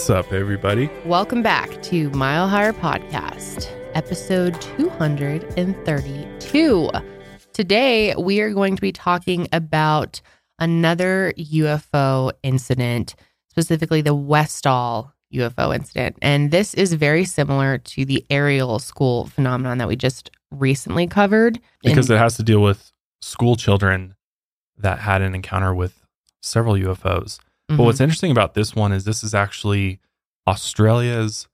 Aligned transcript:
What's 0.00 0.08
up, 0.08 0.32
everybody? 0.32 0.88
Welcome 1.04 1.42
back 1.42 1.82
to 1.82 2.08
Mile 2.12 2.48
Higher 2.48 2.72
Podcast, 2.72 3.70
episode 3.92 4.58
232. 4.62 6.90
Today, 7.52 8.14
we 8.16 8.40
are 8.40 8.54
going 8.54 8.76
to 8.76 8.80
be 8.80 8.92
talking 8.92 9.46
about 9.52 10.22
another 10.58 11.34
UFO 11.36 12.32
incident, 12.42 13.14
specifically 13.50 14.00
the 14.00 14.14
Westall 14.14 15.12
UFO 15.34 15.74
incident. 15.74 16.16
And 16.22 16.50
this 16.50 16.72
is 16.72 16.94
very 16.94 17.26
similar 17.26 17.76
to 17.76 18.06
the 18.06 18.24
Ariel 18.30 18.78
school 18.78 19.26
phenomenon 19.26 19.76
that 19.76 19.88
we 19.88 19.96
just 19.96 20.30
recently 20.50 21.08
covered. 21.08 21.60
Because 21.82 22.08
In- 22.08 22.16
it 22.16 22.20
has 22.20 22.38
to 22.38 22.42
deal 22.42 22.62
with 22.62 22.90
school 23.20 23.54
children 23.54 24.14
that 24.78 25.00
had 25.00 25.20
an 25.20 25.34
encounter 25.34 25.74
with 25.74 26.06
several 26.40 26.74
UFOs. 26.74 27.38
But 27.70 27.76
Mhm. 27.78 27.84
what's 27.84 28.00
interesting 28.00 28.30
about 28.32 28.54
this 28.54 28.74
one 28.74 28.92
is 28.92 29.04
this 29.04 29.22
is 29.24 29.32
actually 29.34 30.00
Australia's 30.46 31.48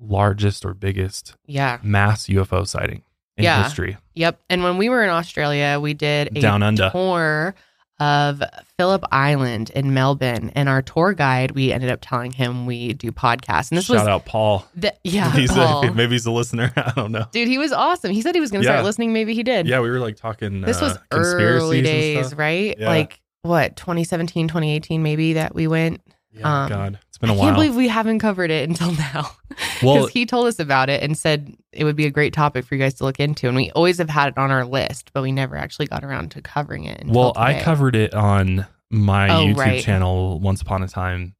largest 0.00 0.64
or 0.64 0.72
biggest 0.74 1.34
yeah. 1.46 1.78
mass 1.82 2.28
UFO 2.28 2.64
sighting 2.66 3.02
in 3.36 3.44
Yeah. 3.44 3.62
history. 3.62 3.96
Yep. 4.14 4.40
And 4.48 4.62
when 4.64 4.78
we 4.78 4.88
were 4.88 5.04
in 5.04 5.10
Australia, 5.10 5.78
we 5.80 5.92
did 5.94 6.36
a 6.36 6.40
Down 6.40 6.62
under. 6.62 6.88
tour 6.90 7.54
of 7.98 8.42
Phillip 8.78 9.04
Island 9.12 9.68
in 9.74 9.92
Melbourne. 9.92 10.50
And 10.54 10.70
our 10.70 10.80
tour 10.80 11.12
guide, 11.12 11.50
we 11.50 11.70
ended 11.70 11.90
up 11.90 11.98
telling 12.00 12.32
him 12.32 12.64
we 12.64 12.94
do 12.94 13.12
podcasts. 13.12 13.70
And 13.70 13.76
this 13.76 13.84
Shout 13.84 13.96
was 13.98 14.08
out 14.08 14.24
Paul. 14.24 14.64
the, 14.74 14.94
yeah, 15.04 15.30
he's 15.36 15.52
Paul. 15.52 15.84
a, 15.86 15.90
maybe 15.94 16.12
he's 16.12 16.24
a 16.24 16.30
listener. 16.30 16.72
I 16.76 16.92
don't 16.96 17.12
know. 17.12 17.26
dude, 17.30 17.46
he 17.48 17.58
was 17.58 17.72
awesome. 17.72 18.10
He 18.12 18.22
said 18.22 18.34
he 18.34 18.40
was 18.40 18.50
going 18.50 18.62
to 18.62 18.66
Yeah. 18.68 18.76
start 18.76 18.86
listening. 18.86 19.12
Maybe 19.12 19.34
he 19.34 19.42
did. 19.42 19.66
Yeah, 19.68 19.80
we 19.80 19.90
were 19.90 19.98
like 19.98 20.16
talking. 20.16 20.62
This 20.62 20.80
uh, 20.80 20.84
was 20.86 20.98
conspiracies 21.10 21.62
early 21.62 21.82
days, 21.82 22.34
right? 22.34 22.74
Yeah. 22.78 22.88
Like 22.88 23.20
what, 23.42 23.76
2017, 23.76 24.48
2018, 24.48 25.02
maybe 25.02 25.34
that 25.34 25.54
we 25.54 25.66
went. 25.66 26.00
Yeah, 26.32 26.62
Um, 26.64 26.68
God, 26.68 26.98
it's 27.08 27.18
been 27.18 27.30
a 27.30 27.32
I 27.32 27.36
while. 27.36 27.44
i 27.44 27.48
can't 27.48 27.56
believe 27.56 27.74
we 27.76 27.88
haven't 27.88 28.18
covered 28.20 28.50
it 28.50 28.68
until 28.68 28.92
now. 29.14 29.30
Because 29.48 29.82
well, 29.82 30.06
he 30.06 30.26
told 30.26 30.46
us 30.46 30.58
about 30.58 30.88
it 30.88 31.02
and 31.02 31.16
said 31.18 31.54
it 31.72 31.84
would 31.84 31.96
be 31.96 32.06
a 32.06 32.10
great 32.10 32.32
topic 32.32 32.64
for 32.64 32.74
you 32.74 32.80
guys 32.80 32.94
to 32.94 33.04
look 33.04 33.18
into. 33.18 33.48
And 33.48 33.56
we 33.56 33.70
always 33.72 33.98
have 33.98 34.08
had 34.10 34.28
it 34.28 34.38
on 34.38 34.50
our 34.50 34.64
list, 34.64 35.10
but 35.12 35.22
we 35.22 35.32
never 35.32 35.56
actually 35.56 35.86
got 35.86 36.04
around 36.04 36.30
to 36.32 36.42
covering 36.42 36.84
it. 36.84 37.00
Until 37.00 37.14
well, 37.20 37.32
I 37.36 37.60
covered 37.60 37.96
it 37.96 38.14
on 38.14 38.66
my 38.90 39.28
Oh, 39.28 39.46
YouTube 39.46 39.56
right. 39.56 39.82
channel 39.82 40.38
once 40.38 40.60
upon 40.62 40.82
a 40.82 40.88
time. 40.88 41.34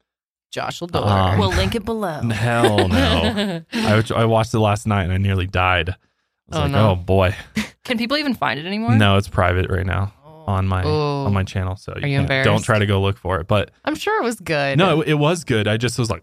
Josh 0.51 0.81
Lador. 0.81 1.07
Um, 1.07 1.39
We'll 1.39 1.51
link 1.51 1.77
it 1.77 1.85
below. 1.85 2.21
Hell 2.31 2.89
no. 2.89 3.63
I, 3.73 4.03
I 4.17 4.25
watched 4.25 4.53
it 4.53 4.59
last 4.59 4.87
night 4.87 5.05
and 5.05 5.13
I 5.13 5.19
nearly 5.19 5.47
died. 5.47 5.91
I 5.91 5.95
was 6.49 6.59
Oh, 6.59 6.61
like, 6.63 6.71
no. 6.73 6.91
oh 6.91 6.95
boy. 6.97 7.37
Can 7.85 7.97
people 7.99 8.17
even 8.17 8.35
find 8.35 8.59
it 8.59 8.67
anymore? 8.67 8.97
No, 8.97 9.17
it's 9.17 9.29
private 9.29 9.71
right 9.71 9.87
now 9.87 10.13
on 10.51 10.69
my 10.69 10.83
Oh. 10.85 11.25
on 11.27 11.33
my 11.33 11.45
channel. 11.45 11.77
So 11.77 11.93
you, 11.97 12.03
Are 12.03 12.07
you 12.09 12.27
can't- 12.27 12.45
don't 12.45 12.63
try 12.63 12.79
to 12.79 12.87
go 12.87 13.01
look 13.01 13.17
for 13.17 13.41
it. 13.41 13.49
But 13.49 13.71
I'm 13.85 13.95
sure 13.95 14.21
it 14.21 14.25
was 14.25 14.39
good. 14.41 14.79
no, 14.79 15.01
it, 15.01 15.09
it 15.09 15.15
was 15.15 15.45
good. 15.45 15.67
I 15.69 15.77
just 15.77 15.99
was 15.99 16.11
like, 16.11 16.23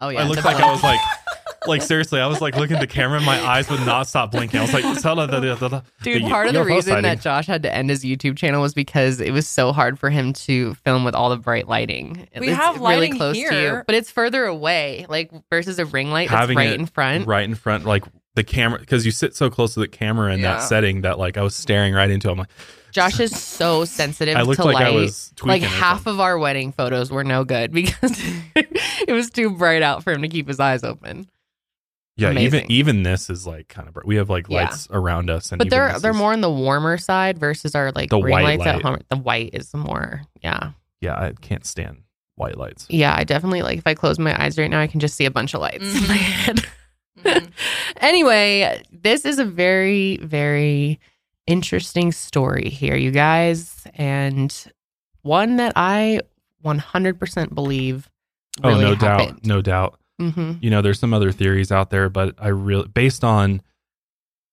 oh 0.00 0.08
yeah, 0.10 0.20
I 0.22 0.28
looked 0.28 0.44
like 0.44 0.56
I 0.56 0.70
was 0.70 0.82
like, 0.82 1.00
like 1.66 1.82
seriously, 1.82 2.20
I 2.20 2.26
was 2.26 2.40
like 2.40 2.56
looking 2.56 2.76
at 2.76 2.80
the 2.80 2.86
camera, 2.86 3.16
and 3.16 3.26
my 3.26 3.40
eyes 3.44 3.68
would 3.70 3.80
not 3.80 4.06
stop 4.06 4.30
blinking. 4.30 4.58
I 4.60 4.62
was 4.62 4.72
like, 4.72 4.84
Dude, 4.84 6.24
the 6.24 6.28
part 6.28 6.46
of 6.46 6.52
the 6.54 6.60
UFO 6.60 6.64
reason 6.64 6.90
sighting. 6.92 7.02
that 7.02 7.20
Josh 7.20 7.46
had 7.46 7.62
to 7.64 7.74
end 7.74 7.90
his 7.90 8.04
YouTube 8.04 8.36
channel 8.36 8.62
was 8.62 8.74
because 8.74 9.20
it 9.20 9.32
was 9.32 9.48
so 9.48 9.72
hard 9.72 9.98
for 9.98 10.10
him 10.10 10.32
to 10.34 10.74
film 10.74 11.04
with 11.04 11.14
all 11.14 11.30
the 11.30 11.36
bright 11.36 11.66
lighting. 11.68 12.28
We 12.38 12.48
it's 12.48 12.56
have 12.56 12.74
really 12.76 12.84
lighting 12.84 13.16
close 13.16 13.34
to 13.36 13.40
you, 13.42 13.50
here. 13.50 13.84
but 13.86 13.94
it's 13.96 14.10
further 14.10 14.44
away, 14.44 15.06
like 15.08 15.30
versus 15.50 15.78
a 15.78 15.86
ring 15.86 16.10
light 16.10 16.28
that's 16.28 16.40
Having 16.40 16.56
right 16.58 16.68
it 16.70 16.78
in 16.80 16.86
front. 16.86 17.26
right 17.26 17.44
in 17.44 17.54
front, 17.54 17.84
like 17.84 18.04
the 18.36 18.44
camera, 18.44 18.78
because 18.78 19.04
you 19.04 19.10
sit 19.10 19.34
so 19.34 19.50
close 19.50 19.74
to 19.74 19.80
the 19.80 19.88
camera 19.88 20.32
in 20.32 20.38
Yeah. 20.40 20.52
that 20.58 20.58
setting 20.62 21.00
that 21.00 21.18
like 21.18 21.36
I 21.36 21.42
was 21.42 21.56
staring 21.56 21.92
right 21.94 22.08
into. 22.10 22.28
it. 22.28 22.32
I'm 22.32 22.38
like, 22.38 22.48
Josh 22.92 23.18
is 23.20 23.36
so 23.38 23.84
sensitive 23.84 24.36
I 24.36 24.42
looked 24.42 24.60
to 24.60 24.64
like 24.66 24.74
light. 24.76 24.86
I 24.86 24.90
was 24.90 25.32
like 25.42 25.62
half 25.62 26.06
of 26.06 26.20
our 26.20 26.38
wedding 26.38 26.70
photos 26.72 27.10
were 27.10 27.24
no 27.24 27.44
good 27.44 27.72
because 27.80 28.18
it 28.54 29.12
was 29.12 29.30
too 29.30 29.50
bright 29.50 29.82
out 29.82 30.04
for 30.04 30.12
him 30.12 30.22
to 30.22 30.28
keep 30.28 30.46
his 30.48 30.60
eyes 30.60 30.82
open. 30.84 31.26
yeah, 32.16 32.30
even 32.30 32.36
amazing. 32.38 32.66
even 32.70 33.02
this 33.02 33.28
is 33.28 33.46
like 33.46 33.68
kind 33.68 33.88
of. 33.88 33.94
bright. 33.94 34.06
We 34.06 34.16
have 34.16 34.30
like 34.30 34.46
Yeah. 34.48 34.64
lights 34.64 34.88
around 34.90 35.28
us, 35.28 35.52
and 35.52 35.58
But 35.58 35.68
they're 35.68 35.98
they're 35.98 36.12
is- 36.12 36.16
more 36.16 36.32
on 36.32 36.40
the 36.40 36.50
warmer 36.50 36.96
side 36.96 37.38
versus 37.38 37.74
our 37.74 37.92
like 37.92 38.08
The 38.10 38.18
ring 38.20 38.32
white 38.32 38.58
lights 38.60 38.66
at 38.66 38.80
home. 38.82 38.98
The 39.10 39.16
white 39.18 39.50
is 39.52 39.74
more, 39.74 40.22
yeah. 40.42 40.70
Yeah, 41.02 41.14
I 41.14 41.32
can't 41.40 41.66
stand 41.66 41.98
white 42.36 42.56
lights. 42.56 42.86
Yeah, 42.88 43.14
I 43.14 43.24
definitely 43.24 43.60
like 43.62 43.78
if 43.78 43.86
I 43.86 43.92
close 43.94 44.18
my 44.18 44.38
eyes 44.42 44.56
right 44.56 44.70
now, 44.70 44.80
I 44.80 44.86
can 44.86 45.00
just 45.00 45.16
see 45.16 45.24
a 45.26 45.30
bunch 45.30 45.52
of 45.54 45.60
lights 45.60 45.84
in 45.84 46.06
my 46.08 46.16
Mhm. 46.16 46.18
head. 46.18 46.66
Mhm. 47.18 47.50
anyway, 47.98 48.82
this 48.92 49.24
is 49.24 49.38
a 49.38 49.44
very, 49.44 50.16
very 50.18 51.00
interesting 51.46 52.12
story 52.12 52.68
here, 52.68 52.96
you 52.96 53.10
guys, 53.10 53.86
and 53.94 54.54
one 55.22 55.56
that 55.56 55.72
I 55.76 56.20
100% 56.64 57.54
believe. 57.54 58.08
Oh, 58.62 58.70
Really 58.70 58.84
no 58.84 58.94
doubt, 58.94 59.44
no 59.44 59.62
doubt. 59.62 60.00
hmm 60.18 60.52
You 60.60 60.70
know, 60.70 60.82
there's 60.82 60.98
some 60.98 61.12
other 61.14 61.30
theories 61.32 61.70
out 61.70 61.90
there, 61.90 62.08
but 62.08 62.34
I 62.38 62.48
really, 62.48 62.88
based 62.88 63.22
on 63.22 63.60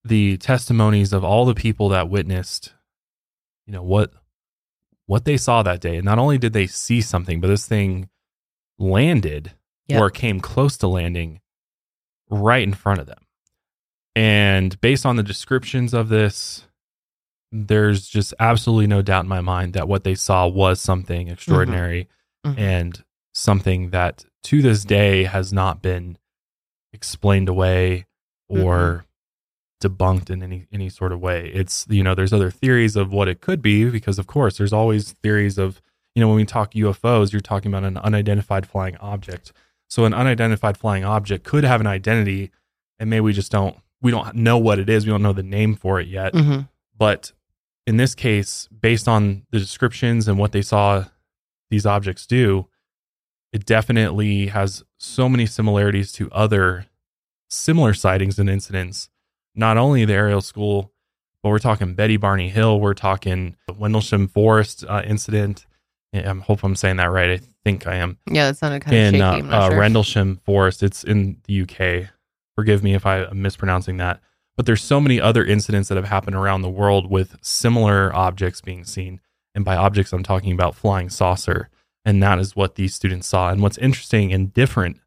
the 0.04 0.38
testimonies 0.38 1.14
of 1.14 1.24
all 1.24 1.46
the 1.46 1.56
people 1.56 1.90
that 1.90 2.10
witnessed, 2.10 2.74
you 3.66 3.72
know 3.74 3.84
what 3.84 4.12
what 5.06 5.26
they 5.26 5.38
saw 5.38 5.64
that 5.64 5.80
day, 5.82 5.96
and 5.98 6.06
not 6.06 6.20
only 6.20 6.38
did 6.38 6.54
they 6.54 6.68
see 6.68 7.02
something, 7.02 7.40
but 7.42 7.48
this 7.48 7.66
thing 7.68 8.10
landed 8.78 9.52
Yep. 9.88 10.02
or 10.02 10.10
came 10.10 10.40
close 10.40 10.78
to 10.78 10.88
landing 10.88 11.40
right 12.30 12.64
in 12.64 12.74
front 12.74 13.00
of 13.00 13.08
them. 13.08 13.26
And 14.16 14.80
based 14.82 15.06
on 15.06 15.16
the 15.16 15.24
descriptions 15.24 15.94
of 15.94 16.10
this, 16.10 16.68
there's 17.52 18.08
just 18.08 18.34
absolutely 18.40 18.88
no 18.88 19.02
doubt 19.02 19.24
in 19.26 19.30
my 19.30 19.42
mind 19.42 19.74
that 19.74 19.88
what 19.88 20.04
they 20.04 20.16
saw 20.16 20.48
was 20.48 20.80
something 20.82 21.28
extraordinary 21.28 22.08
Mhm. 22.46 22.58
and 22.58 23.04
something 23.34 23.90
that 23.92 24.26
to 24.44 24.62
this 24.62 24.84
day 24.84 25.24
has 25.24 25.54
not 25.54 25.82
been 25.82 26.18
explained 26.92 27.50
away 27.50 28.06
or 28.50 29.06
debunked 29.82 30.30
in 30.30 30.42
any 30.44 30.68
any 30.72 30.90
sort 30.90 31.12
of 31.12 31.20
way. 31.20 31.48
It's 31.54 31.86
you 31.90 32.04
know, 32.04 32.14
there's 32.16 32.34
other 32.34 32.52
theories 32.52 32.96
of 32.96 33.12
what 33.12 33.28
it 33.28 33.42
could 33.42 33.62
be 33.62 33.90
because 33.90 34.20
of 34.20 34.28
course 34.28 34.58
there's 34.58 34.74
always 34.74 35.14
theories 35.24 35.58
of 35.58 35.82
you 36.16 36.22
know 36.22 36.28
when 36.28 36.38
we 36.38 36.46
talk 36.46 36.74
UFOs, 36.76 37.32
you're 37.32 37.40
talking 37.42 37.72
about 37.72 37.84
an 37.84 37.98
unidentified 37.98 38.68
flying 38.68 38.96
object. 38.98 39.52
So 39.94 40.06
an 40.06 40.14
unidentified 40.16 40.76
flying 40.76 41.06
object 41.06 41.44
could 41.44 41.64
have 41.64 41.80
an 41.80 41.86
identity 41.86 42.50
and 42.98 43.12
maybe 43.12 43.20
we 43.22 43.32
just 43.32 43.52
don't 43.52 43.78
we 44.02 44.10
don't 44.10 44.34
know 44.34 44.58
what 44.58 44.80
it 44.80 44.90
is. 44.90 45.06
We 45.06 45.12
don't 45.12 45.22
know 45.22 45.34
the 45.34 45.44
name 45.44 45.76
for 45.76 46.00
it 46.00 46.08
yet. 46.08 46.34
hmm 46.34 46.62
But 46.98 47.32
in 47.86 47.98
this 47.98 48.16
case, 48.16 48.68
based 48.70 49.08
on 49.08 49.46
the 49.52 49.60
descriptions 49.60 50.28
and 50.28 50.40
what 50.40 50.52
they 50.52 50.64
saw 50.64 51.06
these 51.70 51.86
objects 51.86 52.26
do, 52.26 52.66
it 53.52 53.68
definitely 53.68 54.48
has 54.48 54.84
so 54.98 55.30
many 55.30 55.46
similarities 55.46 56.12
to 56.14 56.28
other 56.32 56.88
similar 57.52 57.94
sightings 57.94 58.40
and 58.40 58.50
incidents. 58.50 59.10
Not 59.54 59.78
only 59.78 60.06
the 60.06 60.14
Ariel 60.14 60.42
school, 60.42 60.92
but 61.44 61.50
we're 61.50 61.60
talking 61.60 61.94
Betty 61.94 62.18
Barney 62.18 62.50
Hill, 62.50 62.80
we're 62.80 62.96
talking 62.96 63.58
the 63.68 63.76
Wendlesham 63.76 64.32
Forest 64.32 64.86
uh, 64.90 65.04
incident. 65.06 65.68
I 66.16 66.34
hope 66.34 66.64
I'm 66.64 66.76
saying 66.76 66.98
that 66.98 67.12
right. 67.12 67.40
I 67.66 67.70
think 67.70 67.88
I 67.88 67.96
am 67.96 68.18
Yeah, 68.30 68.48
that 68.48 68.58
sounded 68.58 68.82
kind 68.82 68.96
of 68.98 69.04
in 69.14 69.20
shaky. 69.22 69.50
uh, 69.50 69.58
uh, 69.58 69.70
sure. 69.70 69.80
Rendlesham 69.80 70.42
Forest. 70.46 70.84
It's 70.84 71.04
in 71.04 71.38
the 71.46 71.62
UK. 71.62 72.10
Forgive 72.56 72.84
me 72.84 72.94
if 72.94 73.06
I'm 73.06 73.42
mispronouncing 73.42 73.98
that. 73.98 74.20
But 74.58 74.66
there's 74.66 74.84
so 74.84 75.00
many 75.00 75.20
other 75.20 75.44
incidents 75.46 75.88
that 75.90 75.96
have 75.96 76.06
happened 76.08 76.36
around 76.36 76.62
the 76.62 76.70
world 76.70 77.10
with 77.10 77.38
similar 77.42 78.14
objects 78.16 78.62
being 78.62 78.84
seen. 78.84 79.20
And 79.56 79.64
by 79.64 79.76
objects, 79.78 80.12
I'm 80.14 80.24
talking 80.24 80.52
about 80.52 80.76
flying 80.76 81.10
saucer. 81.10 81.70
And 82.06 82.22
that 82.22 82.38
is 82.38 82.56
what 82.56 82.76
these 82.76 82.94
students 82.94 83.28
saw. 83.28 83.50
And 83.50 83.62
what's 83.62 83.78
interesting 83.78 84.34
and 84.34 84.54
different 84.54 85.00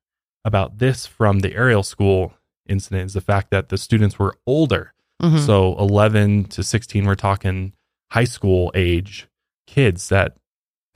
about 0.45 0.79
this 0.79 1.05
from 1.07 1.41
the 1.41 1.55
Ariel 1.55 1.83
school 1.83 2.33
incident 2.69 3.07
is 3.07 3.13
the 3.15 3.21
fact 3.21 3.51
that 3.51 3.69
the 3.69 3.77
students 3.77 4.19
were 4.19 4.35
older. 4.47 4.95
Mhm. 5.23 5.45
So 5.45 5.77
11 5.79 6.45
to 6.45 6.63
16, 6.63 7.05
we're 7.05 7.15
talking 7.17 7.75
high 8.13 8.25
school 8.25 8.73
age 8.75 9.29
kids 9.67 10.09
that 10.09 10.37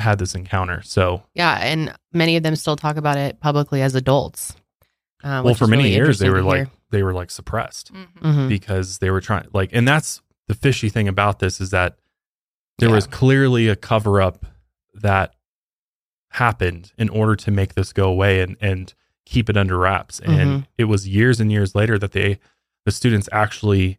had 0.00 0.19
this 0.19 0.35
encounter. 0.35 0.82
So 0.82 1.23
yeah, 1.35 1.58
and 1.61 1.94
many 2.12 2.37
of 2.37 2.43
them 2.43 2.56
still 2.56 2.76
talk 2.76 2.97
about 2.97 3.17
it 3.19 3.38
publicly 3.41 3.82
as 3.82 3.94
adults. 3.94 4.55
Uh, 5.23 5.43
well 5.44 5.55
for 5.55 5.67
many 5.67 5.82
really 5.85 5.94
years 5.94 6.19
they 6.19 6.31
were 6.31 6.43
like 6.43 6.56
hear. 6.67 6.70
they 6.91 7.02
were 7.02 7.12
like 7.12 7.31
suppressed 7.31 7.93
Mhm. 7.93 8.06
Mhm. 8.23 8.49
because 8.49 8.99
they 8.99 9.11
were 9.11 9.20
trying 9.20 9.47
like 9.52 9.69
and 9.75 9.87
that's 9.87 10.23
the 10.49 10.55
fishy 10.55 10.88
thing 10.88 11.08
about 11.08 11.41
this 11.41 11.61
is 11.61 11.70
that 11.70 11.99
there 12.79 12.88
Yeah. 12.88 12.94
was 12.94 13.06
clearly 13.06 13.69
a 13.69 13.76
cover 13.76 14.23
up 14.23 14.47
that 14.94 15.35
happened 16.31 16.93
in 16.96 17.08
order 17.08 17.37
to 17.37 17.50
make 17.50 17.75
this 17.75 17.93
go 17.93 18.08
away 18.08 18.41
and 18.41 18.56
and 18.61 18.94
keep 19.26 19.50
it 19.50 19.56
under 19.56 19.76
wraps 19.79 20.20
Mm-hmm. 20.20 20.32
and 20.41 20.67
it 20.79 20.85
was 20.85 21.06
years 21.06 21.38
and 21.41 21.53
years 21.53 21.75
later 21.75 21.99
that 21.99 22.12
they 22.12 22.38
the 22.87 22.91
students 22.93 23.29
actually 23.31 23.99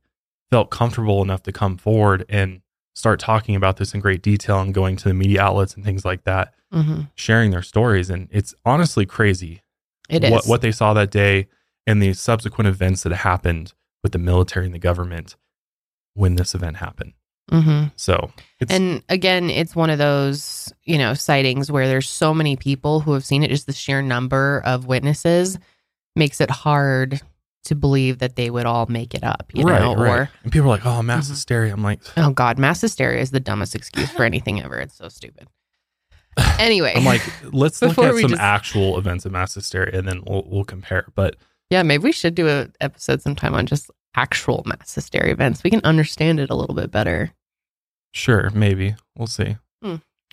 felt 0.49 0.71
comfortable 0.71 1.21
enough 1.21 1.43
to 1.43 1.51
come 1.51 1.77
forward 1.77 2.25
and 2.29 2.61
start 2.93 3.19
talking 3.19 3.55
about 3.55 3.77
this 3.77 3.93
in 3.93 3.99
great 3.99 4.21
detail 4.21 4.59
and 4.59 4.73
going 4.73 4.95
to 4.97 5.07
the 5.07 5.13
media 5.13 5.41
outlets 5.41 5.75
and 5.75 5.83
things 5.85 6.03
like 6.05 6.23
that 6.23 6.53
Mhm. 6.73 7.09
sharing 7.15 7.51
their 7.51 7.61
stories 7.61 8.09
and 8.09 8.27
it's 8.31 8.53
honestly 8.65 9.05
crazy 9.05 9.61
It 10.09 10.23
is. 10.23 10.31
what 10.31 10.45
what 10.47 10.61
they 10.61 10.71
saw 10.71 10.93
that 10.93 11.11
day 11.11 11.47
and 11.87 12.01
the 12.01 12.13
subsequent 12.13 12.67
events 12.67 13.03
that 13.03 13.11
happened 13.13 13.73
with 14.03 14.11
the 14.11 14.19
military 14.19 14.65
and 14.65 14.75
the 14.75 14.79
government 14.79 15.35
when 16.13 16.35
this 16.35 16.53
event 16.53 16.77
happened. 16.77 17.13
hmm 17.49 17.85
So 17.95 18.31
it's 18.59 18.71
And 18.71 19.03
again, 19.09 19.49
it's 19.49 19.75
one 19.75 19.89
of 19.89 19.97
those, 19.97 20.71
you 20.83 20.97
know, 20.97 21.13
sightings 21.13 21.71
where 21.71 21.87
there's 21.87 22.07
so 22.09 22.33
many 22.33 22.55
people 22.55 22.99
who 23.01 23.13
have 23.13 23.25
seen 23.25 23.43
it, 23.43 23.49
just 23.49 23.65
the 23.67 23.73
sheer 23.73 24.01
number 24.01 24.61
of 24.65 24.85
witnesses 24.85 25.57
makes 26.15 26.39
it 26.41 26.49
hard 26.49 27.21
to 27.65 27.75
believe 27.75 28.17
that 28.19 28.35
they 28.35 28.49
would 28.49 28.65
all 28.65 28.85
make 28.87 29.13
it 29.13 29.23
up, 29.23 29.51
you 29.53 29.63
right, 29.63 29.79
know, 29.81 29.95
right. 29.95 30.09
or 30.21 30.29
and 30.43 30.51
people 30.51 30.67
are 30.67 30.77
like, 30.77 30.85
"Oh, 30.85 31.01
mass 31.03 31.27
Mhm. 31.27 31.31
hysteria." 31.31 31.73
I'm 31.73 31.83
like, 31.83 32.01
oh 32.17 32.31
god, 32.31 32.57
mass 32.57 32.81
hysteria 32.81 33.21
is 33.21 33.31
the 33.31 33.39
dumbest 33.39 33.75
excuse 33.75 34.09
for 34.11 34.23
anything 34.31 34.61
ever. 34.61 34.79
It's 34.79 34.95
so 34.95 35.07
stupid. 35.09 35.47
Anyway, 36.59 36.93
I'm 36.95 37.03
like, 37.05 37.21
let's 37.51 37.81
look 37.81 37.97
at 37.97 38.15
some 38.15 38.29
just- 38.29 38.41
actual 38.41 38.97
events 38.97 39.25
of 39.25 39.31
mass 39.31 39.53
hysteria, 39.53 39.97
and 39.97 40.07
then 40.07 40.21
we'll 40.25 40.43
we'll 40.47 40.63
compare. 40.63 41.05
But 41.15 41.35
yeah, 41.69 41.83
maybe 41.83 42.03
we 42.05 42.11
should 42.11 42.35
do 42.35 42.47
an 42.47 42.73
episode 42.79 43.21
sometime 43.21 43.53
on 43.53 43.65
just 43.65 43.89
actual 44.15 44.63
mass 44.65 44.93
hysteria 44.95 45.31
events. 45.33 45.63
We 45.63 45.69
can 45.69 45.81
understand 45.83 46.39
it 46.39 46.49
a 46.49 46.55
little 46.55 46.75
bit 46.75 46.89
better. 46.91 47.31
sure, 48.13 48.49
maybe 48.51 48.95
we'll 49.15 49.27
see. 49.27 49.57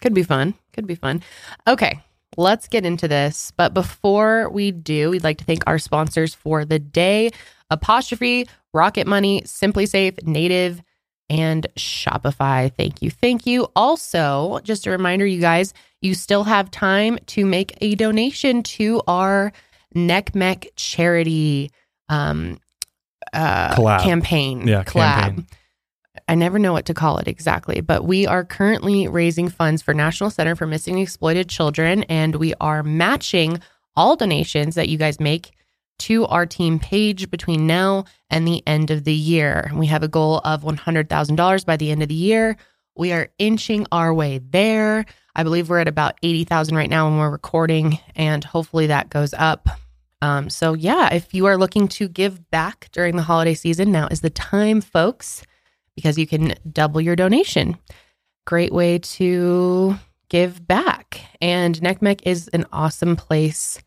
Could 0.00 0.14
be 0.14 0.22
fun. 0.22 0.54
Could 0.72 0.86
be 0.86 0.94
fun. 0.94 1.22
Okay, 1.66 2.00
let's 2.36 2.68
get 2.68 2.84
into 2.84 3.08
this. 3.08 3.52
But 3.56 3.74
before 3.74 4.50
we 4.50 4.70
do, 4.70 5.10
we'd 5.10 5.24
like 5.24 5.38
to 5.38 5.44
thank 5.44 5.64
our 5.66 5.78
sponsors 5.78 6.34
for 6.34 6.64
the 6.64 6.78
day 6.78 7.30
Apostrophe, 7.70 8.48
Rocket 8.72 9.06
Money, 9.06 9.42
SimpliSafe, 9.42 10.22
Native, 10.24 10.82
and 11.28 11.66
Shopify. 11.76 12.72
Thank 12.74 13.02
you. 13.02 13.10
Thank 13.10 13.46
you. 13.46 13.68
Also, 13.76 14.60
just 14.62 14.86
a 14.86 14.90
reminder, 14.90 15.26
you 15.26 15.40
guys, 15.40 15.74
you 16.00 16.14
still 16.14 16.44
have 16.44 16.70
time 16.70 17.18
to 17.26 17.44
make 17.44 17.76
a 17.80 17.94
donation 17.94 18.62
to 18.62 19.02
our 19.06 19.52
NCMEC 19.94 20.68
charity 20.76 21.70
um, 22.08 22.58
uh, 23.32 23.74
Collab. 23.74 24.02
campaign. 24.02 24.66
Yeah, 24.66 24.84
collab. 24.84 25.20
campaign. 25.20 25.46
I 26.28 26.34
never 26.34 26.58
know 26.58 26.74
what 26.74 26.84
to 26.86 26.94
call 26.94 27.16
it 27.16 27.26
exactly, 27.26 27.80
but 27.80 28.04
we 28.04 28.26
are 28.26 28.44
currently 28.44 29.08
raising 29.08 29.48
funds 29.48 29.80
for 29.80 29.94
National 29.94 30.28
Center 30.28 30.54
for 30.54 30.66
Missing 30.66 30.98
Exploited 30.98 31.48
Children, 31.48 32.02
and 32.04 32.36
we 32.36 32.52
are 32.60 32.82
matching 32.82 33.60
all 33.96 34.14
donations 34.14 34.74
that 34.74 34.90
you 34.90 34.98
guys 34.98 35.18
make 35.18 35.52
to 36.00 36.26
our 36.26 36.44
team 36.44 36.78
page 36.78 37.30
between 37.30 37.66
now 37.66 38.04
and 38.28 38.46
the 38.46 38.62
end 38.66 38.90
of 38.90 39.04
the 39.04 39.14
year. 39.14 39.70
We 39.74 39.86
have 39.86 40.02
a 40.02 40.08
goal 40.08 40.42
of 40.44 40.62
$100,000 40.62 41.64
by 41.64 41.76
the 41.78 41.90
end 41.90 42.02
of 42.02 42.08
the 42.08 42.14
year. 42.14 42.58
We 42.94 43.12
are 43.12 43.30
inching 43.38 43.86
our 43.90 44.12
way 44.12 44.36
there. 44.38 45.06
I 45.34 45.44
believe 45.44 45.70
we're 45.70 45.80
at 45.80 45.88
about 45.88 46.18
80,000 46.22 46.76
right 46.76 46.90
now 46.90 47.08
when 47.08 47.18
we're 47.18 47.30
recording, 47.30 48.00
and 48.14 48.44
hopefully 48.44 48.88
that 48.88 49.08
goes 49.08 49.32
up. 49.32 49.66
Um, 50.20 50.50
so, 50.50 50.74
yeah, 50.74 51.14
if 51.14 51.32
you 51.32 51.46
are 51.46 51.56
looking 51.56 51.88
to 51.88 52.06
give 52.06 52.50
back 52.50 52.90
during 52.92 53.16
the 53.16 53.22
holiday 53.22 53.54
season, 53.54 53.90
now 53.90 54.08
is 54.08 54.20
the 54.20 54.28
time, 54.28 54.82
folks 54.82 55.42
because 55.98 56.16
you 56.16 56.28
can 56.28 56.54
double 56.70 57.00
your 57.00 57.16
donation. 57.16 57.76
Great 58.46 58.72
way 58.72 59.00
to 59.00 59.96
give 60.28 60.64
back. 60.64 61.22
And 61.40 61.74
NCMEC 61.74 62.20
is 62.22 62.46
an 62.52 62.66
awesome 62.72 63.16
place 63.16 63.82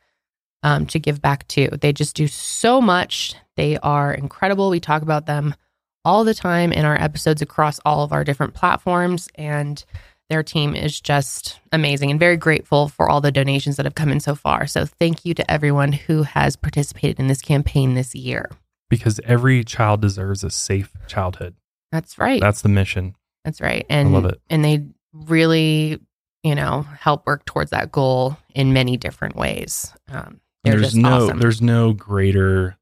um, 0.61 0.85
to 0.87 0.99
give 0.99 1.21
back 1.21 1.47
to. 1.47 1.69
They 1.69 1.93
just 1.93 2.13
do 2.13 2.27
so 2.27 2.81
much. 2.81 3.33
They 3.55 3.77
are 3.77 4.13
incredible. 4.13 4.69
We 4.69 4.81
talk 4.81 5.03
about 5.03 5.25
them 5.25 5.55
all 6.03 6.25
the 6.25 6.33
time 6.33 6.73
in 6.73 6.83
our 6.83 6.99
episodes 7.01 7.41
across 7.41 7.79
all 7.85 8.03
of 8.03 8.11
our 8.11 8.25
different 8.25 8.55
platforms. 8.55 9.29
And 9.35 9.81
their 10.29 10.43
team 10.43 10.75
is 10.75 10.99
just 10.99 11.61
amazing 11.71 12.11
and 12.11 12.19
very 12.19 12.35
grateful 12.35 12.89
for 12.89 13.09
all 13.09 13.21
the 13.21 13.31
donations 13.31 13.77
that 13.77 13.85
have 13.85 13.95
come 13.95 14.09
in 14.09 14.19
so 14.19 14.35
far. 14.35 14.67
So 14.67 14.85
thank 14.85 15.23
you 15.23 15.33
to 15.35 15.49
everyone 15.49 15.93
who 15.93 16.23
has 16.23 16.57
participated 16.57 17.21
in 17.21 17.27
this 17.27 17.41
campaign 17.41 17.93
this 17.93 18.13
year. 18.13 18.49
Because 18.89 19.21
every 19.23 19.63
child 19.63 20.01
deserves 20.01 20.43
a 20.43 20.49
safe 20.49 20.91
childhood. 21.07 21.55
That's 21.91 22.17
right. 22.17 22.39
That's 22.41 22.61
the 22.61 22.69
mission. 22.69 23.15
That's 23.43 23.59
right. 23.61 23.85
And 23.89 24.13
love 24.13 24.25
it. 24.25 24.39
And 24.49 24.63
they 24.63 24.85
really, 25.13 25.99
you 26.43 26.55
know, 26.55 26.81
help 26.83 27.25
work 27.25 27.45
towards 27.45 27.71
that 27.71 27.91
goal 27.91 28.37
in 28.55 28.71
many 28.73 28.97
different 28.97 29.35
ways. 29.35 29.93
Um, 30.09 30.39
there's 30.63 30.95
no 30.95 31.25
awesome. 31.25 31.39
there's 31.39 31.61
no 31.61 31.91
greater 31.93 32.77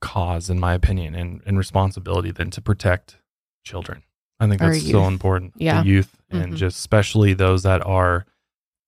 cause 0.00 0.48
in 0.48 0.60
my 0.60 0.74
opinion 0.74 1.14
and, 1.14 1.42
and 1.46 1.58
responsibility 1.58 2.30
than 2.30 2.50
to 2.50 2.60
protect 2.60 3.16
children. 3.64 4.02
I 4.38 4.46
think 4.46 4.60
that's 4.60 4.88
so 4.88 5.04
important. 5.06 5.54
Yeah. 5.56 5.82
The 5.82 5.88
youth 5.88 6.14
and 6.30 6.52
Mhm. 6.52 6.56
just 6.56 6.78
especially 6.78 7.34
those 7.34 7.64
that 7.64 7.84
are 7.84 8.24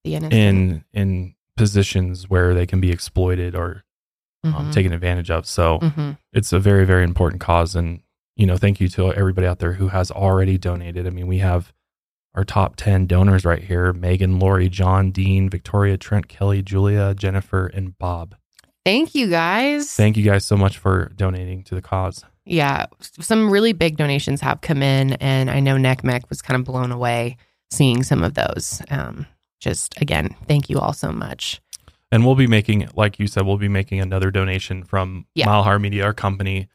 the 0.04 0.14
in 0.14 0.84
in 0.92 1.34
positions 1.56 2.30
where 2.30 2.54
they 2.54 2.66
can 2.66 2.80
be 2.80 2.90
exploited 2.92 3.54
or 3.56 3.84
um, 4.44 4.52
Mhm. 4.54 4.72
taken 4.72 4.92
advantage 4.92 5.30
of. 5.30 5.44
So 5.46 5.80
Mhm. 5.80 6.16
it's 6.32 6.52
a 6.52 6.58
very 6.60 6.86
very 6.86 7.02
important 7.04 7.40
cause 7.40 7.74
and 7.74 8.02
you 8.40 8.46
know 8.46 8.56
thank 8.56 8.80
you 8.80 8.88
to 8.88 9.12
everybody 9.12 9.46
out 9.46 9.58
there 9.58 9.74
who 9.74 9.88
has 9.88 10.10
already 10.10 10.56
donated 10.58 11.06
i 11.06 11.10
mean 11.10 11.26
we 11.26 11.38
have 11.38 11.72
our 12.34 12.44
top 12.44 12.76
10 12.76 13.06
donors 13.06 13.44
right 13.44 13.62
here 13.62 13.92
megan 13.92 14.38
lori 14.38 14.68
john 14.68 15.10
dean 15.10 15.48
victoria 15.50 15.96
trent 15.96 16.26
kelly 16.28 16.62
julia 16.62 17.14
jennifer 17.14 17.66
and 17.66 17.96
bob 17.98 18.34
Thank 18.84 19.14
you 19.14 19.28
guys. 19.28 19.92
thank 19.92 20.16
you 20.16 20.24
guys 20.24 20.44
so 20.46 20.56
much 20.56 20.78
for 20.78 21.10
donating 21.14 21.62
to 21.64 21.74
the 21.74 21.82
cause 21.82 22.24
yeah, 22.46 22.86
some 23.20 23.50
really 23.50 23.72
big 23.74 23.96
donations 23.96 24.40
have 24.40 24.60
come 24.60 24.82
in, 24.82 25.12
and 25.14 25.48
I 25.50 25.60
know 25.60 25.76
NCMEC 25.76 26.28
was 26.30 26.42
kind 26.42 26.58
of 26.58 26.64
blown 26.64 26.90
away 26.90 27.36
seeing 27.70 28.02
some 28.02 28.24
of 28.24 28.34
those. 28.34 28.82
Um, 28.90 29.26
just 29.60 30.00
again, 30.00 30.34
thank 30.48 30.68
you 30.68 30.80
all 30.80 30.92
so 30.94 31.12
much. 31.12 31.60
and 32.10 32.24
we'll 32.26 32.34
be 32.34 32.48
making 32.48 32.88
like 32.96 33.20
you 33.20 33.28
said 33.28 33.46
we'll 33.46 33.58
be 33.58 33.68
making 33.68 34.00
another 34.00 34.32
donation 34.32 34.82
from 34.82 35.26
Yeah. 35.34 35.46
mile 35.46 35.62
high 35.62 35.78
media 35.78 36.02
our 36.04 36.14
company 36.14 36.66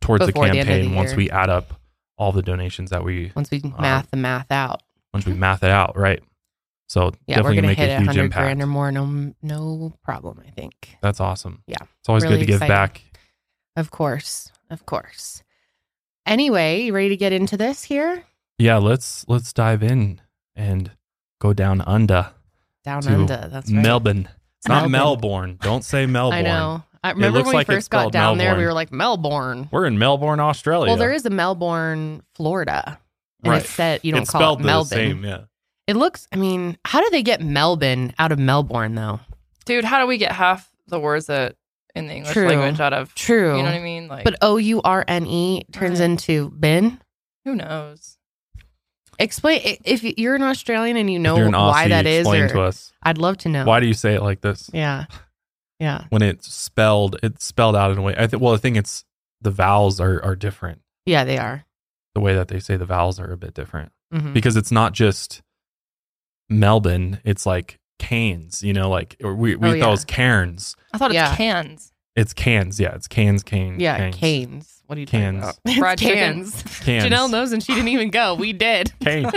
towards 0.00 0.24
Before 0.26 0.46
the 0.46 0.52
the 0.52 0.58
the 0.58 0.64
campaign 0.64 0.94
once 0.94 1.14
we 1.14 1.30
add 1.30 1.50
up 1.50 1.74
all 2.16 2.32
the 2.32 2.42
donations 2.42 2.90
that 2.90 3.04
we 3.04 3.32
Once 3.36 3.50
we 3.50 3.60
Um, 3.62 3.74
math 3.80 4.10
the 4.10 4.16
math 4.16 4.50
out, 4.50 4.82
once 5.14 5.26
we 5.26 5.32
math 5.34 5.62
it 5.62 5.70
out 5.70 5.96
right 5.96 6.22
so 6.88 7.12
yeah, 7.26 7.36
definitely 7.36 7.42
we're 7.50 7.54
gonna 7.62 7.66
make 7.68 7.78
hit 7.78 7.90
a 7.90 8.00
huge 8.02 8.16
impact 8.16 8.42
grand 8.44 8.62
or 8.62 8.66
more. 8.66 8.90
No, 8.90 9.34
no 9.42 9.92
problem. 10.02 10.40
I 10.46 10.50
think. 10.50 10.96
that's 11.02 11.20
awesome 11.20 11.62
Yeah. 11.66 11.76
it's 12.00 12.08
always 12.08 12.24
Really 12.24 12.36
good 12.36 12.40
to 12.40 12.46
give 12.46 12.54
exciting. 12.62 12.74
back 12.74 13.02
Of 13.76 13.90
course, 13.90 14.50
of 14.70 14.84
course. 14.86 15.42
Anyway, 16.26 16.82
you 16.82 16.92
ready 16.94 17.08
to 17.10 17.16
get 17.16 17.32
into 17.32 17.56
this 17.56 17.84
here? 17.84 18.24
yeah 18.58 18.76
let's 18.78 19.24
let's 19.28 19.52
dive 19.52 19.82
in 19.84 20.20
and 20.56 20.90
go 21.40 21.52
down 21.52 21.80
under 21.82 22.32
Down 22.84 23.06
under. 23.06 23.48
That's 23.48 23.70
right. 23.70 23.82
melbourne 23.82 24.28
it's 24.58 24.66
not 24.66 24.90
Melbourne. 24.90 24.90
melbourne 24.90 25.58
don't 25.60 25.84
say 25.84 26.06
melbourne 26.18 26.38
I 26.38 26.42
know. 26.42 26.82
I 27.04 27.10
remember 27.10 27.38
looks 27.38 27.46
when 27.46 27.52
we 27.54 27.56
like 27.58 27.66
first 27.66 27.90
got 27.90 27.98
spelled 28.00 28.12
down 28.12 28.38
there, 28.38 28.56
we 28.56 28.64
were 28.64 28.72
like 28.72 28.92
Melbourne. 28.92 29.68
we're 29.70 29.86
in 29.86 29.98
melbourne 29.98 30.40
australia 30.40 30.90
Well, 30.90 30.96
there 30.98 31.12
is 31.12 31.24
a 31.26 31.30
Melbourne, 31.30 32.22
Florida, 32.34 32.98
and 33.44 33.52
Right. 33.52 33.62
it 33.64 33.68
said 33.68 34.00
you 34.02 34.12
don't 34.12 34.22
it's 34.22 34.30
call 34.30 34.40
spelled 34.40 34.60
it 34.60 34.62
the 34.62 34.66
Melbourne. 34.66 34.88
same 34.88 35.24
yeah 35.24 35.40
It 35.86 35.96
looks. 35.96 36.26
I 36.32 36.36
mean, 36.36 36.76
how 36.84 37.00
do 37.00 37.08
they 37.10 37.22
get 37.22 37.40
Melbourne 37.40 38.12
out 38.18 38.30
of 38.32 38.38
Melbourne 38.38 38.94
though? 38.94 39.20
Dude, 39.64 39.84
how 39.84 40.00
do 40.00 40.06
we 40.06 40.18
get 40.18 40.32
half 40.32 40.68
the 40.86 40.98
words 41.00 41.26
that 41.26 41.56
in 41.94 42.06
the 42.06 42.14
English 42.14 42.32
True. 42.34 42.46
language 42.48 42.78
out 42.80 42.92
of 42.92 43.14
True. 43.14 43.56
You 43.56 43.62
know 43.62 43.70
what 43.70 43.74
I 43.74 43.80
mean? 43.80 44.06
Like, 44.08 44.24
But 44.24 44.36
O 44.42 44.56
U 44.58 44.80
R 44.84 45.04
N 45.08 45.26
E 45.26 45.64
turns 45.72 46.00
Right. 46.00 46.06
into 46.10 46.50
bin. 46.50 47.00
who 47.44 47.54
knows? 47.54 48.16
Explain 49.18 49.60
if 49.84 50.04
you're 50.04 50.34
an 50.36 50.42
Australian 50.42 50.96
and 50.96 51.10
you 51.10 51.18
know 51.18 51.36
if 51.38 51.46
an 51.46 51.52
Aussie, 51.52 51.70
why 51.72 51.88
that 51.88 52.06
is. 52.06 52.20
explain 52.20 52.42
Or, 52.44 52.48
to 52.50 52.60
us 52.62 52.92
I'd 53.02 53.18
love 53.18 53.36
to 53.38 53.48
know. 53.48 53.64
why 53.64 53.80
do 53.80 53.86
you 53.86 53.94
say 53.94 54.14
it 54.14 54.22
like 54.22 54.40
this 54.42 54.70
Yeah. 54.72 55.06
Yeah. 55.80 56.04
when 56.10 56.22
it's 56.22 56.52
spelled 56.52 57.16
it's 57.22 57.44
spelled 57.44 57.76
out 57.76 57.90
in 57.92 57.98
a 57.98 58.02
way 58.02 58.14
i 58.18 58.26
think 58.26 58.42
well 58.42 58.54
i 58.54 58.56
think 58.56 58.76
it's 58.76 59.04
the 59.40 59.50
vowels 59.50 60.00
are 60.00 60.20
are 60.24 60.34
different 60.34 60.80
Yeah, 61.06 61.24
they 61.24 61.38
are. 61.38 61.64
the 62.14 62.20
way 62.20 62.34
that 62.34 62.48
they 62.48 62.58
say 62.60 62.76
the 62.76 62.84
vowels 62.86 63.20
are 63.20 63.30
a 63.32 63.36
bit 63.36 63.54
different 63.54 63.92
Mhm. 64.12 64.32
because 64.34 64.56
it's 64.56 64.72
not 64.72 64.92
just 64.92 65.40
melbourne 66.48 67.20
it's 67.24 67.44
like 67.46 67.78
canes 67.98 68.62
you 68.62 68.72
know 68.72 68.88
like 68.88 69.16
we, 69.20 69.54
we 69.54 69.54
Oh, 69.56 69.60
thought 69.60 69.76
yeah. 69.78 69.86
it 69.88 69.90
was 69.90 70.04
cairns 70.04 70.76
I 70.92 70.98
thought 70.98 71.10
it's 71.10 71.14
Yeah. 71.16 71.36
cans. 71.36 71.92
it's 72.16 72.32
cans 72.32 72.80
yeah 72.80 72.94
it's 72.94 73.08
cans 73.08 73.42
cane 73.42 73.78
Yeah, 73.80 73.98
canes. 73.98 74.16
canes. 74.16 74.77
What 74.88 74.96
are 74.96 75.00
you 75.02 75.06
Cans. 75.06 75.42
talking 75.44 75.60
about? 75.66 75.78
Fried 75.78 75.98
chicken. 75.98 76.16
cans. 76.16 76.62
Cans. 76.80 77.04
Janelle 77.04 77.30
knows, 77.30 77.52
and 77.52 77.62
she 77.62 77.74
didn't 77.74 77.88
even 77.88 78.08
go. 78.08 78.34
We 78.34 78.54
did. 78.54 78.90
Cane. 79.00 79.30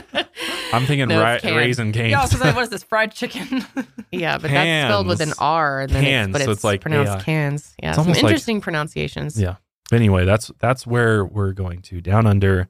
i'm 0.72 0.86
thinking 0.86 1.10
No, 1.10 1.22
ri- 1.22 1.34
it's 1.34 1.42
cans. 1.44 1.58
Raising 1.58 1.92
Cane's 1.92 2.12
Yeah, 2.12 2.20
I 2.20 2.22
was 2.22 2.40
like, 2.40 2.56
what 2.56 2.64
is 2.64 2.70
this? 2.70 2.84
Fried 2.84 3.12
chicken? 3.14 3.66
Yeah, 4.14 4.38
but 4.38 4.50
that's 4.50 4.88
spelled 4.90 5.08
with 5.08 5.20
an 5.20 5.34
R, 5.40 5.82
and 5.82 5.90
then 5.92 6.04
Cans, 6.06 6.28
it's, 6.30 6.32
but 6.34 6.42
so 6.46 6.52
it's, 6.52 6.58
it's 6.60 6.64
like, 6.64 6.80
pronounced 6.80 7.12
yeah. 7.18 7.22
cans. 7.24 7.76
Yeah, 7.84 7.90
It's 7.90 7.96
some 7.98 8.04
almost 8.04 8.24
like- 8.24 8.30
interesting 8.32 8.62
pronunciations. 8.62 9.38
Yeah. 9.40 9.56
But 9.90 9.98
anyway, 9.98 10.24
that's 10.24 10.50
that's 10.60 10.88
where 10.88 11.26
we're 11.26 11.52
going 11.52 11.82
to 11.82 12.00
down 12.00 12.26
under 12.26 12.70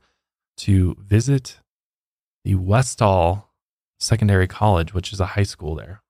to 0.58 0.96
visit 1.00 1.60
the 2.44 2.56
Westall 2.56 3.48
Secondary 4.00 4.48
College, 4.48 4.92
which 4.96 5.14
is 5.14 5.20
a 5.20 5.28
high 5.28 5.44
school 5.44 5.76
there, 5.76 6.01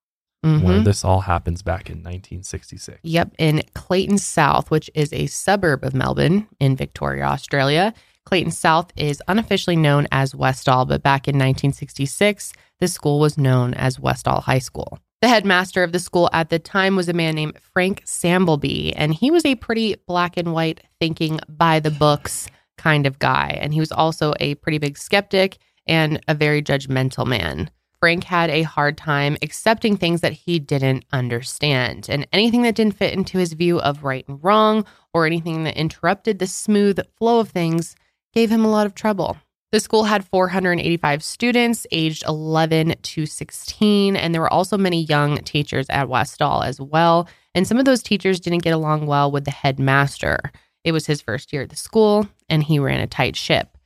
Mhm. 0.45 0.63
where 0.63 0.79
this 0.79 1.05
all 1.05 1.21
happens 1.21 1.62
back 1.62 1.89
in 1.89 2.01
1966. 2.01 3.00
Yep, 3.03 3.36
in 3.38 3.62
Clayton 3.75 4.17
South, 4.17 4.71
which 4.71 4.89
is 4.95 5.13
a 5.13 5.27
suburb 5.27 5.83
of 5.83 5.93
Melbourne 5.93 6.48
in 6.60 6.75
Victoria, 6.75 7.25
Australia. 7.25 7.93
Clayton 8.25 8.51
South 8.51 8.91
is 8.95 9.21
unofficially 9.27 9.75
known 9.75 10.07
as 10.12 10.33
Westall, 10.33 10.86
but 10.88 11.03
back 11.03 11.27
in 11.27 11.38
1966, 11.38 12.53
the 12.79 12.88
school 12.88 13.19
was 13.19 13.38
known 13.38 13.74
as 13.75 14.00
Westall 14.00 14.41
High 14.41 14.60
School. 14.60 14.98
The 15.21 15.27
headmaster 15.27 15.83
of 15.83 15.91
the 15.91 16.00
school 16.00 16.29
at 16.33 16.50
the 16.50 16.57
time 16.57 16.95
was 16.95 17.07
a 17.07 17.13
man 17.13 17.36
named 17.36 17.60
Frank 17.74 18.03
Samblebe, 18.05 18.93
and 18.95 19.13
he 19.13 19.29
was 19.29 19.45
a 19.45 19.53
pretty 19.55 19.95
black 20.07 20.38
and 20.38 20.53
white 20.53 20.81
thinking 21.00 21.39
by 21.48 21.79
the 21.79 21.91
books 21.91 22.48
kind 22.79 23.05
of 23.05 23.19
guy. 23.19 23.60
And 23.62 23.74
he 23.74 23.79
was 23.79 23.91
also 23.91 24.33
a 24.39 24.55
pretty 24.55 24.79
big 24.79 24.98
skeptic 24.98 25.60
and 25.86 26.19
a 26.27 26.33
very 26.33 26.63
judgmental 26.63 27.27
man. 27.27 27.69
Frank 28.01 28.24
had 28.24 28.50
a 28.50 28.63
hard 28.63 28.98
time 28.98 29.38
accepting 29.43 29.96
things 29.96 30.22
that 30.22 30.34
he 30.34 30.58
didn't 30.58 31.05
understand. 31.13 32.08
And 32.10 32.27
anything 32.34 32.63
that 32.63 32.74
didn't 32.74 32.96
fit 32.96 33.13
into 33.13 33.38
his 33.38 33.53
view 33.53 33.79
of 33.79 34.03
right 34.03 34.27
and 34.27 34.43
wrong 34.43 34.86
or 35.13 35.27
anything 35.27 35.65
that 35.65 35.77
interrupted 35.77 36.39
the 36.39 36.48
smooth 36.48 37.00
flow 37.20 37.39
of 37.39 37.50
things 37.50 37.96
gave 38.34 38.50
him 38.50 38.65
a 38.65 38.72
lot 38.72 38.88
of 38.88 38.96
trouble. 38.96 39.38
The 39.72 39.79
school 39.79 40.05
had 40.05 40.25
485 40.25 41.24
students 41.24 41.86
aged 41.91 42.24
11 42.27 42.96
to 43.03 43.25
16, 43.27 44.15
and 44.15 44.34
there 44.34 44.41
were 44.41 44.51
also 44.51 44.79
many 44.79 45.03
young 45.03 45.38
teachers 45.38 45.86
at 45.91 46.10
Westall 46.10 46.63
as 46.63 46.81
well. 46.81 47.29
And 47.53 47.67
some 47.67 47.77
of 47.77 47.86
those 47.86 48.01
teachers 48.01 48.39
didn't 48.39 48.63
get 48.63 48.74
along 48.74 49.05
well 49.05 49.31
with 49.31 49.46
the 49.46 49.51
headmaster. 49.51 50.39
It 50.84 50.91
was 50.91 51.05
his 51.05 51.22
first 51.22 51.53
year 51.53 51.62
at 51.62 51.70
the 51.70 51.75
school, 51.75 52.27
and 52.50 52.63
he 52.63 52.79
ran 52.79 53.00
a 53.00 53.05
tight 53.05 53.36
ship. 53.36 53.77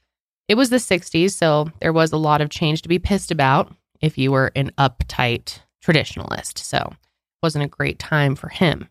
It 0.48 0.56
was 0.56 0.70
the 0.70 0.78
60s, 0.78 1.32
so 1.32 1.70
there 1.82 1.94
was 1.94 2.14
a 2.14 2.18
lot 2.18 2.40
of 2.40 2.50
change 2.50 2.82
to 2.84 2.90
be 2.90 2.98
pissed 2.98 3.30
about 3.30 3.76
if 4.06 4.18
you 4.18 4.32
were 4.32 4.52
an 4.56 4.72
uptight 4.78 5.60
traditionalist. 5.84 6.58
So 6.60 6.78
it 6.78 6.98
wasn't 7.44 7.66
a 7.66 7.70
great 7.70 8.00
time 8.00 8.36
for 8.36 8.50
him. 8.50 8.88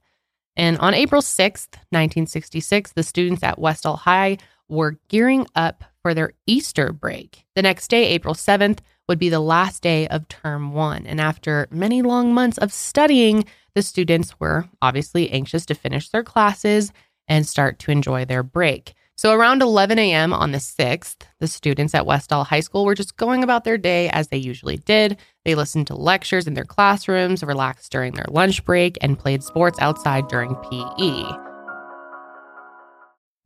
And 0.57 0.79
on 0.79 0.95
April 0.95 1.23
6th, 1.23 1.75
1966, 1.91 2.93
the 2.93 3.03
students 3.03 3.43
at 3.43 3.59
Westall 3.59 3.97
High 3.97 4.39
were 4.69 4.99
gearing 5.09 5.47
up 5.55 5.85
for 6.03 6.15
their 6.15 6.33
Easter 6.47 6.93
break. 6.93 7.45
The 7.55 7.63
next 7.63 7.89
day, 7.89 8.07
April 8.09 8.35
7th, 8.35 8.79
would 9.09 9.19
be 9.19 9.29
the 9.29 9.41
last 9.41 9.83
day 9.83 10.07
of 10.09 10.29
term 10.29 10.73
one. 10.73 11.07
And 11.07 11.21
after 11.21 11.67
many 11.71 12.03
long 12.03 12.33
months 12.33 12.59
of 12.59 12.73
studying, 12.73 13.45
the 13.75 13.83
students 13.83 14.39
were 14.39 14.69
obviously 14.81 15.31
anxious 15.31 15.67
to 15.67 15.75
finish 15.75 16.09
their 16.09 16.23
classes 16.23 16.93
and 17.29 17.47
start 17.47 17.79
to 17.81 17.91
enjoy 17.91 18.25
their 18.25 18.43
break. 18.43 18.95
So 19.17 19.33
around 19.33 19.63
11 19.63 19.97
a.m. 20.01 20.33
on 20.33 20.51
the 20.51 20.59
6th, 20.59 21.19
the 21.39 21.47
students 21.47 21.95
at 21.95 22.05
Westall 22.05 22.43
High 22.43 22.61
School 22.61 22.85
were 22.85 22.97
just 22.97 23.17
going 23.17 23.45
about 23.45 23.63
their 23.63 23.79
day 23.79 24.09
as 24.09 24.29
they 24.29 24.37
usually 24.37 24.77
did. 24.79 25.19
They 25.45 25.55
listened 25.55 25.87
to 25.87 25.95
lectures 25.95 26.49
in 26.49 26.55
their 26.55 26.65
classrooms, 26.65 27.45
relaxed 27.45 27.93
during 27.93 28.15
their 28.15 28.27
lunch 28.29 28.65
break, 28.65 28.99
and 29.01 29.19
played 29.19 29.45
sports 29.45 29.79
outside 29.81 30.27
during 30.27 30.57
PE. 30.57 31.23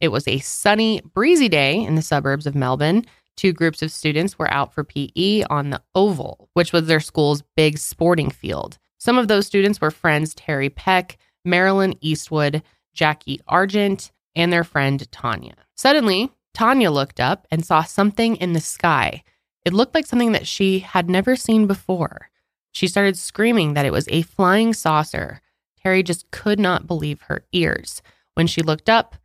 It 0.00 0.08
was 0.08 0.26
a 0.26 0.38
sunny, 0.38 1.02
breezy 1.12 1.50
day 1.50 1.84
in 1.84 1.96
the 1.96 2.02
suburbs 2.02 2.46
of 2.46 2.54
Melbourne. 2.54 3.04
Two 3.36 3.52
groups 3.52 3.82
of 3.82 3.92
students 3.92 4.38
were 4.38 4.50
out 4.50 4.72
for 4.72 4.84
PE 4.84 5.42
on 5.50 5.68
the 5.68 5.82
Oval, 5.94 6.48
which 6.54 6.72
was 6.72 6.86
their 6.86 7.00
school's 7.00 7.42
big 7.56 7.76
sporting 7.76 8.30
field. 8.30 8.78
Some 8.96 9.18
of 9.18 9.28
those 9.28 9.46
students 9.46 9.82
were 9.82 9.90
friends 9.90 10.34
Terry 10.34 10.70
Peck, 10.70 11.18
Marilyn 11.44 11.94
Eastwood, 12.00 12.62
Jackie 12.94 13.40
Argent, 13.46 14.12
and 14.38 14.52
their 14.52 14.64
friend 14.64 15.10
Tanya. 15.10 15.54
Suddenly, 15.76 16.30
Tanya 16.54 16.90
looked 16.90 17.20
up 17.20 17.46
and 17.50 17.64
saw 17.64 17.82
something 17.82 18.36
in 18.36 18.52
the 18.52 18.60
sky. 18.60 19.22
It 19.64 19.74
looked 19.74 19.94
like 19.94 20.06
something 20.06 20.32
that 20.32 20.46
she 20.46 20.80
had 20.80 21.10
never 21.10 21.36
seen 21.36 21.66
before. 21.66 22.30
She 22.72 22.88
started 22.88 23.18
screaming 23.18 23.74
that 23.74 23.86
it 23.86 23.92
was 23.92 24.08
a 24.08 24.22
flying 24.22 24.72
saucer. 24.72 25.40
Terry 25.82 26.02
just 26.02 26.30
could 26.30 26.58
not 26.58 26.86
believe 26.86 27.22
her 27.22 27.44
ears. 27.52 28.02
When 28.34 28.46
she 28.46 28.62
looked 28.62 28.88
up, 28.88 29.16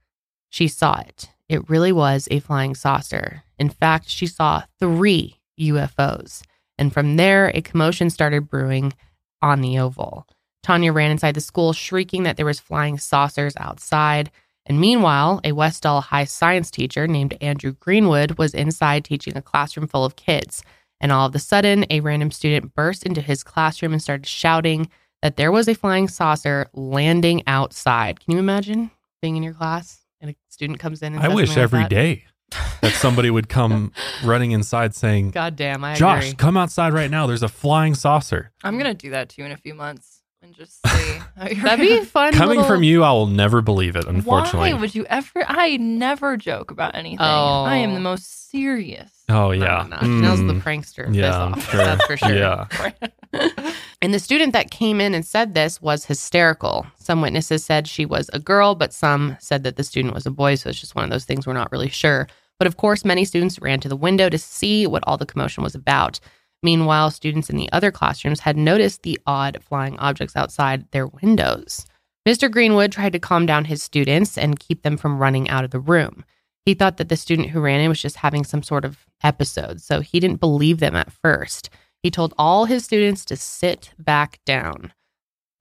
she 0.50 0.68
saw 0.68 1.00
it. 1.00 1.30
It 1.50 1.70
really 1.70 1.92
was 1.92 2.28
a 2.32 2.40
flying 2.40 2.76
saucer. 2.76 3.44
In 3.60 3.70
fact, 3.70 4.10
she 4.10 4.28
saw 4.28 4.64
three 4.80 5.40
UFOs. 5.60 6.44
And 6.78 6.92
from 6.92 7.16
there, 7.16 7.52
a 7.54 7.62
commotion 7.62 8.10
started 8.10 8.50
brewing 8.50 8.94
on 9.42 9.62
the 9.62 9.78
oval. 9.80 10.28
Tanya 10.64 10.94
ran 10.94 11.12
inside 11.12 11.36
the 11.36 11.42
school, 11.42 11.74
shrieking 11.74 12.24
that 12.24 12.38
there 12.38 12.46
was 12.46 12.60
flying 12.60 12.98
saucers 12.98 13.54
outside. 13.58 14.32
And 14.66 14.80
meanwhile, 14.80 15.42
a 15.44 15.52
Westall 15.52 16.02
High 16.02 16.24
science 16.24 16.72
teacher 16.72 17.08
named 17.08 17.38
Andrew 17.42 17.74
Greenwood 17.74 18.38
was 18.38 18.54
inside 18.54 19.04
teaching 19.04 19.36
a 19.36 19.42
classroom 19.42 19.88
full 19.88 20.06
of 20.06 20.16
kids. 20.16 20.64
And 21.02 21.12
all 21.12 21.28
of 21.28 21.36
a 21.36 21.40
sudden, 21.40 21.86
a 21.90 22.00
random 22.00 22.32
student 22.32 22.74
burst 22.74 23.04
into 23.04 23.22
his 23.22 23.44
classroom 23.44 23.92
and 23.92 24.02
started 24.02 24.26
shouting 24.26 24.90
that 25.22 25.36
there 25.36 25.52
was 25.52 25.68
a 25.68 25.74
flying 25.74 26.08
saucer 26.08 26.70
landing 26.74 27.44
outside. 27.46 28.20
Can 28.22 28.34
you 28.34 28.40
imagine 28.40 28.90
being 29.22 29.36
in 29.36 29.44
your 29.44 29.54
class 29.54 30.02
and 30.22 30.32
a 30.32 30.36
student 30.50 30.80
comes 30.80 31.02
in? 31.02 31.14
And 31.16 31.24
I 31.24 31.28
wish 31.28 31.50
something 31.50 31.62
like 31.62 31.64
every 31.64 31.80
that? 31.84 31.90
day 31.90 32.24
that 32.82 32.94
somebody 32.94 33.30
would 33.30 33.50
come 33.50 33.92
running 34.24 34.52
inside 34.52 34.96
saying, 34.96 35.32
God 35.32 35.56
damn, 35.56 35.84
I 35.84 35.96
Josh, 35.96 36.26
agree. 36.28 36.36
come 36.36 36.56
outside 36.56 36.94
right 36.94 37.10
now. 37.12 37.28
There's 37.28 37.44
a 37.44 37.48
flying 37.50 37.96
saucer. 37.96 38.52
I'm 38.64 38.78
gonna 38.78 38.94
do 38.94 39.10
that 39.10 39.30
too 39.30 39.44
in 39.44 39.52
a 39.52 39.58
few 39.58 39.74
months 39.74 40.13
and 40.44 40.54
just 40.54 40.86
see. 40.86 41.20
That'd 41.38 41.80
be 41.80 42.04
fun. 42.04 42.34
Coming 42.34 42.58
little- 42.58 42.64
from 42.76 42.84
you, 42.84 43.04
I 43.04 43.12
will 43.12 43.28
never 43.28 43.62
believe 43.62 43.96
it, 43.96 44.06
unfortunately. 44.06 44.74
Why 44.74 44.80
would 44.80 44.94
you 44.94 45.06
ever? 45.06 45.44
I 45.48 45.78
never 45.78 46.38
joke 46.38 46.70
about 46.72 46.96
anything. 46.96 47.20
Oh. 47.22 47.64
I 47.64 47.78
am 47.78 47.94
the 47.94 48.00
most 48.00 48.50
serious. 48.52 49.10
oh, 49.30 49.52
yeah. 49.52 49.88
no, 49.90 49.96
no. 49.96 50.00
Chanel's 50.02 50.40
the 50.42 50.54
Mm, 50.54 50.62
prankster. 50.62 51.14
yeah, 51.16 51.52
this 51.56 51.66
sure. 51.70 51.78
That's 51.84 52.06
for 52.06 52.18
sure. 52.18 52.36
Yeah. 52.36 52.68
And 54.02 54.14
the 54.14 54.20
student 54.20 54.52
that 54.52 54.70
came 54.70 55.00
in 55.00 55.14
and 55.16 55.26
said 55.26 55.54
this 55.54 55.82
was 55.82 56.04
hysterical. 56.06 56.86
Some 57.00 57.22
witnesses 57.22 57.64
said 57.64 57.88
she 57.88 58.06
was 58.06 58.30
a 58.34 58.40
girl, 58.40 58.76
but 58.76 58.92
some 58.94 59.38
said 59.40 59.64
that 59.64 59.78
the 59.78 59.84
student 59.86 60.14
was 60.14 60.26
a 60.26 60.30
boy. 60.30 60.56
So 60.56 60.70
it's 60.70 60.80
just 60.82 60.94
one 60.94 61.06
of 61.06 61.10
those 61.10 61.24
things 61.24 61.48
we're 61.48 61.54
not 61.54 61.72
really 61.72 61.88
sure. 61.88 62.28
But 62.60 62.68
of 62.68 62.76
course, 62.76 63.06
many 63.06 63.24
students 63.24 63.62
ran 63.62 63.80
to 63.80 63.88
the 63.88 63.96
window 63.96 64.28
to 64.30 64.38
see 64.38 64.86
what 64.86 65.06
all 65.08 65.18
the 65.18 65.26
commotion 65.26 65.64
was 65.64 65.74
about. 65.74 66.20
Meanwhile, 66.64 67.12
students 67.12 67.50
in 67.50 67.58
the 67.58 67.72
other 67.72 67.92
classrooms 67.92 68.40
had 68.40 68.58
noticed 68.58 69.04
the 69.04 69.20
odd 69.28 69.60
flying 69.62 70.00
objects 70.00 70.36
outside 70.36 70.90
their 70.92 71.06
windows. 71.08 71.86
Mr. 72.28 72.50
Greenwood 72.50 72.92
tried 72.92 73.12
to 73.14 73.20
calm 73.20 73.46
down 73.46 73.66
his 73.66 73.84
students 73.84 74.38
and 74.38 74.60
keep 74.60 74.82
them 74.82 74.96
from 74.96 75.20
running 75.20 75.50
out 75.50 75.66
of 75.66 75.72
the 75.72 75.80
room. 75.80 76.24
He 76.66 76.74
thought 76.74 76.96
that 76.98 77.10
the 77.10 77.18
student 77.18 77.50
who 77.50 77.60
ran 77.60 77.82
in 77.82 77.90
was 77.90 78.02
just 78.02 78.16
having 78.16 78.46
some 78.46 78.64
sort 78.64 78.86
of 78.86 79.06
episode, 79.22 79.82
so 79.82 80.00
he 80.00 80.22
didn't 80.22 80.40
believe 80.40 80.80
them 80.80 80.96
at 80.96 81.12
first. 81.12 81.70
He 82.02 82.10
told 82.10 82.34
all 82.38 82.66
his 82.66 82.86
students 82.86 83.26
to 83.26 83.36
sit 83.36 83.92
back 84.00 84.40
down. 84.46 84.94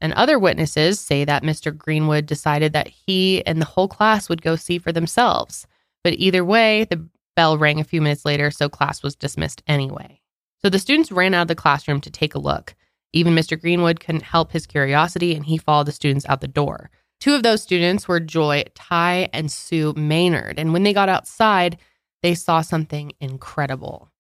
And 0.00 0.12
other 0.12 0.38
witnesses 0.38 1.00
say 1.00 1.24
that 1.24 1.42
Mr. 1.42 1.76
Greenwood 1.76 2.26
decided 2.26 2.72
that 2.72 2.88
he 2.88 3.44
and 3.44 3.60
the 3.60 3.66
whole 3.66 3.88
class 3.88 4.28
would 4.28 4.42
go 4.42 4.54
see 4.54 4.78
for 4.78 4.92
themselves. 4.92 5.66
But 6.04 6.14
either 6.14 6.44
way, 6.44 6.84
the 6.84 7.08
bell 7.34 7.58
rang 7.58 7.80
a 7.80 7.84
few 7.84 8.00
minutes 8.00 8.24
later, 8.24 8.52
so 8.52 8.68
class 8.68 9.02
was 9.02 9.16
dismissed 9.16 9.62
anyway. 9.66 10.21
So 10.64 10.70
the 10.70 10.78
students 10.78 11.10
ran 11.10 11.34
out 11.34 11.42
of 11.42 11.48
the 11.48 11.54
classroom 11.54 12.00
to 12.02 12.10
take 12.10 12.34
a 12.34 12.38
look. 12.38 12.74
Even 13.12 13.34
Mr. 13.34 13.60
Greenwood 13.60 14.00
couldn't 14.00 14.22
help 14.22 14.52
his 14.52 14.66
curiosity 14.66 15.34
and 15.34 15.44
he 15.44 15.58
followed 15.58 15.86
the 15.86 15.92
students 15.92 16.24
out 16.28 16.40
the 16.40 16.48
door. 16.48 16.90
Two 17.20 17.34
of 17.34 17.42
those 17.42 17.62
students 17.62 18.08
were 18.08 18.20
Joy 18.20 18.64
Ty 18.74 19.28
and 19.32 19.50
Sue 19.50 19.92
Maynard. 19.94 20.58
And 20.58 20.72
when 20.72 20.82
they 20.82 20.92
got 20.92 21.08
outside, 21.08 21.78
they 22.22 22.34
saw 22.34 22.60
something 22.62 23.12
incredible. 23.20 24.10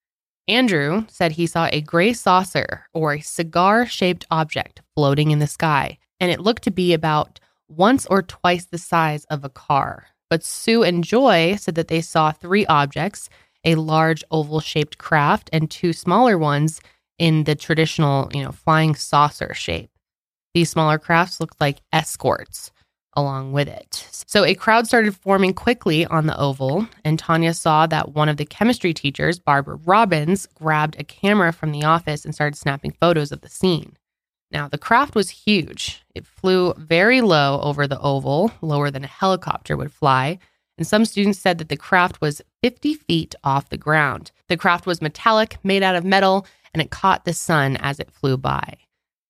Andrew 0.48 1.04
said 1.08 1.32
he 1.32 1.46
saw 1.46 1.68
a 1.70 1.80
gray 1.80 2.12
saucer 2.12 2.86
or 2.92 3.14
a 3.14 3.20
cigar 3.20 3.86
shaped 3.86 4.26
object 4.30 4.82
floating 4.94 5.30
in 5.30 5.38
the 5.38 5.46
sky, 5.46 5.98
and 6.18 6.30
it 6.30 6.40
looked 6.40 6.64
to 6.64 6.70
be 6.70 6.92
about 6.92 7.38
once 7.68 8.06
or 8.06 8.22
twice 8.22 8.64
the 8.64 8.78
size 8.78 9.24
of 9.26 9.44
a 9.44 9.48
car. 9.48 10.06
But 10.28 10.44
Sue 10.44 10.82
and 10.82 11.04
Joy 11.04 11.56
said 11.56 11.76
that 11.76 11.88
they 11.88 12.00
saw 12.00 12.32
three 12.32 12.66
objects 12.66 13.28
a 13.64 13.76
large 13.76 14.24
oval 14.30 14.60
shaped 14.60 14.98
craft 14.98 15.50
and 15.52 15.70
two 15.70 15.92
smaller 15.92 16.36
ones 16.38 16.80
in 17.18 17.44
the 17.44 17.54
traditional, 17.54 18.30
you 18.32 18.42
know, 18.42 18.52
flying 18.52 18.94
saucer 18.94 19.54
shape. 19.54 19.90
These 20.54 20.70
smaller 20.70 20.98
crafts 20.98 21.40
looked 21.40 21.60
like 21.60 21.80
escorts 21.92 22.72
along 23.14 23.52
with 23.52 23.68
it. 23.68 24.06
So 24.26 24.44
a 24.44 24.54
crowd 24.54 24.86
started 24.86 25.14
forming 25.14 25.52
quickly 25.52 26.06
on 26.06 26.26
the 26.26 26.38
oval, 26.38 26.88
and 27.04 27.18
Tanya 27.18 27.52
saw 27.52 27.86
that 27.86 28.14
one 28.14 28.28
of 28.28 28.38
the 28.38 28.46
chemistry 28.46 28.94
teachers, 28.94 29.38
Barbara 29.38 29.78
Robbins, 29.84 30.46
grabbed 30.46 30.98
a 30.98 31.04
camera 31.04 31.52
from 31.52 31.72
the 31.72 31.84
office 31.84 32.24
and 32.24 32.34
started 32.34 32.56
snapping 32.56 32.92
photos 32.92 33.30
of 33.32 33.42
the 33.42 33.50
scene. 33.50 33.96
Now, 34.50 34.68
the 34.68 34.78
craft 34.78 35.14
was 35.14 35.30
huge. 35.30 36.02
It 36.14 36.26
flew 36.26 36.74
very 36.76 37.20
low 37.20 37.60
over 37.62 37.86
the 37.86 38.00
oval, 38.00 38.52
lower 38.60 38.90
than 38.90 39.04
a 39.04 39.08
helicopter 39.08 39.76
would 39.76 39.92
fly. 39.92 40.38
And 40.78 40.86
some 40.86 41.04
students 41.04 41.38
said 41.38 41.58
that 41.58 41.68
the 41.68 41.76
craft 41.76 42.20
was 42.20 42.42
50 42.62 42.94
feet 42.94 43.34
off 43.44 43.68
the 43.68 43.76
ground. 43.76 44.32
The 44.48 44.56
craft 44.56 44.86
was 44.86 45.02
metallic, 45.02 45.58
made 45.62 45.82
out 45.82 45.96
of 45.96 46.04
metal, 46.04 46.46
and 46.72 46.82
it 46.82 46.90
caught 46.90 47.24
the 47.24 47.34
sun 47.34 47.76
as 47.76 48.00
it 48.00 48.10
flew 48.10 48.36
by. 48.36 48.78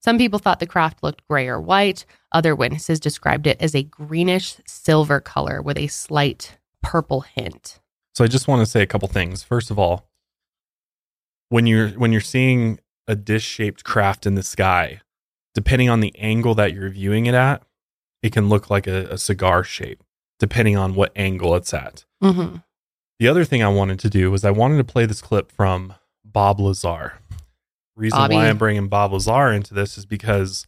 Some 0.01 0.19
people 0.19 0.39
thought 0.39 0.61
the 0.61 0.67
craft 0.67 1.03
looked 1.03 1.27
gray 1.29 1.49
or 1.49 1.61
white. 1.61 2.05
Other 2.33 2.57
witnesses 2.57 2.99
described 2.99 3.47
it 3.47 3.61
as 3.61 3.75
a 3.75 3.85
greenish 3.85 4.57
silver 4.67 5.21
color 5.21 5.63
with 5.63 5.79
a 5.79 5.87
slight 5.87 6.59
purple 6.83 7.21
hint. 7.21 7.79
So 8.15 8.25
I 8.25 8.29
just 8.29 8.49
want 8.49 8.61
to 8.61 8.67
say 8.67 8.83
a 8.83 8.87
couple 8.87 9.09
things. 9.09 9.43
First 9.43 9.71
of 9.71 9.79
all, 9.79 10.09
when 11.49 11.67
you're 11.67 11.91
when 11.91 12.13
you're 12.13 12.21
seeing 12.21 12.81
a 13.07 13.15
dish-shaped 13.15 13.85
craft 13.85 14.27
in 14.27 14.35
the 14.35 14.43
sky, 14.43 15.01
depending 15.55 15.89
on 15.89 16.01
the 16.01 16.15
angle 16.19 16.55
that 16.55 16.73
you're 16.73 16.89
viewing 16.89 17.27
it 17.27 17.35
at, 17.35 17.63
it 18.23 18.33
can 18.33 18.49
look 18.49 18.71
like 18.71 18.87
a, 18.87 19.07
a 19.09 19.19
cigar 19.19 19.63
shape, 19.63 20.03
depending 20.43 20.77
on 20.77 20.97
what 20.97 21.13
angle 21.15 21.55
it's 21.55 21.73
at. 21.73 22.05
Mm-hmm. 22.21 22.57
The 23.21 23.29
other 23.29 23.45
thing 23.45 23.63
I 23.63 23.69
wanted 23.69 24.01
to 24.01 24.11
do 24.11 24.29
was 24.29 24.45
I 24.45 24.51
wanted 24.51 24.77
to 24.79 24.83
play 24.85 25.07
this 25.07 25.23
clip 25.23 25.53
from 25.53 25.95
Bob 26.25 26.59
Lazar. 26.59 27.21
Reason 27.95 28.19
Bobby. 28.19 28.35
why 28.35 28.49
I'm 28.49 28.59
bringing 28.59 28.89
Bob 28.89 29.13
Lazar 29.13 29.53
into 29.53 29.73
this 29.73 29.97
is 29.97 30.05
because 30.05 30.67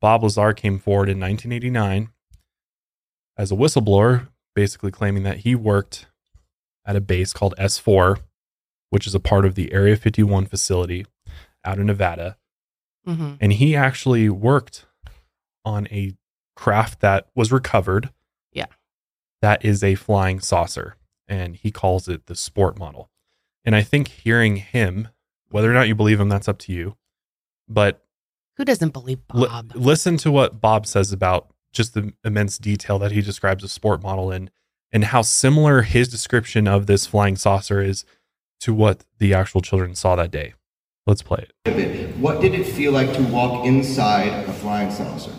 Bob 0.00 0.24
Lazar 0.24 0.52
came 0.52 0.80
forward 0.80 1.08
in 1.08 1.20
1989 1.20 2.08
as 3.36 3.52
a 3.52 3.54
whistleblower, 3.54 4.26
basically 4.56 4.90
claiming 4.90 5.22
that 5.22 5.38
he 5.38 5.54
worked 5.54 6.06
at 6.84 6.96
a 6.96 7.00
base 7.00 7.32
called 7.32 7.54
S4, 7.56 8.18
which 8.90 9.06
is 9.06 9.14
a 9.14 9.20
part 9.20 9.44
of 9.44 9.54
the 9.54 9.72
Area 9.72 9.94
51 9.94 10.46
facility 10.46 11.06
out 11.64 11.78
in 11.78 11.86
Nevada. 11.86 12.36
hmm 13.06 13.34
And 13.40 13.52
he 13.52 13.76
actually 13.76 14.28
worked 14.28 14.86
on 15.64 15.86
a 15.92 16.14
craft 16.56 16.98
that 16.98 17.28
was 17.36 17.52
recovered. 17.52 18.10
Yeah. 19.42 19.50
That 19.50 19.64
is 19.64 19.82
a 19.84 19.94
flying 19.94 20.40
saucer. 20.40 20.96
And 21.26 21.56
he 21.56 21.70
calls 21.70 22.08
it 22.08 22.26
the 22.26 22.34
sport 22.34 22.78
model. 22.78 23.10
And 23.64 23.76
I 23.76 23.82
think 23.82 24.08
hearing 24.08 24.56
him, 24.56 25.08
whether 25.50 25.70
or 25.70 25.74
not 25.74 25.88
you 25.88 25.94
believe 25.94 26.18
him, 26.20 26.28
that's 26.28 26.48
up 26.48 26.58
to 26.60 26.72
you. 26.72 26.96
But 27.68 28.02
Who 28.56 28.64
doesn't 28.64 28.92
believe 28.94 29.18
li- 29.34 29.46
Bob? 29.46 29.72
listen 29.74 30.16
to 30.18 30.30
what 30.30 30.60
Bob 30.60 30.86
says 30.86 31.12
about 31.12 31.52
just 31.72 31.92
the 31.92 32.14
immense 32.24 32.56
detail 32.56 32.98
that 33.00 33.12
he 33.12 33.20
describes 33.20 33.62
a 33.62 33.68
sport 33.68 34.02
model 34.02 34.30
in 34.32 34.48
and 34.90 35.04
how 35.04 35.20
similar 35.20 35.82
his 35.82 36.08
description 36.08 36.66
of 36.66 36.86
this 36.86 37.06
flying 37.06 37.36
saucer 37.36 37.82
is 37.82 38.06
to 38.60 38.72
what 38.72 39.04
the 39.18 39.34
actual 39.34 39.60
children 39.60 39.94
saw 39.94 40.16
that 40.16 40.30
day. 40.30 40.54
Let's 41.06 41.22
play 41.22 41.46
it. 41.64 42.16
What 42.16 42.40
did 42.40 42.54
it 42.54 42.64
feel 42.64 42.92
like 42.92 43.12
to 43.14 43.22
walk 43.24 43.66
inside 43.66 44.28
a 44.48 44.52
flying 44.52 44.90
saucer? 44.90 45.32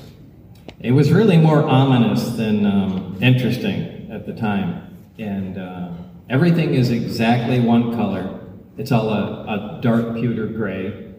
It 0.81 0.91
was 0.91 1.11
really 1.11 1.37
more 1.37 1.61
ominous 1.63 2.29
than 2.29 2.65
um, 2.65 3.17
interesting 3.21 4.09
at 4.09 4.25
the 4.25 4.33
time. 4.33 4.97
And 5.17 5.57
uh, 5.57 5.91
everything 6.29 6.73
is 6.73 6.89
exactly 6.89 7.59
one 7.59 7.93
color. 7.95 8.39
It's 8.77 8.93
all 8.93 9.09
a, 9.09 9.77
a 9.77 9.81
dark 9.81 10.15
pewter 10.15 10.47
gray. 10.47 11.13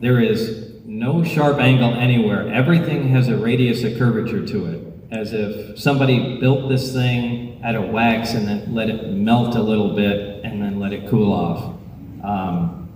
There 0.00 0.20
is 0.20 0.72
no 0.84 1.22
sharp 1.22 1.58
angle 1.58 1.94
anywhere. 1.94 2.52
Everything 2.52 3.08
has 3.10 3.28
a 3.28 3.36
radius 3.36 3.84
of 3.84 3.96
curvature 3.96 4.44
to 4.44 4.66
it, 4.66 4.84
as 5.12 5.32
if 5.32 5.78
somebody 5.78 6.40
built 6.40 6.68
this 6.68 6.92
thing 6.92 7.60
out 7.62 7.76
of 7.76 7.90
wax 7.90 8.34
and 8.34 8.48
then 8.48 8.74
let 8.74 8.90
it 8.90 9.12
melt 9.12 9.54
a 9.54 9.62
little 9.62 9.94
bit 9.94 10.44
and 10.44 10.60
then 10.60 10.80
let 10.80 10.92
it 10.92 11.08
cool 11.08 11.32
off. 11.32 11.76
Um, 12.24 12.88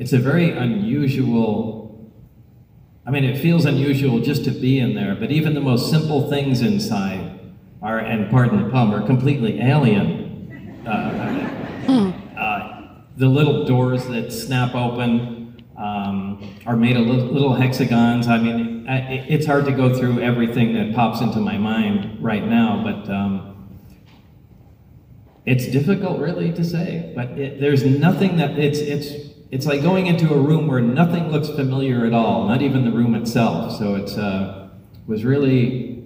it's 0.00 0.12
a 0.12 0.18
very 0.18 0.50
unusual 0.50 1.77
I 3.08 3.10
mean, 3.10 3.24
it 3.24 3.38
feels 3.38 3.64
unusual 3.64 4.20
just 4.20 4.44
to 4.44 4.50
be 4.50 4.78
in 4.80 4.94
there, 4.94 5.14
but 5.14 5.30
even 5.30 5.54
the 5.54 5.62
most 5.62 5.88
simple 5.90 6.28
things 6.28 6.60
inside 6.60 7.40
are, 7.80 7.98
and 7.98 8.30
pardon 8.30 8.62
the 8.62 8.68
pun, 8.68 8.92
are 8.92 9.00
completely 9.06 9.62
alien. 9.62 10.82
Uh, 10.86 10.90
uh, 12.38 13.02
the 13.16 13.26
little 13.26 13.64
doors 13.64 14.06
that 14.08 14.30
snap 14.30 14.74
open 14.74 15.64
um, 15.78 16.54
are 16.66 16.76
made 16.76 16.98
of 16.98 17.06
li- 17.06 17.32
little 17.32 17.54
hexagons. 17.54 18.28
I 18.28 18.36
mean, 18.36 18.86
I- 18.86 19.24
it's 19.26 19.46
hard 19.46 19.64
to 19.64 19.72
go 19.72 19.94
through 19.98 20.20
everything 20.20 20.74
that 20.74 20.94
pops 20.94 21.22
into 21.22 21.38
my 21.40 21.56
mind 21.56 22.22
right 22.22 22.46
now, 22.46 22.82
but 22.84 23.10
um, 23.10 23.70
it's 25.46 25.66
difficult 25.68 26.20
really 26.20 26.52
to 26.52 26.62
say. 26.62 27.10
But 27.16 27.28
it, 27.38 27.58
there's 27.58 27.86
nothing 27.86 28.36
that 28.36 28.58
it's 28.58 28.80
it's 28.80 29.37
it's 29.50 29.66
like 29.66 29.82
going 29.82 30.06
into 30.06 30.32
a 30.32 30.38
room 30.38 30.66
where 30.66 30.80
nothing 30.80 31.30
looks 31.30 31.48
familiar 31.48 32.04
at 32.06 32.12
all, 32.12 32.46
not 32.46 32.60
even 32.62 32.84
the 32.84 32.90
room 32.90 33.14
itself. 33.14 33.76
So 33.78 33.94
it 33.94 34.16
uh, 34.18 34.68
was 35.06 35.24
really 35.24 36.04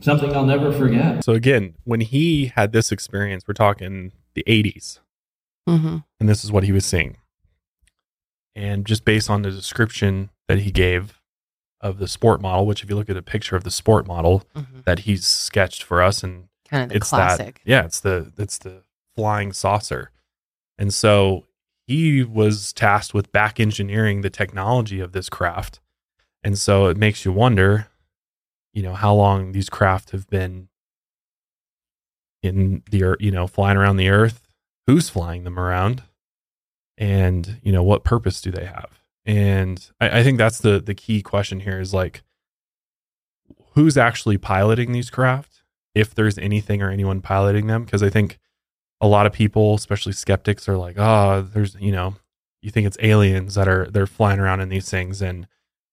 something 0.00 0.34
I'll 0.34 0.46
never 0.46 0.72
forget. 0.72 1.24
So 1.24 1.32
again, 1.32 1.74
when 1.84 2.00
he 2.00 2.46
had 2.46 2.72
this 2.72 2.90
experience, 2.92 3.44
we're 3.46 3.54
talking 3.54 4.12
the 4.34 4.44
80s, 4.46 5.00
hmm 5.66 5.98
and 6.20 6.28
this 6.28 6.44
is 6.44 6.50
what 6.52 6.64
he 6.64 6.72
was 6.72 6.84
seeing. 6.86 7.16
And 8.56 8.86
just 8.86 9.04
based 9.04 9.28
on 9.28 9.42
the 9.42 9.50
description 9.50 10.30
that 10.48 10.60
he 10.60 10.70
gave 10.70 11.20
of 11.80 11.98
the 11.98 12.06
sport 12.08 12.40
model, 12.40 12.66
which 12.66 12.82
if 12.82 12.88
you 12.88 12.96
look 12.96 13.10
at 13.10 13.16
a 13.16 13.22
picture 13.22 13.56
of 13.56 13.64
the 13.64 13.70
sport 13.70 14.06
model 14.06 14.44
hmm 14.54 14.80
that 14.84 15.00
he's 15.00 15.26
sketched 15.26 15.82
for 15.82 16.02
us 16.02 16.22
and 16.22 16.48
Kind 16.68 16.84
of 16.84 16.88
the 16.90 16.96
it's 16.96 17.10
classic. 17.10 17.60
that 17.64 17.70
yeah, 17.70 17.84
it's 17.84 18.00
the 18.00 18.32
it's 18.38 18.58
the 18.58 18.82
flying 19.16 19.52
saucer. 19.52 20.10
And 20.78 20.92
so 20.92 21.44
he 21.86 22.22
was 22.22 22.72
tasked 22.72 23.14
with 23.14 23.32
back 23.32 23.60
engineering 23.60 24.20
the 24.20 24.30
technology 24.30 25.00
of 25.00 25.12
this 25.12 25.28
craft. 25.28 25.80
And 26.42 26.58
so 26.58 26.86
it 26.86 26.96
makes 26.96 27.24
you 27.24 27.32
wonder, 27.32 27.88
you 28.72 28.82
know, 28.82 28.94
how 28.94 29.14
long 29.14 29.52
these 29.52 29.68
craft 29.68 30.10
have 30.10 30.28
been 30.28 30.68
in 32.42 32.82
the 32.90 33.04
earth, 33.04 33.20
you 33.20 33.30
know, 33.30 33.46
flying 33.46 33.76
around 33.76 33.96
the 33.96 34.10
earth, 34.10 34.46
who's 34.86 35.08
flying 35.08 35.44
them 35.44 35.58
around, 35.58 36.02
and 36.98 37.58
you 37.62 37.72
know, 37.72 37.82
what 37.82 38.04
purpose 38.04 38.40
do 38.40 38.50
they 38.50 38.66
have? 38.66 39.00
And 39.24 39.90
I, 40.00 40.20
I 40.20 40.22
think 40.22 40.38
that's 40.38 40.58
the 40.58 40.80
the 40.80 40.94
key 40.94 41.22
question 41.22 41.60
here 41.60 41.80
is 41.80 41.94
like 41.94 42.22
who's 43.72 43.96
actually 43.96 44.38
piloting 44.38 44.92
these 44.92 45.10
craft, 45.10 45.62
if 45.94 46.14
there's 46.14 46.38
anything 46.38 46.82
or 46.82 46.90
anyone 46.90 47.20
piloting 47.20 47.66
them, 47.66 47.84
because 47.84 48.02
I 48.02 48.10
think 48.10 48.38
a 49.04 49.08
lot 49.08 49.26
of 49.26 49.32
people, 49.32 49.74
especially 49.74 50.12
skeptics, 50.12 50.68
are 50.68 50.76
like, 50.76 50.96
oh, 50.98 51.42
there's 51.52 51.76
you 51.80 51.92
know, 51.92 52.14
you 52.62 52.70
think 52.70 52.86
it's 52.86 52.96
aliens 53.00 53.54
that 53.54 53.68
are 53.68 53.86
they're 53.90 54.06
flying 54.06 54.40
around 54.40 54.60
in 54.60 54.68
these 54.70 54.88
things 54.90 55.20
and 55.20 55.46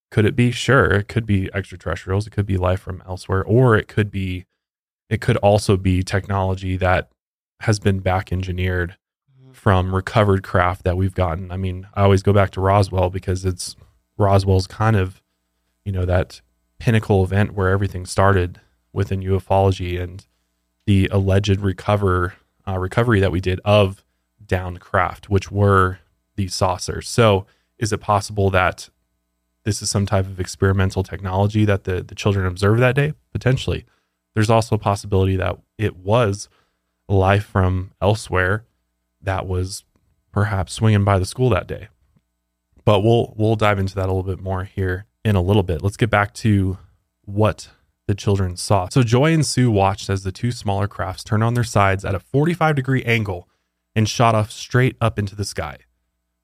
could 0.09 0.25
it 0.25 0.35
be 0.35 0.51
sure 0.51 0.85
it 0.91 1.07
could 1.07 1.25
be 1.25 1.49
extraterrestrials 1.53 2.27
it 2.27 2.31
could 2.31 2.45
be 2.45 2.57
life 2.57 2.79
from 2.81 3.01
elsewhere 3.07 3.43
or 3.43 3.75
it 3.77 3.87
could 3.87 4.09
be 4.11 4.45
it 5.09 5.19
could 5.21 5.37
also 5.37 5.75
be 5.77 6.01
technology 6.03 6.75
that 6.77 7.09
has 7.61 7.79
been 7.79 7.99
back 7.99 8.31
engineered 8.31 8.97
Mhm. 9.41 9.53
from 9.55 9.93
recovered 9.95 10.43
craft 10.43 10.83
that 10.83 10.95
we've 10.97 11.13
gotten 11.13 11.49
i 11.51 11.57
mean 11.57 11.87
i 11.93 12.03
always 12.03 12.23
go 12.23 12.33
back 12.33 12.51
to 12.51 12.61
roswell 12.61 13.09
because 13.09 13.43
it's 13.45 13.75
roswell's 14.17 14.67
kind 14.67 14.95
of 14.97 15.21
you 15.85 15.91
know 15.93 16.05
that 16.05 16.41
pinnacle 16.79 17.23
event 17.23 17.53
where 17.53 17.69
everything 17.69 18.05
started 18.05 18.59
within 18.93 19.21
ufology 19.21 20.01
and 20.01 20.25
the 20.85 21.07
alleged 21.11 21.59
recover 21.61 22.33
uh, 22.71 22.79
recovery 22.79 23.19
that 23.19 23.31
we 23.31 23.39
did 23.39 23.59
of 23.65 24.03
down 24.45 24.77
craft 24.77 25.29
which 25.29 25.51
were 25.51 25.99
these 26.35 26.53
saucers 26.55 27.07
so 27.07 27.45
is 27.77 27.91
it 27.91 27.99
possible 27.99 28.49
that 28.51 28.89
this 29.63 29.81
is 29.81 29.89
some 29.89 30.05
type 30.05 30.25
of 30.25 30.39
experimental 30.39 31.03
technology 31.03 31.65
that 31.65 31.83
the, 31.83 32.01
the 32.01 32.15
children 32.15 32.45
observed 32.45 32.81
that 32.81 32.95
day? 32.95 33.13
Potentially. 33.31 33.85
There's 34.33 34.49
also 34.49 34.75
a 34.75 34.79
possibility 34.79 35.35
that 35.35 35.57
it 35.77 35.97
was 35.97 36.49
life 37.07 37.45
from 37.45 37.91
elsewhere 38.01 38.65
that 39.21 39.47
was 39.47 39.83
perhaps 40.31 40.73
swinging 40.73 41.03
by 41.03 41.19
the 41.19 41.25
school 41.25 41.49
that 41.49 41.67
day. 41.67 41.89
But 42.85 43.01
we'll 43.01 43.33
we'll 43.37 43.55
dive 43.55 43.77
into 43.77 43.93
that 43.95 44.05
a 44.05 44.13
little 44.13 44.23
bit 44.23 44.39
more 44.39 44.63
here 44.63 45.05
in 45.23 45.35
a 45.35 45.41
little 45.41 45.63
bit. 45.63 45.83
Let's 45.83 45.97
get 45.97 46.09
back 46.09 46.33
to 46.35 46.79
what 47.25 47.69
the 48.11 48.15
children 48.15 48.57
saw. 48.57 48.89
So 48.89 49.03
Joy 49.03 49.33
and 49.33 49.45
Sue 49.45 49.71
watched 49.71 50.09
as 50.09 50.23
the 50.23 50.33
two 50.33 50.51
smaller 50.51 50.85
crafts 50.85 51.23
turned 51.23 51.45
on 51.45 51.53
their 51.53 51.63
sides 51.63 52.03
at 52.03 52.13
a 52.13 52.19
45 52.19 52.75
degree 52.75 53.03
angle 53.03 53.47
and 53.95 54.07
shot 54.07 54.35
off 54.35 54.51
straight 54.51 54.97
up 54.99 55.17
into 55.17 55.33
the 55.33 55.45
sky. 55.45 55.77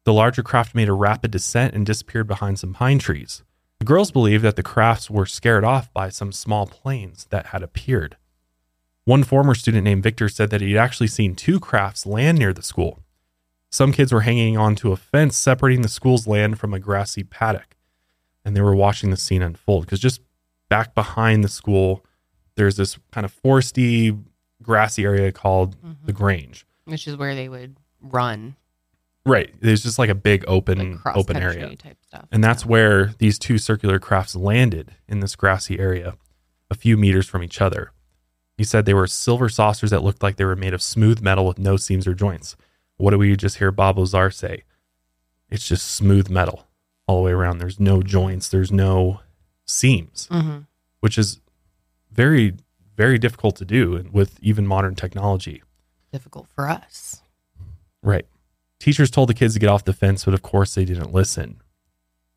The 0.06 0.14
larger 0.14 0.44
craft 0.44 0.74
made 0.74 0.88
a 0.88 0.94
rapid 0.94 1.32
descent 1.32 1.74
and 1.74 1.86
disappeared 1.86 2.26
behind 2.26 2.58
some 2.58 2.74
pine 2.74 3.00
trees. 3.00 3.44
The 3.80 3.86
girls 3.86 4.12
believed 4.12 4.46
that 4.46 4.56
the 4.56 4.64
crafts 4.64 5.10
were 5.10 5.26
scared 5.26 5.66
off 5.66 5.92
by 5.92 6.08
some 6.08 6.32
small 6.32 6.68
planes 6.68 7.28
that 7.32 7.48
had 7.48 7.62
appeared. 7.62 8.16
One 9.04 9.26
former 9.26 9.54
student 9.54 9.84
named 9.84 10.04
Victor 10.04 10.30
said 10.30 10.50
that 10.52 10.62
he'd 10.62 10.78
actually 10.78 11.08
seen 11.08 11.36
two 11.36 11.60
crafts 11.60 12.06
land 12.06 12.40
near 12.40 12.54
the 12.54 12.64
school. 12.64 13.04
Some 13.70 13.92
kids 13.92 14.14
were 14.14 14.22
hanging 14.22 14.56
onto 14.58 14.94
a 14.94 14.98
fence 14.98 15.36
separating 15.36 15.82
the 15.82 15.90
school's 15.90 16.28
land 16.28 16.60
from 16.60 16.74
a 16.74 16.80
grassy 16.80 17.24
paddock, 17.24 17.76
and 18.46 18.56
they 18.56 18.62
were 18.62 18.74
watching 18.76 19.10
the 19.10 19.18
scene 19.18 19.42
unfold. 19.42 19.84
Because 19.84 20.00
just 20.00 20.22
back 20.70 20.96
behind 20.96 21.44
the 21.44 21.50
school, 21.50 22.06
there's 22.56 22.78
this 22.78 22.98
kind 23.12 23.26
of 23.26 23.34
foresty, 23.42 24.20
grassy 24.62 25.04
area 25.04 25.32
called 25.32 25.78
mm-hmm. 25.78 26.06
the 26.06 26.14
Grange. 26.14 26.66
Which 26.86 27.08
is 27.08 27.18
where 27.18 27.36
they 27.36 27.50
would 27.50 27.78
run 28.02 28.56
Right. 29.28 29.54
There's 29.60 29.84
just 29.84 30.00
like 30.00 30.10
a 30.10 30.16
big 30.16 30.46
open 30.48 31.00
cross 31.00 31.18
open 31.18 31.36
area. 31.36 31.76
type 31.76 31.98
stuff. 32.08 32.28
And 32.32 32.42
that's 32.42 32.64
Yeah. 32.64 32.70
where 32.70 33.14
these 33.18 33.38
two 33.38 33.58
circular 33.58 34.00
crafts 34.00 34.38
landed 34.38 34.96
in 35.06 35.20
this 35.20 35.36
grassy 35.36 35.78
area, 35.78 36.16
a 36.72 36.76
few 36.76 36.96
meters 36.96 37.28
from 37.28 37.44
each 37.44 37.60
other. 37.60 37.92
He 38.58 38.64
said 38.64 38.86
they 38.86 38.94
were 38.94 39.06
silver 39.06 39.50
saucers 39.50 39.90
that 39.92 40.02
looked 40.02 40.24
like 40.24 40.38
they 40.38 40.46
were 40.46 40.56
made 40.56 40.74
of 40.74 40.82
smooth 40.82 41.20
metal 41.20 41.46
with 41.46 41.60
no 41.60 41.76
seams 41.76 42.08
or 42.08 42.14
joints. 42.14 42.56
What 42.96 43.12
do 43.12 43.18
we 43.18 43.36
just 43.36 43.58
hear 43.58 43.70
Bob 43.70 44.00
Lazar 44.00 44.32
say? 44.32 44.64
It's 45.50 45.68
just 45.68 45.92
smooth 45.92 46.30
metal 46.30 46.66
all 47.06 47.18
the 47.18 47.24
way 47.24 47.32
around. 47.34 47.58
There's 47.58 47.82
no 47.82 48.02
joints, 48.02 48.48
there's 48.48 48.72
no 48.72 49.20
seams, 49.68 50.28
Mhm. 50.32 50.66
which 51.02 51.18
is 51.18 51.40
very, 52.12 52.56
very 52.96 53.20
difficult 53.20 53.56
to 53.58 53.66
do 53.66 54.10
with 54.12 54.40
even 54.42 54.66
modern 54.66 54.96
technology. 54.96 55.62
difficult 56.14 56.48
for 56.48 56.68
us. 56.70 57.22
Right. 58.02 58.26
Teachers 58.80 59.12
told 59.12 59.28
the 59.30 59.34
kids 59.34 59.54
to 59.54 59.60
get 59.60 59.70
off 59.70 59.84
the 59.84 59.94
fence, 59.94 60.24
but 60.26 60.34
of 60.34 60.42
course 60.42 60.74
they 60.74 60.86
didn't 60.86 61.14
listen. 61.14 61.62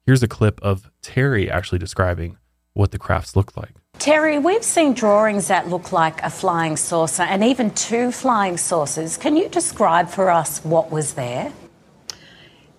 Here's 0.05 0.23
a 0.25 0.29
clip 0.29 0.61
of 0.61 0.91
Terry 1.03 1.49
actually 1.51 1.79
describing 1.79 2.37
what 2.75 2.91
the 2.91 2.99
crafts 2.99 3.37
looked 3.37 3.57
like. 3.57 3.71
Terry, 3.99 4.39
we've 4.39 4.65
seen 4.65 4.93
drawings 4.93 5.47
that 5.49 5.69
look 5.69 5.93
like 5.93 6.21
a 6.23 6.31
flying 6.31 6.77
saucer 6.77 7.23
and 7.23 7.45
even 7.45 7.71
two 7.71 8.11
flying 8.11 8.57
saucers. 8.57 9.17
Can 9.17 9.37
you 9.37 9.49
describe 9.49 10.09
for 10.09 10.31
us 10.31 10.63
what 10.65 10.91
was 10.91 11.15
there? 11.15 11.53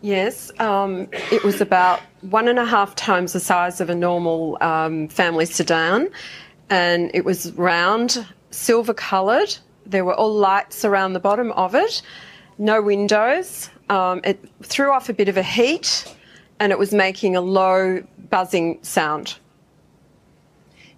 Yes, 0.02 0.52
um, 0.60 1.08
it 1.32 1.44
was 1.44 1.62
about 1.62 2.00
one 2.22 2.48
and 2.48 2.58
a 2.58 2.66
half 2.66 2.96
times 2.96 3.34
the 3.34 3.40
size 3.40 3.80
of 3.80 3.90
a 3.90 3.96
normal 3.96 4.58
um, 4.62 5.08
family 5.10 5.46
sedan, 5.46 6.10
and 6.70 7.12
it 7.14 7.24
was 7.24 7.52
round, 7.54 8.26
silver 8.50 8.94
coloured, 8.94 9.56
There 9.86 10.06
were 10.06 10.16
all 10.16 10.34
lights 10.34 10.86
around 10.86 11.14
the 11.14 11.20
bottom 11.20 11.52
of 11.52 11.76
it, 11.76 12.02
no 12.58 12.82
windows. 12.82 13.70
Um, 13.90 14.22
it 14.24 14.40
threw 14.64 14.92
off 14.92 15.10
a 15.10 15.14
bit 15.14 15.28
of 15.28 15.38
a 15.38 15.44
heat 15.44 16.06
and 16.60 16.72
it 16.72 16.80
was 16.80 16.94
making 16.94 17.36
a 17.36 17.42
low 17.42 18.04
buzzing 18.30 18.80
sound. 18.84 19.38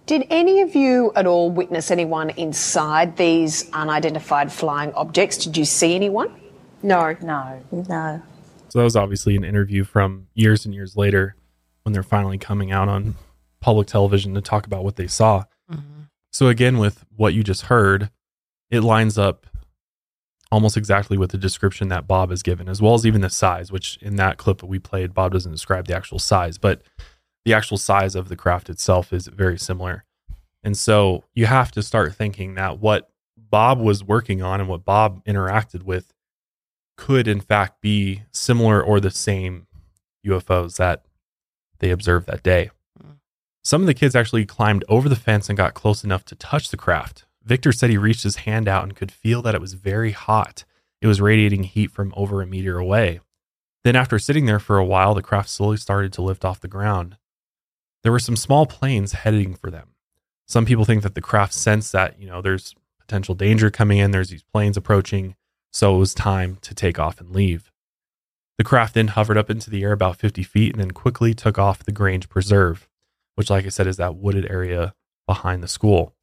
Did 0.05 0.27
any 0.29 0.61
of 0.61 0.75
you 0.75 1.13
at 1.15 1.25
all 1.25 1.49
witness 1.49 1.89
anyone 1.89 2.31
inside 2.31 3.15
these 3.15 3.71
unidentified 3.71 4.51
flying 4.51 4.93
objects? 4.93 5.37
Did 5.37 5.57
you 5.57 5.63
see 5.63 5.95
anyone? 5.95 6.35
No. 6.83 7.15
No, 7.21 7.63
no. 7.71 8.21
So 8.73 8.79
that 8.79 8.85
was 8.85 8.95
obviously 8.95 9.35
an 9.35 9.43
interview 9.43 9.83
from 9.83 10.29
years 10.33 10.65
and 10.65 10.73
years 10.73 10.97
later 10.97 11.35
when 11.83 11.93
they're 11.93 12.01
finally 12.01 12.39
coming 12.39 12.71
out 12.71 12.89
on 12.89 13.13
public 13.59 13.85
television 13.85 14.33
to 14.33 14.41
talk 14.41 14.65
about 14.65 14.83
what 14.83 14.95
they 14.95 15.05
saw. 15.05 15.43
Mm-hmm. 15.71 16.05
So 16.31 16.47
again, 16.47 16.79
with 16.79 17.05
what 17.15 17.35
you 17.35 17.43
just 17.43 17.65
heard, 17.65 18.09
it 18.71 18.81
lines 18.81 19.15
up 19.15 19.45
almost 20.51 20.75
exactly 20.75 21.19
with 21.19 21.29
the 21.29 21.37
description 21.37 21.89
that 21.89 22.07
Bob 22.07 22.31
has 22.31 22.41
given, 22.41 22.67
as 22.67 22.81
well 22.81 22.95
as 22.95 23.05
even 23.05 23.21
the 23.21 23.29
size, 23.29 23.71
which 23.71 23.99
in 24.01 24.15
that 24.15 24.37
clip 24.37 24.57
that 24.57 24.65
we 24.65 24.79
played, 24.79 25.13
Bob 25.13 25.33
doesn't 25.33 25.51
describe 25.51 25.85
the 25.85 25.95
actual 25.95 26.17
size, 26.17 26.57
but 26.57 26.81
the 27.45 27.53
actual 27.53 27.77
size 27.77 28.15
of 28.15 28.27
the 28.27 28.35
craft 28.35 28.71
itself 28.71 29.13
is 29.13 29.27
very 29.27 29.59
similar. 29.59 30.03
And 30.63 30.75
so 30.75 31.25
you 31.35 31.45
have 31.45 31.71
to 31.73 31.83
start 31.83 32.15
thinking 32.15 32.55
that 32.55 32.79
what 32.79 33.11
Bob 33.37 33.79
was 33.79 34.03
working 34.03 34.41
on 34.41 34.59
and 34.59 34.67
what 34.67 34.83
Bob 34.83 35.23
interacted 35.25 35.83
with 35.83 36.11
could, 36.95 37.27
in 37.27 37.41
fact, 37.41 37.81
be 37.81 38.23
similar 38.31 38.83
or 38.83 38.99
the 38.99 39.11
same 39.11 39.67
UFOs 40.25 40.77
that 40.77 41.05
they 41.79 41.89
observed 41.89 42.27
that 42.27 42.43
day. 42.43 42.69
Hmm. 43.01 43.13
Some 43.63 43.81
of 43.81 43.87
the 43.87 43.93
kids 43.93 44.15
actually 44.15 44.45
climbed 44.45 44.85
over 44.87 45.09
the 45.09 45.15
fence 45.15 45.49
and 45.49 45.57
got 45.57 45.73
close 45.73 46.03
enough 46.03 46.25
to 46.25 46.35
touch 46.35 46.69
the 46.69 46.77
craft. 46.77 47.25
Victor 47.43 47.71
said 47.71 47.89
he 47.89 47.97
reached 47.97 48.23
his 48.23 48.37
hand 48.37 48.67
out 48.67 48.83
and 48.83 48.95
could 48.95 49.11
feel 49.11 49.41
that 49.41 49.55
it 49.55 49.61
was 49.61 49.73
very 49.73 50.11
hot. 50.11 50.63
It 51.01 51.07
was 51.07 51.19
radiating 51.19 51.63
heat 51.63 51.91
from 51.91 52.13
over 52.15 52.41
a 52.41 52.47
meter 52.47 52.77
away. 52.77 53.19
Then, 53.83 53.97
after 53.97 54.17
sitting 54.17 54.45
there 54.45 54.59
for 54.59 54.77
a 54.77 54.85
while, 54.85 55.13
the 55.13 55.21
craft 55.21 55.49
slowly 55.49 55.75
started 55.75 56.13
to 56.13 56.21
lift 56.21 56.45
off 56.45 56.61
the 56.61 56.69
ground. 56.69 57.17
There 58.01 58.13
were 58.13 58.19
some 58.19 58.37
small 58.37 58.65
planes 58.65 59.11
heading 59.11 59.55
for 59.55 59.69
them. 59.69 59.89
Some 60.45 60.65
people 60.65 60.85
think 60.85 61.03
that 61.03 61.15
the 61.15 61.21
craft 61.21 61.53
sensed 61.53 61.91
that, 61.91 62.19
you 62.19 62.27
know, 62.27 62.41
there's 62.41 62.75
potential 62.99 63.35
danger 63.35 63.69
coming 63.69 63.97
in, 63.97 64.11
there's 64.11 64.29
these 64.29 64.43
planes 64.43 64.77
approaching, 64.77 65.35
so 65.73 65.95
it 65.95 65.99
was 65.99 66.13
time 66.13 66.57
to 66.61 66.75
take 66.75 66.99
off 66.99 67.19
and 67.19 67.31
leave. 67.31 67.71
The 68.57 68.63
craft 68.63 68.93
then 68.93 69.09
hovered 69.09 69.37
up 69.37 69.49
into 69.49 69.69
the 69.69 69.83
air 69.83 69.91
about 69.91 70.17
50 70.17 70.43
feet 70.43 70.73
and 70.73 70.79
then 70.79 70.91
quickly 70.91 71.33
took 71.33 71.57
off 71.57 71.83
the 71.83 71.91
Grange 71.91 72.29
Preserve, 72.29 72.87
which, 73.35 73.49
like 73.49 73.65
I 73.65 73.69
said, 73.69 73.87
is 73.87 73.97
that 73.97 74.15
wooded 74.15 74.49
area 74.49 74.93
behind 75.25 75.63
the 75.63 75.67
school. 75.67 76.13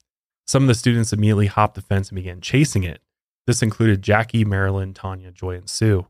Some 0.46 0.64
of 0.64 0.68
the 0.68 0.74
students 0.74 1.12
immediately 1.12 1.46
hopped 1.46 1.74
the 1.74 1.82
fence 1.82 2.08
and 2.08 2.16
began 2.16 2.40
chasing 2.40 2.84
it. 2.84 3.00
This 3.46 3.62
included 3.62 4.02
Jackie, 4.02 4.44
Marilyn, 4.44 4.94
Tanya, 4.94 5.32
Joy, 5.32 5.56
and 5.56 5.68
Sue. 5.68 6.06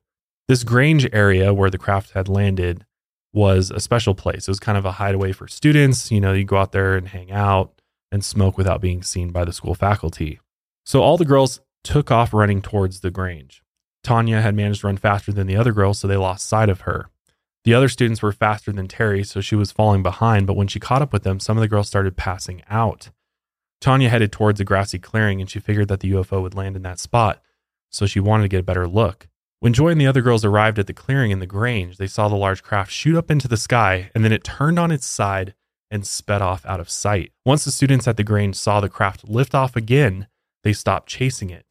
This 0.47 0.63
Grange 0.63 1.09
area 1.13 1.55
where 1.55 1.71
the 1.71 1.79
craft 1.79 2.13
had 2.13 2.29
landed 2.29 2.85
was 3.33 3.71
a 3.71 3.81
special 3.81 4.15
place. 4.15 4.49
It 4.49 4.51
was 4.51 4.61
kind 4.61 4.77
of 4.77 4.85
a 4.85 4.93
hideaway 4.93 5.33
for 5.33 5.49
students. 5.49 6.11
You 6.11 6.21
know, 6.21 6.33
you 6.33 6.45
go 6.45 6.59
out 6.59 6.73
there 6.73 6.97
and 6.97 7.09
hang 7.09 7.31
out 7.31 7.81
and 8.13 8.25
smoke 8.25 8.59
without 8.59 8.81
being 8.81 9.03
seen 9.03 9.31
by 9.31 9.45
the 9.45 9.53
school 9.53 9.75
faculty. 9.75 10.41
So 10.85 11.03
all 11.03 11.17
the 11.17 11.25
girls 11.25 11.61
took 11.83 12.11
off 12.11 12.35
running 12.35 12.63
towards 12.63 13.01
the 13.01 13.11
Grange. 13.11 13.63
Tanya 14.03 14.41
had 14.41 14.55
managed 14.55 14.81
to 14.81 14.87
run 14.87 14.97
faster 14.97 15.33
than 15.33 15.47
the 15.47 15.57
other 15.57 15.73
girls, 15.73 15.99
so 15.99 16.09
they 16.09 16.17
lost 16.17 16.47
sight 16.47 16.69
of 16.69 16.83
her. 16.83 17.11
The 17.65 17.75
other 17.75 17.89
students 17.89 18.23
were 18.23 18.33
faster 18.33 18.73
than 18.73 18.89
Terry, 18.89 19.23
so 19.23 19.41
she 19.41 19.55
was 19.55 19.73
falling 19.73 20.03
behind, 20.03 20.47
but 20.47 20.57
when 20.57 20.69
she 20.69 20.81
caught 20.81 21.03
up 21.03 21.13
with 21.13 21.25
them, 21.25 21.39
some 21.39 21.59
of 21.59 21.61
the 21.61 21.69
girls 21.69 21.89
started 21.89 22.17
passing 22.17 22.63
out. 22.71 23.11
Tanya 23.81 24.09
headed 24.09 24.33
towards 24.33 24.61
a 24.61 24.65
grassy 24.65 24.99
clearing 24.99 25.41
and 25.41 25.51
she 25.51 25.59
figured 25.61 25.89
that 25.89 26.01
the 26.01 26.13
UFO 26.13 26.43
would 26.43 26.55
land 26.55 26.77
in 26.77 26.83
that 26.83 26.99
spot, 26.99 27.43
so 27.91 28.07
she 28.07 28.21
wanted 28.21 28.45
to 28.45 28.49
get 28.49 28.61
a 28.61 28.65
better 28.65 28.87
look. 28.87 29.29
When 29.61 29.75
Joy 29.75 29.89
and 29.89 30.01
the 30.01 30.07
other 30.07 30.23
girls 30.23 30.45
arrived 30.45 30.79
at 30.79 30.87
the 30.87 30.95
clearing 30.95 31.31
in 31.31 31.39
the 31.39 31.47
Grange, 31.47 31.99
they 31.99 32.07
saw 32.07 32.29
the 32.29 32.37
large 32.37 32.63
craft 32.63 32.91
shoot 32.91 33.17
up 33.17 33.31
into 33.31 33.49
the 33.49 33.59
sky 33.59 34.11
and 34.15 34.25
then 34.25 34.33
it 34.33 34.43
turned 34.43 34.79
on 34.79 34.91
its 34.91 35.07
side 35.07 35.55
and 35.91 36.07
sped 36.07 36.41
off 36.41 36.65
out 36.65 36.81
of 36.81 36.89
sight. 36.89 37.33
Once 37.45 37.65
the 37.65 37.71
students 37.71 38.09
at 38.09 38.17
the 38.17 38.25
Grange 38.25 38.57
saw 38.57 38.81
the 38.81 38.89
craft 38.89 39.29
lift 39.29 39.55
off 39.55 39.77
again, 39.77 40.29
they 40.63 40.73
stopped 40.73 41.09
chasing 41.09 41.51
it. 41.51 41.70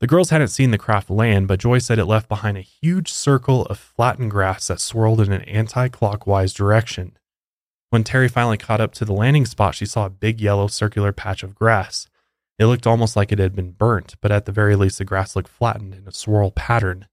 The 0.00 0.06
girls 0.06 0.28
hadn't 0.30 0.48
seen 0.48 0.72
the 0.72 0.78
craft 0.78 1.08
land, 1.08 1.48
but 1.48 1.60
Joy 1.60 1.78
said 1.78 1.98
it 1.98 2.04
left 2.04 2.28
behind 2.28 2.58
a 2.58 2.62
huge 2.62 3.10
circle 3.10 3.64
of 3.66 3.78
flattened 3.78 4.30
grass 4.30 4.66
that 4.68 4.80
swirled 4.80 5.20
in 5.22 5.32
an 5.32 5.42
anti 5.42 5.88
clockwise 5.88 6.52
direction. 6.52 7.16
When 7.88 8.04
Terry 8.04 8.28
finally 8.28 8.58
caught 8.58 8.80
up 8.80 8.92
to 8.94 9.06
the 9.06 9.14
landing 9.14 9.46
spot, 9.46 9.74
she 9.74 9.86
saw 9.86 10.06
a 10.06 10.10
big 10.10 10.40
yellow 10.40 10.66
circular 10.66 11.12
patch 11.12 11.42
of 11.42 11.54
grass. 11.54 12.08
It 12.58 12.66
looked 12.66 12.86
almost 12.86 13.16
like 13.16 13.32
it 13.32 13.38
had 13.38 13.54
been 13.54 13.72
burnt, 13.72 14.16
but 14.20 14.32
at 14.32 14.44
the 14.44 14.52
very 14.52 14.76
least, 14.76 14.98
the 14.98 15.04
grass 15.04 15.36
looked 15.36 15.48
flattened 15.48 15.94
in 15.94 16.06
a 16.06 16.12
swirl 16.12 16.50
pattern. 16.50 17.06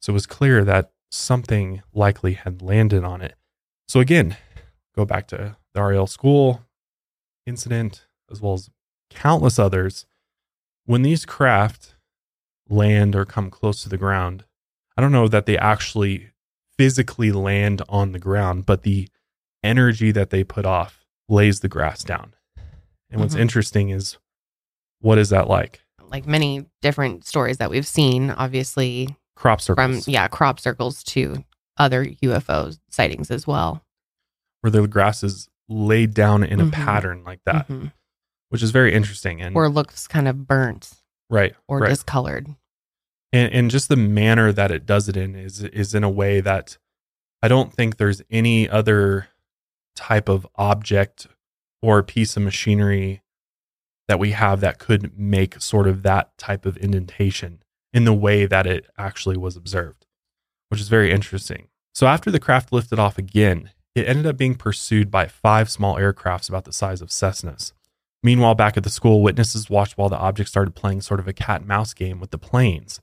So 0.00 0.12
it 0.12 0.14
was 0.14 0.26
clear 0.26 0.64
that 0.64 0.92
something 1.10 1.82
likely 1.92 2.34
had 2.34 2.62
landed 2.62 3.04
on 3.04 3.20
it. 3.20 3.34
So 3.88 4.00
again, 4.00 4.36
go 4.96 5.04
back 5.04 5.28
to 5.28 5.56
the 5.74 5.80
Ariel 5.80 6.06
school 6.06 6.62
incident, 7.46 8.06
as 8.30 8.40
well 8.40 8.54
as 8.54 8.70
countless 9.10 9.58
others. 9.58 10.06
When 10.84 11.02
these 11.02 11.24
craft 11.24 11.95
land 12.68 13.14
or 13.14 13.24
come 13.24 13.50
close 13.50 13.82
to 13.82 13.88
the 13.88 13.96
ground, 13.98 14.44
I 14.96 15.00
don't 15.02 15.12
know 15.12 15.28
that 15.28 15.46
they 15.46 15.58
actually 15.58 16.30
physically 16.78 17.32
land 17.32 17.82
on 17.88 18.12
the 18.12 18.18
ground, 18.18 18.66
but 18.66 18.82
the 18.82 19.08
energy 19.62 20.12
that 20.12 20.30
they 20.30 20.44
put 20.44 20.64
off 20.66 21.04
lays 21.28 21.60
the 21.60 21.68
grass 21.68 22.04
down. 22.04 22.34
And 23.10 23.20
what's 23.20 23.34
Mhm. 23.34 23.40
interesting 23.40 23.90
is 23.90 24.18
what 25.00 25.18
is 25.18 25.28
that 25.30 25.48
like? 25.48 25.82
Like 26.10 26.26
many 26.26 26.66
different 26.82 27.24
stories 27.26 27.58
that 27.58 27.70
we've 27.70 27.86
seen, 27.86 28.30
obviously 28.30 29.16
Crop 29.34 29.60
circles. 29.60 30.04
from 30.04 30.12
yeah 30.12 30.28
crop 30.28 30.58
circles 30.60 31.02
to 31.04 31.44
other 31.76 32.04
UFO 32.22 32.72
sightings 32.90 33.30
as 33.30 33.46
well. 33.46 33.82
where 34.62 34.70
the 34.70 34.86
grass 34.88 35.22
is 35.22 35.48
laid 35.68 36.12
down 36.14 36.42
in 36.42 36.58
a 36.60 36.64
Mhm. 36.64 36.72
pattern 36.72 37.22
like 37.24 37.40
that, 37.44 37.68
Mhm. 37.68 37.92
which 38.48 38.62
is 38.62 38.70
very 38.72 38.92
interesting. 38.92 39.40
And 39.40 39.54
Or 39.54 39.68
looks 39.68 40.08
kind 40.08 40.26
of 40.26 40.46
burnt 40.46 40.90
right, 41.30 41.54
or 41.68 41.80
right. 41.80 41.88
discolored. 41.88 42.48
and 43.32 43.52
and 43.52 43.70
just 43.70 43.88
the 43.88 43.96
manner 43.96 44.52
that 44.52 44.70
it 44.70 44.86
does 44.86 45.08
it 45.08 45.16
in 45.16 45.34
is 45.34 45.62
is 45.62 45.94
in 45.94 46.04
a 46.04 46.10
way 46.10 46.40
that 46.40 46.78
I 47.42 47.48
don't 47.48 47.72
think 47.72 47.96
there's 47.96 48.22
any 48.30 48.68
other 48.68 49.28
type 49.94 50.28
of 50.28 50.46
object 50.56 51.26
or 51.82 52.02
piece 52.02 52.36
of 52.36 52.42
machinery 52.42 53.22
that 54.08 54.18
we 54.18 54.32
have 54.32 54.60
that 54.60 54.78
could 54.78 55.18
make 55.18 55.60
sort 55.60 55.88
of 55.88 56.02
that 56.02 56.36
type 56.38 56.64
of 56.64 56.76
indentation 56.78 57.62
in 57.92 58.04
the 58.04 58.14
way 58.14 58.46
that 58.46 58.66
it 58.66 58.86
actually 58.98 59.36
was 59.36 59.56
observed, 59.56 60.06
which 60.68 60.80
is 60.80 60.88
very 60.88 61.10
interesting. 61.10 61.68
So 61.94 62.06
after 62.06 62.30
the 62.30 62.38
craft 62.38 62.72
lifted 62.72 62.98
off 62.98 63.18
again, 63.18 63.70
it 63.94 64.06
ended 64.06 64.26
up 64.26 64.36
being 64.36 64.54
pursued 64.54 65.10
by 65.10 65.26
five 65.26 65.70
small 65.70 65.96
aircrafts 65.96 66.48
about 66.48 66.64
the 66.64 66.72
size 66.72 67.00
of 67.00 67.08
Cessnas. 67.08 67.72
Meanwhile, 68.26 68.56
back 68.56 68.76
at 68.76 68.82
the 68.82 68.90
school, 68.90 69.22
witnesses 69.22 69.70
watched 69.70 69.96
while 69.96 70.08
the 70.08 70.18
object 70.18 70.48
started 70.48 70.74
playing 70.74 71.02
sort 71.02 71.20
of 71.20 71.28
a 71.28 71.32
cat 71.32 71.60
and 71.60 71.68
mouse 71.68 71.94
game 71.94 72.18
with 72.18 72.32
the 72.32 72.38
planes. 72.38 73.00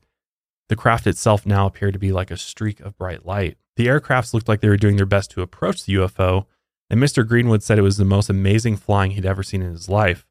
The 0.68 0.76
craft 0.76 1.08
itself 1.08 1.46
now 1.46 1.66
appeared 1.66 1.94
to 1.94 2.00
be 2.00 2.12
like 2.12 2.30
a 2.30 2.36
streak 2.36 2.82
of 2.82 2.98
bright 2.98 3.26
light. 3.26 3.56
The 3.78 3.88
aircrafts 3.88 4.34
looked 4.34 4.50
like 4.50 4.60
they 4.60 4.68
were 4.68 4.76
doing 4.76 4.98
their 4.98 5.06
best 5.06 5.32
to 5.32 5.42
approach 5.42 5.86
the 5.86 5.94
UFO, 5.94 6.48
and 6.90 7.00
Mr. 7.00 7.26
Greenwood 7.26 7.64
said 7.64 7.80
it 7.80 7.84
was 7.84 7.96
the 7.96 8.04
most 8.04 8.30
amazing 8.30 8.76
flying 8.76 9.12
he'd 9.12 9.26
ever 9.26 9.44
seen 9.44 9.62
in 9.62 9.72
his 9.72 9.88
life. 9.88 10.26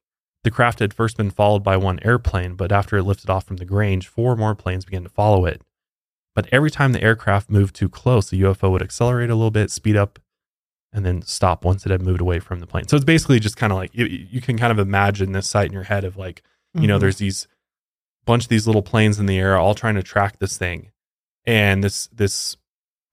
The 0.44 0.50
craft 0.50 0.80
had 0.80 0.92
first 0.92 1.16
been 1.16 1.30
followed 1.30 1.64
by 1.64 1.78
one 1.78 1.98
airplane, 2.02 2.54
but 2.54 2.70
after 2.70 2.98
it 2.98 3.04
lifted 3.04 3.30
off 3.30 3.46
from 3.46 3.56
the 3.56 3.64
Grange, 3.64 4.06
four 4.06 4.36
more 4.36 4.54
planes 4.54 4.84
began 4.84 5.04
to 5.04 5.08
follow 5.08 5.46
it. 5.46 5.62
But 6.34 6.50
every 6.52 6.70
time 6.70 6.92
the 6.92 7.02
aircraft 7.02 7.48
moved 7.48 7.74
too 7.74 7.88
close, 7.88 8.28
the 8.28 8.42
UFO 8.42 8.70
would 8.70 8.82
accelerate 8.82 9.30
a 9.30 9.34
little 9.34 9.50
bit, 9.50 9.70
speed 9.70 9.96
up, 9.96 10.18
and 10.92 11.04
then 11.06 11.22
stop 11.22 11.64
once 11.64 11.86
it 11.86 11.90
had 11.90 12.02
moved 12.02 12.20
away 12.20 12.38
from 12.38 12.60
the 12.60 12.66
plane. 12.66 12.86
So 12.88 12.96
it's 12.96 13.04
basically 13.04 13.40
just 13.40 13.56
kind 13.56 13.72
of 13.72 13.78
like 13.78 13.94
you, 13.94 14.04
you 14.06 14.40
can 14.40 14.58
kind 14.58 14.70
of 14.72 14.78
imagine 14.78 15.32
this 15.32 15.48
sight 15.48 15.66
in 15.66 15.72
your 15.72 15.84
head 15.84 16.04
of 16.04 16.16
like, 16.16 16.42
you 16.74 16.86
know, 16.86 16.96
Mhm. 16.96 17.00
there's 17.00 17.16
these 17.16 17.46
bunch 18.24 18.44
of 18.44 18.48
these 18.50 18.66
little 18.66 18.82
planes 18.82 19.18
in 19.18 19.26
the 19.26 19.38
air 19.38 19.56
all 19.56 19.74
trying 19.74 19.94
to 19.96 20.02
track 20.02 20.38
this 20.38 20.56
thing. 20.56 20.90
And 21.44 21.82
this 21.82 22.06
this 22.08 22.56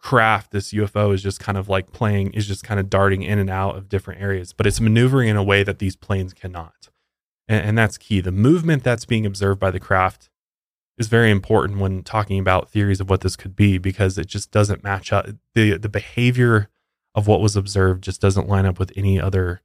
craft, 0.01 0.51
this 0.51 0.71
UFO 0.71 1.13
is 1.13 1.21
just 1.21 1.39
kind 1.39 1.57
of 1.57 1.67
like 1.67 1.91
playing, 1.91 2.31
is 2.33 2.47
just 2.47 2.63
kind 2.63 2.79
of 2.79 2.89
darting 2.89 3.21
in 3.21 3.37
and 3.39 3.49
out 3.49 3.75
of 3.75 3.89
different 3.89 4.21
areas, 4.21 4.53
but 4.53 4.65
it's 4.65 4.79
maneuvering 4.79 5.27
in 5.27 5.35
a 5.35 5.43
way 5.43 5.61
that 5.63 5.79
these 5.79 5.95
planes 5.97 6.33
cannot. 6.33 6.89
And, 7.49 7.65
and 7.69 7.77
that's 7.77 7.97
key. 7.97 8.21
The 8.21 8.31
movement 8.31 8.83
that's 8.83 9.03
being 9.05 9.25
observed 9.25 9.59
by 9.59 9.71
the 9.71 9.79
craft 9.79 10.29
is 10.97 11.07
very 11.07 11.31
important 11.31 11.79
when 11.79 12.03
talking 12.03 12.39
about 12.39 12.69
theories 12.69 13.01
of 13.01 13.09
what 13.09 13.21
this 13.21 13.35
could 13.35 13.55
be 13.55 13.77
because 13.77 14.17
it 14.17 14.27
just 14.27 14.51
doesn't 14.51 14.83
match 14.83 15.11
up. 15.11 15.27
The 15.53 15.77
the 15.77 15.89
behavior 15.89 16.69
of 17.19 17.27
what 17.27 17.41
was 17.41 17.55
observed 17.55 18.03
just 18.03 18.21
doesn't 18.21 18.47
line 18.47 18.65
up 18.65 18.79
with 18.79 18.91
any 18.95 19.19
other 19.19 19.61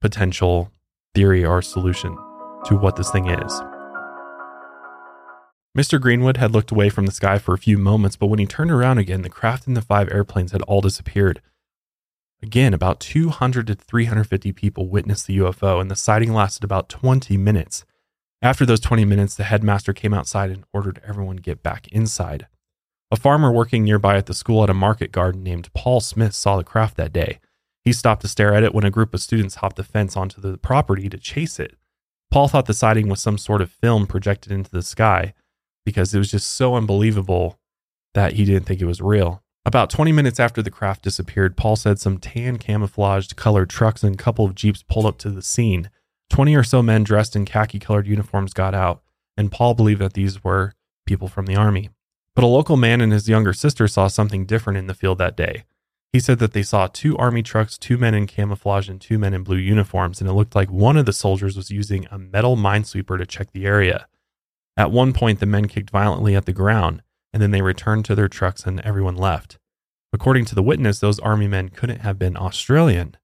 potential 0.00 0.70
theory 1.14 1.44
or 1.44 1.60
solution 1.60 2.16
to 2.66 2.76
what 2.76 2.96
this 2.96 3.10
thing 3.10 3.26
is. 3.28 3.52
Mr. 5.76 6.00
Greenwood 6.00 6.36
had 6.36 6.52
looked 6.52 6.70
away 6.70 6.88
from 6.88 7.06
the 7.06 7.12
sky 7.12 7.38
for 7.38 7.54
a 7.54 7.58
few 7.58 7.78
moments, 7.78 8.16
but 8.16 8.26
when 8.26 8.38
he 8.38 8.46
turned 8.46 8.70
around 8.70 8.98
again, 8.98 9.22
the 9.22 9.28
craft 9.28 9.66
and 9.66 9.76
the 9.76 9.82
five 9.82 10.10
airplanes 10.12 10.52
had 10.52 10.62
all 10.62 10.80
disappeared. 10.80 11.40
Again, 12.42 12.74
about 12.74 13.00
200 13.00 13.66
to 13.68 13.74
350 13.74 14.52
people 14.52 14.88
witnessed 14.88 15.26
the 15.26 15.38
UFO, 15.38 15.80
and 15.80 15.90
the 15.90 15.96
sighting 15.96 16.32
lasted 16.32 16.62
about 16.62 16.88
20 16.88 17.36
minutes. 17.36 17.84
After 18.42 18.66
those 18.66 18.80
20 18.80 19.04
minutes, 19.04 19.34
the 19.34 19.44
headmaster 19.44 19.92
came 19.92 20.14
outside 20.14 20.50
and 20.50 20.64
ordered 20.72 21.00
everyone 21.06 21.36
get 21.36 21.62
back 21.62 21.88
inside. 21.88 22.46
A 23.10 23.16
farmer 23.16 23.50
working 23.50 23.84
nearby 23.84 24.16
at 24.16 24.26
the 24.26 24.34
school 24.34 24.62
at 24.62 24.70
a 24.70 24.74
market 24.74 25.12
garden 25.12 25.42
named 25.42 25.72
Paul 25.72 26.00
Smith 26.00 26.34
saw 26.34 26.56
the 26.56 26.64
craft 26.64 26.96
that 26.98 27.12
day. 27.12 27.40
He 27.82 27.92
stopped 27.92 28.20
to 28.22 28.28
stare 28.28 28.52
at 28.52 28.62
it 28.62 28.74
when 28.74 28.84
a 28.84 28.90
group 28.90 29.14
of 29.14 29.22
students 29.22 29.56
hopped 29.56 29.76
the 29.76 29.82
fence 29.82 30.14
onto 30.14 30.42
the 30.42 30.58
property 30.58 31.08
to 31.08 31.16
chase 31.16 31.58
it. 31.58 31.74
Paul 32.30 32.48
thought 32.48 32.66
the 32.66 32.74
sighting 32.74 33.08
was 33.08 33.22
some 33.22 33.38
sort 33.38 33.62
of 33.62 33.70
film 33.70 34.06
projected 34.06 34.52
into 34.52 34.70
the 34.70 34.82
sky 34.82 35.32
because 35.86 36.12
it 36.12 36.18
was 36.18 36.30
just 36.30 36.52
so 36.52 36.74
unbelievable 36.74 37.58
that 38.12 38.34
he 38.34 38.44
didn't 38.44 38.66
think 38.66 38.82
it 38.82 38.86
was 38.86 39.00
real. 39.00 39.42
About 39.64 39.88
20 39.88 40.12
minutes 40.12 40.38
after 40.38 40.62
the 40.62 40.70
craft 40.70 41.02
disappeared, 41.02 41.56
Paul 41.56 41.76
said 41.76 41.98
some 41.98 42.18
tan 42.18 42.58
camouflaged 42.58 43.36
colored 43.36 43.70
trucks 43.70 44.02
and 44.02 44.14
a 44.14 44.22
couple 44.22 44.44
of 44.44 44.54
Jeeps 44.54 44.82
pulled 44.82 45.06
up 45.06 45.16
to 45.18 45.30
the 45.30 45.40
scene. 45.40 45.88
20 46.28 46.54
or 46.54 46.62
so 46.62 46.82
men 46.82 47.04
dressed 47.04 47.34
in 47.34 47.46
khaki 47.46 47.78
colored 47.78 48.06
uniforms 48.06 48.52
got 48.52 48.74
out, 48.74 49.02
and 49.36 49.50
Paul 49.50 49.72
believed 49.72 50.02
that 50.02 50.12
these 50.12 50.44
were 50.44 50.74
people 51.06 51.28
from 51.28 51.46
the 51.46 51.56
army. 51.56 51.88
But 52.38 52.44
a 52.44 52.46
local 52.46 52.76
man 52.76 53.00
and 53.00 53.12
his 53.12 53.28
younger 53.28 53.52
sister 53.52 53.88
saw 53.88 54.06
something 54.06 54.46
different 54.46 54.78
in 54.78 54.86
the 54.86 54.94
field 54.94 55.18
that 55.18 55.36
day. 55.36 55.64
He 56.12 56.20
said 56.20 56.38
that 56.38 56.52
they 56.52 56.62
saw 56.62 56.86
two 56.86 57.16
army 57.16 57.42
trucks, 57.42 57.76
two 57.76 57.98
men 57.98 58.14
in 58.14 58.28
camouflage, 58.28 58.88
and 58.88 59.00
two 59.00 59.18
men 59.18 59.34
in 59.34 59.42
blue 59.42 59.56
uniforms, 59.56 60.20
and 60.20 60.30
it 60.30 60.34
looked 60.34 60.54
like 60.54 60.70
one 60.70 60.96
of 60.96 61.04
the 61.04 61.12
soldiers 61.12 61.56
was 61.56 61.72
using 61.72 62.06
a 62.12 62.16
metal 62.16 62.56
minesweeper 62.56 63.18
to 63.18 63.26
check 63.26 63.50
the 63.50 63.66
area. 63.66 64.06
At 64.76 64.92
one 64.92 65.12
point, 65.12 65.40
the 65.40 65.46
men 65.46 65.66
kicked 65.66 65.90
violently 65.90 66.36
at 66.36 66.46
the 66.46 66.52
ground, 66.52 67.02
and 67.32 67.42
then 67.42 67.50
they 67.50 67.60
returned 67.60 68.04
to 68.04 68.14
their 68.14 68.28
trucks 68.28 68.64
and 68.64 68.78
everyone 68.82 69.16
left. 69.16 69.58
According 70.12 70.44
to 70.44 70.54
the 70.54 70.62
witness, 70.62 71.00
those 71.00 71.18
army 71.18 71.48
men 71.48 71.70
couldn't 71.70 72.02
have 72.02 72.20
been 72.20 72.36
Australian 72.36 73.16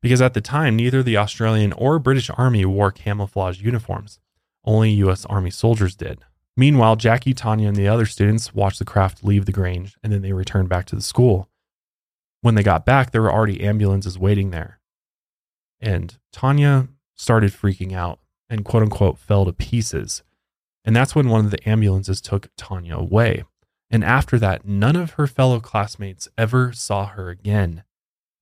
because 0.00 0.22
at 0.22 0.32
the 0.32 0.40
time, 0.40 0.76
neither 0.76 1.02
the 1.02 1.16
Australian 1.16 1.72
or 1.72 1.98
British 1.98 2.30
Army 2.36 2.64
wore 2.64 2.92
camouflage 2.92 3.60
uniforms. 3.60 4.20
Only 4.64 4.90
U.S. 4.90 5.26
Army 5.26 5.50
soldiers 5.50 5.96
did. 5.96 6.20
Meanwhile, 6.60 6.96
Jackie, 6.96 7.32
Tanya, 7.32 7.68
and 7.68 7.76
the 7.76 7.88
other 7.88 8.04
students 8.04 8.54
watched 8.54 8.80
the 8.80 8.84
craft 8.84 9.24
leave 9.24 9.46
the 9.46 9.50
Grange 9.50 9.96
and 10.02 10.12
then 10.12 10.20
they 10.20 10.34
returned 10.34 10.68
back 10.68 10.84
to 10.88 10.94
the 10.94 11.00
school. 11.00 11.48
When 12.42 12.54
they 12.54 12.62
got 12.62 12.84
back, 12.84 13.12
there 13.12 13.22
were 13.22 13.32
already 13.32 13.62
ambulances 13.62 14.18
waiting 14.18 14.50
there. 14.50 14.78
And 15.80 16.18
Tanya 16.34 16.88
started 17.16 17.52
freaking 17.52 17.94
out 17.94 18.18
and 18.50 18.62
quote 18.62 18.82
unquote 18.82 19.16
fell 19.16 19.46
to 19.46 19.54
pieces. 19.54 20.22
And 20.84 20.94
that's 20.94 21.14
when 21.14 21.30
one 21.30 21.46
of 21.46 21.50
the 21.50 21.66
ambulances 21.66 22.20
took 22.20 22.50
Tanya 22.58 22.94
away. 22.94 23.44
And 23.90 24.04
after 24.04 24.38
that, 24.40 24.66
none 24.66 24.96
of 24.96 25.12
her 25.12 25.26
fellow 25.26 25.60
classmates 25.60 26.28
ever 26.36 26.74
saw 26.74 27.06
her 27.06 27.30
again. 27.30 27.84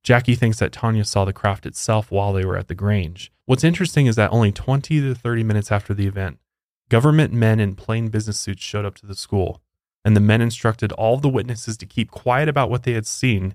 Jackie 0.02 0.34
thinks 0.34 0.58
that 0.58 0.72
Tanya 0.72 1.04
saw 1.04 1.24
the 1.24 1.32
craft 1.32 1.66
itself 1.66 2.10
while 2.10 2.32
they 2.32 2.44
were 2.44 2.56
at 2.56 2.66
the 2.66 2.74
Grange. 2.74 3.30
What's 3.46 3.62
interesting 3.62 4.06
is 4.06 4.16
that 4.16 4.32
only 4.32 4.50
20 4.50 5.00
to 5.02 5.14
30 5.14 5.44
minutes 5.44 5.70
after 5.70 5.94
the 5.94 6.08
event, 6.08 6.40
government 6.88 7.32
men 7.32 7.60
in 7.60 7.74
plain 7.74 8.08
business 8.08 8.38
suits 8.38 8.62
showed 8.62 8.84
up 8.84 8.94
to 8.96 9.06
the 9.06 9.14
school, 9.14 9.60
and 10.04 10.16
the 10.16 10.20
men 10.20 10.40
instructed 10.40 10.92
all 10.92 11.16
the 11.18 11.28
witnesses 11.28 11.76
to 11.78 11.86
keep 11.86 12.10
quiet 12.10 12.48
about 12.48 12.70
what 12.70 12.84
they 12.84 12.92
had 12.92 13.06
seen 13.06 13.54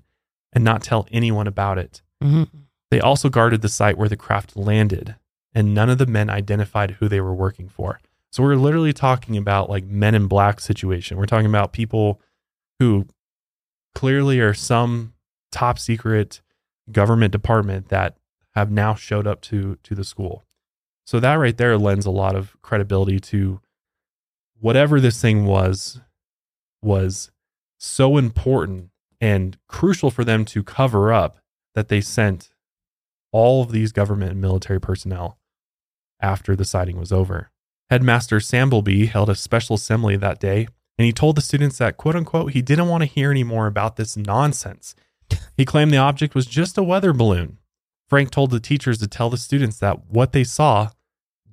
and 0.52 0.62
not 0.62 0.82
tell 0.82 1.06
anyone 1.10 1.46
about 1.46 1.78
it. 1.78 2.02
Mhm. 2.22 2.48
They 2.90 3.00
also 3.00 3.28
guarded 3.28 3.60
the 3.62 3.68
site 3.68 3.98
where 3.98 4.08
the 4.08 4.16
craft 4.16 4.56
landed, 4.56 5.16
and 5.52 5.74
none 5.74 5.90
of 5.90 5.98
the 5.98 6.06
men 6.06 6.30
identified 6.30 6.92
who 6.92 7.08
they 7.08 7.20
were 7.20 7.34
working 7.34 7.68
for. 7.68 8.00
So 8.30 8.42
we're 8.42 8.56
literally 8.56 8.92
talking 8.92 9.36
about 9.36 9.70
like 9.70 9.84
men 9.84 10.14
in 10.14 10.26
black 10.26 10.60
situation. 10.60 11.16
We're 11.16 11.26
talking 11.26 11.46
about 11.46 11.72
people 11.72 12.20
who 12.78 13.06
clearly 13.94 14.40
are 14.40 14.54
some 14.54 15.14
top 15.52 15.78
secret 15.78 16.40
government 16.90 17.32
department 17.32 17.88
that 17.88 18.16
have 18.54 18.70
now 18.70 18.94
showed 18.94 19.26
up 19.26 19.40
to 19.42 19.76
to 19.82 19.94
the 19.94 20.04
school. 20.04 20.44
So 21.06 21.20
that 21.20 21.34
right 21.34 21.56
there 21.56 21.76
lends 21.76 22.06
a 22.06 22.10
lot 22.10 22.34
of 22.34 22.56
credibility 22.62 23.20
to 23.20 23.60
whatever 24.60 25.00
this 25.00 25.20
thing 25.20 25.44
was 25.44 26.00
was 26.82 27.30
so 27.78 28.16
important 28.16 28.90
and 29.20 29.58
crucial 29.68 30.10
for 30.10 30.24
them 30.24 30.44
to 30.44 30.62
cover 30.62 31.12
up 31.12 31.38
that 31.74 31.88
they 31.88 32.00
sent 32.00 32.50
all 33.32 33.62
of 33.62 33.72
these 33.72 33.92
government 33.92 34.32
and 34.32 34.40
military 34.40 34.80
personnel 34.80 35.38
after 36.20 36.54
the 36.56 36.64
sighting 36.64 36.98
was 36.98 37.12
over. 37.12 37.50
Headmaster 37.90 38.38
Samblebe 38.38 39.08
held 39.08 39.28
a 39.28 39.34
special 39.34 39.74
assembly 39.74 40.16
that 40.16 40.40
day, 40.40 40.68
and 40.98 41.04
he 41.04 41.12
told 41.12 41.36
the 41.36 41.42
students 41.42 41.78
that, 41.78 41.96
quote 41.96 42.16
unquote, 42.16 42.52
he 42.52 42.62
didn't 42.62 42.88
want 42.88 43.02
to 43.02 43.08
hear 43.08 43.30
any 43.30 43.44
more 43.44 43.66
about 43.66 43.96
this 43.96 44.16
nonsense. 44.16 44.94
He 45.56 45.64
claimed 45.64 45.92
the 45.92 45.98
object 45.98 46.34
was 46.34 46.46
just 46.46 46.76
a 46.76 46.82
weather 46.82 47.12
balloon. 47.12 47.58
Frank 48.08 48.30
told 48.30 48.50
the 48.50 48.60
teachers 48.60 48.98
to 48.98 49.06
tell 49.06 49.30
the 49.30 49.36
students 49.36 49.78
that 49.78 50.06
what 50.06 50.32
they 50.32 50.44
saw 50.44 50.90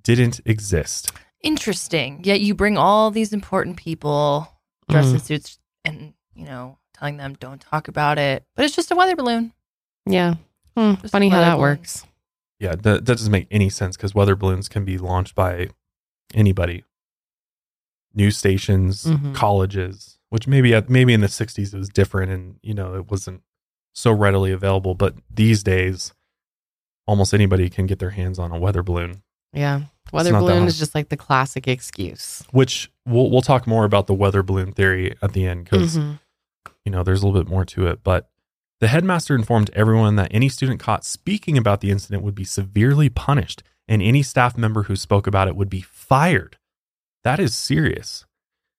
didn't 0.04 0.42
exist. 0.46 1.12
Interesting. 1.42 2.22
Yet 2.24 2.42
you 2.42 2.54
bring 2.54 2.78
all 2.78 3.12
these 3.12 3.34
important 3.34 3.78
people 3.78 4.48
dressed 4.90 5.10
in 5.14 5.16
Mm. 5.18 5.22
suits 5.22 5.60
and, 5.86 6.14
you 6.36 6.46
know, 6.46 6.78
telling 6.94 7.18
them 7.18 7.36
don't 7.40 7.62
talk 7.62 7.88
about 7.88 8.18
it. 8.20 8.46
But 8.56 8.66
it's 8.66 8.76
just 8.76 8.92
a 8.92 8.96
weather 8.96 9.16
balloon. 9.16 9.54
Yeah. 10.06 10.36
Hmm, 10.78 10.94
funny 10.96 11.30
how 11.30 11.40
that 11.40 11.56
balloons. 11.58 11.62
works. 11.80 12.06
Yeah, 12.60 12.72
that, 12.76 12.84
that 12.84 13.06
doesn't 13.06 13.32
make 13.32 13.48
any 13.50 13.70
sense 13.70 13.98
because 13.98 14.14
weather 14.14 14.36
balloons 14.36 14.70
can 14.70 14.86
be 14.86 14.98
launched 14.98 15.34
by 15.36 15.70
anybody. 16.34 16.84
News 18.14 18.38
stations, 18.38 19.06
Mhm. 19.06 19.34
colleges, 19.34 20.20
which 20.30 20.46
maybe 20.48 20.80
maybe 20.90 21.14
in 21.14 21.22
the 21.22 21.28
60s 21.30 21.74
it 21.74 21.78
was 21.78 21.88
different 21.90 22.32
and 22.32 22.60
you 22.62 22.74
know 22.74 22.94
it 22.96 23.10
wasn't 23.10 23.42
so 23.94 24.12
readily 24.12 24.52
available, 24.52 24.96
but 24.96 25.16
these 25.34 25.64
days 25.64 26.14
almost 27.08 27.34
anybody 27.34 27.70
can 27.70 27.86
get 27.88 28.00
their 28.00 28.10
hands 28.12 28.38
on 28.38 28.52
a 28.52 28.60
weather 28.60 28.84
balloon, 28.84 29.24
Yeah. 29.54 29.84
Weather 30.12 30.32
balloon 30.34 30.68
is 30.68 30.78
just 30.80 30.94
like 30.96 31.10
the 31.10 31.18
classic 31.18 31.68
excuse. 31.68 32.44
which 32.52 32.92
we'll 33.06 33.30
we'll 33.30 33.42
talk 33.42 33.66
more 33.68 33.86
about 33.86 34.08
the 34.08 34.14
weather 34.14 34.44
balloon 34.44 34.72
theory 34.72 35.16
at 35.22 35.34
the 35.34 35.46
end 35.46 35.66
because 35.66 35.98
Mhm. 35.98 36.20
you 36.86 36.92
know, 36.92 37.04
there's 37.04 37.22
a 37.24 37.28
little 37.28 37.42
bit 37.42 37.50
more 37.50 37.66
to 37.66 37.88
it. 37.88 38.04
But 38.04 38.30
the 38.80 38.88
headmaster 38.88 39.36
informed 39.36 39.70
everyone 39.74 40.16
that 40.16 40.30
any 40.34 40.50
student 40.50 40.80
caught 40.80 41.06
speaking 41.06 41.58
about 41.58 41.82
the 41.82 41.92
incident 41.92 42.24
would 42.24 42.36
be 42.36 42.44
severely 42.44 43.10
punished, 43.10 43.62
and 43.88 44.02
any 44.02 44.24
staff 44.24 44.58
member 44.58 44.84
who 44.84 44.96
spoke 44.96 45.28
about 45.28 45.48
it 45.48 45.56
would 45.56 45.70
be 45.70 45.82
fired. 45.82 46.58
That 47.24 47.40
is 47.40 47.54
serious. 47.54 48.26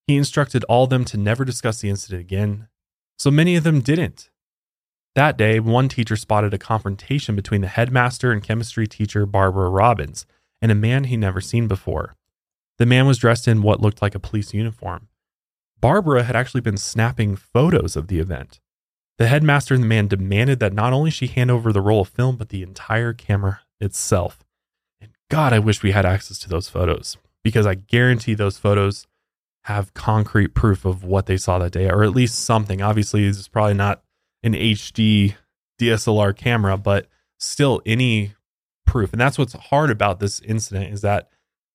He 0.08 0.16
instructed 0.16 0.64
all 0.64 0.84
of 0.84 0.90
them 0.90 1.04
to 1.06 1.16
never 1.16 1.44
discuss 1.44 1.80
the 1.80 1.88
incident 1.88 2.20
again. 2.20 2.66
So 3.18 3.30
many 3.30 3.54
of 3.54 3.62
them 3.62 3.80
didn't. 3.80 4.30
That 5.14 5.36
day, 5.36 5.60
one 5.60 5.88
teacher 5.88 6.16
spotted 6.16 6.52
a 6.54 6.58
confrontation 6.58 7.36
between 7.36 7.60
the 7.60 7.68
headmaster 7.68 8.32
and 8.32 8.42
chemistry 8.42 8.86
teacher 8.88 9.26
Barbara 9.26 9.68
Robbins 9.70 10.26
and 10.62 10.72
a 10.72 10.76
man 10.76 11.04
he'd 11.04 11.18
never 11.18 11.40
seen 11.40 11.68
before. 11.68 12.14
The 12.78 12.86
man 12.86 13.06
was 13.06 13.18
dressed 13.18 13.46
in 13.46 13.62
what 13.62 13.80
looked 13.80 14.00
like 14.00 14.14
a 14.14 14.20
police 14.20 14.54
uniform. 14.54 15.08
Barbara 15.80 16.22
had 16.22 16.36
actually 16.36 16.60
been 16.60 16.76
snapping 16.76 17.36
photos 17.36 17.96
of 17.96 18.06
the 18.06 18.20
event. 18.20 18.60
The 19.18 19.26
headmaster 19.26 19.74
and 19.74 19.82
the 19.82 19.88
man 19.88 20.06
demanded 20.06 20.60
that 20.60 20.72
not 20.72 20.92
only 20.92 21.10
she 21.10 21.26
hand 21.26 21.50
over 21.50 21.72
the 21.72 21.80
roll 21.80 22.02
of 22.02 22.08
film, 22.08 22.36
but 22.36 22.48
the 22.48 22.62
entire 22.62 23.12
camera 23.12 23.60
itself. 23.80 24.38
And 25.00 25.10
God, 25.28 25.52
I 25.52 25.58
wish 25.58 25.82
we 25.82 25.90
had 25.90 26.06
access 26.06 26.38
to 26.40 26.48
those 26.48 26.68
photos 26.68 27.18
because 27.42 27.66
I 27.66 27.74
guarantee 27.74 28.34
those 28.34 28.58
photos 28.58 29.06
have 29.64 29.94
concrete 29.94 30.54
proof 30.54 30.84
of 30.84 31.04
what 31.04 31.26
they 31.26 31.36
saw 31.36 31.58
that 31.58 31.72
day, 31.72 31.88
or 31.88 32.04
at 32.04 32.10
least 32.10 32.38
something. 32.38 32.80
Obviously, 32.80 33.26
this 33.26 33.38
is 33.38 33.48
probably 33.48 33.74
not 33.74 34.02
an 34.42 34.54
HD 34.54 35.34
DSLR 35.80 36.36
camera, 36.36 36.76
but 36.76 37.08
still 37.38 37.82
any 37.84 38.34
proof. 38.86 39.12
And 39.12 39.20
that's 39.20 39.38
what's 39.38 39.54
hard 39.54 39.90
about 39.90 40.20
this 40.20 40.40
incident 40.40 40.92
is 40.92 41.00
that 41.02 41.28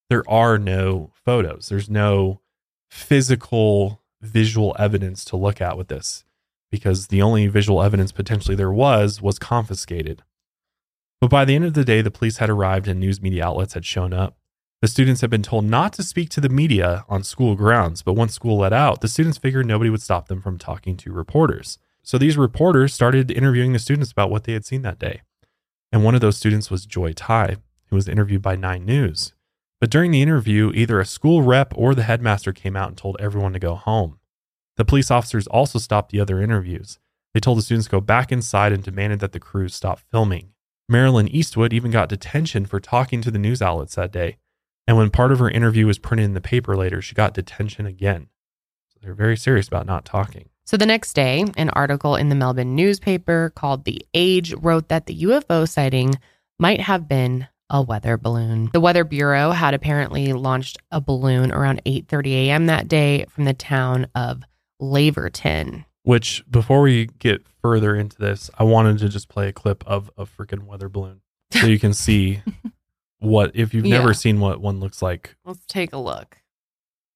there 0.09 0.23
are 0.29 0.57
no 0.57 1.11
photos. 1.13 1.69
There's 1.69 1.89
no 1.89 2.41
physical 2.89 4.01
visual 4.21 4.75
evidence 4.79 5.25
to 5.25 5.37
look 5.37 5.61
at 5.61 5.77
with 5.77 5.87
this 5.89 6.23
because 6.71 7.07
the 7.07 7.21
only 7.21 7.47
visual 7.47 7.83
evidence 7.83 8.11
potentially 8.11 8.55
there 8.55 8.71
was 8.71 9.21
was 9.21 9.39
confiscated. 9.39 10.23
But 11.19 11.29
by 11.29 11.45
the 11.45 11.55
end 11.55 11.65
of 11.65 11.73
the 11.73 11.85
day, 11.85 12.01
the 12.01 12.11
police 12.11 12.37
had 12.37 12.49
arrived 12.49 12.87
and 12.87 12.99
news 12.99 13.21
media 13.21 13.45
outlets 13.45 13.73
had 13.73 13.85
shown 13.85 14.13
up. 14.13 14.37
The 14.81 14.87
students 14.87 15.21
had 15.21 15.31
been 15.31 15.41
told 15.41 15.65
not 15.65 15.93
to 15.93 16.03
speak 16.03 16.29
to 16.29 16.41
the 16.41 16.49
media 16.49 17.03
on 17.09 17.23
school 17.23 17.55
grounds, 17.55 18.03
but 18.03 18.13
once 18.13 18.35
school 18.35 18.57
let 18.57 18.73
out, 18.73 19.01
the 19.01 19.07
students 19.07 19.39
figured 19.39 19.65
nobody 19.65 19.89
would 19.89 20.03
stop 20.03 20.27
them 20.27 20.39
from 20.39 20.59
talking 20.59 20.95
to 20.97 21.11
reporters. 21.11 21.79
So 22.03 22.19
these 22.19 22.37
reporters 22.37 22.93
started 22.93 23.31
interviewing 23.31 23.73
the 23.73 23.79
students 23.79 24.11
about 24.11 24.29
what 24.29 24.43
they 24.43 24.53
had 24.53 24.65
seen 24.65 24.83
that 24.83 24.99
day. 24.99 25.21
And 25.91 26.03
one 26.03 26.15
of 26.15 26.21
those 26.21 26.37
students 26.37 26.69
was 26.69 26.85
Joy 26.85 27.13
Ty, 27.13 27.57
who 27.89 27.95
was 27.95 28.07
interviewed 28.07 28.41
by 28.41 28.55
Nine 28.55 28.85
News. 28.85 29.33
But 29.79 29.89
during 29.89 30.11
the 30.11 30.21
interview, 30.21 30.71
either 30.73 30.99
a 30.99 31.05
school 31.05 31.43
rep 31.43 31.71
or 31.75 31.93
the 31.93 32.03
headmaster 32.03 32.51
came 32.51 32.75
out 32.75 32.89
and 32.89 32.97
told 32.97 33.17
everyone 33.19 33.53
to 33.53 33.59
go 33.59 33.75
home. 33.75 34.19
The 34.75 34.85
police 34.85 35.11
officers 35.11 35.47
also 35.47 35.79
stopped 35.79 36.11
the 36.11 36.19
other 36.19 36.41
interviews. 36.41 36.99
They 37.33 37.39
told 37.39 37.57
the 37.57 37.61
students 37.61 37.87
to 37.87 37.91
go 37.91 38.01
back 38.01 38.31
inside 38.31 38.71
and 38.71 38.83
demanded 38.83 39.19
that 39.19 39.31
the 39.31 39.39
crews 39.39 39.75
stop 39.75 39.99
filming. 40.11 40.53
Marilyn 40.89 41.27
Eastwood 41.27 41.73
even 41.73 41.91
got 41.91 42.09
detention 42.09 42.65
for 42.65 42.79
talking 42.79 43.21
to 43.21 43.31
the 43.31 43.39
news 43.39 43.61
outlets 43.61 43.95
that 43.95 44.11
day. 44.11 44.37
And 44.87 44.97
when 44.97 45.09
part 45.09 45.31
of 45.31 45.39
her 45.39 45.49
interview 45.49 45.85
was 45.85 45.99
printed 45.99 46.25
in 46.25 46.33
the 46.33 46.41
paper 46.41 46.75
later, 46.75 47.01
she 47.01 47.13
got 47.13 47.33
detention 47.33 47.85
again. 47.85 48.27
So 48.87 48.99
they're 49.01 49.13
very 49.13 49.35
serious 49.35 49.67
about 49.67 49.85
not 49.85 50.05
talking. 50.05 50.49
So 50.67 50.75
the 50.75 50.85
next 50.85 51.13
day, 51.13 51.45
an 51.55 51.69
article 51.69 52.17
in 52.17 52.27
the 52.27 52.35
Melbourne 52.35 52.75
newspaper 52.75 53.53
called 53.55 53.85
The 53.85 54.05
Age 54.13 54.53
wrote 54.53 54.89
that 54.89 55.05
the 55.05 55.23
UFO 55.23 55.65
sighting 55.67 56.15
might 56.59 56.81
have 56.81 57.07
been 57.07 57.47
a 57.69 57.81
weather 57.81 58.17
balloon. 58.17 58.69
The 58.73 58.81
Weather 58.81 59.05
Bureau 59.05 59.51
had 59.51 59.73
apparently 59.73 60.33
launched 60.33 60.77
a 60.91 60.99
balloon 60.99 61.53
around 61.53 61.81
8:30 61.85 62.47
a.m. 62.47 62.65
that 62.65 62.89
day 62.89 63.23
from 63.29 63.45
the 63.45 63.53
town 63.53 64.07
of 64.13 64.43
Laverton. 64.81 65.85
Which, 66.03 66.43
before 66.49 66.81
we 66.81 67.07
get 67.19 67.45
further 67.61 67.95
into 67.95 68.17
this, 68.17 68.49
I 68.57 68.63
wanted 68.65 68.97
to 68.99 69.07
just 69.09 69.29
play 69.29 69.47
a 69.47 69.53
clip 69.53 69.85
of 69.87 70.11
a 70.17 70.25
freaking 70.25 70.63
weather 70.65 70.89
balloon 70.89 71.21
so 71.51 71.65
you 71.65 71.79
can 71.79 71.93
see 71.93 72.41
what, 73.19 73.51
if 73.53 73.73
you've 73.73 73.85
Yeah. 73.85 73.99
never 73.99 74.13
seen 74.13 74.41
what 74.41 74.59
one 74.59 74.81
looks 74.81 75.01
like, 75.01 75.35
Let's 75.45 75.65
take 75.65 75.93
a 75.93 75.97
look. 75.97 76.37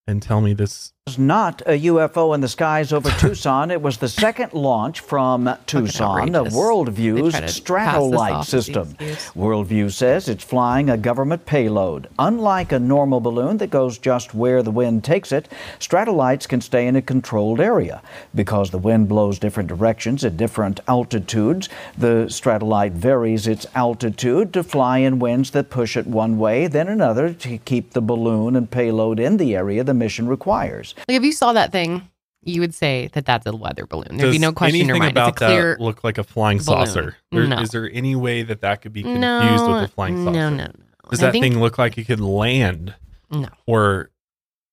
and 0.08 0.22
tell 0.22 0.40
me 0.42 0.54
this. 0.54 0.94
Was 1.08 1.18
not 1.18 1.62
a 1.66 1.72
UFO 1.72 2.36
in 2.36 2.42
the 2.42 2.48
skies 2.48 2.94
over 2.94 3.10
Tucson. 3.20 3.72
It 3.72 3.82
was 3.82 3.98
the 3.98 4.08
second 4.08 4.54
launch 4.54 5.00
from 5.00 5.50
Tucson 5.66 6.36
of 6.36 6.36
outrageous. 6.36 6.54
World 6.54 6.90
View's 6.90 7.34
They 7.34 7.40
try 7.40 7.46
to 7.48 7.50
pass 7.50 7.52
this 7.52 7.60
Stratollite 7.60 8.40
the 8.40 8.44
system. 8.44 8.88
Worldview 9.36 9.92
says 9.92 10.30
it's 10.30 10.44
flying 10.44 10.92
a 10.92 10.98
government 10.98 11.48
payload. 11.48 12.08
Unlike 12.20 12.72
a 12.74 12.80
normal 12.80 13.20
balloon 13.20 13.58
that 13.58 13.72
goes 13.72 13.98
just 13.98 14.36
where 14.36 14.62
the 14.62 14.70
wind 14.70 15.04
takes 15.04 15.32
it, 15.32 15.50
Stratollites 15.80 16.48
can 16.48 16.62
stay 16.62 16.86
in 16.86 16.96
a 16.96 17.02
controlled 17.02 17.60
area. 17.60 18.04
Because 18.36 18.70
the 18.70 18.78
wind 18.78 19.10
blows 19.10 19.40
different 19.40 19.70
directions 19.70 20.24
at 20.24 20.38
different 20.38 20.82
altitudes, 20.88 21.68
the 21.98 22.28
Stratollite 22.30 22.94
varies 22.94 23.48
its 23.48 23.66
altitude 23.74 24.54
to 24.54 24.64
fly 24.64 25.00
in 25.00 25.18
winds 25.18 25.50
that 25.50 25.72
push 25.72 25.98
it 25.98 26.06
one 26.06 26.38
way, 26.38 26.68
then 26.68 26.88
another 26.88 27.34
to 27.34 27.58
keep 27.58 27.94
the 27.94 28.02
balloon 28.02 28.56
and 28.56 28.70
payload 28.70 29.20
in 29.20 29.38
the 29.38 29.56
area 29.56 29.84
the 29.84 29.96
mission 29.96 30.28
requires. 30.28 30.91
Like 30.98 31.18
if 31.18 31.24
you 31.24 31.32
saw 31.32 31.54
that 31.54 31.72
thing, 31.72 32.08
you 32.44 32.62
would 32.62 32.74
say 32.74 33.10
that 33.14 33.26
that's 33.26 33.46
a 33.46 33.56
weather 33.56 33.86
balloon. 33.86 34.18
There'd 34.18 34.32
be 34.32 34.40
no 34.40 34.52
question 34.52 34.82
in 34.82 34.88
your 34.88 34.98
mind. 34.98 35.12
about 35.12 35.30
it's 35.34 35.42
a 35.42 35.46
clear 35.46 35.76
that 35.76 35.84
look 35.84 36.04
like 36.04 36.18
a 36.18 36.24
flying 36.24 36.58
balloon. 36.58 36.86
saucer? 36.88 37.18
There- 37.32 37.46
No. 37.48 37.60
Is 37.60 37.70
there 37.70 37.90
any 37.92 38.16
way 38.16 38.42
that 38.44 38.62
that 38.62 38.82
could 38.82 38.94
be 38.94 39.04
confused 39.04 39.22
no, 39.22 39.74
with 39.76 39.84
a 39.84 39.88
flying 39.94 40.18
saucer? 40.18 40.32
No, 40.32 40.50
no, 40.50 40.66
no. 40.66 40.72
Does 41.10 41.22
I 41.22 41.28
that 41.28 41.32
think- 41.34 41.44
thing 41.44 41.60
look 41.60 41.78
like 41.78 41.98
it 41.98 42.06
could 42.06 42.20
land 42.20 42.96
No. 43.30 43.48
or 43.68 44.10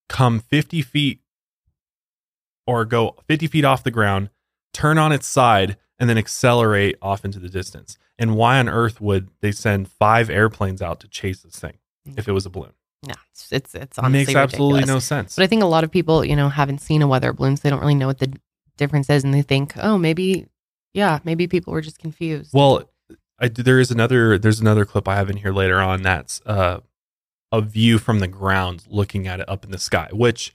come 0.07 0.39
50 0.39 0.81
feet 0.81 1.21
or 2.65 2.85
go 2.85 3.15
50 3.27 3.47
feet 3.47 3.65
off 3.65 3.83
the 3.83 3.91
ground, 3.91 4.29
turn 4.73 4.97
on 4.97 5.11
its 5.11 5.27
side, 5.27 5.77
and 5.99 6.09
then 6.09 6.17
accelerate 6.17 6.95
off 7.01 7.23
into 7.25 7.39
the 7.39 7.49
distance? 7.49 7.97
And 8.17 8.35
why 8.35 8.59
on 8.59 8.67
earth 8.67 8.99
would 8.99 9.29
they 9.41 9.51
send 9.51 9.89
five 9.89 10.29
airplanes 10.29 10.81
out 10.81 10.99
to 11.01 11.07
chase 11.07 11.41
this 11.41 11.59
thing 11.59 11.77
if 12.17 12.27
it 12.27 12.31
was 12.31 12.45
a 12.45 12.49
balloon? 12.49 12.73
No, 13.07 13.13
it's 13.31 13.51
it's, 13.51 13.75
it's 13.75 13.97
It 13.97 14.03
honestly 14.03 14.33
makes 14.33 14.35
absolutely 14.35 14.79
ridiculous. 14.81 15.11
no 15.11 15.15
sense. 15.15 15.35
But 15.35 15.43
I 15.43 15.47
think 15.47 15.63
a 15.63 15.67
lot 15.67 15.83
of 15.83 15.91
people, 15.91 16.25
you 16.25 16.35
know, 16.35 16.49
haven't 16.49 16.79
seen 16.79 17.01
a 17.01 17.07
weather 17.07 17.31
balloon, 17.31 17.55
so 17.55 17.61
they 17.63 17.69
don't 17.69 17.79
really 17.79 17.95
know 17.95 18.07
what 18.07 18.19
the 18.19 18.33
difference 18.77 19.09
is, 19.09 19.23
and 19.23 19.33
they 19.33 19.41
think, 19.41 19.73
oh, 19.77 19.97
maybe, 19.97 20.47
yeah, 20.93 21.19
maybe 21.23 21.47
people 21.47 21.71
were 21.71 21.81
just 21.81 21.99
confused. 21.99 22.51
Well, 22.53 22.89
I, 23.39 23.47
there 23.47 23.79
is 23.79 23.89
another. 23.89 24.37
There's 24.37 24.59
another 24.59 24.85
clip 24.85 25.07
I 25.07 25.15
have 25.15 25.29
in 25.29 25.37
here 25.37 25.53
later 25.53 25.79
on. 25.79 26.01
That's 26.01 26.41
uh, 26.45 26.81
a 27.51 27.61
view 27.61 27.99
from 27.99 28.19
the 28.19 28.27
ground, 28.27 28.83
looking 28.89 29.27
at 29.27 29.39
it 29.39 29.47
up 29.47 29.63
in 29.63 29.71
the 29.71 29.77
sky. 29.77 30.09
Which, 30.11 30.53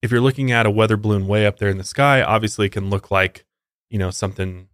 if 0.00 0.10
you're 0.10 0.22
looking 0.22 0.50
at 0.50 0.64
a 0.64 0.70
weather 0.70 0.96
balloon 0.96 1.26
way 1.26 1.44
up 1.46 1.58
there 1.58 1.68
in 1.68 1.76
the 1.76 1.84
sky, 1.84 2.22
obviously 2.22 2.66
it 2.66 2.72
can 2.72 2.88
look 2.88 3.10
like, 3.10 3.44
you 3.90 3.98
know, 3.98 4.10
something, 4.10 4.68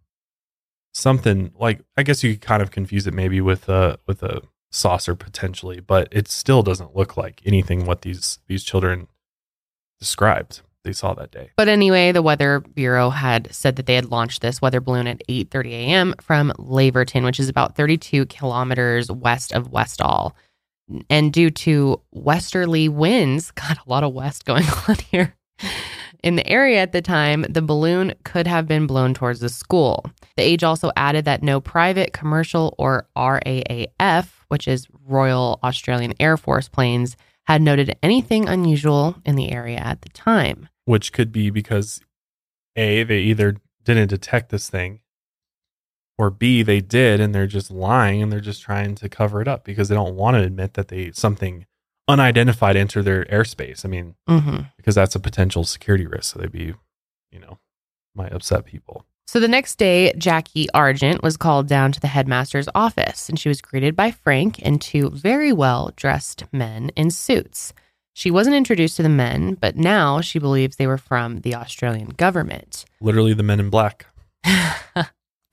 something 0.93 1.51
like. 1.59 1.81
I 1.97 2.03
guess 2.03 2.23
you 2.23 2.33
could 2.33 2.41
kind 2.41 2.61
of 2.61 2.71
confuse 2.71 3.05
it 3.05 3.13
maybe 3.13 3.41
with 3.41 3.67
a 3.67 3.99
with 4.07 4.23
a 4.23 4.43
saucer 4.71 5.13
potentially, 5.15 5.79
but 5.79 6.07
it 6.11 6.27
still 6.27 6.63
doesn't 6.63 6.95
look 6.95 7.17
like 7.17 7.41
anything 7.45 7.85
what 7.85 8.01
these 8.01 8.39
these 8.47 8.63
children 8.63 9.07
described 9.99 10.61
they 10.83 10.93
saw 10.93 11.13
that 11.13 11.31
day. 11.31 11.51
But 11.57 11.67
anyway, 11.67 12.11
the 12.11 12.21
Weather 12.21 12.59
Bureau 12.59 13.11
had 13.11 13.53
said 13.53 13.75
that 13.75 13.85
they 13.85 13.95
had 13.95 14.09
launched 14.09 14.41
this 14.41 14.61
weather 14.61 14.81
balloon 14.81 15.07
at 15.07 15.21
8:30 15.27 15.71
a.m. 15.71 16.15
from 16.21 16.51
Laverton, 16.57 17.23
which 17.23 17.39
is 17.39 17.49
about 17.49 17.75
32 17.75 18.25
kilometers 18.25 19.11
west 19.11 19.53
of 19.53 19.71
Westall. 19.71 20.35
And 21.09 21.31
due 21.31 21.51
to 21.51 22.01
westerly 22.11 22.89
winds, 22.89 23.51
got 23.55 23.77
a 23.77 23.89
lot 23.89 24.03
of 24.03 24.13
west 24.13 24.45
going 24.45 24.65
on 24.87 24.95
here. 25.11 25.35
In 26.23 26.35
the 26.35 26.47
area 26.47 26.79
at 26.79 26.91
the 26.91 27.01
time, 27.01 27.45
the 27.49 27.61
balloon 27.63 28.13
could 28.23 28.45
have 28.45 28.67
been 28.67 28.85
blown 28.85 29.13
towards 29.13 29.39
the 29.39 29.49
school. 29.49 30.05
The 30.37 30.43
Age 30.43 30.63
also 30.63 30.91
added 30.95 31.25
that 31.25 31.41
no 31.41 31.59
private, 31.59 32.13
commercial, 32.13 32.75
or 32.77 33.07
RAAF, 33.15 34.27
which 34.51 34.67
is 34.67 34.87
Royal 35.07 35.59
Australian 35.63 36.13
Air 36.19 36.35
Force 36.37 36.67
planes, 36.67 37.15
had 37.45 37.61
noted 37.61 37.97
anything 38.03 38.47
unusual 38.47 39.15
in 39.25 39.35
the 39.35 39.51
area 39.51 39.77
at 39.77 40.01
the 40.01 40.09
time. 40.09 40.67
which 40.85 41.11
could 41.13 41.31
be 41.31 41.49
because 41.49 42.01
a 42.75 43.03
they 43.03 43.19
either 43.21 43.57
didn't 43.83 44.09
detect 44.09 44.49
this 44.49 44.69
thing 44.69 44.99
or 46.17 46.29
b 46.29 46.61
they 46.63 46.79
did 46.81 47.19
and 47.19 47.33
they're 47.33 47.47
just 47.47 47.71
lying 47.71 48.21
and 48.21 48.31
they're 48.31 48.39
just 48.39 48.61
trying 48.61 48.93
to 48.95 49.09
cover 49.09 49.41
it 49.41 49.47
up 49.47 49.63
because 49.63 49.89
they 49.89 49.95
don't 49.95 50.15
want 50.15 50.35
to 50.35 50.43
admit 50.43 50.73
that 50.75 50.87
they 50.89 51.11
something 51.11 51.65
unidentified 52.07 52.75
entered 52.75 53.03
their 53.03 53.25
airspace 53.25 53.83
i 53.85 53.87
mean 53.87 54.15
Mm-hmm. 54.29 54.61
because 54.77 54.95
that's 54.95 55.15
a 55.15 55.19
potential 55.19 55.63
security 55.63 56.05
risk 56.05 56.33
so 56.33 56.39
they'd 56.39 56.51
be 56.51 56.73
you 57.31 57.39
know 57.39 57.57
might 58.15 58.31
upset 58.33 58.65
people 58.65 59.05
So 59.31 59.39
the 59.39 59.47
next 59.47 59.75
day, 59.77 60.11
Jackie 60.17 60.67
Argent 60.73 61.23
was 61.23 61.37
called 61.37 61.65
down 61.65 61.93
to 61.93 62.01
the 62.01 62.07
headmaster's 62.07 62.67
office 62.75 63.29
and 63.29 63.39
she 63.39 63.47
was 63.47 63.61
greeted 63.61 63.95
by 63.95 64.11
Frank 64.11 64.59
and 64.61 64.81
two 64.81 65.09
very 65.09 65.53
well 65.53 65.93
dressed 65.95 66.43
men 66.51 66.89
in 66.97 67.11
suits. 67.11 67.71
She 68.11 68.29
wasn't 68.29 68.57
introduced 68.57 68.97
to 68.97 69.03
the 69.03 69.07
men, 69.07 69.53
but 69.53 69.77
now 69.77 70.19
she 70.19 70.37
believes 70.37 70.75
they 70.75 70.85
were 70.85 70.97
from 70.97 71.39
the 71.39 71.55
Australian 71.55 72.09
government. 72.09 72.83
literally 72.99 73.33
the 73.33 73.41
men 73.41 73.61
in 73.61 73.69
black 73.69 74.05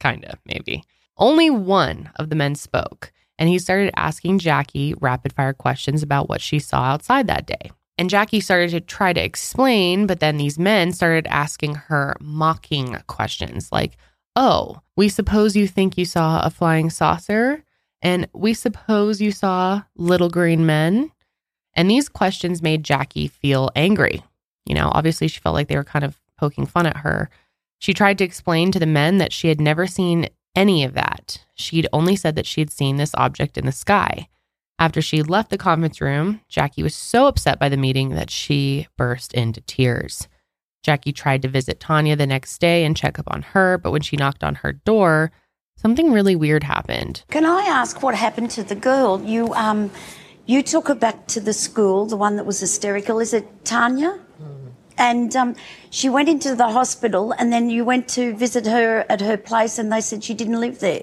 kind 0.01 0.25
of, 0.25 0.41
maybe. 0.45 0.83
Only 1.17 1.49
one 1.49 2.11
of 2.17 2.31
the 2.31 2.35
men 2.35 2.57
spoke, 2.57 3.13
and 3.39 3.49
he 3.49 3.61
started 3.61 3.93
asking 3.95 4.41
Jackie 4.41 4.95
rapid 5.01 5.33
fire 5.33 5.53
questions 5.53 6.03
about 6.03 6.29
what 6.29 6.41
she 6.41 6.59
saw 6.59 6.83
outside 6.83 7.29
that 7.29 7.47
day. 7.47 7.71
And 7.99 8.09
Jackie 8.09 8.41
started 8.41 8.71
to 8.71 8.81
try 8.81 9.13
to 9.13 9.23
explain, 9.23 10.07
but 10.07 10.21
then 10.21 10.37
these 10.37 10.59
men 10.59 10.93
started 10.93 11.27
asking 11.27 11.75
her 11.75 12.17
mocking 12.21 12.97
questions 13.09 13.73
like, 13.73 13.97
Oh, 14.37 14.81
we 14.97 15.09
suppose 15.09 15.57
you 15.57 15.67
think 15.67 15.99
you 15.99 16.05
saw 16.05 16.41
a 16.45 16.51
flying 16.51 16.91
saucer? 16.91 17.65
And 18.01 18.29
we 18.33 18.55
suppose 18.55 19.21
you 19.21 19.33
saw 19.33 19.83
little 19.97 20.31
green 20.31 20.65
men? 20.65 21.11
And 21.75 21.91
these 21.91 22.09
questions 22.09 22.63
made 22.63 22.85
Jackie 22.85 23.27
feel 23.27 23.71
angry. 23.75 24.23
You 24.65 24.77
know, 24.77 24.91
obviously, 24.95 25.27
she 25.27 25.41
felt 25.41 25.55
like 25.55 25.67
they 25.67 25.77
were 25.77 25.83
kind 25.83 26.05
of 26.05 26.21
poking 26.37 26.67
fun 26.67 26.87
at 26.87 26.99
her. 26.99 27.31
She 27.81 27.95
tried 27.95 28.19
to 28.19 28.25
explain 28.25 28.71
to 28.71 28.79
the 28.79 28.87
men 28.87 29.19
that 29.19 29.33
she 29.33 29.49
had 29.49 29.61
never 29.61 29.89
seen 29.89 30.29
any 30.55 30.85
of 30.85 30.95
that. 30.95 31.45
She'd 31.55 31.89
only 31.93 32.15
said 32.15 32.37
that 32.37 32.47
she 32.47 32.61
had 32.61 32.71
seen 32.71 32.97
this 32.97 33.15
object 33.15 33.59
in 33.59 33.67
the 33.67 33.73
sky. 33.73 34.29
After 34.79 35.03
she 35.03 35.23
left 35.23 35.51
the 35.51 35.59
conference 35.59 36.01
room, 36.01 36.41
Jackie 36.49 36.85
was 36.85 36.95
so 36.95 37.27
upset 37.27 37.59
by 37.59 37.69
the 37.69 37.77
meeting 37.77 38.11
that 38.11 38.31
she 38.31 38.87
burst 38.97 39.35
into 39.35 39.61
tears. 39.63 40.29
Jackie 40.85 41.13
tried 41.13 41.43
to 41.43 41.49
visit 41.49 41.81
Tanya 41.81 42.15
the 42.15 42.27
next 42.27 42.59
day 42.61 42.85
and 42.85 42.97
check 42.97 43.19
up 43.19 43.27
on 43.29 43.43
her, 43.43 43.77
but 43.77 43.91
when 43.91 44.03
she 44.03 44.17
knocked 44.17 44.45
on 44.45 44.57
her 44.57 44.73
door, 44.73 45.33
something 45.77 46.13
really 46.13 46.37
weird 46.37 46.63
happened. 46.63 47.25
Can 47.29 47.45
I 47.45 47.63
ask 47.63 48.03
what 48.03 48.15
happened 48.15 48.51
to 48.53 48.63
the 48.63 48.77
girl? 48.77 49.21
You 49.21 49.53
um, 49.55 49.91
you 50.47 50.63
took 50.63 50.87
her 50.89 50.95
back 50.95 51.27
to 51.29 51.41
the 51.41 51.53
school, 51.53 52.07
the 52.07 52.17
one 52.17 52.37
that 52.37 52.47
was 52.47 52.61
hysterical. 52.61 53.19
Is 53.19 53.35
it 53.35 53.65
Tanya? 53.65 54.21
And 54.97 55.35
um, 55.37 55.55
she 55.91 56.09
went 56.09 56.29
into 56.29 56.57
the 56.57 56.71
hospital, 56.71 57.33
and 57.33 57.53
then 57.53 57.71
you 57.71 57.85
went 57.85 58.09
to 58.11 58.35
visit 58.35 58.67
her 58.67 59.05
at 59.09 59.21
her 59.21 59.37
place, 59.37 59.79
and 59.79 59.93
they 59.93 60.01
said 60.01 60.25
she 60.25 60.35
didn't 60.35 60.59
live 60.59 60.81
there. 60.81 61.03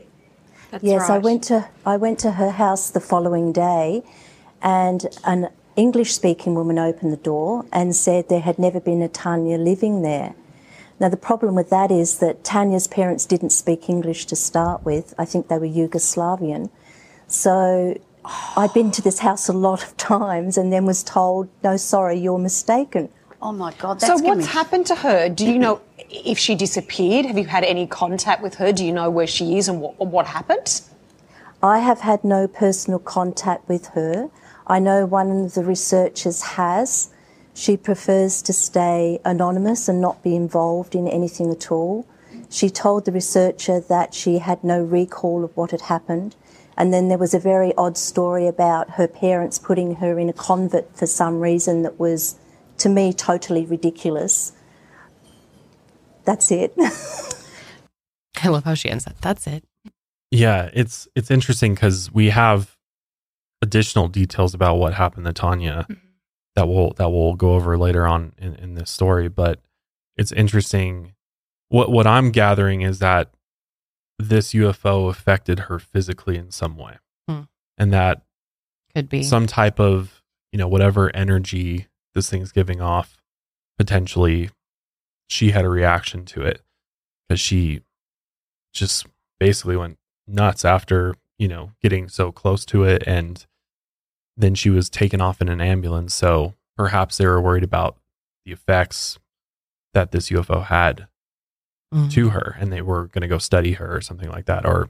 That's 0.75 0.83
yes, 0.83 1.09
I 1.09 1.19
went 1.19 1.43
to 1.45 1.69
I 1.85 1.95
went 1.95 2.19
to 2.19 2.31
her 2.31 2.51
house 2.51 2.89
the 2.89 2.99
following 2.99 3.53
day, 3.53 4.03
and 4.61 5.05
an 5.23 5.47
English-speaking 5.77 6.53
woman 6.53 6.77
opened 6.77 7.13
the 7.13 7.17
door 7.17 7.65
and 7.71 7.95
said 7.95 8.27
there 8.27 8.41
had 8.41 8.59
never 8.59 8.81
been 8.81 9.01
a 9.01 9.07
Tanya 9.07 9.57
living 9.57 10.01
there. 10.01 10.35
Now 10.99 11.07
the 11.07 11.15
problem 11.15 11.55
with 11.55 11.69
that 11.69 11.91
is 11.91 12.19
that 12.19 12.43
Tanya's 12.43 12.87
parents 12.87 13.25
didn't 13.25 13.51
speak 13.51 13.87
English 13.87 14.25
to 14.25 14.35
start 14.35 14.83
with. 14.83 15.13
I 15.17 15.23
think 15.23 15.47
they 15.47 15.57
were 15.57 15.65
Yugoslavian, 15.65 16.69
so. 17.27 17.97
I'd 18.57 18.73
been 18.73 18.89
to 18.89 19.03
this 19.03 19.19
house 19.19 19.47
a 19.49 19.53
lot 19.53 19.83
of 19.83 19.95
times 19.97 20.57
and 20.57 20.73
then 20.73 20.87
was 20.87 21.03
told, 21.03 21.47
no, 21.63 21.77
sorry, 21.77 22.17
you're 22.17 22.39
mistaken. 22.39 23.09
Oh 23.39 23.51
my 23.51 23.71
God! 23.77 24.01
So 24.01 24.07
That's 24.07 24.21
gonna 24.21 24.37
what's 24.37 24.47
be- 24.47 24.51
happened 24.51 24.87
to 24.87 24.95
her? 24.95 25.29
Do 25.29 25.45
you 25.45 25.59
know 25.59 25.79
if 26.23 26.37
she 26.37 26.55
disappeared? 26.55 27.25
Have 27.25 27.37
you 27.37 27.45
had 27.45 27.63
any 27.63 27.87
contact 27.87 28.41
with 28.41 28.55
her? 28.55 28.71
Do 28.71 28.85
you 28.85 28.91
know 28.91 29.09
where 29.09 29.27
she 29.27 29.57
is 29.57 29.67
and 29.67 29.81
what, 29.81 29.97
what 29.99 30.27
happened? 30.27 30.81
I 31.61 31.79
have 31.79 32.01
had 32.01 32.23
no 32.23 32.47
personal 32.47 32.99
contact 32.99 33.67
with 33.67 33.87
her. 33.87 34.29
I 34.67 34.79
know 34.79 35.05
one 35.05 35.31
of 35.31 35.53
the 35.53 35.63
researchers 35.63 36.41
has. 36.41 37.09
She 37.53 37.77
prefers 37.77 38.41
to 38.43 38.53
stay 38.53 39.19
anonymous 39.23 39.87
and 39.87 40.01
not 40.01 40.21
be 40.21 40.35
involved 40.35 40.95
in 40.95 41.07
anything 41.07 41.51
at 41.51 41.71
all. 41.71 42.05
She 42.49 42.69
told 42.69 43.05
the 43.05 43.11
researcher 43.11 43.79
that 43.79 44.13
she 44.13 44.39
had 44.39 44.63
no 44.63 44.81
recall 44.81 45.43
of 45.43 45.55
what 45.55 45.71
had 45.71 45.81
happened. 45.81 46.35
And 46.77 46.93
then 46.93 47.07
there 47.07 47.17
was 47.17 47.33
a 47.33 47.39
very 47.39 47.73
odd 47.77 47.97
story 47.97 48.47
about 48.47 48.91
her 48.91 49.07
parents 49.07 49.57
putting 49.57 49.95
her 49.95 50.19
in 50.19 50.29
a 50.29 50.33
convent 50.33 50.95
for 50.95 51.07
some 51.07 51.39
reason 51.39 51.83
that 51.83 51.99
was, 51.99 52.35
to 52.79 52.89
me, 52.89 53.13
totally 53.13 53.65
ridiculous. 53.65 54.51
That's 56.25 56.51
it. 56.51 56.73
I 58.43 58.49
love 58.49 58.63
how 58.65 58.73
she 58.73 58.89
ends 58.89 59.05
that. 59.05 59.19
That's 59.21 59.47
it. 59.47 59.63
Yeah, 60.31 60.69
it's 60.73 61.07
it's 61.15 61.31
interesting 61.31 61.73
because 61.73 62.11
we 62.11 62.29
have 62.29 62.75
additional 63.61 64.07
details 64.07 64.53
about 64.53 64.75
what 64.75 64.93
happened 64.93 65.25
to 65.25 65.33
Tanya 65.33 65.87
that 66.55 66.67
we'll 66.67 66.91
that 66.93 67.09
we'll 67.09 67.35
go 67.35 67.53
over 67.53 67.77
later 67.77 68.05
on 68.05 68.33
in, 68.37 68.55
in 68.55 68.73
this 68.75 68.89
story. 68.91 69.27
But 69.29 69.61
it's 70.17 70.31
interesting. 70.31 71.13
What 71.69 71.91
what 71.91 72.05
I'm 72.07 72.31
gathering 72.31 72.81
is 72.81 72.99
that 72.99 73.31
this 74.19 74.53
UFO 74.53 75.09
affected 75.09 75.61
her 75.61 75.79
physically 75.79 76.37
in 76.37 76.51
some 76.51 76.77
way, 76.77 76.97
Hmm. 77.29 77.41
and 77.77 77.91
that 77.93 78.21
Could 78.93 79.09
be. 79.09 79.23
some 79.23 79.47
type 79.47 79.79
of 79.79 80.21
you 80.51 80.57
know 80.59 80.67
whatever 80.67 81.13
energy 81.15 81.87
this 82.13 82.29
thing's 82.29 82.51
giving 82.51 82.81
off 82.81 83.17
potentially 83.77 84.49
she 85.27 85.51
had 85.51 85.65
a 85.65 85.69
reaction 85.69 86.25
to 86.25 86.41
it 86.41 86.61
because 87.27 87.39
she 87.39 87.81
just 88.73 89.05
basically 89.39 89.75
went 89.77 89.97
nuts 90.27 90.65
after 90.65 91.15
you 91.37 91.47
know 91.47 91.71
getting 91.81 92.07
so 92.07 92.31
close 92.31 92.65
to 92.65 92.83
it 92.83 93.03
and 93.05 93.45
then 94.37 94.53
she 94.55 94.69
was 94.69 94.89
taken 94.89 95.21
off 95.21 95.41
in 95.41 95.49
an 95.49 95.61
ambulance 95.61 96.13
so 96.13 96.53
perhaps 96.75 97.17
they 97.17 97.25
were 97.25 97.41
worried 97.41 97.63
about 97.63 97.97
the 98.45 98.51
effects 98.51 99.17
that 99.93 100.11
this 100.11 100.29
ufo 100.29 100.63
had 100.65 101.07
Mhm. 101.93 102.11
to 102.11 102.29
her 102.29 102.57
and 102.59 102.73
they 102.73 102.81
were 102.81 103.07
going 103.07 103.21
to 103.21 103.27
go 103.27 103.37
study 103.37 103.73
her 103.73 103.95
or 103.95 104.01
something 104.01 104.29
like 104.29 104.45
that 104.45 104.65
or 104.65 104.89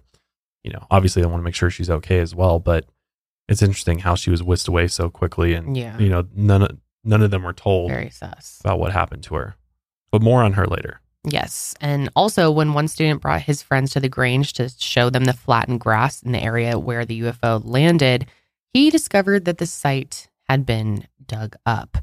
you 0.64 0.72
know 0.72 0.88
obviously 0.90 1.22
they 1.22 1.28
want 1.28 1.42
to 1.42 1.44
make 1.46 1.54
sure 1.56 1.70
she's 1.70 1.90
okay 1.90 2.20
as 2.20 2.34
well 2.34 2.58
but 2.60 2.86
it's 3.50 3.62
interesting 3.62 4.00
how 4.00 4.16
she 4.16 4.32
was 4.32 4.42
whisked 4.42 4.68
away 4.70 4.88
so 4.88 5.10
quickly 5.10 5.54
and 5.54 5.76
Yeah. 5.76 5.98
you 6.00 6.08
know 6.10 6.26
none 6.34 6.62
of 6.64 6.78
none 7.04 7.22
of 7.22 7.30
them 7.32 7.44
were 7.44 7.54
told 7.54 7.92
Very 7.92 8.10
sus. 8.10 8.60
about 8.62 8.80
what 8.80 8.94
happened 8.94 9.24
to 9.24 9.36
her 9.36 9.56
but 10.16 10.22
more 10.22 10.42
on 10.42 10.54
her 10.54 10.66
later 10.66 11.02
Yes. 11.28 11.74
And 11.82 12.10
also, 12.16 12.52
when 12.52 12.74
one 12.74 12.88
student 12.88 13.22
brought 13.22 13.42
his 13.42 13.62
friends 13.62 13.92
to 13.92 14.00
the 14.00 14.10
Grange 14.10 14.54
to 14.54 14.70
show 14.70 15.10
them 15.10 15.26
the 15.26 15.34
flattened 15.34 15.80
grass 15.80 16.22
in 16.22 16.32
the 16.32 16.42
area 16.42 16.78
where 16.78 17.06
the 17.06 17.22
UFO 17.22 17.62
landed, 17.64 18.28
he 18.74 18.90
discovered 18.90 19.46
that 19.46 19.58
the 19.58 19.66
site 19.66 20.28
had 20.48 20.66
been 20.66 21.08
dug 21.26 21.56
up. 21.66 21.98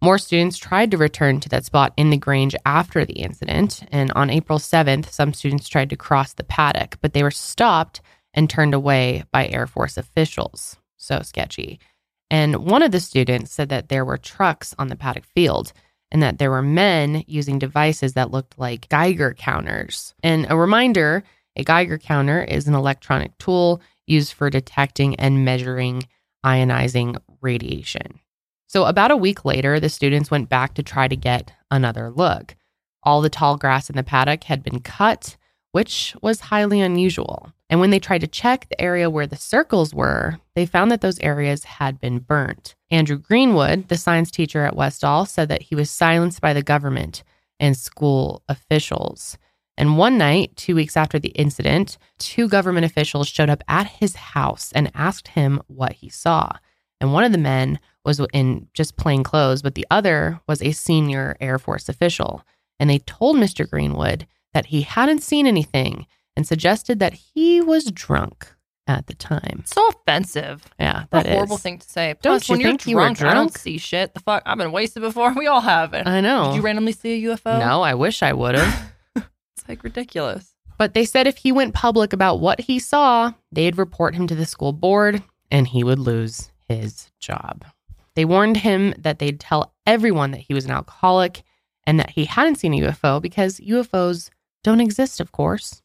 More 0.00 0.18
students 0.18 0.58
tried 0.58 0.92
to 0.92 0.96
return 0.96 1.40
to 1.40 1.48
that 1.48 1.64
spot 1.64 1.92
in 1.96 2.10
the 2.10 2.16
Grange 2.16 2.54
after 2.64 3.04
the 3.04 3.14
incident. 3.14 3.82
And 3.90 4.12
on 4.12 4.30
April 4.30 4.60
7th, 4.60 5.10
some 5.10 5.34
students 5.34 5.68
tried 5.68 5.90
to 5.90 5.96
cross 5.96 6.34
the 6.34 6.44
paddock, 6.44 6.98
but 7.00 7.14
they 7.14 7.24
were 7.24 7.32
stopped 7.32 8.00
and 8.32 8.48
turned 8.48 8.74
away 8.74 9.24
by 9.32 9.48
Air 9.48 9.66
Force 9.66 9.96
officials. 9.96 10.76
So 10.96 11.22
sketchy. 11.22 11.80
And 12.30 12.58
one 12.58 12.82
of 12.82 12.92
the 12.92 13.00
students 13.00 13.52
said 13.52 13.70
that 13.70 13.88
there 13.88 14.04
were 14.04 14.18
trucks 14.18 14.72
on 14.78 14.86
the 14.86 14.96
paddock 14.96 15.24
field 15.24 15.72
and 16.10 16.22
that 16.22 16.38
there 16.38 16.50
were 16.50 16.62
men 16.62 17.24
using 17.26 17.58
devices 17.58 18.14
that 18.14 18.30
looked 18.30 18.58
like 18.58 18.88
Geiger 18.88 19.34
counters. 19.34 20.14
And 20.22 20.46
a 20.48 20.56
reminder 20.56 21.24
a 21.56 21.64
Geiger 21.64 21.98
counter 21.98 22.42
is 22.42 22.68
an 22.68 22.74
electronic 22.74 23.36
tool 23.38 23.82
used 24.06 24.32
for 24.32 24.48
detecting 24.48 25.16
and 25.16 25.44
measuring 25.44 26.04
ionizing 26.46 27.16
radiation. 27.40 28.20
So, 28.68 28.84
about 28.84 29.10
a 29.10 29.16
week 29.16 29.44
later, 29.44 29.80
the 29.80 29.88
students 29.88 30.30
went 30.30 30.48
back 30.48 30.74
to 30.74 30.82
try 30.82 31.08
to 31.08 31.16
get 31.16 31.52
another 31.70 32.10
look. 32.10 32.54
All 33.02 33.20
the 33.20 33.30
tall 33.30 33.56
grass 33.56 33.88
in 33.88 33.96
the 33.96 34.02
paddock 34.02 34.44
had 34.44 34.62
been 34.62 34.80
cut, 34.80 35.36
which 35.72 36.14
was 36.22 36.40
highly 36.40 36.80
unusual. 36.80 37.52
And 37.70 37.80
when 37.80 37.90
they 37.90 37.98
tried 37.98 38.22
to 38.22 38.26
check 38.26 38.68
the 38.68 38.80
area 38.80 39.10
where 39.10 39.26
the 39.26 39.36
circles 39.36 39.94
were, 39.94 40.38
they 40.54 40.66
found 40.66 40.90
that 40.90 41.00
those 41.00 41.20
areas 41.20 41.64
had 41.64 42.00
been 42.00 42.20
burnt. 42.20 42.74
Andrew 42.90 43.18
Greenwood, 43.18 43.88
the 43.88 43.96
science 43.96 44.30
teacher 44.30 44.64
at 44.64 44.76
Westall, 44.76 45.26
said 45.26 45.48
that 45.48 45.62
he 45.62 45.74
was 45.74 45.90
silenced 45.90 46.40
by 46.40 46.52
the 46.52 46.62
government 46.62 47.22
and 47.60 47.76
school 47.76 48.42
officials. 48.48 49.36
And 49.76 49.98
one 49.98 50.18
night, 50.18 50.56
two 50.56 50.74
weeks 50.74 50.96
after 50.96 51.18
the 51.18 51.28
incident, 51.28 51.98
two 52.18 52.48
government 52.48 52.86
officials 52.86 53.28
showed 53.28 53.50
up 53.50 53.62
at 53.68 53.86
his 53.86 54.16
house 54.16 54.72
and 54.72 54.90
asked 54.94 55.28
him 55.28 55.62
what 55.68 55.92
he 55.92 56.08
saw. 56.08 56.50
And 57.00 57.12
one 57.12 57.22
of 57.22 57.32
the 57.32 57.38
men 57.38 57.78
was 58.04 58.20
in 58.32 58.68
just 58.74 58.96
plain 58.96 59.22
clothes, 59.22 59.62
but 59.62 59.74
the 59.74 59.86
other 59.90 60.40
was 60.48 60.62
a 60.62 60.72
senior 60.72 61.36
Air 61.40 61.58
Force 61.58 61.88
official. 61.88 62.42
And 62.80 62.88
they 62.88 62.98
told 63.00 63.36
Mr. 63.36 63.68
Greenwood 63.68 64.26
that 64.54 64.66
he 64.66 64.82
hadn't 64.82 65.22
seen 65.22 65.46
anything 65.46 66.06
and 66.36 66.46
suggested 66.46 66.98
that 67.00 67.14
he 67.14 67.60
was 67.60 67.90
drunk 67.90 68.54
at 68.86 69.06
the 69.06 69.14
time. 69.14 69.62
So 69.66 69.86
offensive. 69.88 70.64
Yeah, 70.80 71.04
that 71.10 71.26
a 71.26 71.30
horrible 71.30 71.56
is. 71.56 71.62
thing 71.62 71.78
to 71.78 71.88
say. 71.88 72.14
Don't 72.22 72.32
Plus, 72.32 72.48
you 72.48 72.52
when 72.54 72.60
you're 72.60 72.70
think 72.70 72.86
you 72.86 72.96
were 72.96 73.02
drunk, 73.02 73.22
I 73.22 73.34
don't 73.34 73.54
see 73.54 73.76
shit. 73.78 74.14
The 74.14 74.20
fuck? 74.20 74.42
I've 74.46 74.58
been 74.58 74.72
wasted 74.72 75.02
before. 75.02 75.34
We 75.38 75.46
all 75.46 75.60
have 75.60 75.94
it. 75.94 76.06
I 76.06 76.20
know. 76.20 76.46
Did 76.48 76.56
you 76.56 76.62
randomly 76.62 76.92
see 76.92 77.24
a 77.24 77.36
UFO? 77.36 77.58
No, 77.58 77.82
I 77.82 77.94
wish 77.94 78.22
I 78.22 78.32
would 78.32 78.54
have. 78.56 78.92
It's 79.56 79.68
like 79.68 79.84
ridiculous. 79.84 80.54
But 80.78 80.94
they 80.94 81.04
said 81.04 81.26
if 81.26 81.36
he 81.38 81.50
went 81.50 81.74
public 81.74 82.12
about 82.12 82.36
what 82.40 82.60
he 82.60 82.78
saw, 82.78 83.32
they'd 83.50 83.76
report 83.76 84.14
him 84.14 84.28
to 84.28 84.36
the 84.36 84.46
school 84.46 84.72
board 84.72 85.22
and 85.50 85.66
he 85.66 85.82
would 85.82 85.98
lose 85.98 86.52
his 86.68 87.10
job. 87.18 87.64
They 88.14 88.24
warned 88.24 88.58
him 88.58 88.94
that 88.98 89.18
they'd 89.18 89.40
tell 89.40 89.74
everyone 89.86 90.30
that 90.30 90.40
he 90.40 90.54
was 90.54 90.64
an 90.64 90.70
alcoholic 90.70 91.42
and 91.84 91.98
that 91.98 92.10
he 92.10 92.24
hadn't 92.26 92.56
seen 92.56 92.74
a 92.74 92.86
UFO 92.88 93.20
because 93.20 93.58
UFOs 93.60 94.30
don't 94.64 94.80
exist, 94.80 95.20
of 95.20 95.32
course. 95.32 95.82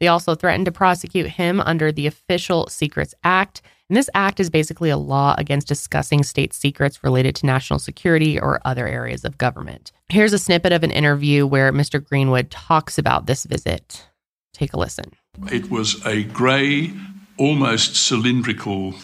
They 0.00 0.08
also 0.08 0.34
threatened 0.34 0.64
to 0.64 0.72
prosecute 0.72 1.26
him 1.26 1.60
under 1.60 1.92
the 1.92 2.06
Official 2.06 2.66
Secrets 2.68 3.14
Act. 3.22 3.60
And 3.88 3.96
this 3.96 4.08
act 4.14 4.40
is 4.40 4.48
basically 4.48 4.88
a 4.88 4.96
law 4.96 5.34
against 5.36 5.68
discussing 5.68 6.22
state 6.22 6.54
secrets 6.54 7.04
related 7.04 7.34
to 7.36 7.46
national 7.46 7.78
security 7.78 8.40
or 8.40 8.60
other 8.64 8.88
areas 8.88 9.24
of 9.24 9.36
government. 9.36 9.92
Here's 10.08 10.32
a 10.32 10.38
snippet 10.38 10.72
of 10.72 10.82
an 10.82 10.90
interview 10.90 11.46
where 11.46 11.72
Mr. 11.72 12.02
Greenwood 12.02 12.50
talks 12.50 12.98
about 12.98 13.26
this 13.26 13.44
visit. 13.44 14.06
Take 14.54 14.72
a 14.72 14.78
listen. 14.78 15.12
It 15.52 15.70
was 15.70 16.04
a 16.06 16.24
grey, 16.24 16.92
almost 17.36 17.96
cylindrical 17.96 18.94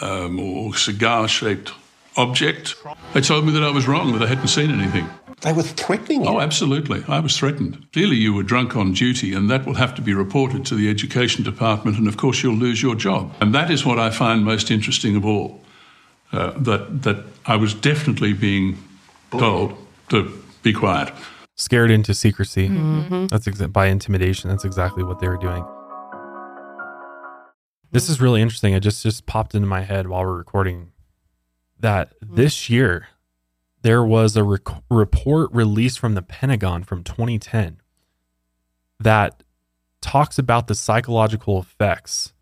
um, 0.00 0.40
or 0.40 0.74
cigar 0.74 1.28
shaped 1.28 1.72
object. 2.16 2.76
They 3.12 3.20
told 3.20 3.44
me 3.46 3.52
that 3.52 3.62
I 3.62 3.70
was 3.70 3.86
wrong, 3.86 4.12
that 4.12 4.22
I 4.22 4.26
hadn't 4.26 4.48
seen 4.48 4.70
anything. 4.70 5.08
They 5.42 5.52
were 5.52 5.62
threatening 5.62 6.24
you. 6.24 6.28
Oh, 6.30 6.40
absolutely. 6.40 7.04
I 7.08 7.20
was 7.20 7.36
threatened. 7.36 7.86
Clearly, 7.92 8.16
you 8.16 8.32
were 8.32 8.42
drunk 8.42 8.74
on 8.74 8.92
duty, 8.94 9.34
and 9.34 9.50
that 9.50 9.66
will 9.66 9.74
have 9.74 9.94
to 9.96 10.02
be 10.02 10.14
reported 10.14 10.64
to 10.66 10.74
the 10.74 10.88
education 10.88 11.44
department, 11.44 11.98
and 11.98 12.08
of 12.08 12.16
course, 12.16 12.42
you'll 12.42 12.54
lose 12.56 12.82
your 12.82 12.94
job. 12.94 13.34
And 13.40 13.54
that 13.54 13.70
is 13.70 13.84
what 13.84 13.98
I 13.98 14.10
find 14.10 14.44
most 14.44 14.70
interesting 14.70 15.14
of 15.14 15.24
all 15.26 15.60
uh, 16.32 16.52
that, 16.58 17.02
that 17.02 17.24
I 17.44 17.56
was 17.56 17.74
definitely 17.74 18.32
being 18.32 18.78
told 19.30 19.76
to 20.08 20.32
be 20.62 20.72
quiet. 20.72 21.12
scared 21.56 21.90
into 21.90 22.12
secrecy 22.14 22.68
Mhm. 22.68 23.28
that's 23.30 23.46
exa- 23.46 23.72
by 23.72 23.86
intimidation 23.86 24.50
that's 24.50 24.64
exactly 24.64 25.02
what 25.02 25.20
they 25.20 25.28
were 25.28 25.38
doing 25.38 25.64
this 27.92 28.08
is 28.10 28.20
really 28.20 28.42
interesting 28.42 28.74
it 28.74 28.80
just 28.80 29.02
just 29.02 29.24
popped 29.26 29.54
into 29.54 29.66
my 29.66 29.80
head 29.82 30.06
while 30.08 30.22
we're 30.22 30.36
recording 30.36 30.90
that 31.80 32.12
this 32.20 32.68
year 32.68 33.08
there 33.86 34.04
was 34.04 34.36
a 34.36 34.42
rec- 34.42 34.82
report 34.90 35.50
released 35.52 35.98
from 35.98 36.14
the 36.14 36.22
pentagon 36.22 36.82
from 36.82 37.04
2010 37.04 37.80
that 38.98 39.42
talks 40.00 40.38
about 40.38 40.66
the 40.66 40.74
psychological 40.74 41.60
effects 41.60 42.32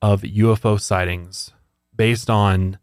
of 0.00 0.22
UFO 0.22 0.80
sightings 0.80 1.52
based 1.94 2.28
on 2.28 2.78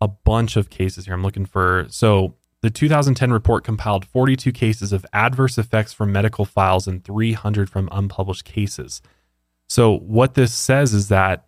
a 0.00 0.08
bunch 0.08 0.56
of 0.56 0.70
cases 0.70 1.06
here. 1.06 1.14
I'm 1.14 1.22
looking 1.22 1.46
for 1.46 1.86
so 1.88 2.36
the 2.60 2.70
2010 2.70 3.32
report 3.32 3.64
compiled 3.64 4.04
42 4.04 4.52
cases 4.52 4.92
of 4.92 5.04
adverse 5.12 5.58
effects 5.58 5.92
from 5.92 6.12
medical 6.12 6.44
files 6.44 6.86
and 6.86 7.04
300 7.04 7.68
from 7.68 7.88
unpublished 7.90 8.44
cases. 8.44 9.02
So 9.68 9.98
what 9.98 10.34
this 10.34 10.54
says 10.54 10.94
is 10.94 11.08
that 11.08 11.46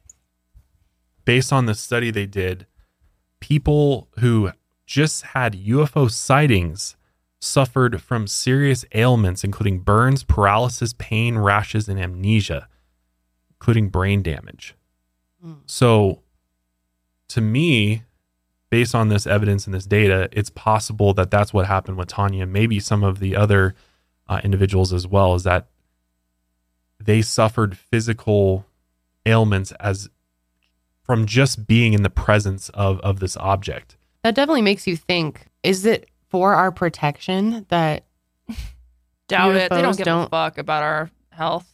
based 1.25 1.53
on 1.53 1.67
the 1.67 1.75
study 1.75 2.11
they 2.11 2.27
did, 2.27 2.67
people 3.39 4.09
who 4.19 4.51
just 4.87 5.23
had 5.23 5.55
UFO 5.55 6.11
sightings 6.11 6.97
suffered 7.41 8.01
from 8.01 8.27
serious 8.27 8.85
ailments 8.95 9.45
including 9.45 9.81
burns, 9.81 10.25
paralysis, 10.25 10.95
pain, 10.99 11.37
rashes 11.37 11.89
and 11.89 12.01
amnesia, 12.01 12.69
including 13.53 13.89
brain 13.89 14.23
damage. 14.23 14.75
So 15.67 16.23
to 17.29 17.41
me, 17.41 18.03
based 18.71 18.95
on 18.95 19.09
this 19.09 19.27
evidence 19.27 19.67
and 19.67 19.75
this 19.75 19.87
data, 19.87 20.29
it's 20.33 20.51
possible 20.51 21.15
that 21.15 21.31
that's 21.31 21.53
what 21.53 21.67
happened 21.67 21.97
with 21.97 22.09
Tanya. 22.09 22.47
Maybe 22.47 22.81
some 22.81 23.05
of 23.05 23.19
the 23.21 23.37
other 23.37 23.75
uh, 24.29 24.41
individuals 24.43 24.93
as 24.93 25.07
well. 25.07 25.35
Is 25.35 25.45
that 25.45 25.67
they 26.99 27.23
suffered 27.23 27.77
physical 27.77 28.67
ailments 29.27 29.73
as 29.73 30.09
from 31.03 31.27
just 31.27 31.67
being 31.67 31.93
in 31.93 32.03
the 32.03 32.11
presence 32.11 32.69
of 32.71 32.99
of 33.01 33.21
this 33.21 33.37
object. 33.37 33.97
That 34.25 34.35
definitely 34.35 34.63
makes 34.63 34.87
you 34.89 34.97
think 34.97 35.47
is 35.63 35.87
it 35.87 36.11
for 36.31 36.55
our 36.55 36.73
protection 36.73 37.65
that 37.69 38.05
Doubt 39.29 39.55
it. 39.57 39.71
They 39.71 39.81
don't 39.81 39.93
UFOs 39.95 39.97
give 39.99 40.07
a 40.07 40.11
don't- 40.11 40.31
fuck 40.31 40.59
about 40.59 40.83
our 40.83 41.11
health. 41.31 41.71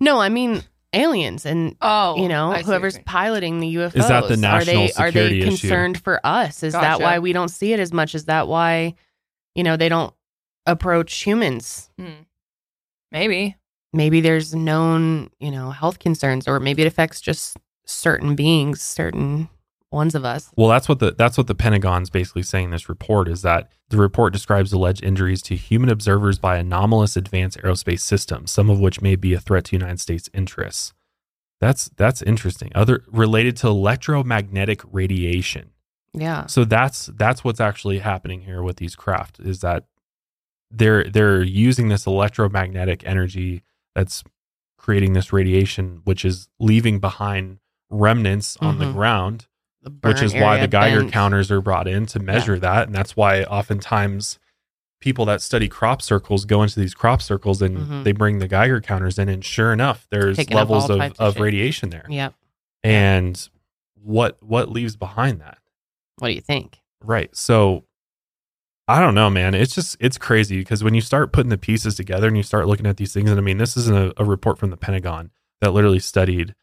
No, 0.00 0.20
I 0.20 0.28
mean 0.28 0.62
aliens 0.92 1.44
and 1.44 1.76
Oh, 1.82 2.16
you 2.16 2.28
know 2.28 2.50
I 2.50 2.56
see 2.56 2.58
what 2.58 2.66
whoever's 2.66 2.98
piloting 3.00 3.60
the 3.60 3.74
UFOs. 3.76 3.96
Is 3.96 4.08
that 4.08 4.28
the 4.28 4.34
are 4.34 4.36
national 4.36 4.74
they 4.76 4.92
are 4.92 5.06
security 5.08 5.40
they 5.40 5.46
issue? 5.46 5.48
concerned 5.68 6.00
for 6.02 6.20
us? 6.24 6.62
Is 6.62 6.72
that 6.74 7.00
why 7.00 7.18
we 7.18 7.32
don't 7.32 7.48
see 7.48 7.72
it 7.72 7.80
as 7.80 7.92
much? 7.92 8.14
Is 8.14 8.26
that 8.26 8.46
why 8.48 8.94
you 9.54 9.62
know 9.64 9.76
they 9.76 9.88
don't 9.88 10.14
approach 10.66 11.14
humans? 11.22 11.90
Hmm. 11.98 12.22
Maybe. 13.12 13.56
Maybe 13.92 14.20
there's 14.20 14.54
known 14.54 15.30
you 15.38 15.50
know 15.50 15.70
health 15.70 15.98
concerns, 15.98 16.48
or 16.48 16.60
maybe 16.60 16.82
it 16.82 16.86
affects 16.88 17.20
just 17.20 17.56
certain 17.86 18.34
beings, 18.34 18.80
certain 18.82 19.48
ones 19.90 20.14
of 20.14 20.24
us. 20.24 20.50
Well, 20.56 20.68
that's 20.68 20.88
what 20.88 20.98
the 20.98 21.12
that's 21.12 21.38
what 21.38 21.46
the 21.46 21.54
Pentagon's 21.54 22.10
basically 22.10 22.42
saying 22.42 22.66
in 22.66 22.70
this 22.72 22.88
report 22.88 23.28
is 23.28 23.42
that 23.42 23.70
the 23.88 23.96
report 23.96 24.32
describes 24.32 24.72
alleged 24.72 25.02
injuries 25.04 25.42
to 25.42 25.56
human 25.56 25.88
observers 25.90 26.38
by 26.38 26.56
anomalous 26.58 27.16
advanced 27.16 27.58
aerospace 27.58 28.00
systems, 28.00 28.50
some 28.50 28.68
of 28.68 28.80
which 28.80 29.00
may 29.00 29.16
be 29.16 29.32
a 29.32 29.40
threat 29.40 29.66
to 29.66 29.76
United 29.76 30.00
States 30.00 30.28
interests. 30.34 30.92
That's 31.60 31.88
that's 31.96 32.20
interesting. 32.22 32.70
Other 32.74 33.02
related 33.08 33.56
to 33.58 33.68
electromagnetic 33.68 34.82
radiation. 34.90 35.70
Yeah. 36.12 36.46
So 36.46 36.64
that's 36.64 37.06
that's 37.06 37.44
what's 37.44 37.60
actually 37.60 38.00
happening 38.00 38.42
here 38.42 38.62
with 38.62 38.76
these 38.76 38.96
craft 38.96 39.38
is 39.40 39.60
that 39.60 39.84
they're 40.70 41.04
they're 41.04 41.42
using 41.42 41.88
this 41.88 42.06
electromagnetic 42.06 43.06
energy 43.06 43.62
that's 43.94 44.24
creating 44.76 45.12
this 45.14 45.32
radiation, 45.32 46.00
which 46.04 46.24
is 46.24 46.48
leaving 46.58 46.98
behind 46.98 47.58
remnants 47.88 48.56
on 48.58 48.78
the 48.78 48.84
Mhm. 48.86 48.92
ground, 48.94 49.40
The 49.40 49.46
which 50.02 50.22
is 50.22 50.34
why 50.34 50.58
the 50.60 50.68
Geiger 50.68 51.00
bent. 51.00 51.12
counters 51.12 51.50
are 51.50 51.60
brought 51.60 51.86
in 51.88 52.06
to 52.06 52.18
measure 52.20 52.58
that, 52.58 52.86
and 52.86 52.94
that's 52.94 53.16
why 53.16 53.42
oftentimes 53.44 54.38
people 55.00 55.24
that 55.26 55.42
study 55.42 55.68
crop 55.68 56.00
circles 56.02 56.44
go 56.44 56.62
into 56.62 56.80
these 56.80 56.94
crop 56.94 57.20
circles 57.22 57.60
and 57.62 57.76
Mhm. 57.78 58.04
they 58.04 58.12
bring 58.12 58.38
the 58.38 58.48
Geiger 58.48 58.80
counters 58.80 59.18
in, 59.18 59.28
and 59.28 59.44
sure 59.44 59.72
enough, 59.72 60.06
there's 60.10 60.36
Picking 60.36 60.56
levels 60.56 60.88
of, 60.90 61.00
of 61.00 61.12
of 61.20 61.36
radiation 61.40 61.90
there. 61.90 62.06
Yep. 62.08 62.34
And 62.82 63.48
what 63.94 64.42
what 64.42 64.70
leaves 64.70 64.96
behind 64.96 65.40
that? 65.40 65.58
What 66.18 66.28
do 66.28 66.34
you 66.34 66.40
think? 66.40 66.80
Right. 67.02 67.34
So 67.36 67.84
I 68.88 69.00
don't 69.00 69.14
know, 69.14 69.28
man. 69.28 69.54
It's 69.54 69.74
just 69.74 69.96
it's 70.00 70.16
crazy 70.16 70.58
because 70.58 70.82
when 70.84 70.94
you 70.94 71.00
start 71.00 71.32
putting 71.32 71.50
the 71.50 71.58
pieces 71.58 71.94
together 71.96 72.28
and 72.28 72.36
you 72.36 72.42
start 72.42 72.66
looking 72.68 72.86
at 72.86 72.96
these 72.96 73.12
things, 73.12 73.30
and 73.30 73.38
I 73.38 73.42
mean, 73.42 73.58
this 73.58 73.76
isn't 73.76 73.96
a, 73.96 74.12
a 74.16 74.24
report 74.24 74.58
from 74.58 74.70
the 74.70 74.76
Pentagon 74.76 75.30
that 75.60 75.72
literally 75.74 75.98
studied 75.98 76.54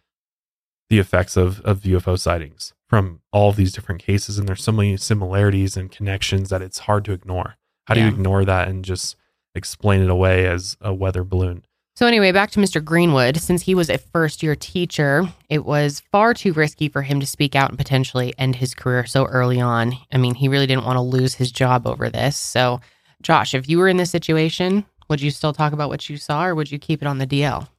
the 0.90 1.00
effects 1.00 1.36
of 1.38 1.60
of 1.62 1.82
UFO 1.82 2.18
sightings 2.18 2.74
from 2.94 3.22
all 3.32 3.50
of 3.50 3.56
these 3.56 3.74
different 3.74 4.04
cases, 4.04 4.38
and 4.38 4.48
there's 4.48 4.62
so 4.62 4.72
many 4.72 4.96
similarities 4.98 5.76
and 5.76 5.90
connections 5.90 6.50
that 6.50 6.62
it's 6.62 6.78
hard 6.78 7.04
to 7.04 7.12
ignore. 7.12 7.56
How 7.86 7.96
do 7.96 8.02
you 8.02 8.08
ignore 8.08 8.46
that 8.46 8.68
and 8.68 8.86
just 8.86 9.16
explain 9.56 10.02
it 10.02 10.12
away 10.12 10.46
as 10.46 10.78
a 10.80 10.94
weather 10.94 11.24
balloon? 11.24 11.66
So, 11.96 12.06
anyway, 12.06 12.32
back 12.32 12.52
to 12.52 12.60
Mr. 12.60 12.86
Greenwood. 12.86 13.38
Since 13.38 13.64
he 13.64 13.74
was 13.74 13.90
a 13.90 13.98
first 13.98 14.44
year 14.44 14.56
teacher, 14.56 15.28
it 15.50 15.66
was 15.66 16.04
far 16.12 16.36
too 16.36 16.54
risky 16.54 16.88
for 16.88 17.02
him 17.02 17.20
to 17.20 17.26
speak 17.26 17.56
out 17.56 17.70
and 17.70 17.80
potentially 17.80 18.32
end 18.38 18.58
his 18.58 18.76
career 18.76 19.08
so 19.08 19.26
early 19.26 19.60
on. 19.60 19.94
I 20.12 20.20
mean, 20.20 20.36
he 20.36 20.48
really 20.48 20.68
didn't 20.68 20.86
want 20.86 20.98
to 20.98 21.02
lose 21.02 21.34
his 21.34 21.52
job 21.52 21.88
over 21.88 22.12
this. 22.12 22.38
So, 22.38 22.80
Josh, 23.24 23.56
if 23.56 23.68
you 23.68 23.80
were 23.80 23.88
in 23.88 23.98
this 23.98 24.12
situation, 24.12 24.86
would 25.10 25.20
you 25.20 25.32
still 25.32 25.52
talk 25.52 25.74
about 25.74 25.90
what 25.90 26.12
you 26.12 26.18
saw 26.18 26.46
or 26.46 26.54
would 26.54 26.72
you 26.72 26.78
keep 26.78 27.02
it 27.02 27.08
on 27.08 27.18
the 27.18 27.26
DL? 27.26 27.70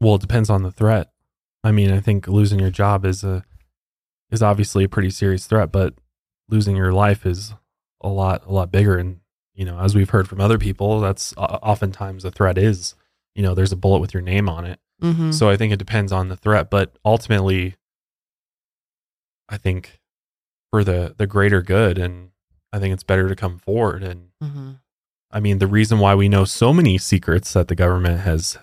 Well, 0.00 0.16
it 0.16 0.22
depends 0.22 0.50
on 0.50 0.64
the 0.64 0.72
threat. 0.72 1.12
I 1.62 1.70
mean, 1.70 1.92
I 1.92 2.00
think 2.00 2.26
losing 2.26 2.58
your 2.58 2.70
job 2.70 3.04
is 3.04 3.22
a 3.22 3.44
is 4.30 4.42
obviously 4.42 4.84
a 4.84 4.88
pretty 4.88 5.10
serious 5.10 5.46
threat, 5.46 5.72
but 5.72 5.94
losing 6.48 6.76
your 6.76 6.92
life 6.92 7.26
is 7.26 7.54
a 8.00 8.08
lot 8.08 8.44
a 8.46 8.52
lot 8.52 8.70
bigger. 8.70 8.96
And 8.96 9.20
you 9.54 9.64
know, 9.64 9.78
as 9.78 9.94
we've 9.94 10.10
heard 10.10 10.28
from 10.28 10.40
other 10.40 10.58
people, 10.58 11.00
that's 11.00 11.34
oftentimes 11.36 12.22
the 12.22 12.30
threat 12.30 12.58
is 12.58 12.94
you 13.34 13.42
know 13.42 13.54
there's 13.54 13.72
a 13.72 13.76
bullet 13.76 14.00
with 14.00 14.14
your 14.14 14.22
name 14.22 14.48
on 14.48 14.64
it. 14.64 14.80
Mm-hmm. 15.02 15.32
So 15.32 15.48
I 15.48 15.56
think 15.56 15.72
it 15.72 15.78
depends 15.78 16.12
on 16.12 16.28
the 16.28 16.36
threat, 16.36 16.70
but 16.70 16.96
ultimately, 17.04 17.76
I 19.48 19.58
think 19.58 20.00
for 20.70 20.84
the 20.84 21.14
the 21.16 21.26
greater 21.26 21.62
good, 21.62 21.98
and 21.98 22.30
I 22.72 22.78
think 22.78 22.92
it's 22.94 23.04
better 23.04 23.28
to 23.28 23.36
come 23.36 23.58
forward. 23.58 24.02
And 24.02 24.28
mm-hmm. 24.42 24.72
I 25.30 25.40
mean, 25.40 25.58
the 25.58 25.66
reason 25.66 25.98
why 25.98 26.14
we 26.14 26.28
know 26.28 26.44
so 26.44 26.72
many 26.72 26.98
secrets 26.98 27.52
that 27.52 27.68
the 27.68 27.74
government 27.74 28.20
has 28.20 28.58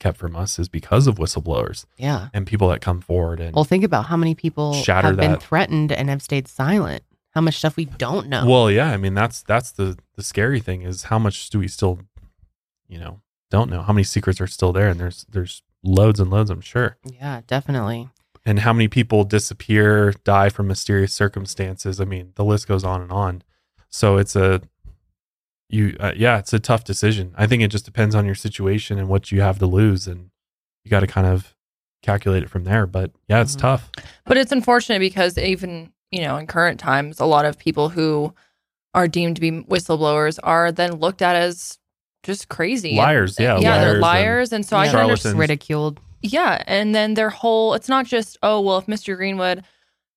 kept 0.00 0.18
from 0.18 0.34
us 0.34 0.58
is 0.58 0.68
because 0.68 1.06
of 1.06 1.16
whistleblowers 1.16 1.84
Yeah. 1.96 2.28
and 2.34 2.46
people 2.46 2.68
that 2.70 2.80
come 2.80 3.00
forward 3.00 3.38
and 3.38 3.54
Well, 3.54 3.64
think 3.64 3.84
about 3.84 4.06
how 4.06 4.16
many 4.16 4.34
people 4.34 4.72
Shatter 4.74 5.08
have 5.08 5.16
been 5.16 5.36
threatened 5.38 5.92
and 5.92 6.08
have 6.08 6.22
stayed 6.22 6.48
silent. 6.48 7.04
How 7.32 7.40
much 7.40 7.54
stuff 7.58 7.76
we 7.76 7.84
don't 7.84 8.26
know. 8.28 8.44
well 8.44 8.68
yeah 8.72 8.90
i 8.90 8.96
mean 8.96 9.14
that's 9.14 9.42
that's 9.44 9.70
the 9.70 9.96
the 10.16 10.22
scary 10.24 10.58
thing 10.58 10.82
is 10.82 11.04
how 11.04 11.18
much 11.18 11.48
do 11.50 11.60
we 11.60 11.68
still 11.68 12.00
you 12.88 12.98
know 12.98 13.20
don't 13.50 13.70
know 13.70 13.82
how 13.82 13.92
many 13.92 14.02
secrets 14.02 14.40
are 14.40 14.48
still 14.48 14.72
there 14.72 14.88
and 14.88 14.98
there's 14.98 15.24
there's 15.30 15.62
loads 15.84 16.18
and 16.18 16.28
loads 16.30 16.50
i'm 16.50 16.60
sure 16.60 16.96
yeah, 17.04 17.42
definitely. 17.46 18.08
and 18.44 18.58
how 18.60 18.72
many 18.72 18.88
people 18.88 19.22
disappear 19.22 20.12
die 20.24 20.48
from 20.48 20.66
mysterious 20.66 21.12
circumstances 21.12 22.00
i 22.00 22.04
mean 22.04 22.32
the 22.34 22.44
list 22.44 22.66
goes 22.66 22.82
on 22.82 23.00
and 23.00 23.12
on 23.12 23.42
so 23.88 24.16
it's 24.16 24.34
a 24.34 24.60
you 25.72 25.96
uh, 26.00 26.12
yeah 26.16 26.38
it's 26.38 26.52
a 26.52 26.58
tough 26.58 26.84
decision 26.84 27.32
i 27.38 27.46
think 27.46 27.62
it 27.62 27.68
just 27.68 27.84
depends 27.84 28.14
on 28.14 28.26
your 28.26 28.34
situation 28.34 28.98
and 28.98 29.08
what 29.08 29.30
you 29.32 29.40
have 29.40 29.58
to 29.58 29.66
lose 29.66 30.06
and 30.06 30.30
you 30.84 30.90
got 30.90 31.00
to 31.00 31.06
kind 31.06 31.26
of 31.26 31.54
calculate 32.02 32.42
it 32.42 32.48
from 32.50 32.64
there 32.64 32.86
but 32.86 33.10
yeah 33.28 33.40
it's 33.40 33.54
Mhm. 33.56 33.60
tough 33.60 33.90
But 34.24 34.36
it's 34.36 34.52
unfortunate 34.52 35.00
because 35.00 35.36
even, 35.38 35.92
you 36.10 36.22
know, 36.22 36.36
in 36.38 36.46
current 36.46 36.78
times, 36.80 37.20
a 37.20 37.24
lot 37.26 37.44
of 37.44 37.58
people 37.58 37.88
who 37.90 38.32
are 38.94 39.06
deemed 39.08 39.36
to 39.36 39.40
be 39.40 39.50
whistleblowers 39.52 40.38
are 40.42 40.72
then 40.72 40.94
looked 40.94 41.20
at 41.22 41.36
as 41.36 41.78
just 42.22 42.48
crazy. 42.48 42.96
liars 42.96 43.38
yeah 43.38 43.58
yeah, 43.58 43.70
liars 43.76 43.82
they're 43.92 44.00
liars. 44.00 44.52
And, 44.52 44.64
so 44.66 44.76
I 44.76 44.84
Yeah. 44.86 44.90
can 44.92 45.00
understand. 45.00 45.38
Ridiculed. 45.38 46.00
Yeah. 46.22 46.62
And 46.66 46.94
then 46.94 47.14
their 47.14 47.30
whole, 47.30 47.74
it's 47.74 47.88
not 47.88 48.04
just, 48.06 48.36
oh, 48.42 48.60
well, 48.60 48.78
if 48.78 48.86
Mr. 48.86 49.16
Greenwood, 49.16 49.62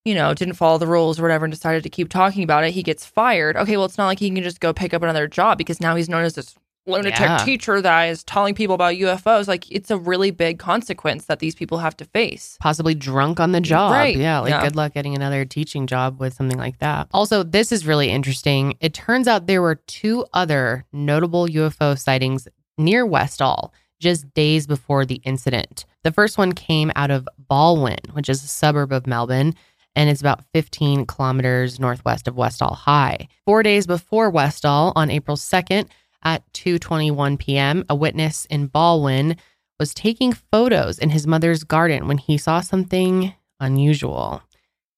you 0.06 0.14
know, 0.16 0.34
didn't 0.34 0.56
follow 0.56 0.78
the 0.78 0.88
rules 0.88 1.20
or 1.20 1.24
whatever 1.24 1.46
and 1.46 1.54
decided 1.54 1.84
to 1.84 1.90
keep 1.90 2.10
talking 2.10 2.44
about 2.44 2.64
it, 2.64 2.72
he 2.72 2.84
gets 2.84 3.06
fired. 3.06 3.56
Okay. 3.56 3.78
Well, 3.78 3.86
it's 3.86 3.98
not 3.98 4.08
like 4.08 4.20
he 4.20 4.30
can 4.30 4.44
just 4.44 4.60
go 4.60 4.74
pick 4.74 4.94
up 4.94 5.02
another 5.02 5.28
job 5.28 5.58
because 5.58 5.80
now 5.80 5.96
he's 5.96 6.10
known 6.10 6.24
as 6.24 6.36
this 6.36 6.56
lunatic 6.86 7.18
Yeah. 7.18 7.38
teacher 7.38 7.80
that 7.82 8.04
is 8.10 8.26
telling 8.26 8.54
people 8.54 8.76
about 8.76 8.96
UFOs. 8.96 9.48
Like, 9.48 9.72
it's 9.72 9.90
a 9.90 9.98
really 9.98 10.32
big 10.32 10.60
consequence 10.60 11.26
that 11.28 11.40
these 11.40 11.56
people 11.56 11.78
have 11.78 11.96
to 11.98 12.04
face. 12.06 12.58
possibly 12.60 12.94
drunk 12.94 13.40
on 13.40 13.54
the 13.54 13.62
job. 13.62 13.94
Right. 13.94 14.18
Yeah, 14.18 14.40
like 14.40 14.50
Yeah. 14.50 14.64
good 14.64 14.76
luck 14.76 14.94
getting 14.94 15.16
another 15.16 15.46
teaching 15.46 15.88
job 15.88 16.20
with 16.20 16.34
something 16.34 16.58
like 16.58 16.80
that. 16.80 17.08
Also, 17.14 17.42
this 17.42 17.72
is 17.72 17.86
really 17.86 18.10
interesting. 18.10 18.76
It 18.82 18.94
turns 18.94 19.30
out 19.30 19.48
there 19.48 19.62
were 19.62 19.76
two 19.76 20.26
other 20.34 20.84
notable 20.92 21.48
UFO 21.48 21.96
sightings 21.98 22.50
near 22.78 23.06
Westall 23.06 23.72
just 24.02 24.34
days 24.34 24.68
before 24.68 25.06
the 25.06 25.22
incident. 25.24 25.86
The 26.04 26.12
first 26.12 26.38
one 26.38 26.52
came 26.52 26.92
out 26.98 27.12
of 27.12 27.26
Balwyn, 27.50 28.12
which 28.14 28.28
is 28.28 28.44
a 28.44 28.48
suburb 28.48 28.92
of 28.92 29.08
Melbourne. 29.08 29.54
And 29.96 30.10
it's 30.10 30.22
about 30.22 30.44
15 30.54 31.06
kilometers 31.06 31.80
northwest 31.80 32.28
of 32.28 32.36
Westall 32.36 32.76
High. 32.76 33.28
Four 33.46 33.64
days 33.64 33.86
before 33.86 34.30
Westall, 34.30 34.92
on 34.96 35.12
April 35.12 35.38
2nd 35.38 35.88
at 36.24 36.44
2:21 36.54 37.38
p.m., 37.38 37.86
a 37.90 37.96
witness 37.96 38.46
in 38.46 38.70
Balwyn 38.70 39.38
was 39.80 39.94
taking 39.94 40.34
photos 40.34 40.98
in 40.98 41.10
his 41.10 41.28
mother's 41.28 41.64
garden 41.64 42.08
when 42.08 42.18
he 42.18 42.38
saw 42.38 42.62
something 42.62 43.34
unusual. 43.60 44.42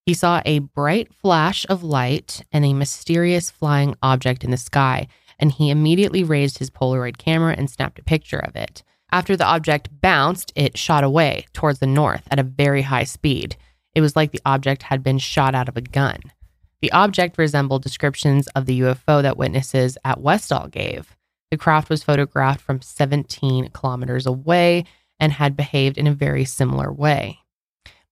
He 0.06 0.14
saw 0.14 0.41
a 0.46 0.60
bright 0.60 1.12
flash 1.14 1.66
of 1.68 1.84
light 1.84 2.43
and 2.52 2.64
a 2.64 2.74
mysterious 2.74 3.50
flying 3.50 3.96
object 4.04 4.43
in 4.43 4.52
the 4.52 4.58
sky, 4.58 5.08
and 5.39 5.52
he 5.52 5.72
immediately 5.72 6.24
raised 6.24 6.60
his 6.60 6.70
Polaroid 6.70 7.18
camera 7.18 7.56
and 7.58 7.70
snapped 7.70 8.00
a 8.00 8.04
picture 8.04 8.38
of 8.38 8.56
it. 8.56 8.84
After 9.12 9.36
the 9.36 9.46
object 9.46 9.89
bounced, 10.02 10.52
it 10.56 10.78
shot 10.78 11.04
away 11.04 11.46
towards 11.54 11.80
the 11.80 11.88
north 11.88 12.28
at 12.30 12.39
a 12.39 12.43
very 12.43 12.84
high 12.84 13.04
speed. 13.04 13.56
It 13.96 14.02
was 14.02 14.16
like 14.16 14.32
the 14.32 14.41
object 14.46 14.84
had 14.84 15.02
been 15.02 15.18
shot 15.18 15.56
out 15.56 15.70
of 15.70 15.78
a 15.78 15.82
gun. 15.82 16.20
The 16.82 16.91
object 16.91 17.38
resembled 17.38 17.82
descriptions 17.82 18.48
of 18.50 18.66
the 18.66 18.82
UFO 18.82 19.22
that 19.22 19.38
witnesses 19.38 19.98
at 20.04 20.22
Westall 20.22 20.68
gave. 20.68 21.16
The 21.50 21.58
craft 21.58 21.89
was 21.89 22.04
photographed 22.04 22.62
from 22.62 22.82
17 22.82 23.70
kilometers 23.70 24.26
away 24.26 24.84
and 25.20 25.32
had 25.32 25.56
behaved 25.56 25.98
in 25.98 26.06
a 26.06 26.14
very 26.14 26.43
similar 26.43 26.91
way. 26.91 27.39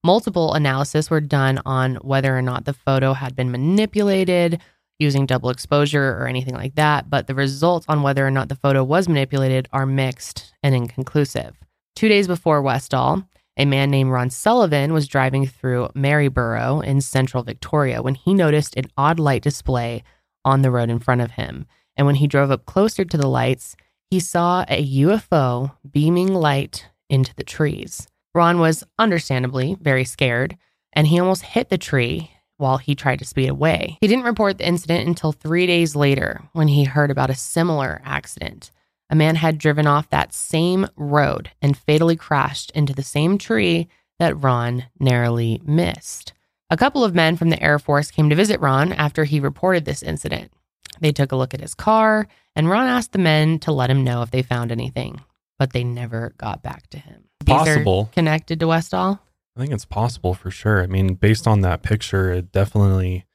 Multiple 0.04 0.54
analysis 0.54 1.10
were 1.10 1.22
done 1.22 1.62
on 1.66 1.96
whether 1.96 2.36
or 2.38 2.42
not 2.42 2.66
the 2.66 2.74
photo 2.74 3.14
had 3.14 3.36
been 3.36 3.52
manipulated 3.52 4.62
using 5.00 5.26
double 5.26 5.50
exposure 5.50 6.18
or 6.18 6.28
anything 6.28 6.56
like 6.56 6.76
that, 6.76 7.10
but 7.10 7.28
the 7.28 7.36
results 7.36 7.86
on 7.90 8.04
whether 8.04 8.26
or 8.26 8.32
not 8.32 8.50
the 8.50 8.56
photo 8.56 8.84
was 8.84 9.08
manipulated 9.08 9.68
are 9.74 9.86
mixed 9.86 10.54
and 10.62 10.76
inconclusive. 10.76 11.58
Two 11.96 12.08
days 12.08 12.28
before 12.28 12.62
Westall, 12.62 13.28
a 13.58 13.66
man 13.66 13.92
named 13.92 14.12
Ron 14.12 14.30
Sullivan 14.30 14.94
was 14.94 15.08
driving 15.08 15.46
through 15.46 15.90
Maryborough 15.94 16.82
in 16.82 17.02
central 17.02 17.44
Victoria 17.44 18.02
when 18.02 18.16
he 18.16 18.34
noticed 18.34 18.76
an 18.76 18.86
odd 18.98 19.20
light 19.20 19.44
display 19.44 20.04
on 20.44 20.62
the 20.62 20.72
road 20.72 20.90
in 20.90 21.00
front 21.00 21.22
of 21.22 21.32
him. 21.32 21.66
And 21.96 22.08
when 22.08 22.16
he 22.16 22.28
drove 22.28 22.52
up 22.52 22.66
closer 22.66 23.06
to 23.06 23.18
the 23.18 23.28
lights, 23.28 23.76
he 24.10 24.20
saw 24.20 24.66
a 24.68 24.86
UFO 24.86 25.76
beaming 25.90 26.34
light 26.34 26.88
into 27.10 27.36
the 27.36 27.44
trees. 27.44 28.08
Ron 28.34 28.60
was 28.60 28.84
understandably 28.98 29.78
very 29.80 30.04
scared, 30.04 30.58
and 30.92 31.08
he 31.08 31.20
almost 31.20 31.44
hit 31.44 31.70
the 31.70 31.78
tree 31.78 32.32
while 32.58 32.78
he 32.78 32.96
tried 32.96 33.20
to 33.20 33.26
speed 33.26 33.50
away. 33.50 33.98
He 34.02 34.08
didn't 34.08 34.26
report 34.26 34.58
the 34.58 34.68
incident 34.68 35.08
until 35.08 35.32
three 35.32 35.68
days 35.68 35.96
later 35.96 36.44
when 36.54 36.68
he 36.70 36.86
heard 36.86 37.12
about 37.12 37.30
a 37.30 37.36
similar 37.36 38.02
accident. 38.04 38.72
A 39.10 39.16
man 39.16 39.36
had 39.36 39.58
driven 39.58 39.86
off 39.86 40.10
that 40.10 40.34
same 40.34 40.88
road 40.96 41.52
and 41.62 41.78
fatally 41.78 42.16
crashed 42.16 42.72
into 42.72 42.94
the 42.94 43.04
same 43.04 43.38
tree 43.38 43.88
that 44.20 44.42
Ron 44.42 44.86
narrowly 45.00 45.62
missed. 45.66 46.34
A 46.70 46.78
couple 46.78 47.04
of 47.04 47.14
men 47.14 47.36
from 47.36 47.50
the 47.50 47.62
Air 47.62 47.78
Force 47.78 48.10
came 48.10 48.30
to 48.30 48.36
visit 48.36 48.60
Ron 48.60 48.94
after 48.94 49.26
he 49.26 49.40
reported 49.40 49.86
this 49.86 50.02
incident. 50.02 50.52
They 51.00 51.12
took 51.12 51.32
a 51.32 51.36
look 51.36 51.54
at 51.54 51.62
his 51.62 51.76
car, 51.76 52.28
and 52.56 52.70
Ron 52.70 52.88
asked 52.88 53.12
the 53.12 53.20
men 53.20 53.60
to 53.60 53.72
let 53.72 53.90
him 53.90 54.04
know 54.04 54.22
if 54.22 54.32
they 54.32 54.42
found 54.42 54.72
anything, 54.72 55.22
but 55.60 55.74
they 55.74 55.84
never 55.84 56.34
got 56.38 56.64
back 56.64 56.90
to 56.92 56.98
him. 56.98 57.26
These 57.46 57.56
Possible. 57.56 58.10
connected 58.14 58.60
to 58.60 58.68
Westall? 58.68 59.20
I 59.56 59.60
think 59.60 59.74
it's 59.74 59.86
possible 59.86 60.34
for 60.34 60.50
sure. 60.50 60.82
I 60.82 60.88
mean, 60.88 61.14
based 61.14 61.48
on 61.48 61.62
that 61.62 61.84
picture, 61.84 62.32
it 62.32 62.52
definitely 62.52 63.26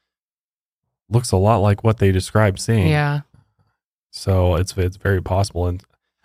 looks 1.08 1.30
a 1.30 1.36
lot 1.36 1.58
like 1.58 1.84
what 1.84 1.98
they 1.98 2.10
described 2.10 2.58
seeing. 2.58 2.88
Yeah. 2.88 3.20
So 4.10 4.54
it's 4.54 4.76
it's 4.76 4.96
very 4.96 5.22
possible, 5.22 5.66
and 5.66 5.82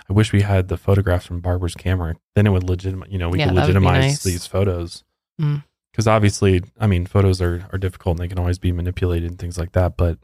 I 0.10 0.14
wish 0.14 0.32
we 0.34 0.42
had 0.42 0.68
the 0.68 0.78
photographs 0.78 1.26
from 1.26 1.40
Barbara's 1.42 1.76
camera. 1.76 2.16
Then 2.36 2.48
it 2.48 2.52
would 2.52 2.64
legitimate. 2.64 3.12
You 3.12 3.18
know, 3.20 3.30
we 3.30 3.40
Yeah, 3.40 3.48
could 3.50 3.58
that 3.58 3.68
would 3.68 3.74
be 3.74 3.80
legitimize 3.80 4.04
nice. 4.04 4.24
these 4.24 4.48
photos 4.48 5.04
Mm. 5.42 5.64
because 5.92 6.08
obviously, 6.08 6.62
I 6.80 6.88
mean, 6.88 7.06
photos 7.06 7.42
are 7.42 7.68
are 7.72 7.78
difficult 7.80 8.18
and 8.18 8.24
they 8.24 8.28
can 8.30 8.40
always 8.40 8.60
be 8.60 8.72
manipulated 8.72 9.30
and 9.30 9.40
things 9.40 9.58
like 9.58 9.72
that. 9.74 9.98
But 9.98 10.20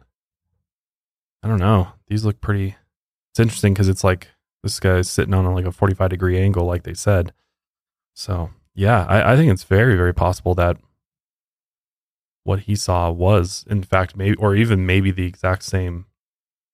I 1.44 1.48
don't 1.48 1.60
know. 1.60 1.90
These 2.08 2.26
look 2.26 2.42
pretty. 2.42 2.76
It's 3.32 3.40
interesting 3.40 3.74
because 3.74 3.88
it's 3.90 4.04
like 4.04 4.28
this 4.64 4.80
guy's 4.80 5.10
sitting 5.10 5.34
on 5.34 5.46
like 5.54 5.66
a 5.66 5.72
forty 5.72 5.94
five 5.96 6.10
degree 6.10 6.40
angle, 6.40 6.66
like 6.66 6.84
they 6.84 6.94
said. 6.94 7.34
So 8.16 8.52
yeah, 8.76 9.06
I, 9.10 9.34
I 9.34 9.36
think 9.36 9.52
it's 9.52 9.64
very 9.64 9.96
very 9.96 10.14
possible 10.14 10.54
that 10.56 10.78
what 12.44 12.62
he 12.62 12.76
saw 12.76 13.12
was 13.12 13.66
in 13.70 13.84
fact 13.84 14.16
maybe 14.16 14.36
or 14.38 14.56
even 14.56 14.86
maybe 14.86 15.12
the 15.12 15.26
exact 15.26 15.64
same 15.64 16.06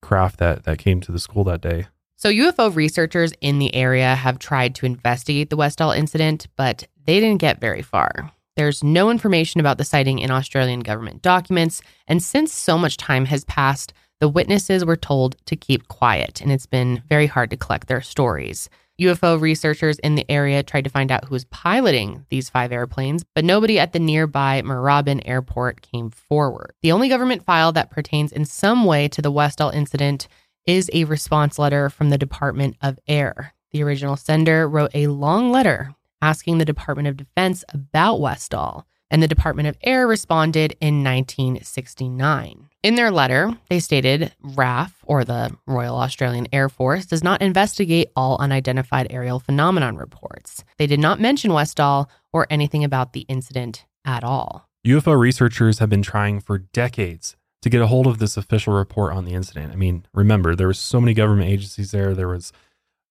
craft 0.05 0.39
that 0.39 0.63
that 0.63 0.77
came 0.77 1.01
to 1.01 1.11
the 1.11 1.19
school 1.19 1.43
that 1.45 1.61
day. 1.61 1.87
So, 2.15 2.29
UFO 2.29 2.73
researchers 2.73 3.33
in 3.41 3.59
the 3.59 3.73
area 3.75 4.15
have 4.15 4.39
tried 4.39 4.73
to 4.75 4.85
investigate 4.85 5.49
the 5.49 5.57
Westall 5.57 5.91
incident, 5.91 6.47
but 6.55 6.87
they 7.05 7.19
didn't 7.19 7.41
get 7.41 7.59
very 7.59 7.81
far. 7.81 8.31
There's 8.55 8.83
no 8.83 9.09
information 9.09 9.59
about 9.59 9.77
the 9.77 9.83
sighting 9.83 10.19
in 10.19 10.31
Australian 10.31 10.79
government 10.79 11.21
documents, 11.21 11.81
and 12.07 12.23
since 12.23 12.53
so 12.53 12.77
much 12.77 12.95
time 12.95 13.25
has 13.25 13.43
passed, 13.43 13.93
the 14.21 14.29
witnesses 14.29 14.85
were 14.85 14.95
told 14.95 15.35
to 15.45 15.57
keep 15.57 15.89
quiet, 15.89 16.39
and 16.39 16.51
it's 16.51 16.65
been 16.65 17.03
very 17.09 17.27
hard 17.27 17.49
to 17.49 17.57
collect 17.57 17.87
their 17.87 18.01
stories. 18.01 18.69
UFO 18.99 19.39
researchers 19.39 19.99
in 19.99 20.15
the 20.15 20.29
area 20.29 20.63
tried 20.63 20.85
to 20.85 20.89
find 20.89 21.11
out 21.11 21.25
who 21.25 21.33
was 21.33 21.45
piloting 21.45 22.25
these 22.29 22.49
five 22.49 22.71
airplanes, 22.71 23.25
but 23.35 23.43
nobody 23.43 23.77
at 23.77 23.91
the 23.91 23.99
nearby 23.99 24.61
Moorabbin 24.61 25.21
airport 25.25 25.81
came 25.81 26.09
forward. 26.09 26.73
The 26.81 26.93
only 26.93 27.09
government 27.09 27.45
file 27.45 27.73
that 27.73 27.91
pertains 27.91 28.31
in 28.31 28.45
some 28.45 28.85
way 28.85 29.07
to 29.09 29.21
the 29.21 29.31
Westall 29.31 29.69
incident 29.69 30.27
is 30.65 30.89
a 30.93 31.03
response 31.03 31.59
letter 31.59 31.89
from 31.89 32.09
the 32.09 32.17
Department 32.17 32.77
of 32.81 32.97
Air. 33.07 33.53
The 33.71 33.83
original 33.83 34.15
sender 34.15 34.67
wrote 34.67 34.91
a 34.93 35.07
long 35.07 35.51
letter 35.51 35.93
asking 36.21 36.57
the 36.57 36.65
Department 36.65 37.07
of 37.09 37.17
Defense 37.17 37.63
about 37.73 38.21
Westall, 38.21 38.87
and 39.15 39.23
the 39.23 39.29
Department 39.29 39.69
of 39.69 39.77
Air 39.81 40.05
responded 40.07 40.75
in 40.81 41.01
1969. 41.01 42.67
In 42.83 42.95
their 42.95 43.11
letter, 43.11 43.57
they 43.69 43.79
stated 43.79 44.33
RAF, 44.43 44.93
or 45.05 45.23
the 45.23 45.55
Royal 45.65 45.95
Australian 45.95 46.49
Air 46.51 46.67
Force, 46.67 47.05
does 47.05 47.23
not 47.23 47.41
investigate 47.41 48.11
all 48.17 48.35
unidentified 48.41 49.07
aerial 49.09 49.39
phenomenon 49.39 49.95
reports. 49.95 50.65
They 50.77 50.85
did 50.85 50.99
not 50.99 51.21
mention 51.21 51.53
Westall 51.53 52.09
or 52.33 52.45
anything 52.49 52.83
about 52.83 53.13
the 53.13 53.21
incident 53.29 53.85
at 54.03 54.25
all. 54.25 54.67
UFO 54.85 55.17
researchers 55.17 55.79
have 55.79 55.89
been 55.89 56.01
trying 56.01 56.41
for 56.41 56.57
decades 56.57 57.37
to 57.61 57.69
get 57.69 57.81
a 57.81 57.87
hold 57.87 58.07
of 58.07 58.17
this 58.17 58.35
official 58.35 58.73
report 58.73 59.13
on 59.13 59.23
the 59.23 59.31
incident. 59.31 59.71
I 59.71 59.77
mean, 59.77 60.05
remember, 60.13 60.57
there 60.57 60.67
was 60.67 60.77
so 60.77 60.99
many 60.99 61.13
government 61.13 61.49
agencies 61.49 61.91
there, 61.91 62.13
there 62.13 62.27
was 62.27 62.51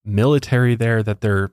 military 0.05 0.75
there 0.75 1.03
that 1.03 1.23
there 1.23 1.53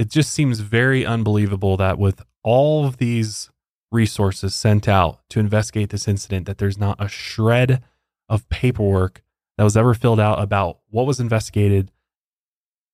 it 0.00 0.08
just 0.08 0.32
seems 0.32 0.60
very 0.60 1.04
unbelievable 1.04 1.76
that 1.76 1.98
with 1.98 2.22
all 2.42 2.86
of 2.86 2.98
these 2.98 3.50
resources 3.92 4.54
sent 4.54 4.88
out 4.88 5.20
to 5.30 5.40
investigate 5.40 5.90
this 5.90 6.06
incident 6.06 6.46
that 6.46 6.58
there's 6.58 6.78
not 6.78 6.96
a 6.98 7.08
shred 7.08 7.82
of 8.28 8.48
paperwork 8.48 9.22
that 9.58 9.64
was 9.64 9.76
ever 9.76 9.94
filled 9.94 10.20
out 10.20 10.40
about 10.40 10.78
what 10.88 11.06
was 11.06 11.20
investigated 11.20 11.90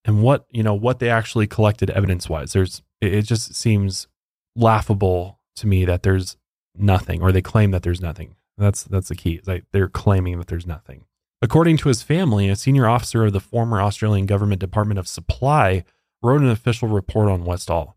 and 0.05 0.23
what, 0.23 0.47
you 0.51 0.63
know, 0.63 0.75
what 0.75 0.99
they 0.99 1.11
actually 1.11 1.47
collected 1.47 1.91
evidence-wise. 1.91 2.53
There's 2.53 2.83
it 3.01 3.13
it 3.13 3.23
just 3.23 3.55
seems 3.55 4.09
laughable 4.55 5.41
to 5.57 5.67
me 5.67 5.85
that 5.85 6.03
there's 6.03 6.37
nothing 6.75 7.23
or 7.23 7.33
they 7.33 7.43
claim 7.43 7.71
that 7.73 7.83
there's 7.83 8.01
nothing. 8.01 8.37
That's 8.57 8.85
that's 8.85 9.09
the 9.09 9.15
key. 9.15 9.41
Like 9.47 9.65
they're 9.73 9.89
claiming 9.89 10.39
that 10.39 10.49
there's 10.49 10.67
nothing. 10.67 11.05
According 11.43 11.77
to 11.79 11.89
his 11.89 12.03
family, 12.03 12.49
a 12.49 12.57
senior 12.57 12.89
officer 12.89 13.27
of 13.27 13.33
the 13.33 13.41
former 13.41 13.83
Australian 13.83 14.27
government 14.27 14.61
Department 14.61 14.99
of 14.99 15.07
Supply 15.07 15.85
wrote 16.23 16.41
an 16.41 16.49
official 16.49 16.89
report 16.89 17.29
on 17.29 17.45
Westall. 17.45 17.96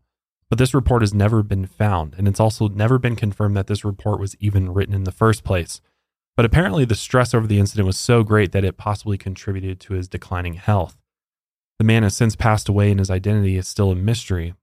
But 0.50 0.58
this 0.58 0.74
report 0.74 1.02
has 1.02 1.14
never 1.14 1.42
been 1.44 1.64
found, 1.64 2.14
and 2.18 2.26
it's 2.26 2.40
also 2.40 2.68
never 2.68 2.98
been 2.98 3.14
confirmed 3.16 3.56
that 3.56 3.68
this 3.68 3.84
report 3.84 4.18
was 4.18 4.36
even 4.40 4.74
written 4.74 4.94
in 4.94 5.04
the 5.04 5.12
first 5.12 5.44
place. 5.44 5.80
But 6.36 6.44
apparently, 6.44 6.84
the 6.84 6.96
stress 6.96 7.32
over 7.32 7.46
the 7.46 7.60
incident 7.60 7.86
was 7.86 7.96
so 7.96 8.24
great 8.24 8.50
that 8.52 8.64
it 8.64 8.76
possibly 8.76 9.16
contributed 9.16 9.78
to 9.80 9.94
his 9.94 10.08
declining 10.08 10.54
health. 10.54 10.96
The 11.78 11.84
man 11.84 12.02
has 12.02 12.16
since 12.16 12.34
passed 12.34 12.68
away, 12.68 12.90
and 12.90 12.98
his 12.98 13.10
identity 13.10 13.56
is 13.56 13.68
still 13.68 13.92
a 13.92 13.96
mystery. 13.96 14.54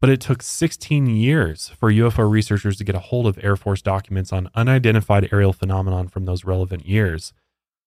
But 0.00 0.10
it 0.10 0.20
took 0.20 0.42
16 0.42 1.06
years 1.06 1.68
for 1.68 1.90
UFO 1.90 2.30
researchers 2.30 2.76
to 2.76 2.84
get 2.84 2.94
a 2.94 3.00
hold 3.00 3.26
of 3.26 3.42
Air 3.42 3.56
Force 3.56 3.80
documents 3.80 4.32
on 4.32 4.50
unidentified 4.54 5.30
aerial 5.32 5.54
phenomenon 5.54 6.08
from 6.08 6.26
those 6.26 6.44
relevant 6.44 6.84
years. 6.84 7.32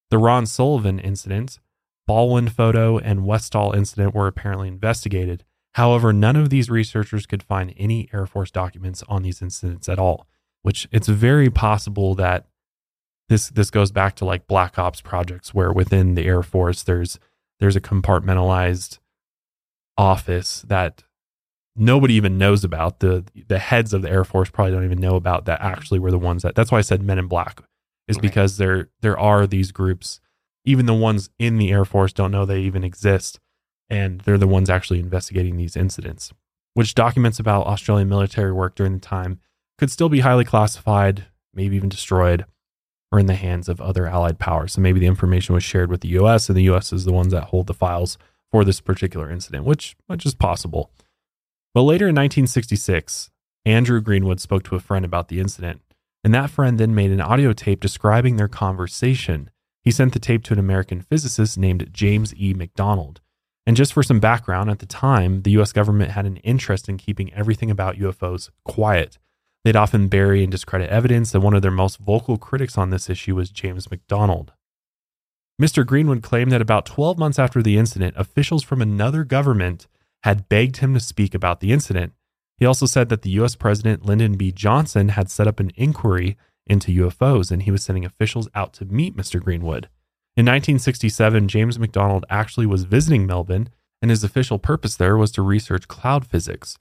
The 0.10 0.18
Ron 0.18 0.48
Sullivan 0.48 0.98
incident, 0.98 1.60
Balwyn 2.10 2.50
photo, 2.50 2.98
and 2.98 3.26
Westall 3.26 3.74
incident 3.74 4.16
were 4.16 4.26
apparently 4.26 4.68
investigated. 4.68 5.44
However, 5.78 6.12
none 6.12 6.36
of 6.36 6.50
these 6.50 6.72
researchers 6.72 7.28
could 7.28 7.44
find 7.44 7.72
any 7.78 8.10
Air 8.12 8.26
Force 8.26 8.50
documents 8.50 9.04
on 9.08 9.22
these 9.22 9.44
incidents 9.44 9.88
at 9.88 10.00
all, 10.00 10.26
which 10.64 10.88
it's 10.92 11.08
very 11.08 11.52
possible 11.52 12.16
that 12.16 12.48
this 13.30 13.50
this 13.50 13.70
goes 13.70 13.92
back 13.92 14.16
to 14.16 14.26
like 14.26 14.48
black 14.48 14.80
ops 14.80 15.02
projects 15.02 15.54
where 15.54 15.72
within 15.72 16.16
the 16.16 16.26
Air 16.26 16.42
Force 16.42 16.82
there's 16.82 17.20
there's 17.60 17.76
a 17.76 17.82
compartmentalized 17.82 18.98
office 20.00 20.66
that 20.68 21.04
nobody 21.76 22.16
even 22.16 22.40
knows 22.40 22.64
about. 22.64 23.00
The 23.00 23.26
the 23.48 23.60
heads 23.60 23.94
of 23.94 24.02
the 24.02 24.10
Air 24.10 24.24
Force 24.24 24.50
probably 24.50 24.74
don't 24.74 24.84
even 24.84 25.00
know 25.00 25.16
about 25.16 25.46
that 25.46 25.62
actually 25.62 26.00
were 26.00 26.10
the 26.10 26.18
ones 26.18 26.42
that 26.42 26.56
that's 26.56 26.72
why 26.72 26.80
I 26.80 26.82
said 26.82 27.04
men 27.04 27.20
in 27.20 27.28
black 27.28 27.62
is 28.08 28.18
because 28.18 28.58
there 28.58 28.90
there 29.02 29.20
are 29.20 29.46
these 29.46 29.72
groups. 29.72 30.22
Even 30.66 30.88
the 30.88 30.96
ones 30.96 31.30
in 31.38 31.60
the 31.60 31.72
Air 31.72 31.86
Force 31.86 32.14
don't 32.14 32.32
know 32.32 32.46
they 32.48 32.62
even 32.62 32.84
exist 32.84 33.40
and 33.90 34.22
they're 34.22 34.38
the 34.38 34.48
ones 34.48 34.70
actually 34.70 35.00
investigating 35.00 35.58
these 35.58 35.76
incidents 35.76 36.34
which 36.78 36.94
documents 36.94 37.40
about 37.40 37.66
Australian 37.66 38.08
military 38.08 38.52
work 38.52 38.76
during 38.76 38.94
the 38.94 39.00
time 39.00 39.40
could 39.80 39.90
still 39.90 40.10
be 40.10 40.20
highly 40.20 40.46
classified, 40.46 41.26
maybe 41.52 41.76
even 41.76 41.90
destroyed 41.90 42.46
or 43.12 43.18
in 43.18 43.26
the 43.26 43.34
hands 43.34 43.68
of 43.68 43.82
other 43.82 44.06
allied 44.06 44.38
powers. 44.38 44.74
So 44.74 44.82
maybe 44.82 45.00
the 45.00 45.08
information 45.08 45.56
was 45.56 45.64
shared 45.64 45.90
with 45.90 46.02
the 46.02 46.10
US 46.20 46.50
and 46.50 46.56
the 46.56 46.70
US 46.70 46.94
is 46.94 47.04
the 47.04 47.12
ones 47.12 47.32
that 47.32 47.46
hold 47.46 47.66
the 47.66 47.74
files 47.74 48.20
for 48.52 48.64
this 48.64 48.80
particular 48.80 49.32
incident, 49.32 49.66
which 49.66 49.96
which 50.06 50.24
is 50.24 50.36
possible. 50.36 50.92
But 51.74 51.82
later 51.82 52.06
in 52.10 52.14
1966, 52.14 53.32
Andrew 53.66 54.00
Greenwood 54.00 54.40
spoke 54.40 54.62
to 54.66 54.76
a 54.76 54.80
friend 54.80 55.04
about 55.04 55.30
the 55.30 55.40
incident, 55.40 55.82
and 56.24 56.32
that 56.36 56.52
friend 56.52 56.78
then 56.78 56.94
made 56.94 57.10
an 57.10 57.22
audio 57.22 57.54
tape 57.54 57.80
describing 57.80 58.36
their 58.36 58.48
conversation. 58.48 59.50
He 59.82 59.90
sent 59.90 60.14
the 60.14 60.20
tape 60.20 60.44
to 60.44 60.54
an 60.54 60.60
American 60.60 61.02
physicist 61.02 61.58
named 61.58 61.90
James 61.92 62.36
E. 62.36 62.54
McDonald. 62.54 63.20
And 63.68 63.76
just 63.76 63.92
for 63.92 64.02
some 64.02 64.22
background, 64.22 64.70
at 64.70 64.80
the 64.80 64.86
time, 64.86 65.42
the 65.42 65.52
US 65.60 65.74
government 65.74 66.12
had 66.12 66.26
an 66.26 66.38
interest 66.38 66.88
in 66.88 66.98
keeping 66.98 67.34
everything 67.34 67.70
about 67.70 67.98
UFOs 67.98 68.50
quiet. 68.64 69.18
They'd 69.66 69.76
often 69.76 70.08
bury 70.08 70.42
and 70.42 70.50
discredit 70.50 70.90
evidence, 70.90 71.36
and 71.36 71.44
one 71.44 71.54
of 71.54 71.62
their 71.62 71.70
most 71.70 71.98
vocal 71.98 72.38
critics 72.38 72.78
on 72.78 72.92
this 72.92 73.10
issue 73.10 73.36
was 73.36 73.50
James 73.50 73.92
McDonald. 73.92 74.54
Mr. 75.62 75.86
Greenwood 75.86 76.24
claimed 76.24 76.50
that 76.54 76.62
about 76.62 76.86
12 76.86 77.18
months 77.18 77.38
after 77.38 77.62
the 77.62 77.78
incident, 77.78 78.16
officials 78.16 78.64
from 78.64 78.82
another 78.82 79.26
government 79.26 79.88
had 80.24 80.48
begged 80.48 80.78
him 80.78 80.94
to 80.94 81.00
speak 81.02 81.36
about 81.36 81.60
the 81.60 81.74
incident. 81.74 82.14
He 82.56 82.66
also 82.66 82.86
said 82.86 83.10
that 83.10 83.24
the 83.24 83.32
US 83.32 83.56
President 83.56 84.06
Lyndon 84.06 84.38
B. 84.38 84.54
Johnson 84.54 85.10
had 85.10 85.30
set 85.30 85.46
up 85.48 85.60
an 85.60 85.74
inquiry 85.76 86.38
into 86.66 86.92
UFOs 87.04 87.52
and 87.52 87.64
he 87.64 87.72
was 87.72 87.84
sending 87.84 88.06
officials 88.06 88.48
out 88.56 88.72
to 88.74 88.86
meet 88.86 89.18
Mr. 89.18 89.44
Greenwood. 89.44 89.90
In 90.38 90.46
1967, 90.46 91.48
James 91.48 91.80
McDonald 91.80 92.24
actually 92.30 92.68
was 92.68 92.84
visiting 92.84 93.26
Melbourne, 93.26 93.70
and 94.04 94.12
his 94.12 94.24
official 94.24 94.60
purpose 94.60 94.96
there 94.96 95.18
was 95.18 95.32
to 95.32 95.42
research 95.42 95.88
cloud 95.88 96.28
physics. 96.28 96.78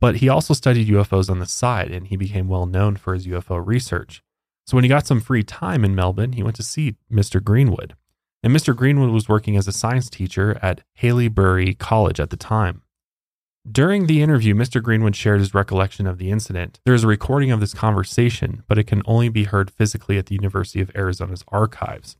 But 0.00 0.16
he 0.16 0.30
also 0.30 0.54
studied 0.54 0.88
UFOs 0.88 1.28
on 1.28 1.38
the 1.38 1.44
side, 1.44 1.90
and 1.90 2.06
he 2.06 2.16
became 2.16 2.48
well 2.48 2.64
known 2.64 2.96
for 2.96 3.12
his 3.12 3.26
UFO 3.26 3.62
research. 3.62 4.22
So 4.66 4.78
when 4.78 4.84
he 4.84 4.88
got 4.88 5.06
some 5.06 5.20
free 5.20 5.42
time 5.42 5.84
in 5.84 5.94
Melbourne, 5.94 6.32
he 6.32 6.42
went 6.42 6.56
to 6.56 6.62
see 6.62 6.96
Mr. 7.12 7.44
Greenwood. 7.44 7.94
And 8.42 8.56
Mr. 8.56 8.74
Greenwood 8.74 9.10
was 9.10 9.28
working 9.28 9.58
as 9.58 9.68
a 9.68 9.72
science 9.72 10.08
teacher 10.08 10.58
at 10.62 10.80
Haileybury 10.98 11.76
College 11.76 12.18
at 12.18 12.30
the 12.30 12.36
time. 12.38 12.80
During 13.70 14.06
the 14.06 14.22
interview, 14.22 14.54
Mr. 14.54 14.82
Greenwood 14.82 15.16
shared 15.16 15.40
his 15.40 15.52
recollection 15.52 16.06
of 16.06 16.16
the 16.16 16.30
incident. 16.30 16.80
There 16.86 16.94
is 16.94 17.04
a 17.04 17.08
recording 17.08 17.50
of 17.50 17.60
this 17.60 17.74
conversation, 17.74 18.62
but 18.66 18.78
it 18.78 18.86
can 18.86 19.02
only 19.04 19.28
be 19.28 19.44
heard 19.44 19.70
physically 19.70 20.16
at 20.16 20.26
the 20.26 20.34
University 20.34 20.80
of 20.80 20.90
Arizona's 20.96 21.44
archives. 21.48 22.16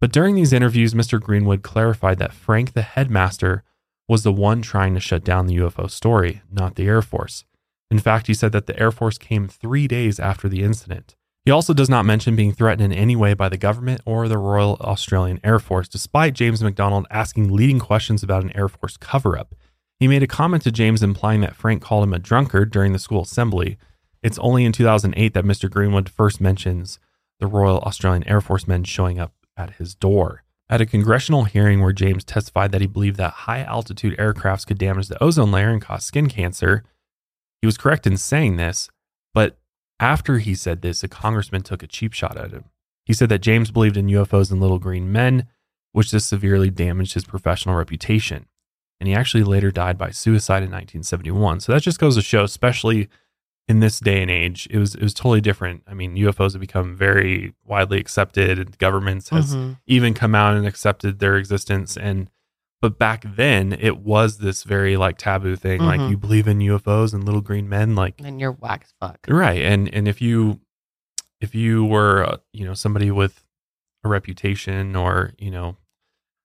But 0.00 0.12
during 0.12 0.34
these 0.34 0.52
interviews, 0.52 0.94
Mr. 0.94 1.20
Greenwood 1.20 1.62
clarified 1.62 2.18
that 2.18 2.34
Frank, 2.34 2.72
the 2.72 2.82
headmaster, 2.82 3.64
was 4.08 4.22
the 4.22 4.32
one 4.32 4.62
trying 4.62 4.94
to 4.94 5.00
shut 5.00 5.24
down 5.24 5.46
the 5.46 5.56
UFO 5.56 5.90
story, 5.90 6.42
not 6.50 6.74
the 6.76 6.86
Air 6.86 7.02
Force. 7.02 7.44
In 7.90 7.98
fact, 7.98 8.26
he 8.26 8.34
said 8.34 8.52
that 8.52 8.66
the 8.66 8.78
Air 8.78 8.90
Force 8.90 9.18
came 9.18 9.48
three 9.48 9.88
days 9.88 10.20
after 10.20 10.48
the 10.48 10.62
incident. 10.62 11.16
He 11.44 11.52
also 11.52 11.72
does 11.72 11.88
not 11.88 12.04
mention 12.04 12.34
being 12.34 12.52
threatened 12.52 12.92
in 12.92 12.98
any 12.98 13.14
way 13.14 13.32
by 13.32 13.48
the 13.48 13.56
government 13.56 14.00
or 14.04 14.26
the 14.26 14.38
Royal 14.38 14.76
Australian 14.80 15.38
Air 15.44 15.60
Force, 15.60 15.88
despite 15.88 16.34
James 16.34 16.62
McDonald 16.62 17.06
asking 17.08 17.52
leading 17.52 17.78
questions 17.78 18.22
about 18.24 18.42
an 18.42 18.56
Air 18.56 18.68
Force 18.68 18.96
cover 18.96 19.38
up. 19.38 19.54
He 20.00 20.08
made 20.08 20.24
a 20.24 20.28
comment 20.28 20.64
to 20.64 20.72
James 20.72 21.02
implying 21.02 21.40
that 21.42 21.54
Frank 21.54 21.82
called 21.82 22.04
him 22.04 22.12
a 22.12 22.18
drunkard 22.18 22.70
during 22.70 22.92
the 22.92 22.98
school 22.98 23.22
assembly. 23.22 23.78
It's 24.22 24.38
only 24.40 24.64
in 24.64 24.72
2008 24.72 25.34
that 25.34 25.44
Mr. 25.44 25.70
Greenwood 25.70 26.08
first 26.08 26.40
mentions 26.40 26.98
the 27.38 27.46
Royal 27.46 27.78
Australian 27.78 28.26
Air 28.26 28.40
Force 28.40 28.66
men 28.66 28.82
showing 28.82 29.20
up 29.20 29.32
at 29.56 29.74
his 29.74 29.94
door. 29.94 30.42
At 30.68 30.80
a 30.80 30.86
congressional 30.86 31.44
hearing 31.44 31.80
where 31.80 31.92
James 31.92 32.24
testified 32.24 32.72
that 32.72 32.80
he 32.80 32.86
believed 32.86 33.16
that 33.18 33.32
high 33.32 33.62
altitude 33.62 34.18
aircrafts 34.18 34.66
could 34.66 34.78
damage 34.78 35.08
the 35.08 35.22
ozone 35.22 35.52
layer 35.52 35.70
and 35.70 35.80
cause 35.80 36.04
skin 36.04 36.28
cancer, 36.28 36.82
he 37.62 37.66
was 37.66 37.78
correct 37.78 38.06
in 38.06 38.16
saying 38.16 38.56
this, 38.56 38.90
but 39.32 39.58
after 39.98 40.38
he 40.38 40.54
said 40.54 40.82
this, 40.82 41.02
a 41.02 41.08
congressman 41.08 41.62
took 41.62 41.82
a 41.82 41.86
cheap 41.86 42.12
shot 42.12 42.36
at 42.36 42.52
him. 42.52 42.64
He 43.04 43.12
said 43.12 43.28
that 43.28 43.40
James 43.40 43.70
believed 43.70 43.96
in 43.96 44.08
UFOs 44.08 44.50
and 44.50 44.60
little 44.60 44.78
green 44.78 45.10
men, 45.10 45.46
which 45.92 46.10
just 46.10 46.28
severely 46.28 46.70
damaged 46.70 47.14
his 47.14 47.24
professional 47.24 47.76
reputation. 47.76 48.46
And 49.00 49.08
he 49.08 49.14
actually 49.14 49.44
later 49.44 49.70
died 49.70 49.96
by 49.96 50.10
suicide 50.10 50.62
in 50.62 50.70
1971. 50.70 51.60
So 51.60 51.72
that 51.72 51.82
just 51.82 51.98
goes 52.00 52.16
to 52.16 52.22
show, 52.22 52.44
especially 52.44 53.08
in 53.68 53.80
this 53.80 53.98
day 53.98 54.22
and 54.22 54.30
age, 54.30 54.68
it 54.70 54.78
was 54.78 54.94
it 54.94 55.02
was 55.02 55.12
totally 55.14 55.40
different. 55.40 55.82
I 55.88 55.94
mean, 55.94 56.14
UFOs 56.16 56.52
have 56.52 56.60
become 56.60 56.94
very 56.96 57.54
widely 57.64 57.98
accepted, 57.98 58.58
and 58.58 58.78
governments 58.78 59.30
has 59.30 59.54
Mhm. 59.56 59.78
even 59.86 60.14
come 60.14 60.34
out 60.34 60.56
and 60.56 60.66
accepted 60.66 61.18
their 61.18 61.36
existence. 61.36 61.96
And 61.96 62.30
but 62.80 62.98
back 62.98 63.24
then, 63.26 63.72
it 63.72 63.98
was 63.98 64.38
this 64.38 64.62
very 64.62 64.96
like 64.96 65.18
taboo 65.18 65.56
thing. 65.56 65.80
Like 65.82 66.00
Mhm. 66.00 66.10
you 66.10 66.16
believe 66.16 66.46
in 66.46 66.60
UFOs 66.60 67.12
and 67.12 67.24
little 67.24 67.40
green 67.40 67.68
men, 67.68 67.94
like 67.96 68.20
And 68.22 68.38
you're 68.40 68.56
as 68.62 68.94
fuck. 69.00 69.18
right. 69.28 69.62
And 69.62 69.92
and 69.92 70.06
if 70.06 70.20
you 70.22 70.60
if 71.40 71.54
you 71.54 71.84
were 71.84 72.24
uh, 72.24 72.36
you 72.52 72.64
know 72.64 72.74
somebody 72.74 73.10
with 73.10 73.44
a 74.04 74.08
reputation 74.08 74.94
or 74.94 75.32
you 75.38 75.50
know 75.50 75.76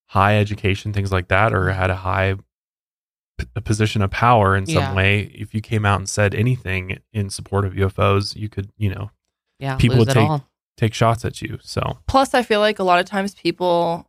high 0.08 0.38
education, 0.40 0.92
things 0.92 1.12
like 1.12 1.28
that, 1.28 1.54
or 1.54 1.72
had 1.72 1.90
a 1.92 1.96
high 1.98 2.36
a 3.56 3.62
position 3.62 4.02
of 4.02 4.12
power 4.12 4.56
in 4.56 4.66
some 4.66 4.76
Yeah. 4.76 4.94
way, 4.94 5.22
if 5.36 5.54
you 5.54 5.62
came 5.62 5.86
out 5.86 6.00
and 6.00 6.08
said 6.10 6.34
anything 6.36 7.00
in 7.14 7.30
support 7.30 7.66
of 7.66 7.74
UFOs, 7.74 8.36
you 8.36 8.50
could 8.50 8.72
you 8.78 8.89
know 8.94 9.12
Yeah, 9.60 9.76
people 9.78 9.98
would 10.00 10.10
take 10.10 10.30
all. 10.30 10.46
take 10.78 10.94
shots 10.94 11.24
at 11.26 11.42
you. 11.42 11.60
So 11.62 12.00
Plus, 12.08 12.34
I 12.34 12.44
feel 12.44 12.60
like 12.60 12.80
a 12.80 12.84
lot 12.84 13.00
of 13.00 13.06
times 13.06 13.34
people 13.36 14.08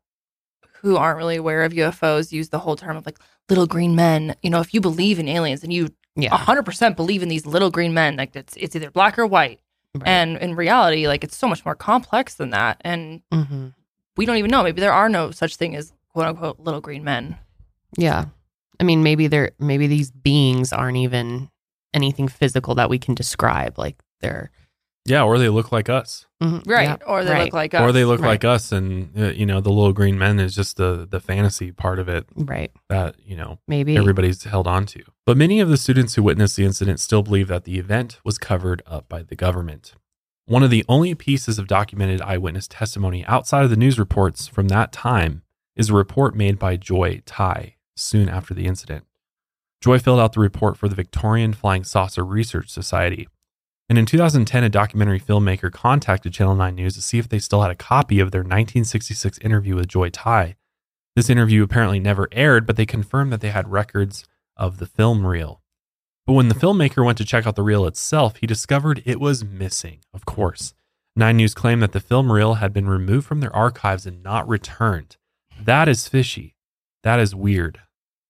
who 0.80 0.96
aren't 0.96 1.16
really 1.18 1.36
aware 1.36 1.62
of 1.62 1.72
UFOs 1.72 2.32
use 2.32 2.48
the 2.48 2.58
whole 2.58 2.76
term 2.76 2.96
of 2.96 3.06
like 3.06 3.18
little 3.48 3.66
green 3.66 3.94
men. 3.94 4.34
You 4.42 4.50
know, 4.50 4.60
if 4.60 4.74
you 4.74 4.80
believe 4.80 5.18
in 5.18 5.28
aliens 5.28 5.62
and 5.62 5.72
you 5.72 5.90
Yeah. 6.16 6.30
100% 6.36 6.96
believe 6.96 7.22
in 7.22 7.28
these 7.28 7.46
little 7.46 7.70
green 7.70 7.94
men, 7.94 8.16
like 8.16 8.34
it's, 8.36 8.56
it's 8.56 8.74
either 8.76 8.90
black 8.90 9.18
or 9.18 9.26
white. 9.26 9.60
Right. 9.94 10.08
And 10.08 10.36
in 10.38 10.54
reality, 10.56 11.06
like 11.06 11.22
it's 11.22 11.36
so 11.36 11.46
much 11.46 11.64
more 11.64 11.74
complex 11.74 12.34
than 12.34 12.50
that. 12.50 12.80
And 12.82 13.22
hmm 13.32 13.68
we 14.16 14.26
don't 14.26 14.36
even 14.36 14.50
know. 14.50 14.62
Maybe 14.62 14.80
there 14.82 14.92
are 14.92 15.08
no 15.08 15.30
such 15.30 15.56
thing 15.56 15.74
as 15.74 15.92
quote 16.12 16.26
unquote 16.26 16.60
little 16.60 16.80
green 16.82 17.02
men. 17.04 17.38
Yeah. 17.96 18.26
I 18.80 18.84
mean, 18.84 19.02
maybe 19.02 19.26
they're 19.26 19.52
maybe 19.58 19.86
these 19.86 20.10
beings 20.10 20.72
aren't 20.72 20.96
even 20.98 21.50
anything 21.94 22.28
physical 22.28 22.74
that 22.76 22.90
we 22.90 22.98
can 22.98 23.14
describe. 23.14 23.78
Like 23.78 24.02
they're 24.20 24.50
yeah, 25.04 25.24
or 25.24 25.36
they 25.38 25.48
look 25.48 25.72
like 25.72 25.88
us, 25.88 26.26
Mhm. 26.40 26.62
Right. 26.64 26.84
Yeah, 26.90 26.96
Or 27.08 27.24
they 27.24 27.32
right. 27.32 27.44
look 27.46 27.54
like 27.54 27.74
us. 27.74 27.80
or 27.82 27.90
they 27.90 28.04
look 28.04 28.20
Right. 28.20 28.28
like 28.28 28.44
us, 28.44 28.70
and 28.70 29.10
uh, 29.18 29.30
you 29.32 29.44
know 29.46 29.60
the 29.60 29.70
little 29.72 29.92
green 29.92 30.16
men 30.18 30.38
is 30.38 30.54
just 30.54 30.76
the 30.76 31.06
the 31.10 31.18
fantasy 31.20 31.72
part 31.72 31.98
of 31.98 32.08
it 32.08 32.24
right. 32.36 32.70
that 32.88 33.16
you 33.24 33.36
know 33.36 33.58
Maybe 33.66 33.96
everybody's 33.96 34.44
held 34.44 34.66
on 34.68 34.86
to. 34.86 35.02
But 35.26 35.36
many 35.36 35.58
of 35.60 35.68
the 35.68 35.76
students 35.76 36.14
who 36.14 36.22
witnessed 36.22 36.56
the 36.56 36.64
incident 36.64 37.00
still 37.00 37.22
believe 37.22 37.48
that 37.48 37.64
the 37.64 37.78
event 37.78 38.20
was 38.24 38.38
covered 38.38 38.80
up 38.86 39.08
by 39.08 39.22
the 39.22 39.34
government. 39.36 39.94
One 40.46 40.62
of 40.62 40.70
the 40.70 40.84
only 40.88 41.14
pieces 41.14 41.58
of 41.58 41.66
documented 41.68 42.20
eyewitness 42.22 42.66
testimony 42.68 43.24
outside 43.26 43.64
of 43.64 43.70
the 43.70 43.76
news 43.76 43.98
reports 43.98 44.46
from 44.48 44.68
that 44.68 44.92
time 44.92 45.42
is 45.76 45.90
a 45.90 45.94
report 45.94 46.34
made 46.36 46.58
by 46.60 46.76
Joy 46.76 47.22
Tighe 47.26 47.74
soon 48.02 48.28
after 48.28 48.54
the 48.54 48.66
incident. 48.66 49.04
Joy 49.80 49.98
filled 49.98 50.20
out 50.20 50.32
the 50.32 50.40
report 50.40 50.76
for 50.76 50.88
the 50.88 50.94
Victorian 50.94 51.52
Flying 51.52 51.84
Saucer 51.84 52.24
Research 52.24 52.68
Society. 52.68 53.28
And 53.88 53.98
in 53.98 54.06
2010, 54.06 54.64
a 54.64 54.68
documentary 54.68 55.20
filmmaker 55.20 55.72
contacted 55.72 56.32
Channel 56.32 56.54
9 56.54 56.74
News 56.74 56.94
to 56.94 57.02
see 57.02 57.18
if 57.18 57.28
they 57.28 57.38
still 57.38 57.62
had 57.62 57.70
a 57.70 57.76
copy 57.76 58.20
of 58.20 58.30
their 58.30 58.40
1966 58.42 59.38
interview 59.38 59.74
with 59.74 59.88
Joy 59.88 60.08
Tighe. 60.10 60.54
This 61.16 61.28
interview 61.28 61.62
apparently 61.62 62.00
never 62.00 62.28
aired, 62.32 62.66
but 62.66 62.76
they 62.76 62.86
confirmed 62.86 63.32
that 63.32 63.40
they 63.40 63.50
had 63.50 63.70
records 63.70 64.24
of 64.56 64.78
the 64.78 64.86
film 64.86 65.26
reel. 65.26 65.62
But 66.26 66.34
when 66.34 66.48
the 66.48 66.54
filmmaker 66.54 67.04
went 67.04 67.18
to 67.18 67.24
check 67.24 67.46
out 67.46 67.56
the 67.56 67.62
reel 67.62 67.84
itself, 67.86 68.36
he 68.36 68.46
discovered 68.46 69.02
it 69.04 69.20
was 69.20 69.44
missing, 69.44 69.98
of 70.14 70.24
course. 70.24 70.74
Nine 71.14 71.36
News 71.36 71.52
claimed 71.52 71.82
that 71.82 71.92
the 71.92 72.00
film 72.00 72.32
reel 72.32 72.54
had 72.54 72.72
been 72.72 72.88
removed 72.88 73.26
from 73.26 73.40
their 73.40 73.54
archives 73.54 74.06
and 74.06 74.22
not 74.22 74.48
returned. 74.48 75.16
That 75.60 75.88
is 75.88 76.08
fishy. 76.08 76.56
That 77.02 77.20
is 77.20 77.34
weird. 77.34 77.80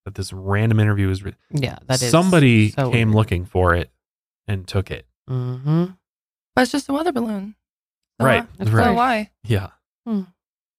That 0.04 0.14
this 0.16 0.32
random 0.32 0.80
interview 0.80 1.08
was. 1.08 1.22
Re- 1.22 1.34
yeah, 1.50 1.78
that 1.86 2.02
is 2.02 2.10
Somebody 2.10 2.70
so 2.70 2.90
came 2.90 3.12
looking 3.12 3.44
for 3.44 3.74
it 3.74 3.90
and 4.48 4.66
took 4.66 4.90
it. 4.90 5.06
hmm 5.28 5.84
But 6.54 6.62
it's 6.62 6.72
just 6.72 6.88
a 6.88 6.92
weather 6.92 7.12
balloon. 7.12 7.54
So 8.20 8.26
Right, 8.26 8.44
why- 8.58 8.64
So 8.66 8.72
right. 8.72 8.94
why? 8.96 9.30
Yeah. 9.44 9.68
Hmm. 10.06 10.22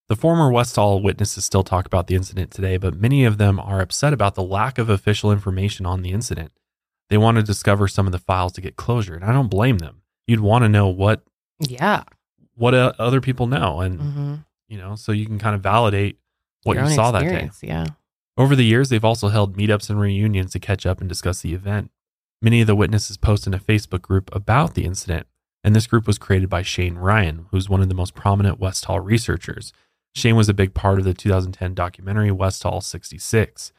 The 0.10 0.16
former 0.18 0.52
Westall 0.52 1.02
witnesses 1.02 1.46
still 1.46 1.64
talk 1.64 1.86
about 1.86 2.08
the 2.08 2.16
incident 2.16 2.52
today, 2.52 2.76
but 2.78 2.96
many 3.00 3.24
of 3.24 3.38
them 3.38 3.60
are 3.60 3.80
upset 3.80 4.12
about 4.14 4.36
the 4.36 4.44
lack 4.44 4.78
of 4.78 4.90
official 4.90 5.32
information 5.32 5.86
on 5.86 6.02
the 6.02 6.12
incident. 6.12 6.52
They 7.10 7.18
want 7.18 7.38
to 7.38 7.44
discover 7.44 7.88
some 7.88 8.06
of 8.06 8.12
the 8.12 8.20
files 8.20 8.52
to 8.54 8.62
get 8.62 8.76
closure, 8.76 9.16
and 9.16 9.24
I 9.24 9.32
don't 9.32 9.48
blame 9.50 9.78
them. 9.78 10.02
You'd 10.28 10.42
want 10.42 10.64
to 10.64 10.70
know 10.70 10.88
what 10.90 11.24
Yeah. 11.60 12.04
what 12.56 12.74
uh, 12.76 12.92
other 13.00 13.22
people 13.22 13.48
know, 13.48 13.80
and 13.80 14.00
hmm 14.02 14.36
you 14.68 14.78
know, 14.78 14.96
so 14.96 15.12
you 15.12 15.26
can 15.26 15.40
kind 15.40 15.56
of 15.56 15.62
validate 15.62 16.18
what 16.64 16.74
Your 16.76 16.84
you 16.86 16.90
own 16.90 16.96
saw 16.96 17.12
that 17.12 17.22
day. 17.22 17.50
Yeah. 17.62 17.86
Over 18.36 18.56
the 18.56 18.66
years, 18.66 18.90
they've 18.90 19.06
also 19.06 19.28
held 19.28 19.58
meetups 19.58 19.90
and 19.90 20.00
reunions 20.00 20.52
to 20.52 20.60
catch 20.60 20.86
up 20.86 21.00
and 21.00 21.08
discuss 21.08 21.42
the 21.42 21.54
event. 21.54 21.92
Many 22.42 22.62
of 22.62 22.68
the 22.68 22.76
witnesses 22.76 23.16
post 23.16 23.46
in 23.46 23.54
a 23.54 23.60
Facebook 23.60 24.02
group 24.02 24.34
about 24.36 24.74
the 24.74 24.86
incident, 24.86 25.28
and 25.64 25.76
this 25.76 25.88
group 25.88 26.08
was 26.08 26.18
created 26.18 26.50
by 26.50 26.62
Shane 26.64 26.96
Ryan, 26.96 27.46
who's 27.52 27.70
one 27.70 27.82
of 27.82 27.90
the 27.90 27.96
most 27.96 28.16
prominent 28.16 28.60
Westall 28.60 29.00
researchers. 29.00 29.72
Shane 30.16 30.36
was 30.36 30.50
a 30.50 30.54
big 30.54 30.74
part 30.74 31.00
of 31.00 31.06
the 31.06 31.14
2010 31.14 31.74
documentary 31.74 32.32
Westall 32.32 32.82
66. 32.82 33.72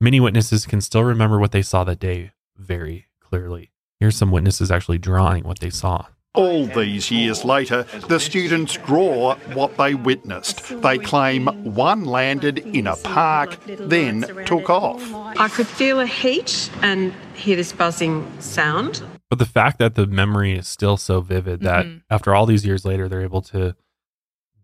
Many 0.00 0.20
witnesses 0.20 0.66
can 0.66 0.80
still 0.80 1.04
remember 1.04 1.38
what 1.38 1.52
they 1.52 1.62
saw 1.62 1.84
that 1.84 1.98
day 1.98 2.30
very 2.56 3.06
clearly. 3.20 3.72
Here's 3.98 4.16
some 4.16 4.30
witnesses 4.30 4.70
actually 4.70 4.98
drawing 4.98 5.44
what 5.44 5.58
they 5.58 5.70
saw. 5.70 6.06
All 6.34 6.66
these 6.66 7.10
years 7.10 7.44
later, 7.44 7.82
the 8.06 8.20
students 8.20 8.74
draw 8.74 9.34
what 9.52 9.76
they 9.76 9.94
witnessed. 9.94 10.80
They 10.80 10.96
claim 10.96 11.46
one 11.64 12.04
landed 12.04 12.58
in 12.58 12.86
a 12.86 12.94
park, 12.96 13.58
then 13.66 14.22
took 14.46 14.70
off. 14.70 15.02
I 15.36 15.48
could 15.48 15.66
feel 15.66 15.98
a 15.98 16.06
heat 16.06 16.70
and 16.82 17.12
hear 17.34 17.56
this 17.56 17.72
buzzing 17.72 18.30
sound. 18.40 19.02
But 19.28 19.40
the 19.40 19.46
fact 19.46 19.78
that 19.80 19.96
the 19.96 20.06
memory 20.06 20.56
is 20.56 20.68
still 20.68 20.96
so 20.96 21.20
vivid 21.20 21.60
that 21.62 21.84
Mhm. 21.86 22.02
after 22.10 22.32
all 22.32 22.46
these 22.46 22.64
years 22.64 22.84
later, 22.84 23.08
they're 23.08 23.22
able 23.22 23.42
to 23.42 23.74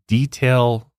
detail 0.06 0.92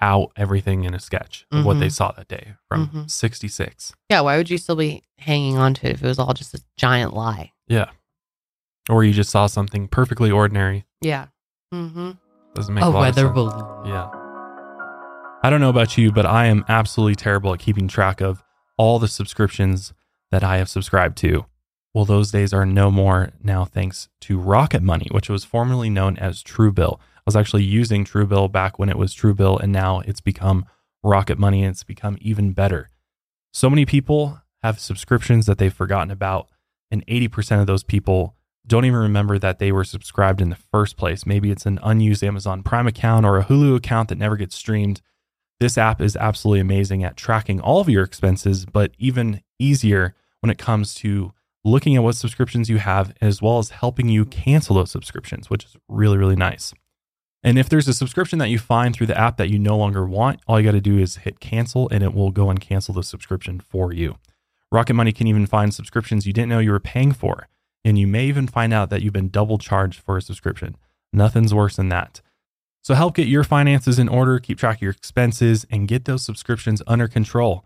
out 0.00 0.32
everything 0.34 0.82
in 0.84 0.92
a 0.94 0.98
sketch 0.98 1.46
of 1.52 1.64
what 1.64 1.78
they 1.78 1.86
Mhm. 1.86 1.92
saw 1.92 2.10
that 2.12 2.26
day 2.26 2.54
from 2.68 2.88
Mhm. 2.88 3.10
66. 3.10 3.92
Yeah. 4.08 4.22
Why 4.22 4.38
would 4.38 4.50
you 4.50 4.58
still 4.58 4.76
be 4.76 5.04
hanging 5.18 5.56
on 5.56 5.74
to 5.74 5.86
it 5.88 5.92
if 5.92 6.02
it 6.02 6.06
was 6.08 6.18
all 6.18 6.32
just 6.34 6.54
a 6.54 6.60
giant 6.76 7.14
lie? 7.14 7.52
Yeah. 7.68 7.90
Or 8.88 9.04
you 9.04 9.12
just 9.12 9.30
saw 9.30 9.46
something 9.46 9.88
perfectly 9.88 10.30
ordinary. 10.30 10.84
Yeah. 11.00 11.26
Mm-hmm. 11.72 12.12
Doesn't 12.54 12.74
make 12.74 12.82
A 12.82 12.86
a 12.86 12.90
lot 12.90 12.96
of 12.96 13.00
weather 13.02 13.22
sense. 13.22 13.34
balloon. 13.34 13.86
Yeah. 13.86 14.08
I 15.42 15.48
don't 15.48 15.60
know 15.60 15.70
about 15.70 15.96
you, 15.96 16.12
but 16.12 16.26
I 16.26 16.46
am 16.46 16.64
absolutely 16.68 17.14
terrible 17.14 17.52
at 17.54 17.60
keeping 17.60 17.88
track 17.88 18.20
of 18.20 18.42
all 18.76 18.98
the 18.98 19.08
subscriptions 19.08 19.92
that 20.30 20.42
I 20.42 20.58
have 20.58 20.68
subscribed 20.68 21.16
to. 21.18 21.46
Well, 21.94 22.04
those 22.04 22.30
days 22.30 22.52
are 22.52 22.66
no 22.66 22.90
more 22.90 23.30
now 23.42 23.64
thanks 23.64 24.08
to 24.22 24.38
Rocket 24.38 24.82
Money, 24.82 25.08
which 25.10 25.28
was 25.28 25.44
formerly 25.44 25.90
known 25.90 26.16
as 26.18 26.42
Truebill. 26.42 26.98
I 27.00 27.22
was 27.26 27.36
actually 27.36 27.64
using 27.64 28.04
Truebill 28.04 28.52
back 28.52 28.78
when 28.78 28.88
it 28.88 28.98
was 28.98 29.14
Truebill, 29.14 29.60
and 29.60 29.72
now 29.72 30.00
it's 30.00 30.20
become 30.20 30.66
Rocket 31.02 31.38
Money 31.38 31.62
and 31.62 31.72
it's 31.72 31.84
become 31.84 32.16
even 32.20 32.52
better. 32.52 32.88
So 33.52 33.68
many 33.70 33.84
people 33.86 34.40
have 34.62 34.78
subscriptions 34.78 35.46
that 35.46 35.58
they've 35.58 35.72
forgotten 35.72 36.10
about, 36.10 36.48
and 36.90 37.04
80% 37.06 37.60
of 37.60 37.66
those 37.66 37.82
people 37.82 38.36
don't 38.66 38.84
even 38.84 38.98
remember 38.98 39.38
that 39.38 39.58
they 39.58 39.72
were 39.72 39.84
subscribed 39.84 40.40
in 40.40 40.50
the 40.50 40.56
first 40.56 40.96
place. 40.96 41.26
Maybe 41.26 41.50
it's 41.50 41.66
an 41.66 41.78
unused 41.82 42.22
Amazon 42.22 42.62
Prime 42.62 42.86
account 42.86 43.26
or 43.26 43.38
a 43.38 43.44
Hulu 43.44 43.76
account 43.76 44.08
that 44.08 44.18
never 44.18 44.36
gets 44.36 44.54
streamed. 44.54 45.00
This 45.58 45.76
app 45.76 46.00
is 46.00 46.16
absolutely 46.16 46.60
amazing 46.60 47.04
at 47.04 47.16
tracking 47.16 47.60
all 47.60 47.80
of 47.80 47.88
your 47.88 48.04
expenses, 48.04 48.64
but 48.66 48.92
even 48.98 49.42
easier 49.58 50.14
when 50.40 50.50
it 50.50 50.58
comes 50.58 50.94
to 50.96 51.32
looking 51.64 51.96
at 51.96 52.02
what 52.02 52.16
subscriptions 52.16 52.70
you 52.70 52.78
have, 52.78 53.12
as 53.20 53.42
well 53.42 53.58
as 53.58 53.70
helping 53.70 54.08
you 54.08 54.24
cancel 54.24 54.76
those 54.76 54.90
subscriptions, 54.90 55.50
which 55.50 55.64
is 55.64 55.76
really, 55.88 56.16
really 56.16 56.36
nice. 56.36 56.72
And 57.42 57.58
if 57.58 57.68
there's 57.68 57.88
a 57.88 57.94
subscription 57.94 58.38
that 58.38 58.48
you 58.48 58.58
find 58.58 58.94
through 58.94 59.06
the 59.06 59.18
app 59.18 59.36
that 59.38 59.48
you 59.48 59.58
no 59.58 59.76
longer 59.76 60.06
want, 60.06 60.40
all 60.46 60.60
you 60.60 60.66
got 60.66 60.72
to 60.72 60.80
do 60.80 60.98
is 60.98 61.16
hit 61.16 61.40
cancel 61.40 61.88
and 61.90 62.02
it 62.02 62.14
will 62.14 62.30
go 62.30 62.50
and 62.50 62.60
cancel 62.60 62.94
the 62.94 63.02
subscription 63.02 63.60
for 63.60 63.92
you. 63.92 64.16
Rocket 64.70 64.94
Money 64.94 65.12
can 65.12 65.26
even 65.26 65.46
find 65.46 65.72
subscriptions 65.72 66.26
you 66.26 66.32
didn't 66.32 66.50
know 66.50 66.58
you 66.58 66.70
were 66.70 66.80
paying 66.80 67.12
for. 67.12 67.48
And 67.84 67.98
you 67.98 68.06
may 68.06 68.26
even 68.26 68.46
find 68.46 68.72
out 68.72 68.90
that 68.90 69.02
you've 69.02 69.12
been 69.12 69.28
double 69.28 69.58
charged 69.58 70.00
for 70.00 70.16
a 70.16 70.22
subscription. 70.22 70.76
Nothing's 71.12 71.54
worse 71.54 71.76
than 71.76 71.88
that. 71.88 72.20
So 72.82 72.94
help 72.94 73.14
get 73.14 73.28
your 73.28 73.44
finances 73.44 73.98
in 73.98 74.08
order, 74.08 74.38
keep 74.38 74.58
track 74.58 74.78
of 74.78 74.82
your 74.82 74.92
expenses, 74.92 75.66
and 75.70 75.88
get 75.88 76.04
those 76.04 76.24
subscriptions 76.24 76.82
under 76.86 77.08
control. 77.08 77.64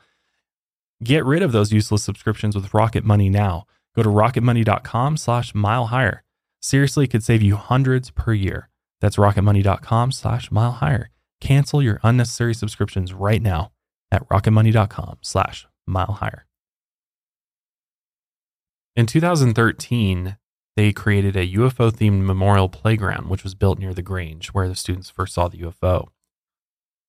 Get 1.03 1.25
rid 1.25 1.43
of 1.43 1.53
those 1.53 1.73
useless 1.73 2.03
subscriptions 2.03 2.55
with 2.55 2.75
Rocket 2.75 3.05
Money 3.05 3.29
now. 3.29 3.67
Go 3.95 4.03
to 4.03 4.09
rocketmoney.com 4.09 5.17
slash 5.17 5.55
mile 5.55 5.87
higher. 5.87 6.25
Seriously, 6.61 7.07
could 7.07 7.23
save 7.23 7.43
you 7.43 7.57
hundreds 7.57 8.11
per 8.11 8.33
year. 8.33 8.69
That's 9.01 9.17
rocketmoney.com 9.17 10.13
slash 10.13 10.51
mile 10.51 10.73
higher. 10.73 11.11
Cancel 11.41 11.83
your 11.83 12.01
unnecessary 12.03 12.55
subscriptions 12.55 13.13
right 13.13 13.43
now 13.43 13.71
at 14.11 14.27
rocketmoney.com 14.29 15.19
slash 15.21 15.67
mile 15.87 16.13
higher. 16.13 16.47
In 18.97 19.07
2013, 19.07 20.37
they 20.77 20.93
created 20.93 21.35
a 21.35 21.49
UFO 21.55 21.91
themed 21.91 22.23
memorial 22.23 22.69
playground, 22.69 23.29
which 23.29 23.43
was 23.43 23.57
built 23.57 23.79
near 23.81 23.93
the 23.93 24.03
Grange, 24.03 24.49
where 24.49 24.69
the 24.69 24.77
students 24.77 25.11
first 25.11 25.35
saw 25.35 25.49
the 25.49 25.59
UFO. 25.59 26.09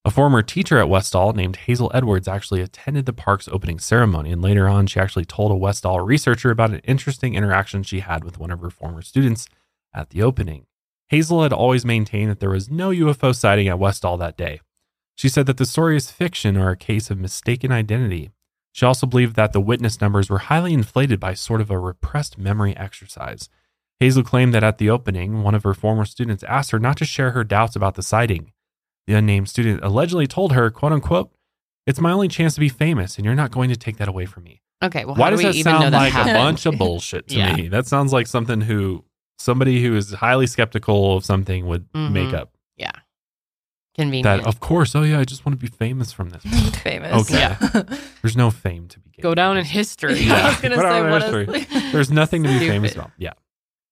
A 0.03 0.11
former 0.11 0.41
teacher 0.41 0.77
at 0.79 0.89
Westall 0.89 1.33
named 1.33 1.55
Hazel 1.55 1.91
Edwards 1.93 2.27
actually 2.27 2.61
attended 2.61 3.05
the 3.05 3.13
park's 3.13 3.47
opening 3.47 3.79
ceremony, 3.79 4.31
and 4.31 4.41
later 4.41 4.67
on, 4.67 4.87
she 4.87 4.99
actually 4.99 5.25
told 5.25 5.51
a 5.51 5.55
Westall 5.55 5.99
researcher 5.99 6.51
about 6.51 6.71
an 6.71 6.81
interesting 6.85 7.35
interaction 7.35 7.83
she 7.83 7.99
had 7.99 8.23
with 8.23 8.39
one 8.39 8.51
of 8.51 8.61
her 8.61 8.69
former 8.69 9.01
students 9.01 9.47
at 9.93 10.09
the 10.09 10.21
opening. 10.21 10.65
Hazel 11.09 11.43
had 11.43 11.53
always 11.53 11.85
maintained 11.85 12.31
that 12.31 12.39
there 12.39 12.49
was 12.49 12.69
no 12.69 12.89
UFO 12.89 13.35
sighting 13.35 13.67
at 13.67 13.79
Westall 13.79 14.17
that 14.17 14.37
day. 14.37 14.59
She 15.15 15.29
said 15.29 15.45
that 15.45 15.57
the 15.57 15.65
story 15.65 15.95
is 15.95 16.11
fiction 16.11 16.57
or 16.57 16.69
a 16.69 16.77
case 16.77 17.09
of 17.09 17.19
mistaken 17.19 17.71
identity. 17.71 18.31
She 18.75 18.85
also 18.85 19.07
believed 19.07 19.37
that 19.37 19.53
the 19.53 19.61
witness 19.61 20.01
numbers 20.01 20.29
were 20.29 20.37
highly 20.51 20.73
inflated 20.73 21.17
by 21.17 21.33
sort 21.33 21.61
of 21.61 21.71
a 21.71 21.79
repressed 21.79 22.37
memory 22.37 22.75
exercise. 22.75 23.47
Hazel 24.01 24.21
claimed 24.21 24.53
that 24.53 24.65
at 24.65 24.79
the 24.79 24.89
opening, 24.89 25.43
one 25.43 25.55
of 25.55 25.63
her 25.63 25.73
former 25.73 26.03
students 26.03 26.43
asked 26.43 26.71
her 26.71 26.79
not 26.79 26.97
to 26.97 27.05
share 27.05 27.31
her 27.31 27.45
doubts 27.45 27.77
about 27.77 27.95
the 27.95 28.03
sighting. 28.03 28.51
The 29.07 29.13
unnamed 29.13 29.47
student 29.47 29.81
allegedly 29.81 30.27
told 30.27 30.51
her, 30.51 30.69
quote 30.69 30.91
unquote, 30.91 31.31
it's 31.87 32.01
my 32.01 32.11
only 32.11 32.27
chance 32.27 32.53
to 32.55 32.59
be 32.59 32.67
famous, 32.67 33.15
and 33.15 33.23
you're 33.23 33.33
not 33.33 33.51
going 33.51 33.69
to 33.69 33.77
take 33.77 33.95
that 33.95 34.09
away 34.09 34.25
from 34.25 34.43
me. 34.43 34.61
Okay, 34.83 35.05
well, 35.05 35.15
Why 35.15 35.25
how 35.27 35.29
does 35.29 35.39
do 35.39 35.47
that 35.47 35.55
even 35.55 35.71
sound 35.71 35.93
that 35.93 36.13
like 36.13 36.13
a 36.27 36.33
bunch 36.33 36.65
of 36.65 36.77
bullshit 36.77 37.29
to 37.29 37.35
Yeah. 37.37 37.55
me? 37.55 37.69
That 37.69 37.87
sounds 37.87 38.11
like 38.11 38.27
something 38.27 38.59
who 38.59 39.05
somebody 39.39 39.81
who 39.81 39.95
is 39.95 40.11
highly 40.15 40.47
skeptical 40.47 41.15
of 41.15 41.23
something 41.23 41.65
would 41.67 41.87
make 41.93 42.31
Mhm. 42.31 42.33
up. 42.33 42.54
Yeah. 43.97 44.03
Convenient. 44.03 44.43
That 44.43 44.47
of 44.47 44.59
course, 44.59 44.95
oh 44.95 45.03
yeah, 45.03 45.19
I 45.19 45.23
just 45.23 45.45
want 45.45 45.59
to 45.59 45.61
be 45.61 45.71
famous 45.71 46.11
from 46.11 46.29
this. 46.29 46.43
Famous. 46.83 47.13
Okay. 47.29 47.39
Yeah. 47.39 47.57
There's 48.21 48.35
no 48.35 48.51
fame 48.51 48.87
to 48.89 48.99
be 48.99 49.09
gained. 49.11 49.23
Go 49.23 49.33
down 49.35 49.57
in 49.57 49.65
history. 49.65 50.19
I 50.29 50.49
was 50.49 50.61
gonna 50.61 50.75
say 50.77 51.09
what 51.09 51.21
history. 51.21 51.61
is 51.77 51.91
There's 51.91 52.11
nothing 52.11 52.43
to 52.43 52.49
be 52.49 52.59
famous 52.59 52.93
about. 52.93 53.11
Yeah. 53.17 53.33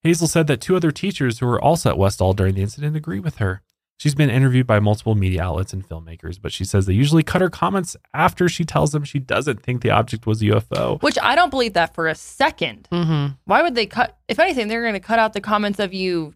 Hazel 0.04 0.28
said 0.28 0.48
that 0.48 0.60
two 0.60 0.76
other 0.76 0.92
teachers 0.92 1.40
who 1.40 1.46
were 1.46 1.62
also 1.62 1.90
at 1.90 1.98
Westall 1.98 2.34
during 2.34 2.56
the 2.56 2.62
incident 2.62 2.96
agree 2.98 3.20
with 3.22 3.38
her. 3.38 3.62
She's 3.98 4.16
been 4.16 4.30
interviewed 4.30 4.68
by 4.68 4.80
multiple 4.82 5.16
media 5.16 5.44
outlets 5.44 5.72
and 5.72 5.88
filmmakers, 5.88 6.42
but 6.42 6.52
she 6.52 6.66
says 6.66 6.88
they 6.88 6.94
usually 6.94 7.24
cut 7.24 7.42
her 7.42 7.50
comments 7.50 7.96
after 8.14 8.50
she 8.50 8.66
tells 8.66 8.92
them 8.92 9.06
she 9.06 9.20
doesn't 9.20 9.64
think 9.64 9.82
the 9.82 9.92
object 9.92 10.28
was 10.28 10.42
a 10.42 10.46
UFO. 10.46 11.02
Which 11.02 11.18
I 11.22 11.36
don't 11.36 11.50
believe 11.50 11.74
that 11.74 11.94
for 11.94 12.10
a 12.10 12.14
2nd 12.14 12.82
Mm-hmm. 12.92 13.34
Why 13.46 13.62
would 13.62 13.76
they 13.76 13.86
cut? 13.86 14.18
If 14.28 14.40
anything, 14.40 14.68
they're 14.68 14.82
going 14.82 14.94
to 14.94 15.00
cut 15.00 15.20
out 15.20 15.32
the 15.32 15.40
comments 15.40 15.80
of 15.80 15.94
you 15.94 16.34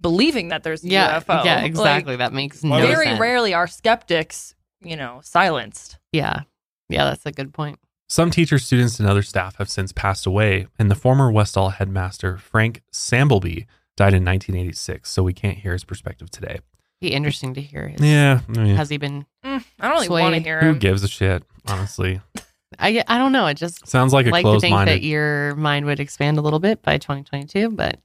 believing 0.00 0.48
that 0.48 0.62
there's 0.62 0.84
a 0.84 0.88
Yeah, 0.88 1.20
UFO. 1.20 1.44
yeah, 1.44 1.56
Like, 1.56 1.66
exactly. 1.66 2.16
that 2.16 2.32
makes 2.32 2.62
no 2.64 2.78
very 2.80 3.06
sense. 3.06 3.20
rarely 3.20 3.54
are 3.54 3.66
skeptics, 3.66 4.54
you 4.82 4.96
know, 4.96 5.20
silenced. 5.22 5.98
Yeah, 6.12 6.42
yeah, 6.88 7.04
that's 7.04 7.26
a 7.26 7.32
good 7.32 7.52
point. 7.52 7.78
Some 8.08 8.30
teachers, 8.30 8.64
students, 8.64 8.98
and 9.00 9.08
other 9.08 9.22
staff 9.22 9.56
have 9.56 9.68
since 9.68 9.92
passed 9.92 10.24
away, 10.26 10.66
and 10.78 10.90
the 10.90 10.94
former 10.94 11.30
Westall 11.30 11.70
headmaster, 11.70 12.38
Frank 12.38 12.82
Samblebe, 12.92 13.66
died 13.96 14.14
in 14.14 14.24
1986, 14.24 15.10
so 15.10 15.22
we 15.22 15.34
can't 15.34 15.58
hear 15.58 15.72
his 15.72 15.84
perspective 15.84 16.30
today. 16.30 16.60
Be 17.00 17.12
interesting 17.12 17.52
to 17.54 17.60
hear. 17.60 17.88
His, 17.88 18.00
Yeah, 18.00 18.40
I 18.48 18.52
mean, 18.52 18.76
Has 18.76 18.88
he 18.88 18.96
been? 18.96 19.26
Mm, 19.44 19.62
I 19.80 19.88
don't 19.88 19.96
really 19.96 20.08
want 20.08 20.34
to 20.34 20.40
Swayed. 20.40 20.46
hear 20.46 20.60
who 20.60 20.74
gives 20.76 21.02
a 21.04 21.08
shit, 21.08 21.42
honestly? 21.66 22.20
I 22.78 23.02
I 23.08 23.18
don't 23.18 23.32
know. 23.32 23.46
It 23.46 23.54
just 23.54 23.86
Sounds 23.88 24.12
like 24.12 24.26
a 24.26 24.30
like 24.30 24.42
to 24.42 24.48
closed 24.50 24.62
think 24.62 24.76
that 24.86 25.02
your 25.02 25.54
mind 25.56 25.86
would 25.86 26.00
expand 26.00 26.38
a 26.38 26.40
little 26.42 26.58
bit 26.60 26.82
by 26.82 26.98
2022, 26.98 27.70
but 27.70 27.98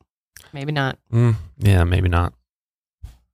maybe 0.54 0.72
not. 0.72 0.98
Mm, 1.12 1.36
yeah, 1.58 1.84
maybe 1.84 2.10
not. 2.10 2.34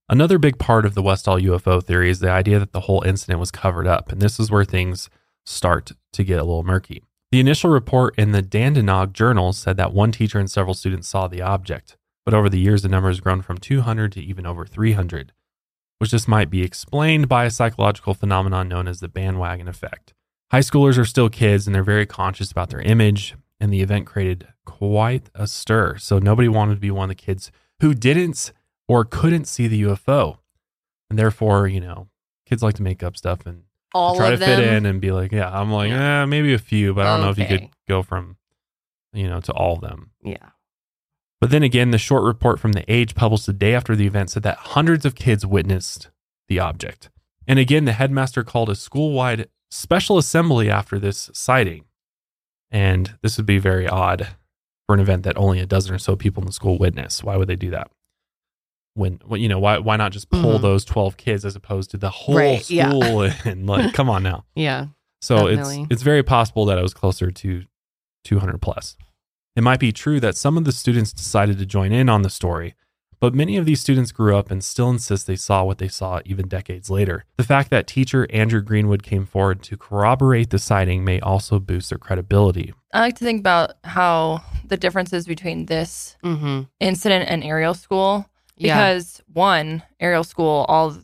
Another 0.07 0.39
big 0.39 0.57
part 0.57 0.85
of 0.85 0.95
the 0.95 1.03
Westall 1.03 1.39
UFO 1.39 1.83
theory 1.83 2.09
is 2.09 2.19
the 2.19 2.31
idea 2.31 2.57
that 2.57 2.71
the 2.71 2.81
whole 2.81 3.03
incident 3.03 3.39
was 3.39 3.51
covered 3.51 3.85
up, 3.85 4.11
and 4.11 4.19
this 4.19 4.39
is 4.39 4.49
where 4.49 4.65
things 4.65 5.09
start 5.45 5.91
to 6.13 6.23
get 6.23 6.39
a 6.39 6.43
little 6.43 6.63
murky. 6.63 7.03
The 7.31 7.39
initial 7.39 7.69
report 7.69 8.17
in 8.17 8.31
the 8.31 8.41
Dandenong 8.41 9.13
Journal 9.13 9.53
said 9.53 9.77
that 9.77 9.93
one 9.93 10.11
teacher 10.11 10.39
and 10.39 10.49
several 10.49 10.73
students 10.73 11.07
saw 11.07 11.27
the 11.27 11.43
object, 11.43 11.95
but 12.25 12.33
over 12.33 12.49
the 12.49 12.59
years 12.59 12.81
the 12.81 12.89
number 12.89 13.09
has 13.09 13.19
grown 13.19 13.43
from 13.43 13.59
200 13.59 14.11
to 14.13 14.21
even 14.21 14.47
over 14.47 14.65
300, 14.65 15.31
which 15.99 16.09
just 16.09 16.27
might 16.27 16.49
be 16.49 16.63
explained 16.63 17.29
by 17.29 17.45
a 17.45 17.51
psychological 17.51 18.15
phenomenon 18.15 18.67
known 18.67 18.87
as 18.87 18.99
the 18.99 19.07
bandwagon 19.07 19.67
effect. 19.67 20.15
High 20.49 20.61
schoolers 20.61 20.97
are 20.97 21.05
still 21.05 21.29
kids 21.29 21.67
and 21.67 21.75
they're 21.75 21.83
very 21.83 22.07
conscious 22.07 22.51
about 22.51 22.71
their 22.71 22.81
image, 22.81 23.35
and 23.59 23.71
the 23.71 23.81
event 23.83 24.07
created 24.07 24.47
quite 24.69 25.29
a 25.33 25.47
stir. 25.47 25.97
So 25.97 26.19
nobody 26.19 26.47
wanted 26.47 26.75
to 26.75 26.79
be 26.79 26.91
one 26.91 27.09
of 27.09 27.17
the 27.17 27.23
kids 27.23 27.51
who 27.81 27.93
didn't 27.93 28.51
or 28.87 29.03
couldn't 29.03 29.45
see 29.45 29.67
the 29.67 29.83
UFO. 29.83 30.37
And 31.09 31.17
therefore, 31.17 31.67
you 31.67 31.79
know, 31.79 32.07
kids 32.45 32.61
like 32.61 32.75
to 32.75 32.83
make 32.83 33.01
up 33.01 33.17
stuff 33.17 33.45
and 33.45 33.63
All 33.93 34.15
try 34.15 34.31
to 34.31 34.37
fit 34.37 34.59
in 34.59 34.85
and 34.85 35.01
be 35.01 35.11
like, 35.11 35.31
yeah, 35.31 35.49
I'm 35.49 35.71
like, 35.71 35.91
eh, 35.91 36.25
maybe 36.25 36.53
a 36.53 36.59
few, 36.59 36.93
but 36.93 37.05
I 37.05 37.15
don't 37.15 37.25
know 37.25 37.31
if 37.31 37.37
you 37.39 37.45
could 37.45 37.69
go 37.87 38.03
from, 38.03 38.37
you 39.11 39.27
know, 39.27 39.39
to 39.41 39.51
all 39.53 39.75
of 39.75 39.81
them. 39.81 40.11
Yeah. 40.23 40.49
But 41.41 41.51
then 41.51 41.63
again, 41.63 41.91
the 41.91 41.97
short 41.97 42.23
report 42.23 42.59
from 42.59 42.73
the 42.73 42.83
Age 42.91 43.15
published 43.15 43.45
the 43.45 43.53
day 43.53 43.73
after 43.73 43.95
the 43.95 44.05
event 44.05 44.29
said 44.29 44.43
that 44.43 44.57
hundreds 44.57 45.05
of 45.05 45.15
kids 45.15 45.45
witnessed 45.45 46.09
the 46.47 46.59
object. 46.59 47.09
And 47.47 47.57
again, 47.57 47.85
the 47.85 47.93
headmaster 47.93 48.43
called 48.43 48.69
a 48.69 48.75
school 48.75 49.13
wide 49.13 49.47
special 49.71 50.17
assembly 50.17 50.69
after 50.69 50.99
this 50.99 51.29
sighting. 51.33 51.85
And 52.69 53.17
this 53.21 53.37
would 53.37 53.45
be 53.45 53.57
very 53.57 53.87
odd 53.87 54.27
for 54.89 54.95
an 54.95 54.99
event 54.99 55.21
that 55.21 55.37
only 55.37 55.59
a 55.59 55.67
dozen 55.67 55.93
or 55.93 55.99
so 55.99 56.15
people 56.15 56.41
in 56.41 56.47
the 56.47 56.51
school 56.51 56.79
witness. 56.79 57.23
Why 57.23 57.37
would 57.37 57.47
they 57.47 57.55
do 57.55 57.69
that? 57.69 57.91
When, 58.95 59.19
when 59.27 59.39
you 59.39 59.47
know, 59.47 59.59
why 59.59 59.77
why 59.77 59.97
not 59.97 60.11
just 60.11 60.31
pull 60.31 60.57
Mhm. 60.57 60.61
those 60.63 60.83
12 60.83 61.15
kids 61.15 61.45
as 61.45 61.55
opposed 61.55 61.91
to 61.91 61.97
the 61.97 62.09
whole 62.09 62.35
Right, 62.35 62.67
yeah. 62.71 62.89
school 62.89 63.21
and 63.45 63.67
like, 63.67 63.93
come 63.99 64.09
on 64.09 64.23
now. 64.23 64.45
Yeah. 64.55 64.87
So 65.21 65.47
Definitely. 65.47 65.81
it's 65.83 65.87
it's 65.91 66.01
very 66.01 66.23
possible 66.23 66.65
that 66.65 66.79
it 66.79 66.81
was 66.81 66.95
closer 66.95 67.29
to 67.29 67.65
200 68.23 68.59
plus. 68.63 68.97
It 69.55 69.61
might 69.61 69.79
be 69.79 69.91
true 69.91 70.19
that 70.21 70.35
some 70.35 70.57
of 70.57 70.63
the 70.65 70.71
students 70.71 71.13
decided 71.13 71.59
to 71.59 71.67
join 71.67 71.91
in 71.91 72.09
on 72.09 72.23
the 72.23 72.29
story, 72.31 72.73
but 73.19 73.33
many 73.35 73.57
of 73.57 73.65
these 73.65 73.81
students 73.81 74.11
grew 74.11 74.35
up 74.35 74.49
and 74.49 74.63
still 74.63 74.89
insist 74.89 75.27
they 75.27 75.35
saw 75.35 75.63
what 75.63 75.77
they 75.77 75.87
saw 75.87 76.19
even 76.25 76.47
decades 76.47 76.89
later. 76.89 77.25
The 77.37 77.43
fact 77.43 77.69
that 77.71 77.87
teacher 77.87 78.27
Andrew 78.31 78.61
Greenwood 78.61 79.03
came 79.03 79.25
forward 79.25 79.61
to 79.63 79.77
corroborate 79.77 80.49
the 80.51 80.59
sighting 80.59 81.03
may 81.03 81.19
also 81.19 81.59
boost 81.59 81.89
their 81.89 81.97
credibility. 81.97 82.73
I 82.93 83.01
like 83.01 83.15
to 83.17 83.23
think 83.25 83.39
about 83.41 83.73
how 83.83 84.41
the 84.65 84.77
differences 84.77 85.25
between 85.27 85.65
this 85.67 86.15
Mm-hmm. 86.23 86.61
incident 86.79 87.29
and 87.29 87.43
Ariel 87.43 87.73
school. 87.73 88.25
Yeah. 88.57 88.75
Because 88.75 89.21
one, 89.31 89.83
Ariel 89.99 90.23
school, 90.23 90.65
all 90.67 90.97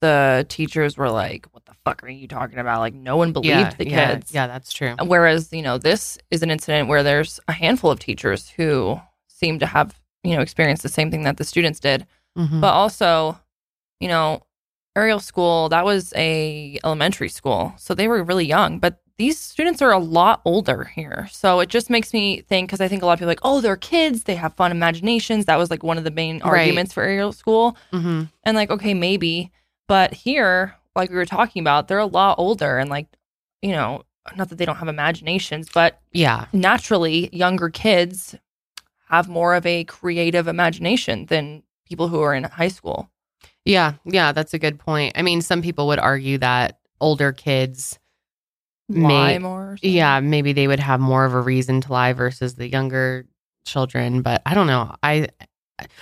the 0.00 0.44
teachers 0.48 0.96
were 0.98 1.10
like, 1.10 1.46
What 1.52 1.64
the 1.64 1.72
fuck 1.84 2.02
are 2.02 2.08
you 2.08 2.28
talking 2.28 2.58
about? 2.58 2.80
Like, 2.80 2.94
no 2.94 3.16
one 3.16 3.32
believed 3.32 3.48
yeah, 3.48 3.70
the 3.78 3.88
yeah, 3.88 4.14
kids. 4.14 4.34
Yeah, 4.34 4.46
that's 4.46 4.72
true. 4.72 4.94
Whereas, 5.02 5.50
you 5.52 5.62
know, 5.62 5.78
this 5.78 6.18
is 6.30 6.42
an 6.42 6.50
incident 6.50 6.88
where 6.88 7.02
there's 7.02 7.40
a 7.48 7.52
handful 7.52 7.90
of 7.90 8.00
teachers 8.00 8.50
who 8.50 9.00
seem 9.28 9.58
to 9.60 9.66
have, 9.66 9.98
you 10.24 10.34
know, 10.34 10.42
experienced 10.42 10.82
the 10.82 10.88
same 10.88 11.10
thing 11.10 11.22
that 11.24 11.36
the 11.36 11.44
students 11.44 11.78
did. 11.80 12.06
Mhm. 12.36 12.60
But 12.60 12.72
also, 12.72 13.38
you 14.00 14.08
know, 14.08 14.42
Ariel 14.96 15.20
school, 15.20 15.68
that 15.70 15.84
was 15.84 16.12
a 16.16 16.78
elementary 16.84 17.28
school. 17.28 17.74
So 17.78 17.94
they 17.94 18.08
were 18.08 18.22
really 18.24 18.46
young, 18.46 18.78
but 18.78 19.00
these 19.18 19.38
students 19.38 19.80
are 19.82 19.92
a 19.92 19.98
lot 19.98 20.40
older 20.44 20.84
here. 20.84 21.28
So 21.30 21.60
it 21.60 21.68
just 21.68 21.88
makes 21.90 22.12
me 22.12 22.40
think 22.42 22.68
because 22.68 22.80
I 22.80 22.88
think 22.88 23.02
a 23.02 23.06
lot 23.06 23.12
of 23.12 23.18
people 23.20 23.28
are 23.28 23.32
like, 23.32 23.40
oh, 23.44 23.60
they're 23.60 23.76
kids, 23.76 24.24
they 24.24 24.34
have 24.34 24.54
fun 24.54 24.72
imaginations. 24.72 25.44
That 25.44 25.56
was 25.58 25.70
like 25.70 25.82
one 25.84 25.98
of 25.98 26.04
the 26.04 26.10
main 26.10 26.38
Right. 26.40 26.60
arguments 26.60 26.92
for 26.92 27.02
Ariel 27.04 27.32
school. 27.32 27.76
Mm-hmm. 27.92 28.22
And 28.42 28.56
like, 28.56 28.70
okay, 28.70 28.92
maybe. 28.94 29.52
But 29.86 30.14
here, 30.14 30.74
like 30.96 31.10
we 31.10 31.16
were 31.16 31.26
talking 31.26 31.60
about, 31.60 31.86
they're 31.86 31.98
a 31.98 32.06
lot 32.06 32.38
older 32.38 32.78
and 32.78 32.90
like, 32.90 33.06
you 33.62 33.70
know, 33.72 34.02
not 34.36 34.48
that 34.48 34.56
they 34.56 34.64
don't 34.64 34.76
have 34.76 34.88
imaginations, 34.88 35.68
but 35.72 36.00
Yeah. 36.12 36.46
naturally 36.52 37.28
younger 37.32 37.68
kids 37.68 38.34
have 39.06 39.28
more 39.28 39.54
of 39.54 39.66
a 39.66 39.84
creative 39.84 40.48
imagination 40.48 41.26
than 41.26 41.62
people 41.86 42.08
who 42.08 42.20
are 42.20 42.34
in 42.34 42.44
high 42.44 42.68
school. 42.68 43.10
Yeah. 43.64 43.94
Yeah. 44.04 44.32
That's 44.32 44.54
a 44.54 44.58
good 44.58 44.78
point. 44.78 45.12
I 45.16 45.22
mean, 45.22 45.40
some 45.42 45.62
people 45.62 45.86
would 45.88 45.98
argue 45.98 46.38
that 46.38 46.78
older 47.00 47.32
kids 47.32 47.98
Lie 48.88 49.08
may, 49.08 49.38
more. 49.38 49.78
yeah, 49.80 50.20
maybe 50.20 50.52
they 50.52 50.66
would 50.68 50.80
have 50.80 51.00
more 51.00 51.24
of 51.24 51.32
a 51.32 51.40
reason 51.40 51.80
to 51.82 51.92
lie 51.92 52.12
versus 52.12 52.54
the 52.54 52.68
younger 52.68 53.26
children. 53.64 54.20
But 54.20 54.42
I 54.44 54.54
don't 54.54 54.66
know. 54.66 54.94
I, 55.02 55.28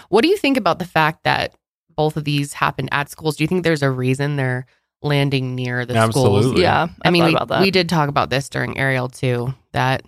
what 0.09 0.22
do 0.22 0.28
you 0.28 0.36
think 0.36 0.57
about 0.57 0.78
the 0.78 0.84
fact 0.84 1.24
that 1.24 1.55
both 1.94 2.16
of 2.16 2.24
these 2.24 2.53
happened 2.53 2.88
at 2.90 3.09
schools? 3.09 3.36
Do 3.36 3.44
you 3.44 3.48
think 3.48 3.62
there's 3.62 3.82
a 3.82 3.90
reason 3.90 4.34
they're 4.36 4.66
landing 5.00 5.55
near 5.55 5.86
the 5.86 5.94
schools? 5.94 6.38
Absolutely. 6.38 6.62
Yeah, 6.62 6.88
I 7.05 7.11
mean, 7.11 7.24
we, 7.24 7.34
about 7.34 7.48
that. 7.48 7.62
we 7.62 7.70
did 7.70 7.88
talk 7.88 8.09
about 8.09 8.30
this 8.30 8.48
during 8.48 8.76
Ariel 8.78 9.09
too. 9.09 9.55
That 9.72 10.03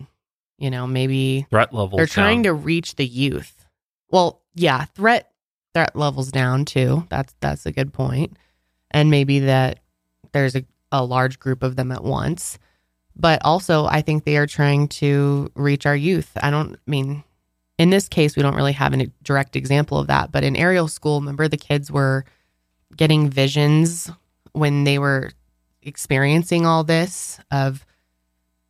you 0.59 0.71
know 0.71 0.87
maybe 0.87 1.47
Threat 1.51 1.73
levels. 1.75 1.97
they're 1.99 2.07
trying 2.07 2.43
down. 2.43 2.55
to 2.57 2.63
reach 2.63 2.97
the 2.97 3.07
youth. 3.07 3.67
Well, 4.11 4.43
yeah, 4.55 4.85
threat 4.85 5.31
threat 5.75 5.97
levels 5.97 6.31
down 6.31 6.65
too. 6.65 7.07
That's 7.11 7.35
that's 7.41 7.67
a 7.67 7.73
good 7.73 7.93
point. 7.93 8.37
And 8.91 9.11
maybe 9.11 9.41
that 9.41 9.81
there's 10.33 10.55
a, 10.55 10.65
a 10.93 11.05
large 11.05 11.39
group 11.41 11.63
of 11.63 11.75
them 11.77 11.91
at 11.91 12.05
once. 12.05 12.59
But 13.17 13.41
also, 13.45 13.85
I 13.87 14.01
think 14.03 14.25
they 14.25 14.37
are 14.37 14.47
trying 14.47 14.89
to 14.89 15.51
reach 15.55 15.87
our 15.87 15.97
youth. 15.97 16.31
I 16.41 16.51
don't 16.51 16.77
mean, 16.87 17.23
in 17.79 17.91
this 17.91 18.09
case, 18.09 18.37
we 18.37 18.43
don't 18.43 18.55
really 18.57 18.73
have 18.73 18.93
a 18.95 19.07
direct 19.23 19.55
example 19.57 19.99
of 19.99 20.09
that. 20.09 20.31
But 20.33 20.43
in 20.45 20.57
Ariel 20.57 20.89
school, 20.89 21.21
remember 21.21 21.47
the 21.49 21.57
kids 21.57 21.91
were 21.91 22.25
getting 22.97 23.31
visions 23.31 24.11
when 24.53 24.85
they 24.85 24.99
were 24.99 25.31
experiencing 25.83 26.67
all 26.67 26.83
this 26.85 27.39
of 27.51 27.85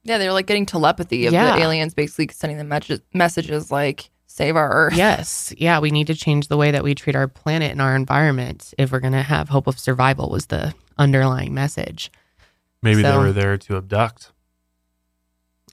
Yeah, 0.05 0.19
they 0.19 0.27
were 0.27 0.33
like 0.33 0.47
getting 0.47 0.67
telepathy 0.67 1.27
of 1.27 1.33
Yeah. 1.33 1.57
the 1.57 1.63
aliens 1.63 1.95
basically 1.95 2.29
sending 2.33 2.59
them 2.59 2.69
mes- 2.69 3.01
messages 3.13 3.71
like 3.71 4.11
save 4.27 4.57
our 4.57 4.69
earth. 4.71 4.95
yes 4.97 5.55
yeah 5.59 5.79
we 5.79 5.91
need 5.93 6.09
to 6.09 6.15
change 6.15 6.49
the 6.49 6.57
way 6.57 6.71
that 6.73 6.83
we 6.83 6.93
treat 6.95 7.15
our 7.15 7.29
planet 7.29 7.71
and 7.71 7.81
our 7.81 7.95
environment 7.95 8.75
if 8.79 8.91
we're 8.91 8.99
going 8.99 9.13
to 9.13 9.23
have 9.23 9.49
hope 9.49 9.67
of 9.69 9.79
survival 9.79 10.29
was 10.29 10.47
the 10.47 10.75
underlying 10.99 11.55
message 11.55 12.11
Maybe 12.83 13.01
they 13.03 13.17
were 13.17 13.33
there 13.33 13.57
to 13.57 13.77
abduct. 13.77 14.33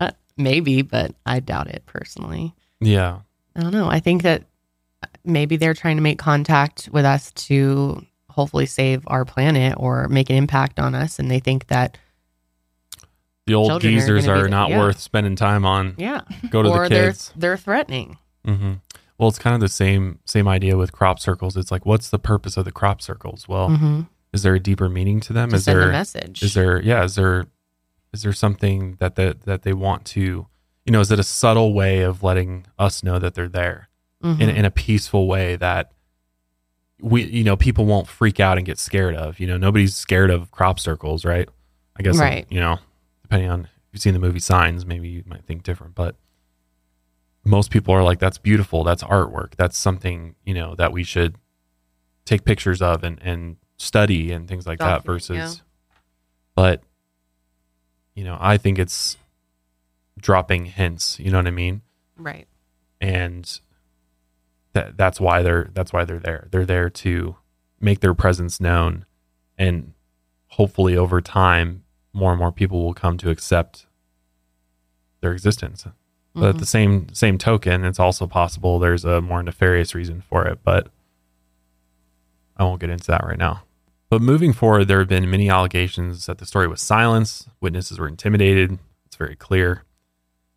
Uh, 0.00 0.10
maybe 0.36 0.82
but 0.82 1.12
i 1.26 1.40
doubt 1.40 1.66
it 1.68 1.82
personally 1.86 2.54
Yeah. 2.80 3.18
i 3.56 3.60
don't 3.60 3.72
know 3.72 3.88
i 3.88 3.98
think 3.98 4.22
that 4.22 4.44
maybe 5.24 5.56
they're 5.56 5.74
trying 5.74 5.96
to 5.96 6.02
make 6.02 6.18
contact 6.18 6.88
with 6.92 7.04
us 7.04 7.32
to 7.32 8.04
hopefully 8.30 8.66
save 8.66 9.02
our 9.08 9.24
planet 9.24 9.74
or 9.76 10.06
make 10.08 10.30
an 10.30 10.36
impact 10.36 10.78
on 10.78 10.94
us 10.94 11.18
and 11.18 11.28
they 11.30 11.40
think 11.40 11.66
that 11.66 11.98
The 13.48 13.54
old 13.54 13.68
Children 13.70 13.94
are 13.94 13.96
geezers 14.00 14.28
are, 14.28 14.42
the- 14.44 14.48
not 14.48 14.70
yeah. 14.70 14.78
worth 14.78 15.00
spending 15.00 15.34
time 15.34 15.64
on. 15.64 15.94
yeah 15.98 16.20
Go 16.50 16.62
to 16.62 16.68
or 16.68 16.84
the 16.88 16.94
they're 16.94 17.06
kids. 17.10 17.32
they're 17.34 17.56
threatening 17.56 18.18
hmm 18.44 18.74
Well, 19.18 19.28
it's 19.28 19.38
kind 19.40 19.54
of 19.54 19.60
the 19.60 19.68
same 19.68 20.20
same 20.24 20.46
idea 20.46 20.76
with 20.76 20.92
crop 20.92 21.18
circles. 21.18 21.56
It's 21.56 21.72
like, 21.72 21.84
what's 21.84 22.08
the 22.10 22.18
purpose 22.20 22.56
of 22.56 22.64
the 22.64 22.70
crop 22.72 23.02
circles? 23.02 23.48
Well, 23.48 23.68
Mhm. 23.70 24.06
is 24.32 24.42
there 24.42 24.54
a 24.54 24.60
deeper 24.60 24.88
meaning 24.88 25.18
to 25.20 25.32
them? 25.32 25.50
To 25.50 25.56
is 25.56 25.64
send 25.64 25.78
a 25.78 25.82
there 25.82 25.90
message. 25.92 26.42
Is 26.42 26.54
there 26.54 26.80
yeah? 26.80 27.02
Is 27.02 27.14
there 27.16 27.46
is 28.14 28.22
there 28.22 28.32
something 28.32 28.96
that 29.00 29.16
that 29.16 29.42
that 29.42 29.62
they 29.62 29.72
want 29.72 30.04
to? 30.16 30.46
You 30.86 30.92
know, 30.92 31.00
is 31.00 31.10
it 31.10 31.18
a 31.18 31.24
subtle 31.24 31.74
way 31.74 32.00
of 32.02 32.22
letting 32.22 32.66
us 32.78 33.02
know 33.02 33.18
that 33.18 33.34
they're 33.34 33.48
there 33.48 33.88
in 34.22 34.36
Mhm. 34.38 34.54
in 34.56 34.64
a 34.64 34.70
peaceful 34.70 35.26
way 35.26 35.56
that 35.56 35.90
we 37.00 37.24
you 37.24 37.44
know 37.44 37.56
people 37.56 37.84
won't 37.86 38.08
freak 38.08 38.40
out 38.40 38.56
and 38.56 38.66
get 38.66 38.78
scared 38.78 39.14
of? 39.14 39.38
You 39.40 39.46
know, 39.46 39.56
nobody's 39.56 39.94
scared 39.96 40.30
of 40.30 40.50
crop 40.50 40.78
circles, 40.80 41.24
right? 41.24 41.48
I 41.98 42.02
guess 42.02 42.16
Right. 42.18 42.46
you 42.50 42.60
know, 42.60 42.78
depending 43.28 43.50
on 43.50 43.64
if 43.64 43.70
you've 43.92 44.02
seen 44.02 44.14
the 44.14 44.18
movie 44.18 44.38
Signs, 44.38 44.86
maybe 44.86 45.08
you 45.08 45.22
might 45.26 45.44
think 45.44 45.62
different, 45.62 45.94
but 45.94 46.16
most 47.44 47.70
people 47.70 47.94
are 47.94 48.02
like, 48.02 48.18
that's 48.18 48.38
beautiful. 48.38 48.84
That's 48.84 49.02
artwork. 49.02 49.54
That's 49.56 49.76
something, 49.76 50.34
you 50.44 50.54
know, 50.54 50.74
that 50.76 50.92
we 50.92 51.04
should 51.04 51.36
take 52.24 52.44
pictures 52.44 52.80
of 52.80 53.04
and, 53.04 53.18
and 53.22 53.56
study 53.76 54.32
and 54.32 54.48
things 54.48 54.66
like 54.66 54.78
that 54.78 55.04
versus, 55.04 55.36
yeah. 55.36 55.52
but, 56.54 56.82
you 58.14 58.24
know, 58.24 58.36
I 58.40 58.56
think 58.56 58.78
it's 58.78 59.18
dropping 60.18 60.66
hints, 60.66 61.18
you 61.20 61.30
know 61.30 61.38
what 61.38 61.46
I 61.46 61.52
mean? 61.52 61.82
right 62.16 62.48
And 63.00 63.60
that 64.72 64.96
that's 64.96 65.20
why 65.20 65.42
they're, 65.42 65.70
that's 65.72 65.92
why 65.92 66.04
they're 66.04 66.18
there. 66.18 66.48
They're 66.50 66.66
there 66.66 66.90
to 66.90 67.36
make 67.78 68.00
their 68.00 68.14
presence 68.14 68.58
known 68.58 69.04
and 69.56 69.92
hopefully 70.48 70.96
over 70.96 71.20
time, 71.20 71.84
more 72.18 72.32
and 72.32 72.38
more 72.38 72.52
people 72.52 72.84
will 72.84 72.94
come 72.94 73.16
to 73.18 73.30
accept 73.30 73.86
their 75.20 75.32
existence. 75.32 75.86
But 76.34 76.50
at 76.50 76.54
the 76.54 76.58
mm-hmm. 76.58 76.64
same 76.64 77.14
same 77.14 77.38
token, 77.38 77.84
it's 77.84 77.98
also 77.98 78.26
possible 78.26 78.78
there's 78.78 79.04
a 79.04 79.20
more 79.20 79.42
nefarious 79.42 79.94
reason 79.94 80.20
for 80.20 80.46
it, 80.46 80.60
but 80.62 80.88
I 82.56 82.64
won't 82.64 82.80
get 82.80 82.90
into 82.90 83.06
that 83.08 83.24
right 83.24 83.38
now. 83.38 83.62
But 84.10 84.22
moving 84.22 84.52
forward, 84.52 84.86
there 84.86 85.00
have 85.00 85.08
been 85.08 85.30
many 85.30 85.50
allegations 85.50 86.26
that 86.26 86.38
the 86.38 86.46
story 86.46 86.66
was 86.66 86.80
silenced, 86.80 87.48
witnesses 87.60 87.98
were 87.98 88.08
intimidated, 88.08 88.78
it's 89.06 89.16
very 89.16 89.36
clear, 89.36 89.84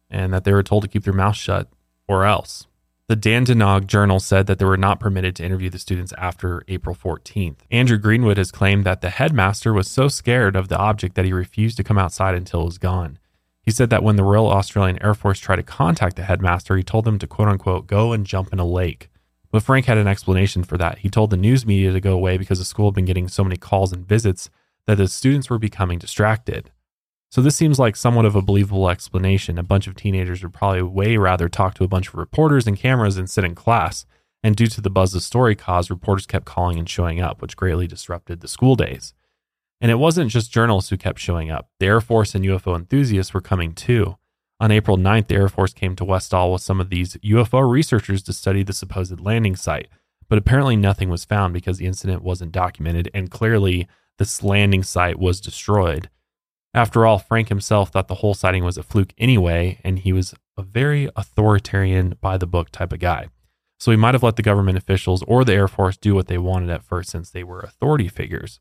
and 0.10 0.34
that 0.34 0.44
they 0.44 0.54
were 0.54 0.64
told 0.64 0.84
to 0.84 0.90
keep 0.90 1.04
their 1.04 1.14
mouth 1.14 1.36
shut 1.36 1.68
or 2.08 2.26
else. 2.26 2.68
The 3.12 3.18
Dandenong 3.18 3.88
Journal 3.88 4.22
said 4.22 4.48
that 4.48 4.58
they 4.58 4.64
were 4.64 4.78
not 4.78 5.02
permitted 5.02 5.36
to 5.36 5.44
interview 5.44 5.70
the 5.70 5.80
students 5.80 6.14
after 6.18 6.64
April 6.70 6.96
14th. 6.96 7.58
Andrew 7.70 7.98
Greenwood 7.98 8.38
has 8.38 8.54
claimed 8.54 8.86
that 8.86 9.02
the 9.02 9.10
headmaster 9.10 9.74
was 9.74 9.92
so 9.92 10.08
scared 10.08 10.56
of 10.56 10.70
the 10.70 10.78
object 10.78 11.16
that 11.16 11.26
he 11.26 11.34
refused 11.34 11.76
to 11.76 11.84
come 11.84 11.98
outside 11.98 12.36
until 12.36 12.62
it 12.62 12.68
was 12.68 12.78
gone. 12.78 13.20
He 13.64 13.70
said 13.70 13.90
that 13.90 14.02
when 14.02 14.16
the 14.16 14.24
Royal 14.24 14.50
Australian 14.50 14.98
Air 15.04 15.14
Force 15.14 15.42
tried 15.42 15.58
to 15.58 15.64
contact 15.64 16.16
the 16.16 16.24
headmaster, 16.24 16.78
he 16.78 16.84
told 16.84 17.04
them 17.04 17.20
to 17.20 17.28
quote 17.28 17.50
unquote 17.50 17.86
go 17.86 18.14
and 18.14 18.26
jump 18.26 18.54
in 18.54 18.60
a 18.60 18.66
lake. 18.66 19.10
But 19.52 19.64
Frank 19.64 19.88
had 19.88 19.98
an 19.98 20.08
explanation 20.08 20.64
for 20.64 20.78
that. 20.78 21.00
He 21.00 21.10
told 21.10 21.32
the 21.32 21.36
news 21.36 21.66
media 21.66 21.92
to 21.92 22.00
go 22.00 22.14
away 22.14 22.38
because 22.38 22.60
the 22.60 22.64
school 22.64 22.92
had 22.92 22.96
been 22.96 23.04
getting 23.04 23.28
so 23.28 23.44
many 23.44 23.58
calls 23.58 23.92
and 23.92 24.08
visits 24.08 24.50
that 24.88 24.96
the 24.96 25.10
students 25.10 25.50
were 25.50 25.60
becoming 25.60 26.00
distracted. 26.00 26.72
So 27.32 27.42
this 27.42 27.56
seems 27.56 27.80
like 27.80 27.96
somewhat 27.96 28.26
of 28.26 28.36
a 28.36 28.42
believable 28.42 28.90
explanation. 28.90 29.58
A 29.58 29.64
bunch 29.64 29.88
of 29.88 29.96
teenagers 29.96 30.44
would 30.44 30.52
probably 30.52 30.82
way 30.82 31.16
rather 31.16 31.48
talk 31.48 31.74
to 31.76 31.86
a 31.86 31.88
bunch 31.88 32.10
of 32.10 32.16
reporters 32.16 32.68
and 32.68 32.78
cameras 32.78 33.16
than 33.16 33.26
sit 33.26 33.46
in 33.46 33.56
class. 33.56 34.06
And 34.44 34.54
due 34.54 34.68
to 34.68 34.82
the 34.82 34.90
buzz 34.90 35.14
the 35.14 35.22
story 35.22 35.56
caused, 35.56 35.90
reporters 35.90 36.26
kept 36.26 36.46
calling 36.46 36.78
and 36.78 36.90
showing 36.90 37.22
up, 37.22 37.42
which 37.42 37.56
greatly 37.56 37.88
disrupted 37.88 38.42
the 38.42 38.50
school 38.50 38.76
days. 38.76 39.14
And 39.80 39.90
it 39.90 39.96
wasn't 39.96 40.30
just 40.30 40.52
journalists 40.52 40.90
who 40.90 40.98
kept 40.98 41.20
showing 41.20 41.50
up. 41.50 41.70
The 41.80 41.86
Air 41.86 42.02
Force 42.02 42.36
and 42.36 42.44
UFO 42.44 42.76
enthusiasts 42.76 43.34
were 43.34 43.40
coming 43.40 43.74
too. 43.74 44.18
On 44.60 44.70
April 44.70 44.98
9th, 44.98 45.28
the 45.28 45.36
Air 45.36 45.48
Force 45.48 45.74
came 45.74 45.96
to 45.96 46.06
Westall 46.06 46.52
with 46.52 46.62
some 46.62 46.82
of 46.82 46.90
these 46.90 47.16
UFO 47.16 47.68
researchers 47.68 48.22
to 48.24 48.34
study 48.34 48.62
the 48.62 48.74
supposed 48.74 49.22
landing 49.22 49.56
site. 49.56 49.88
But 50.28 50.38
apparently, 50.38 50.76
nothing 50.76 51.10
was 51.10 51.24
found 51.24 51.54
because 51.54 51.78
the 51.78 51.88
incident 51.88 52.24
wasn't 52.24 52.52
documented, 52.52 53.10
and 53.14 53.32
clearly, 53.32 53.88
this 54.18 54.44
landing 54.44 54.84
site 54.84 55.18
was 55.18 55.40
destroyed. 55.40 56.10
After 56.74 57.06
all, 57.06 57.20
Frank 57.20 57.50
himself 57.50 57.90
thought 57.90 58.08
the 58.08 58.16
whole 58.16 58.34
sighting 58.34 58.64
was 58.64 58.78
a 58.78 58.84
fluke 58.84 59.14
anyway, 59.18 59.80
and 59.84 60.00
he 60.00 60.14
was 60.14 60.34
a 60.58 60.62
very 60.62 61.10
authoritarian, 61.16 62.16
by 62.22 62.38
the 62.38 62.48
book 62.48 62.70
type 62.72 62.94
of 62.94 63.00
guy. 63.00 63.28
So 63.80 63.92
he 63.92 63.98
might 63.98 64.14
have 64.14 64.24
let 64.24 64.36
the 64.36 64.44
government 64.44 64.78
officials 64.78 65.24
or 65.24 65.44
the 65.44 65.54
Air 65.54 65.68
Force 65.68 65.98
do 65.98 66.14
what 66.16 66.28
they 66.28 66.38
wanted 66.38 66.70
at 66.70 66.84
first 66.84 67.10
since 67.10 67.30
they 67.30 67.44
were 67.44 67.60
authority 67.60 68.08
figures. 68.08 68.60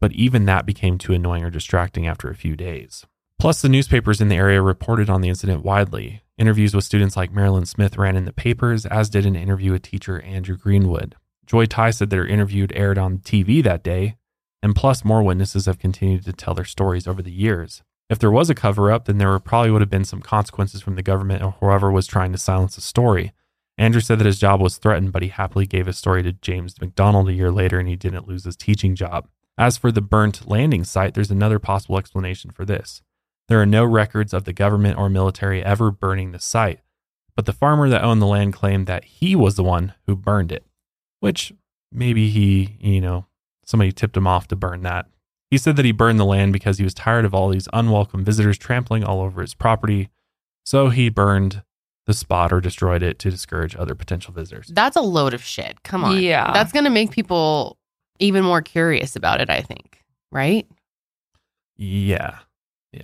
But 0.00 0.12
even 0.12 0.44
that 0.44 0.64
became 0.64 0.96
too 0.96 1.12
annoying 1.12 1.44
or 1.44 1.50
distracting 1.50 2.06
after 2.06 2.30
a 2.30 2.36
few 2.36 2.56
days. 2.56 3.04
Plus, 3.38 3.60
the 3.60 3.68
newspapers 3.68 4.20
in 4.20 4.28
the 4.28 4.36
area 4.36 4.62
reported 4.62 5.10
on 5.10 5.20
the 5.20 5.28
incident 5.28 5.64
widely. 5.64 6.22
Interviews 6.38 6.74
with 6.74 6.84
students 6.84 7.16
like 7.16 7.32
Marilyn 7.32 7.66
Smith 7.66 7.98
ran 7.98 8.16
in 8.16 8.24
the 8.24 8.32
papers, 8.32 8.86
as 8.86 9.10
did 9.10 9.26
an 9.26 9.36
interview 9.36 9.72
with 9.72 9.82
teacher 9.82 10.20
Andrew 10.22 10.56
Greenwood. 10.56 11.16
Joy 11.46 11.66
Tighe 11.66 11.94
said 11.94 12.10
that 12.10 12.16
her 12.16 12.26
interview 12.26 12.66
aired 12.72 12.98
on 12.98 13.18
TV 13.18 13.62
that 13.64 13.82
day, 13.82 14.16
and 14.62 14.74
plus, 14.74 15.04
more 15.04 15.22
witnesses 15.22 15.66
have 15.66 15.78
continued 15.78 16.24
to 16.24 16.32
tell 16.32 16.54
their 16.54 16.64
stories 16.64 17.06
over 17.06 17.22
the 17.22 17.32
years. 17.32 17.82
If 18.10 18.18
there 18.18 18.30
was 18.30 18.48
a 18.48 18.54
cover 18.54 18.90
up, 18.90 19.04
then 19.04 19.18
there 19.18 19.38
probably 19.38 19.70
would 19.70 19.82
have 19.82 19.90
been 19.90 20.04
some 20.04 20.22
consequences 20.22 20.80
from 20.80 20.94
the 20.94 21.02
government 21.02 21.42
or 21.42 21.52
whoever 21.60 21.90
was 21.90 22.06
trying 22.06 22.32
to 22.32 22.38
silence 22.38 22.74
the 22.74 22.80
story. 22.80 23.32
Andrew 23.76 24.00
said 24.00 24.18
that 24.18 24.26
his 24.26 24.40
job 24.40 24.60
was 24.60 24.78
threatened, 24.78 25.12
but 25.12 25.22
he 25.22 25.28
happily 25.28 25.66
gave 25.66 25.86
his 25.86 25.98
story 25.98 26.22
to 26.22 26.32
James 26.32 26.80
McDonald 26.80 27.28
a 27.28 27.32
year 27.32 27.52
later 27.52 27.78
and 27.78 27.88
he 27.88 27.96
didn't 27.96 28.26
lose 28.26 28.44
his 28.44 28.56
teaching 28.56 28.96
job. 28.96 29.28
As 29.56 29.76
for 29.76 29.92
the 29.92 30.00
burnt 30.00 30.48
landing 30.48 30.84
site, 30.84 31.14
there's 31.14 31.30
another 31.30 31.58
possible 31.58 31.98
explanation 31.98 32.50
for 32.50 32.64
this. 32.64 33.02
There 33.48 33.60
are 33.60 33.66
no 33.66 33.84
records 33.84 34.34
of 34.34 34.44
the 34.44 34.52
government 34.52 34.98
or 34.98 35.08
military 35.08 35.64
ever 35.64 35.90
burning 35.90 36.32
the 36.32 36.40
site, 36.40 36.80
but 37.36 37.46
the 37.46 37.52
farmer 37.52 37.88
that 37.88 38.02
owned 38.02 38.20
the 38.20 38.26
land 38.26 38.52
claimed 38.52 38.86
that 38.88 39.04
he 39.04 39.36
was 39.36 39.54
the 39.54 39.62
one 39.62 39.94
who 40.06 40.16
burned 40.16 40.50
it, 40.50 40.66
which 41.20 41.52
maybe 41.92 42.30
he, 42.30 42.76
you 42.80 43.00
know, 43.00 43.26
somebody 43.68 43.92
tipped 43.92 44.16
him 44.16 44.26
off 44.26 44.48
to 44.48 44.56
burn 44.56 44.82
that. 44.82 45.06
He 45.50 45.58
said 45.58 45.76
that 45.76 45.84
he 45.84 45.92
burned 45.92 46.18
the 46.18 46.24
land 46.24 46.52
because 46.52 46.78
he 46.78 46.84
was 46.84 46.94
tired 46.94 47.24
of 47.24 47.34
all 47.34 47.48
these 47.50 47.68
unwelcome 47.72 48.24
visitors 48.24 48.56
trampling 48.58 49.04
all 49.04 49.20
over 49.20 49.40
his 49.42 49.54
property, 49.54 50.08
so 50.64 50.88
he 50.88 51.08
burned 51.10 51.62
the 52.06 52.14
spot 52.14 52.52
or 52.52 52.60
destroyed 52.62 53.02
it 53.02 53.18
to 53.18 53.30
discourage 53.30 53.76
other 53.76 53.94
potential 53.94 54.32
visitors. 54.32 54.68
That's 54.72 54.96
a 54.96 55.02
load 55.02 55.34
of 55.34 55.42
shit. 55.42 55.82
Come 55.82 56.04
on. 56.04 56.18
Yeah. 56.20 56.52
That's 56.54 56.72
going 56.72 56.84
to 56.84 56.90
make 56.90 57.10
people 57.10 57.76
even 58.18 58.42
more 58.44 58.62
curious 58.62 59.14
about 59.14 59.40
it, 59.42 59.50
I 59.50 59.60
think. 59.60 60.02
Right? 60.32 60.66
Yeah. 61.76 62.38
Yeah. 62.92 63.02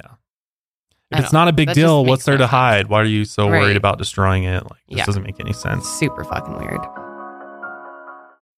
If 1.10 1.20
it's 1.20 1.30
don't- 1.32 1.48
a 1.48 1.52
big 1.52 1.68
that 1.68 1.74
deal, 1.74 2.04
what's 2.04 2.24
there 2.24 2.34
no 2.36 2.44
to 2.44 2.46
hide? 2.46 2.88
Why 2.88 3.00
are 3.02 3.04
you 3.04 3.24
so 3.26 3.48
Right. 3.48 3.60
worried 3.60 3.76
about 3.76 3.98
destroying 3.98 4.44
it? 4.44 4.62
Like 4.64 4.80
this 4.88 4.98
Yeah. 4.98 5.04
doesn't 5.04 5.22
make 5.22 5.38
any 5.38 5.52
sense. 5.52 5.86
Super 5.86 6.24
fucking 6.24 6.56
weird. 6.58 6.80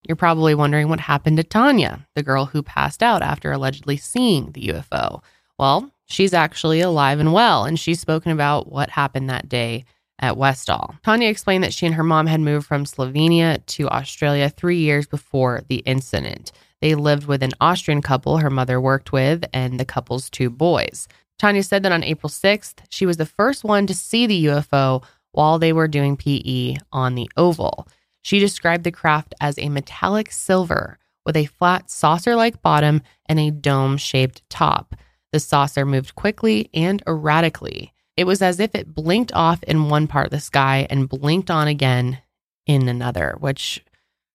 You're 0.06 0.16
probably 0.16 0.54
wondering 0.54 0.88
what 0.88 1.00
happened 1.00 1.36
to 1.38 1.44
Tanya, 1.44 2.06
the 2.14 2.22
girl 2.22 2.46
who 2.46 2.62
passed 2.62 3.02
out 3.02 3.22
after 3.22 3.50
allegedly 3.50 3.96
seeing 3.96 4.52
the 4.52 4.68
UFO. 4.68 5.22
Well, 5.58 5.90
she's 6.06 6.32
actually 6.32 6.80
alive 6.80 7.18
and 7.18 7.32
well, 7.32 7.64
and 7.64 7.78
she's 7.78 8.00
spoken 8.00 8.30
about 8.30 8.70
what 8.70 8.90
happened 8.90 9.28
that 9.28 9.48
day 9.48 9.84
at 10.18 10.36
Westall. 10.36 10.94
Tanya 11.02 11.28
explained 11.28 11.64
that 11.64 11.74
she 11.74 11.86
and 11.86 11.94
her 11.94 12.04
mom 12.04 12.26
had 12.26 12.40
moved 12.40 12.66
from 12.66 12.84
Slovenia 12.84 13.64
to 13.66 13.88
Australia 13.88 14.48
three 14.48 14.78
years 14.78 15.06
before 15.06 15.62
the 15.68 15.78
incident. 15.78 16.52
They 16.80 16.94
lived 16.94 17.26
with 17.26 17.42
an 17.42 17.52
Austrian 17.60 18.02
couple 18.02 18.38
her 18.38 18.50
mother 18.50 18.80
worked 18.80 19.12
with 19.12 19.44
and 19.52 19.80
the 19.80 19.84
couple's 19.84 20.30
two 20.30 20.50
boys. 20.50 21.08
Tanya 21.38 21.62
said 21.62 21.82
that 21.82 21.92
on 21.92 22.04
April 22.04 22.30
6th, 22.30 22.76
she 22.88 23.06
was 23.06 23.18
the 23.18 23.26
first 23.26 23.64
one 23.64 23.86
to 23.86 23.94
see 23.94 24.26
the 24.26 24.46
UFO 24.46 25.02
while 25.32 25.58
they 25.58 25.72
were 25.72 25.88
doing 25.88 26.16
PE 26.16 26.76
on 26.92 27.14
the 27.14 27.30
Oval. 27.36 27.86
She 28.26 28.40
described 28.40 28.82
the 28.82 28.90
craft 28.90 29.36
as 29.40 29.56
a 29.56 29.68
metallic 29.68 30.32
silver 30.32 30.98
with 31.24 31.36
a 31.36 31.46
flat 31.46 31.92
saucer 31.92 32.34
like 32.34 32.60
bottom 32.60 33.02
and 33.26 33.38
a 33.38 33.52
dome 33.52 33.96
shaped 33.98 34.42
top. 34.50 34.96
The 35.30 35.38
saucer 35.38 35.86
moved 35.86 36.16
quickly 36.16 36.68
and 36.74 37.04
erratically. 37.06 37.94
It 38.16 38.24
was 38.24 38.42
as 38.42 38.58
if 38.58 38.74
it 38.74 38.92
blinked 38.92 39.32
off 39.32 39.62
in 39.62 39.90
one 39.90 40.08
part 40.08 40.26
of 40.26 40.32
the 40.32 40.40
sky 40.40 40.88
and 40.90 41.08
blinked 41.08 41.52
on 41.52 41.68
again 41.68 42.18
in 42.66 42.88
another, 42.88 43.36
which 43.38 43.84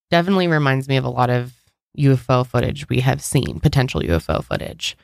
definitely 0.10 0.48
reminds 0.48 0.88
me 0.88 0.96
of 0.96 1.04
a 1.04 1.10
lot 1.10 1.30
of 1.30 1.52
UFO 1.98 2.48
footage 2.48 2.88
we 2.88 3.02
have 3.02 3.22
seen, 3.22 3.60
potential 3.60 4.00
UFO 4.00 4.42
footage 4.42 4.96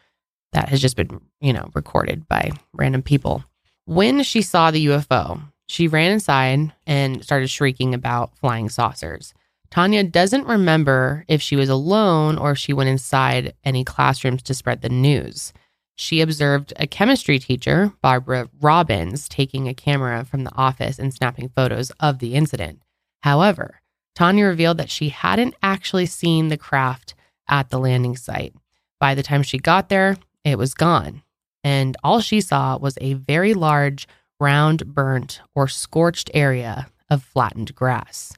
that 0.54 0.70
has 0.70 0.80
just 0.80 0.96
been, 0.96 1.20
you 1.42 1.52
know, 1.52 1.72
recorded 1.76 2.26
by 2.30 2.52
random 2.72 3.02
people. 3.02 3.44
When 3.84 4.24
she 4.24 4.42
saw 4.42 4.72
the 4.72 4.86
UFO, 4.86 5.42
she 5.68 5.88
ran 5.88 6.12
inside 6.12 6.74
and 6.86 7.24
started 7.24 7.50
shrieking 7.50 7.94
about 7.94 8.36
flying 8.38 8.70
saucers. 8.70 9.34
Tanya 9.70 10.04
doesn't 10.04 10.48
remember 10.48 11.26
if 11.28 11.42
she 11.42 11.56
was 11.56 11.70
alone 11.70 12.38
or 12.38 12.52
if 12.52 12.58
she 12.58 12.74
went 12.74 12.90
inside 12.90 13.54
any 13.64 13.84
classrooms 13.84 14.42
to 14.44 14.54
spread 14.54 14.82
the 14.82 14.90
news. 14.90 15.52
She 15.96 16.22
observed 16.22 16.74
a 16.78 16.88
chemistry 16.88 17.40
teacher, 17.40 17.92
Barbara 18.02 18.50
Robbins, 18.62 19.28
taking 19.28 19.68
a 19.68 19.74
camera 19.74 20.24
from 20.24 20.44
the 20.44 20.56
office 20.56 21.00
and 21.00 21.14
snapping 21.14 21.50
photos 21.50 21.92
of 22.00 22.20
the 22.20 22.36
incident. 22.36 22.82
However, 23.22 23.82
Tanya 24.16 24.46
revealed 24.46 24.78
that 24.78 24.90
she 24.90 25.10
hadn't 25.10 25.56
actually 25.62 26.06
seen 26.06 26.48
the 26.48 26.58
craft 26.58 27.14
at 27.50 27.70
the 27.70 27.80
landing 27.80 28.16
site. 28.16 28.54
By 29.00 29.16
the 29.16 29.24
time 29.24 29.44
she 29.44 29.58
got 29.58 29.90
there, 29.90 30.18
it 30.44 30.58
was 30.58 30.74
gone. 30.74 31.24
And 31.64 31.98
all 32.04 32.20
she 32.22 32.42
saw 32.42 32.78
was 32.78 32.98
a 33.02 33.14
very 33.14 33.54
large, 33.54 34.08
round, 34.40 34.94
burnt, 34.94 35.42
or 35.56 35.68
scorched 35.68 36.30
area 36.34 36.88
of 37.10 37.24
flattened 37.24 37.74
grass. 37.76 38.34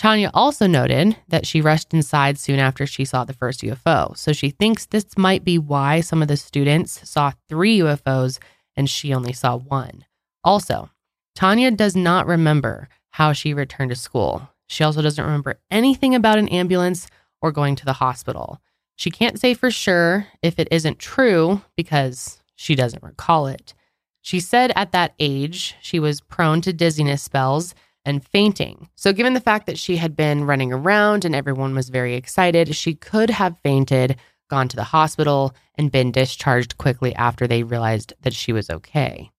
Tanya 0.00 0.30
also 0.32 0.66
noted 0.66 1.16
that 1.28 1.46
she 1.46 1.60
rushed 1.60 1.92
inside 1.92 2.38
soon 2.38 2.58
after 2.58 2.86
she 2.86 3.04
saw 3.04 3.24
the 3.24 3.34
first 3.34 3.60
UFO. 3.60 4.16
So 4.16 4.32
she 4.32 4.48
thinks 4.48 4.86
this 4.86 5.18
might 5.18 5.44
be 5.44 5.58
why 5.58 6.00
some 6.00 6.22
of 6.22 6.28
the 6.28 6.38
students 6.38 7.06
saw 7.06 7.32
three 7.50 7.78
UFOs 7.80 8.38
and 8.74 8.88
she 8.88 9.12
only 9.12 9.34
saw 9.34 9.56
one. 9.56 10.06
Also, 10.42 10.88
Tanya 11.34 11.70
does 11.70 11.94
not 11.94 12.26
remember 12.26 12.88
how 13.10 13.34
she 13.34 13.52
returned 13.52 13.90
to 13.90 13.94
school. 13.94 14.48
She 14.68 14.84
also 14.84 15.02
doesn't 15.02 15.22
remember 15.22 15.60
anything 15.70 16.14
about 16.14 16.38
an 16.38 16.48
ambulance 16.48 17.06
or 17.42 17.52
going 17.52 17.76
to 17.76 17.84
the 17.84 17.94
hospital. 17.94 18.58
She 18.96 19.10
can't 19.10 19.38
say 19.38 19.52
for 19.52 19.70
sure 19.70 20.28
if 20.42 20.58
it 20.58 20.68
isn't 20.70 20.98
true 20.98 21.60
because 21.76 22.42
she 22.56 22.74
doesn't 22.74 23.02
recall 23.02 23.48
it. 23.48 23.74
She 24.22 24.40
said 24.40 24.72
at 24.76 24.92
that 24.92 25.14
age 25.18 25.76
she 25.80 25.98
was 25.98 26.20
prone 26.20 26.60
to 26.62 26.72
dizziness 26.72 27.22
spells 27.22 27.74
and 28.04 28.26
fainting. 28.26 28.88
So, 28.96 29.12
given 29.12 29.34
the 29.34 29.40
fact 29.40 29.66
that 29.66 29.78
she 29.78 29.96
had 29.96 30.16
been 30.16 30.44
running 30.44 30.72
around 30.72 31.24
and 31.24 31.34
everyone 31.34 31.74
was 31.74 31.88
very 31.88 32.14
excited, 32.14 32.74
she 32.74 32.94
could 32.94 33.30
have 33.30 33.58
fainted, 33.62 34.16
gone 34.48 34.68
to 34.68 34.76
the 34.76 34.84
hospital, 34.84 35.54
and 35.74 35.92
been 35.92 36.12
discharged 36.12 36.78
quickly 36.78 37.14
after 37.14 37.46
they 37.46 37.62
realized 37.62 38.14
that 38.22 38.34
she 38.34 38.52
was 38.52 38.70
okay. 38.70 39.30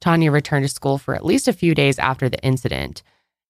Tanya 0.00 0.30
returned 0.30 0.64
to 0.64 0.68
school 0.68 0.98
for 0.98 1.14
at 1.14 1.24
least 1.24 1.48
a 1.48 1.52
few 1.52 1.74
days 1.74 1.98
after 1.98 2.28
the 2.28 2.42
incident. 2.44 3.02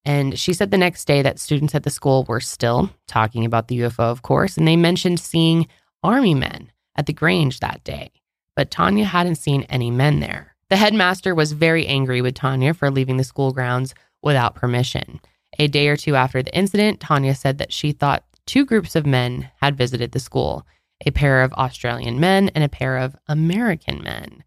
And 0.04 0.38
she 0.38 0.52
said 0.52 0.70
the 0.70 0.78
next 0.78 1.06
day 1.06 1.22
that 1.22 1.38
students 1.38 1.74
at 1.74 1.82
the 1.82 1.90
school 1.90 2.24
were 2.28 2.40
still 2.40 2.90
talking 3.08 3.44
about 3.44 3.68
the 3.68 3.80
UFO, 3.80 4.04
of 4.04 4.22
course, 4.22 4.56
and 4.56 4.68
they 4.68 4.76
mentioned 4.76 5.18
seeing 5.18 5.66
army 6.02 6.34
men 6.34 6.70
at 6.94 7.06
the 7.06 7.12
Grange 7.12 7.60
that 7.60 7.82
day. 7.84 8.12
But 8.54 8.70
Tanya 8.70 9.04
hadn't 9.04 9.36
seen 9.36 9.62
any 9.64 9.90
men 9.90 10.20
there. 10.20 10.53
The 10.70 10.76
headmaster 10.76 11.34
was 11.34 11.52
very 11.52 11.86
angry 11.86 12.20
with 12.22 12.34
Tanya 12.34 12.74
for 12.74 12.90
leaving 12.90 13.16
the 13.16 13.24
school 13.24 13.52
grounds 13.52 13.94
without 14.22 14.54
permission. 14.54 15.20
A 15.58 15.68
day 15.68 15.88
or 15.88 15.96
two 15.96 16.16
after 16.16 16.42
the 16.42 16.56
incident, 16.56 17.00
Tanya 17.00 17.34
said 17.34 17.58
that 17.58 17.72
she 17.72 17.92
thought 17.92 18.24
two 18.46 18.64
groups 18.64 18.96
of 18.96 19.06
men 19.06 19.50
had 19.60 19.76
visited 19.76 20.12
the 20.12 20.20
school 20.20 20.66
a 21.04 21.10
pair 21.10 21.42
of 21.42 21.52
Australian 21.54 22.18
men 22.18 22.50
and 22.54 22.64
a 22.64 22.68
pair 22.68 22.96
of 22.96 23.16
American 23.28 24.02
men. 24.02 24.44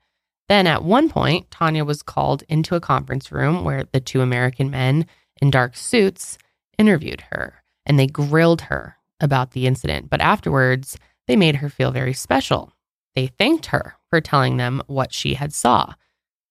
Then 0.50 0.66
at 0.66 0.84
one 0.84 1.10
point, 1.10 1.52
Tanya 1.52 1.84
was 1.84 2.02
called 2.02 2.44
into 2.48 2.76
a 2.76 2.80
conference 2.80 3.32
room 3.32 3.64
where 3.64 3.84
the 3.92 4.00
two 4.00 4.22
American 4.22 4.72
men 4.72 5.06
in 5.42 5.52
dark 5.52 5.76
suits 5.76 6.38
interviewed 6.78 7.22
her 7.32 7.62
and 7.86 8.00
they 8.00 8.08
grilled 8.08 8.62
her 8.62 8.98
about 9.20 9.52
the 9.52 9.68
incident. 9.68 10.10
But 10.10 10.22
afterwards, 10.22 10.98
they 11.28 11.36
made 11.36 11.58
her 11.58 11.70
feel 11.70 11.92
very 11.92 12.14
special. 12.14 12.74
They 13.16 13.28
thanked 13.28 13.68
her 13.68 13.96
for 14.10 14.22
telling 14.22 14.58
them 14.58 14.82
what 14.88 15.14
she 15.14 15.34
had 15.34 15.54
saw. 15.54 15.94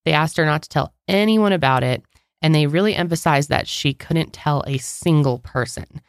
They 0.07 0.13
asked 0.13 0.37
her 0.37 0.47
not 0.47 0.63
to 0.63 0.69
tell 0.69 0.95
anyone 1.09 1.53
about 1.53 1.83
it 1.83 2.03
and 2.41 2.55
they 2.55 2.69
really 2.69 2.95
emphasized 2.95 3.49
that 3.49 3.67
she 3.67 3.93
couldn't 3.93 4.33
tell 4.33 4.63
a 4.67 4.79
single 4.79 5.41
person. 5.41 6.01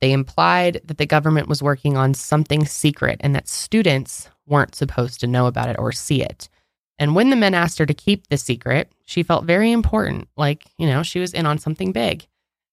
They 0.00 0.12
implied 0.12 0.80
that 0.84 0.98
the 0.98 1.06
government 1.06 1.48
was 1.48 1.62
working 1.62 1.96
on 1.96 2.14
something 2.14 2.64
secret 2.64 3.20
and 3.20 3.34
that 3.34 3.48
students 3.48 4.28
weren't 4.46 4.76
supposed 4.76 5.18
to 5.20 5.26
know 5.26 5.46
about 5.46 5.68
it 5.68 5.78
or 5.80 5.90
see 5.90 6.22
it. 6.22 6.48
And 7.00 7.16
when 7.16 7.30
the 7.30 7.36
men 7.36 7.54
asked 7.54 7.78
her 7.78 7.86
to 7.86 7.92
keep 7.92 8.28
the 8.28 8.36
secret, 8.36 8.92
she 9.04 9.24
felt 9.24 9.46
very 9.46 9.72
important, 9.72 10.28
like, 10.36 10.64
you 10.78 10.86
know, 10.86 11.02
she 11.02 11.18
was 11.18 11.34
in 11.34 11.44
on 11.44 11.58
something 11.58 11.90
big. 11.90 12.28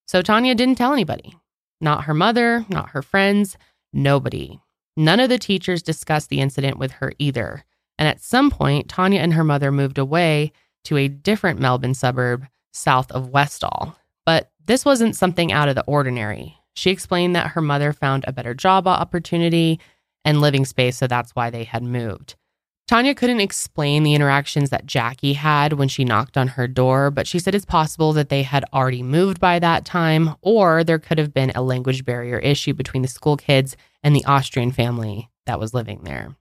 So 0.05 0.21
Tanya 0.21 0.53
didn't 0.53 0.77
tell 0.77 0.93
anybody 0.93 1.35
not 1.81 2.03
her 2.03 2.13
mother, 2.13 2.65
not 2.69 2.89
her 2.89 3.01
friends, 3.01 3.57
nobody. 3.93 4.59
None 4.95 5.19
of 5.19 5.29
the 5.29 5.39
teachers 5.39 5.81
discussed 5.81 6.29
the 6.29 6.41
incident 6.41 6.77
with 6.77 6.91
her 6.91 7.13
either. 7.17 7.65
And 7.97 8.07
at 8.07 8.21
some 8.21 8.51
point, 8.51 8.89
Tanya 8.89 9.21
and 9.21 9.33
her 9.33 9.43
mother 9.43 9.71
moved 9.71 9.97
away 9.97 10.53
to 10.87 10.97
a 10.97 11.07
different 11.09 11.59
Melbourne 11.59 11.93
suburb 11.93 12.47
south 12.71 13.11
of 13.11 13.29
Westall. 13.29 13.95
But 14.25 14.51
this 14.65 14.85
wasn't 14.85 15.15
something 15.15 15.51
out 15.51 15.67
of 15.69 15.75
the 15.75 15.83
ordinary. 15.85 16.57
She 16.75 16.91
explained 16.91 17.35
that 17.35 17.51
her 17.51 17.61
mother 17.61 17.91
found 17.91 18.23
a 18.25 18.31
better 18.31 18.53
job 18.53 18.87
opportunity 18.87 19.79
and 20.23 20.39
living 20.39 20.63
space, 20.63 20.97
so 20.97 21.07
that's 21.07 21.31
why 21.31 21.49
they 21.49 21.65
had 21.65 21.83
moved. 21.83 22.35
Tanya 22.87 23.13
couldn't 23.13 23.41
explain 23.41 24.03
the 24.03 24.13
interactions 24.13 24.69
that 24.69 24.85
Jackie 24.85 25.33
had 25.33 25.73
when 25.73 25.89
she 25.89 26.05
knocked 26.05 26.37
on 26.37 26.47
her 26.49 26.69
door, 26.69 27.11
but 27.11 27.27
she 27.27 27.37
said 27.37 27.53
it's 27.53 27.65
possible 27.65 28.13
that 28.13 28.29
they 28.29 28.43
had 28.43 28.63
already 28.71 29.03
moved 29.03 29.41
by 29.41 29.59
that 29.59 29.83
time, 29.83 30.35
or 30.41 30.85
there 30.85 30.99
could 30.99 31.17
have 31.17 31.33
been 31.33 31.51
a 31.53 31.61
language 31.61 32.05
barrier 32.05 32.39
issue 32.39 32.73
between 32.73 33.01
the 33.01 33.09
school 33.09 33.35
kids 33.35 33.75
and 34.03 34.15
the 34.15 34.23
Austrian 34.23 34.71
family 34.71 35.29
that 35.47 35.59
was 35.59 35.73
living 35.73 36.05
there. 36.05 36.37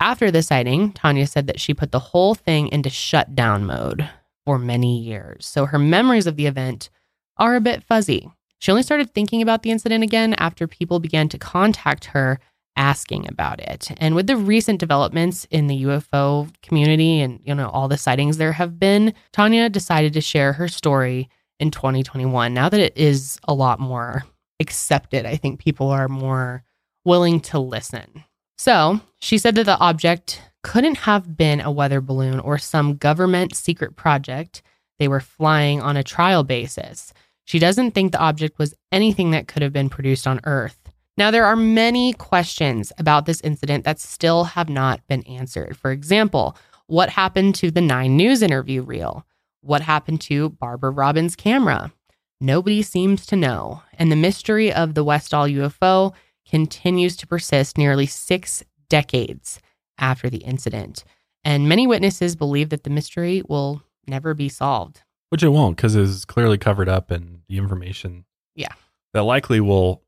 After 0.00 0.30
the 0.30 0.42
sighting, 0.42 0.92
Tanya 0.92 1.26
said 1.26 1.46
that 1.48 1.60
she 1.60 1.74
put 1.74 1.90
the 1.90 1.98
whole 1.98 2.34
thing 2.34 2.68
into 2.68 2.88
shutdown 2.88 3.66
mode 3.66 4.08
for 4.46 4.58
many 4.58 4.98
years, 4.98 5.44
so 5.46 5.66
her 5.66 5.78
memories 5.78 6.26
of 6.26 6.36
the 6.36 6.46
event 6.46 6.88
are 7.36 7.56
a 7.56 7.60
bit 7.60 7.82
fuzzy. 7.82 8.30
She 8.60 8.70
only 8.70 8.82
started 8.82 9.12
thinking 9.12 9.42
about 9.42 9.62
the 9.62 9.70
incident 9.70 10.04
again 10.04 10.34
after 10.34 10.66
people 10.66 11.00
began 11.00 11.28
to 11.30 11.38
contact 11.38 12.06
her 12.06 12.38
asking 12.76 13.28
about 13.28 13.60
it. 13.60 13.90
And 13.98 14.14
with 14.14 14.28
the 14.28 14.36
recent 14.36 14.78
developments 14.78 15.46
in 15.50 15.66
the 15.66 15.82
UFO 15.82 16.48
community 16.62 17.20
and 17.20 17.40
you 17.44 17.54
know 17.54 17.68
all 17.68 17.88
the 17.88 17.98
sightings 17.98 18.36
there 18.36 18.52
have 18.52 18.78
been, 18.78 19.12
Tanya 19.32 19.68
decided 19.68 20.12
to 20.14 20.20
share 20.20 20.52
her 20.54 20.68
story 20.68 21.28
in 21.58 21.70
2021. 21.70 22.54
Now 22.54 22.68
that 22.68 22.80
it 22.80 22.96
is 22.96 23.38
a 23.44 23.54
lot 23.54 23.80
more 23.80 24.24
accepted, 24.60 25.26
I 25.26 25.36
think 25.36 25.60
people 25.60 25.88
are 25.88 26.08
more 26.08 26.62
willing 27.04 27.40
to 27.40 27.58
listen. 27.58 28.24
So, 28.58 29.00
she 29.20 29.38
said 29.38 29.54
that 29.54 29.64
the 29.64 29.78
object 29.78 30.42
couldn't 30.64 30.98
have 30.98 31.36
been 31.36 31.60
a 31.60 31.70
weather 31.70 32.00
balloon 32.00 32.40
or 32.40 32.58
some 32.58 32.96
government 32.96 33.54
secret 33.54 33.96
project 33.96 34.62
they 34.98 35.08
were 35.08 35.20
flying 35.20 35.80
on 35.80 35.96
a 35.96 36.02
trial 36.02 36.42
basis. 36.42 37.12
She 37.44 37.58
doesn't 37.58 37.92
think 37.92 38.12
the 38.12 38.18
object 38.18 38.58
was 38.58 38.74
anything 38.90 39.30
that 39.30 39.48
could 39.48 39.62
have 39.62 39.72
been 39.72 39.88
produced 39.88 40.26
on 40.26 40.40
Earth. 40.44 40.76
Now, 41.16 41.30
there 41.30 41.46
are 41.46 41.56
many 41.56 42.12
questions 42.12 42.92
about 42.98 43.26
this 43.26 43.40
incident 43.40 43.84
that 43.84 44.00
still 44.00 44.44
have 44.44 44.68
not 44.68 45.06
been 45.08 45.22
answered. 45.22 45.76
For 45.76 45.90
example, 45.90 46.56
what 46.86 47.10
happened 47.10 47.54
to 47.56 47.70
the 47.70 47.80
Nine 47.80 48.16
News 48.16 48.42
interview 48.42 48.82
reel? 48.82 49.24
What 49.60 49.82
happened 49.82 50.20
to 50.22 50.50
Barbara 50.50 50.90
Robbins' 50.90 51.36
camera? 51.36 51.92
Nobody 52.40 52.82
seems 52.82 53.26
to 53.26 53.36
know. 53.36 53.82
And 53.94 54.12
the 54.12 54.16
mystery 54.16 54.72
of 54.72 54.94
the 54.94 55.04
Westall 55.04 55.46
UFO 55.46 56.12
continues 56.48 57.16
to 57.18 57.26
persist 57.26 57.76
nearly 57.78 58.06
six 58.06 58.64
decades 58.88 59.60
after 59.98 60.30
the 60.30 60.38
incident. 60.38 61.04
And 61.44 61.68
many 61.68 61.86
witnesses 61.86 62.36
believe 62.36 62.70
that 62.70 62.84
the 62.84 62.90
mystery 62.90 63.42
will 63.48 63.82
never 64.06 64.34
be 64.34 64.48
solved. 64.48 65.02
Which 65.30 65.42
it 65.42 65.48
won't 65.48 65.76
because 65.76 65.94
it's 65.94 66.24
clearly 66.24 66.58
covered 66.58 66.88
up 66.88 67.10
and 67.10 67.40
the 67.48 67.58
information. 67.58 68.24
Yeah. 68.54 68.72
That 69.14 69.22
likely 69.24 69.60
will 69.60 70.02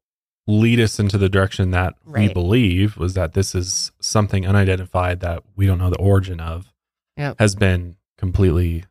lead 0.47 0.81
us 0.81 0.99
into 0.99 1.19
the 1.19 1.29
direction 1.29 1.71
that 1.73 1.95
we 2.07 2.33
believe 2.33 2.97
was 2.97 3.15
that 3.15 3.35
this 3.35 3.55
is 3.55 3.93
something 4.01 4.47
unidentified 4.47 5.21
that 5.21 5.43
we 5.57 5.67
don't 5.67 5.79
know 5.79 5.91
the 5.91 5.99
origin 5.99 6.41
of 6.41 6.73
Yep. 7.17 7.37
has 7.39 7.55
been 7.55 7.97
completely 8.17 8.85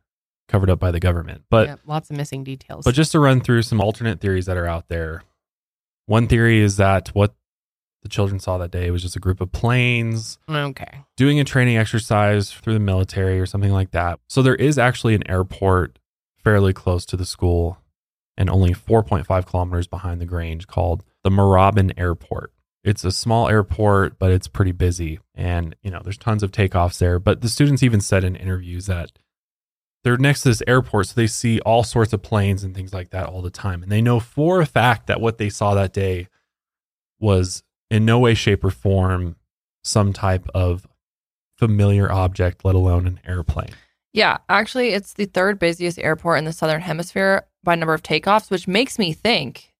covered 0.48 0.70
up 0.70 0.78
by 0.78 0.90
the 0.90 1.00
government. 1.00 1.44
But 1.50 1.68
Yep, 1.68 1.80
lots 1.86 2.10
of 2.10 2.16
missing 2.16 2.44
details. 2.44 2.84
but 2.84 2.94
just 2.94 3.12
to 3.12 3.20
run 3.20 3.40
through 3.40 3.62
some 3.62 3.80
alternate 3.80 4.20
theories 4.20 4.46
that 4.46 4.56
are 4.56 4.66
out 4.66 4.88
there. 4.88 5.22
One 6.06 6.26
theory 6.28 6.60
is 6.60 6.76
that 6.76 7.08
what 7.08 7.34
the 8.02 8.08
children 8.08 8.40
saw 8.40 8.58
that 8.58 8.70
day 8.70 8.86
it 8.86 8.90
was 8.90 9.02
just 9.02 9.16
a 9.16 9.20
group 9.20 9.40
of 9.40 9.52
planes 9.52 10.38
okay. 10.48 11.04
doing 11.16 11.38
a 11.38 11.44
training 11.44 11.76
exercise 11.76 12.50
through 12.50 12.74
the 12.74 12.80
military 12.80 13.40
or 13.40 13.46
something 13.46 13.72
like 13.72 13.90
that. 13.90 14.18
So 14.28 14.42
there 14.42 14.54
is 14.54 14.78
actually 14.78 15.14
an 15.14 15.28
airport 15.30 15.98
fairly 16.42 16.72
close 16.72 17.04
to 17.06 17.16
the 17.16 17.26
school 17.26 17.78
and 18.36 18.48
only 18.48 18.72
4.5 18.72 19.46
kilometers 19.46 19.86
behind 19.86 20.20
the 20.20 20.26
Grange 20.26 20.66
called 20.66 21.04
the 21.22 21.30
Moorabbin 21.30 21.92
Airport. 21.98 22.52
It's 22.82 23.04
a 23.04 23.12
small 23.12 23.48
airport, 23.48 24.18
but 24.18 24.30
it's 24.30 24.48
pretty 24.48 24.72
busy. 24.72 25.18
And, 25.34 25.76
you 25.82 25.90
know, 25.90 26.00
there's 26.02 26.16
tons 26.16 26.42
of 26.42 26.50
takeoffs 26.50 26.98
there. 26.98 27.18
But 27.18 27.42
the 27.42 27.50
students 27.50 27.82
even 27.82 28.00
said 28.00 28.24
in 28.24 28.36
interviews 28.36 28.86
that 28.86 29.12
they're 30.02 30.16
next 30.16 30.42
to 30.42 30.48
this 30.48 30.62
airport, 30.66 31.08
so 31.08 31.14
they 31.14 31.26
see 31.26 31.60
all 31.60 31.84
sorts 31.84 32.14
of 32.14 32.22
planes 32.22 32.64
and 32.64 32.74
things 32.74 32.94
like 32.94 33.10
that 33.10 33.26
all 33.26 33.42
the 33.42 33.50
time. 33.50 33.82
And 33.82 33.92
they 33.92 34.00
know 34.00 34.18
for 34.18 34.62
a 34.62 34.66
fact 34.66 35.08
that 35.08 35.20
what 35.20 35.36
they 35.36 35.50
saw 35.50 35.74
that 35.74 35.92
day 35.92 36.28
was 37.18 37.62
in 37.90 38.04
no 38.04 38.18
way, 38.18 38.34
shape, 38.34 38.64
or 38.64 38.70
form 38.70 39.36
some 39.84 40.12
type 40.12 40.48
of 40.54 40.86
familiar 41.58 42.10
object, 42.10 42.64
let 42.64 42.74
alone 42.74 43.06
an 43.06 43.20
airplane. 43.26 43.70
Yeah, 44.12 44.38
actually, 44.48 44.88
it's 44.90 45.12
the 45.14 45.26
third 45.26 45.58
busiest 45.58 45.98
airport 45.98 46.38
in 46.38 46.44
the 46.44 46.52
southern 46.52 46.80
hemisphere 46.80 47.46
by 47.62 47.74
number 47.74 47.94
of 47.94 48.02
takeoffs, 48.02 48.50
which 48.50 48.66
makes 48.66 48.98
me 48.98 49.12
think 49.12 49.72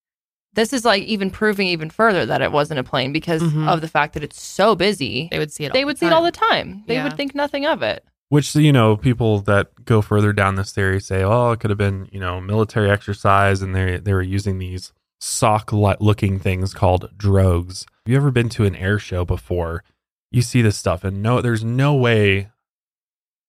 this 0.52 0.72
is 0.72 0.84
like 0.84 1.02
even 1.04 1.30
proving 1.30 1.68
even 1.68 1.90
further 1.90 2.26
that 2.26 2.42
it 2.42 2.52
wasn't 2.52 2.78
a 2.80 2.84
plane 2.84 3.12
because 3.12 3.42
Mhm. 3.42 3.68
of 3.68 3.80
the 3.80 3.88
fact 3.88 4.14
that 4.14 4.22
it's 4.24 4.40
so 4.40 4.74
busy. 4.74 5.28
They 5.30 5.38
would 5.38 5.52
see 5.52 5.64
it. 5.64 5.72
They 5.72 5.80
all 5.82 5.86
would 5.86 5.96
the 5.96 6.00
see 6.00 6.06
it 6.06 6.12
all 6.12 6.22
time. 6.22 6.32
the 6.32 6.38
time. 6.76 6.84
They 6.86 6.94
Yeah. 6.94 7.04
would 7.04 7.16
think 7.16 7.34
nothing 7.34 7.66
of 7.66 7.82
it. 7.82 8.04
Which, 8.28 8.54
you 8.54 8.72
know, 8.72 8.96
people 8.96 9.40
that 9.42 9.84
go 9.84 10.02
further 10.02 10.32
down 10.32 10.54
this 10.56 10.72
theory 10.72 11.00
say, 11.00 11.22
oh, 11.24 11.52
it 11.52 11.60
could 11.60 11.70
have 11.70 11.78
been, 11.78 12.08
you 12.12 12.20
know, 12.20 12.40
military 12.40 12.88
exercise 12.90 13.62
and 13.62 13.74
they, 13.74 13.96
they 13.98 14.12
were 14.12 14.22
using 14.22 14.58
these 14.58 14.92
sock 15.20 15.70
looking 15.72 16.38
things 16.38 16.72
called 16.74 17.10
drogues. 17.16 17.84
Have 18.04 18.10
you 18.12 18.16
ever 18.16 18.30
been 18.30 18.48
to 18.50 18.64
an 18.64 18.74
air 18.74 18.98
show 18.98 19.24
before? 19.24 19.84
You 20.32 20.42
see 20.42 20.62
this 20.62 20.76
stuff, 20.76 21.04
and 21.04 21.22
no, 21.22 21.40
there's 21.40 21.64
no 21.64 21.94
way 21.94 22.50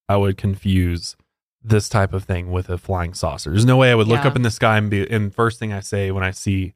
I 0.10 0.18
would 0.18 0.38
confuse 0.38 1.15
this 1.64 1.88
type 1.88 2.11
of 2.14 2.23
thing 2.23 2.52
with 2.52 2.69
a 2.69 2.77
flying 2.77 3.14
saucer. 3.14 3.52
There's 3.52 3.65
no 3.65 3.77
way 3.77 3.91
I 3.91 3.95
would 3.95 4.07
look 4.07 4.23
Yeah. 4.23 4.30
up 4.30 4.35
in 4.35 4.41
the 4.41 4.52
sky 4.52 4.77
and 4.77 4.89
be, 4.89 5.10
and 5.10 5.34
first 5.34 5.60
thing 5.60 5.72
I 5.72 5.80
say 5.80 6.10
when 6.11 6.23
I 6.23 6.31
see 6.31 6.73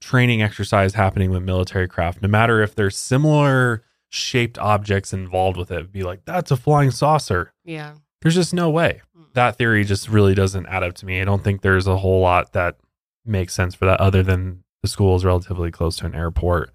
training 0.00 0.42
exercise 0.42 0.94
happening 0.94 1.30
with 1.30 1.42
military 1.42 1.86
craft, 1.86 2.22
no 2.22 2.28
matter 2.28 2.62
if 2.62 2.74
there's 2.74 2.96
similar 2.96 3.84
shaped 4.08 4.58
objects 4.58 5.12
involved 5.12 5.56
with 5.58 5.70
it, 5.70 5.92
be 5.92 6.02
like, 6.02 6.24
that's 6.24 6.50
a 6.50 6.56
flying 6.56 6.90
saucer. 6.90 7.52
Yeah. 7.64 7.94
There's 8.22 8.34
just 8.34 8.54
no 8.54 8.70
way. 8.70 9.02
Mm. 9.16 9.32
That 9.34 9.56
theory 9.56 9.84
just 9.84 10.08
really 10.08 10.34
doesn't 10.34 10.66
add 10.66 10.82
up 10.82 10.94
to 10.94 11.06
me. 11.06 11.20
I 11.20 11.24
don't 11.24 11.44
think 11.44 11.60
there's 11.60 11.86
a 11.86 11.98
whole 11.98 12.20
lot 12.22 12.52
that 12.54 12.76
makes 13.26 13.54
sense 13.54 13.74
for 13.74 13.84
that 13.86 14.00
other 14.00 14.22
than 14.22 14.64
the 14.82 14.88
school 14.88 15.16
is 15.16 15.24
relatively 15.24 15.70
close 15.70 15.96
to 15.96 16.06
an 16.06 16.14
airport 16.14 16.72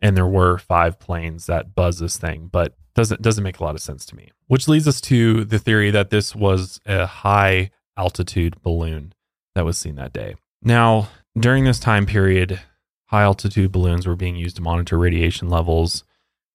and 0.00 0.16
there 0.16 0.26
were 0.26 0.58
five 0.58 0.98
planes 0.98 1.46
that 1.46 1.74
buzz 1.74 1.98
this 1.98 2.16
thing, 2.16 2.48
but 2.50 2.74
doesn't 2.94 3.22
doesn't 3.22 3.44
make 3.44 3.58
a 3.58 3.64
lot 3.64 3.74
of 3.74 3.80
sense 3.80 4.04
to 4.06 4.16
me. 4.16 4.30
Which 4.46 4.68
leads 4.68 4.88
us 4.88 5.00
to 5.02 5.44
the 5.44 5.58
theory 5.58 5.90
that 5.90 6.10
this 6.10 6.34
was 6.34 6.80
a 6.86 7.06
high 7.06 7.70
altitude 7.96 8.62
balloon 8.62 9.12
that 9.54 9.64
was 9.64 9.78
seen 9.78 9.96
that 9.96 10.12
day. 10.12 10.36
Now, 10.62 11.08
during 11.38 11.64
this 11.64 11.80
time 11.80 12.06
period, 12.06 12.60
high 13.06 13.22
altitude 13.22 13.72
balloons 13.72 14.06
were 14.06 14.16
being 14.16 14.36
used 14.36 14.56
to 14.56 14.62
monitor 14.62 14.98
radiation 14.98 15.48
levels 15.48 16.04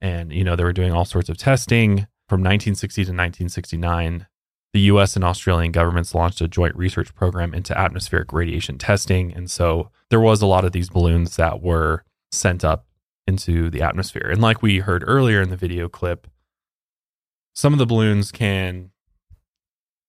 and 0.02 0.32
you 0.34 0.44
know 0.44 0.56
they 0.56 0.64
were 0.64 0.74
doing 0.74 0.94
all 0.94 1.06
sorts 1.06 1.30
of 1.30 1.38
testing 1.38 2.08
from 2.28 2.42
1960 2.42 3.02
to 3.02 3.12
1969 3.12 4.28
the 4.74 4.82
US 4.82 5.16
and 5.16 5.24
Australian 5.24 5.72
governments 5.72 6.16
launched 6.16 6.42
a 6.42 6.48
joint 6.48 6.76
research 6.76 7.14
program 7.14 7.54
into 7.54 7.78
atmospheric 7.78 8.34
radiation 8.34 8.78
testing. 8.78 9.32
And 9.32 9.50
so 9.50 9.92
there 10.10 10.20
was 10.20 10.42
a 10.42 10.48
lot 10.48 10.66
of 10.66 10.72
these 10.72 10.90
balloons 10.90 11.36
that 11.36 11.62
were 11.62 12.04
sent 12.32 12.66
up 12.66 12.88
into 13.28 13.70
the 13.70 13.84
atmosphere. 13.84 14.30
And 14.30 14.42
like 14.42 14.62
we 14.62 14.80
heard 14.80 15.04
earlier 15.06 15.42
in 15.42 15.50
the 15.50 15.56
video 15.56 15.88
clip, 15.88 16.28
some 17.54 17.72
of 17.72 17.80
the 17.80 17.86
balloons 17.86 18.32
can, 18.32 18.90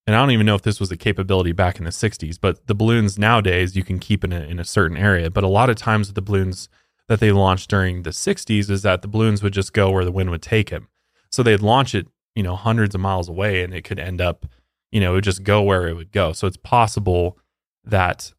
and 0.07 0.17
I 0.17 0.19
don't 0.19 0.31
even 0.31 0.47
know 0.47 0.55
if 0.55 0.63
this 0.63 0.81
was 0.81 0.91
a 0.91 0.97
capability 0.97 1.53
back 1.53 1.79
in 1.79 1.85
the 1.85 1.91
60s, 1.91 2.39
but 2.41 2.67
the 2.67 2.75
balloons 2.75 3.19
nowadays 3.19 3.77
you 3.77 3.85
can 3.85 3.99
keep 3.99 4.25
in 4.25 4.33
a, 4.33 4.41
in 4.41 4.59
a 4.59 4.65
certain 4.65 4.97
area. 4.97 5.31
But 5.31 5.45
a 5.45 5.49
lot 5.49 5.69
of 5.69 5.77
times 5.77 6.13
the 6.13 6.23
balloons 6.23 6.71
that 7.09 7.21
they 7.21 7.33
launched 7.33 7.69
during 7.69 8.03
the 8.03 8.11
60s 8.11 8.71
is 8.71 8.81
that 8.83 9.03
the 9.03 9.09
balloons 9.09 9.43
would 9.43 9.53
just 9.53 9.75
go 9.75 9.91
where 9.91 10.07
the 10.07 10.13
wind 10.13 10.31
would 10.31 10.43
take 10.43 10.71
them. 10.71 10.89
So 11.31 11.43
they'd 11.43 11.61
launch 11.61 11.95
it 11.95 12.09
you 12.35 12.43
know 12.43 12.57
hundreds 12.57 12.95
of 12.95 13.01
miles 13.01 13.29
away 13.29 13.63
and 13.63 13.75
it 13.75 13.83
could 13.83 13.99
end 13.99 14.21
up 14.21 14.47
you 14.93 15.01
know 15.01 15.13
it 15.13 15.15
would 15.17 15.25
just 15.25 15.43
go 15.43 15.63
where 15.63 15.87
it 15.87 15.95
would 15.95 16.13
go. 16.13 16.33
So 16.33 16.47
it's 16.47 16.57
possible 16.57 17.39
that 17.85 18.33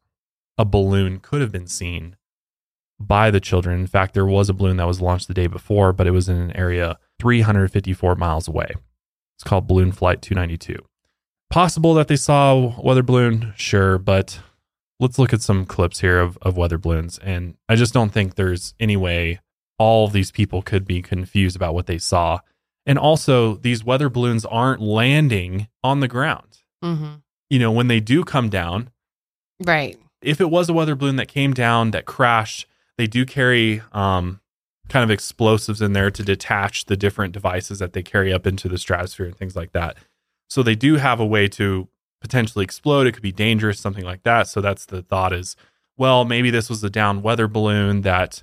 a 0.58 0.64
balloon 0.64 1.18
could 1.20 1.40
have 1.40 1.52
been 1.52 1.66
seen 1.66 2.16
by 2.98 3.30
the 3.30 3.40
children. 3.40 3.80
In 3.80 3.86
fact 3.86 4.14
there 4.14 4.26
was 4.26 4.48
a 4.48 4.54
balloon 4.54 4.78
that 4.78 4.86
was 4.86 5.00
launched 5.00 5.28
the 5.28 5.34
day 5.34 5.46
before 5.46 5.92
but 5.92 6.06
it 6.06 6.12
was 6.12 6.28
in 6.28 6.36
an 6.36 6.56
area 6.56 6.98
354 7.20 8.14
miles 8.14 8.48
away. 8.48 8.72
It's 9.36 9.44
called 9.44 9.66
balloon 9.66 9.92
flight 9.92 10.22
292 10.22 10.78
possible 11.50 11.94
that 11.94 12.08
they 12.08 12.16
saw 12.16 12.52
a 12.76 12.82
weather 12.82 13.02
balloon? 13.02 13.54
Sure 13.56 13.98
but 13.98 14.40
let's 14.98 15.18
look 15.18 15.32
at 15.32 15.42
some 15.42 15.66
clips 15.66 16.00
here 16.00 16.20
of, 16.20 16.38
of 16.42 16.56
weather 16.56 16.78
balloons. 16.78 17.18
And 17.18 17.56
i 17.68 17.76
just 17.76 17.94
don't 17.94 18.12
think 18.12 18.34
there's 18.34 18.74
any 18.80 18.96
way 18.96 19.40
all 19.78 20.06
of 20.06 20.12
these 20.12 20.30
people 20.30 20.62
could 20.62 20.86
be 20.86 21.02
confused 21.02 21.56
about 21.56 21.74
what 21.74 21.86
they 21.86 21.98
saw 21.98 22.40
and 22.86 22.98
also, 22.98 23.56
these 23.56 23.84
weather 23.84 24.08
balloons 24.08 24.44
aren't 24.44 24.80
landing 24.80 25.68
on 25.82 26.00
the 26.00 26.08
ground. 26.08 26.58
Mm-hmm. 26.84 27.14
You 27.50 27.58
know, 27.58 27.72
when 27.72 27.88
they 27.88 28.00
do 28.00 28.24
come 28.24 28.48
down, 28.48 28.90
Right. 29.64 29.98
if 30.22 30.40
it 30.40 30.50
was 30.50 30.68
a 30.68 30.72
weather 30.72 30.94
balloon 30.94 31.16
that 31.16 31.28
came 31.28 31.52
down 31.52 31.90
that 31.90 32.04
crashed, 32.04 32.66
they 32.96 33.06
do 33.06 33.24
carry 33.26 33.82
um, 33.92 34.40
kind 34.88 35.02
of 35.04 35.10
explosives 35.10 35.82
in 35.82 35.92
there 35.92 36.10
to 36.10 36.22
detach 36.22 36.84
the 36.86 36.96
different 36.96 37.32
devices 37.32 37.78
that 37.80 37.92
they 37.92 38.02
carry 38.02 38.32
up 38.32 38.46
into 38.46 38.68
the 38.68 38.78
stratosphere 38.78 39.26
and 39.26 39.36
things 39.36 39.56
like 39.56 39.72
that. 39.72 39.96
So 40.48 40.62
they 40.62 40.76
do 40.76 40.96
have 40.96 41.18
a 41.20 41.26
way 41.26 41.48
to 41.48 41.88
potentially 42.20 42.64
explode. 42.64 43.06
It 43.06 43.12
could 43.12 43.22
be 43.22 43.32
dangerous, 43.32 43.80
something 43.80 44.04
like 44.04 44.22
that. 44.22 44.48
So 44.48 44.60
that's 44.60 44.86
the 44.86 45.02
thought 45.02 45.32
is, 45.32 45.56
well, 45.96 46.24
maybe 46.24 46.50
this 46.50 46.68
was 46.68 46.84
a 46.84 46.90
down 46.90 47.22
weather 47.22 47.48
balloon 47.48 48.02
that 48.02 48.42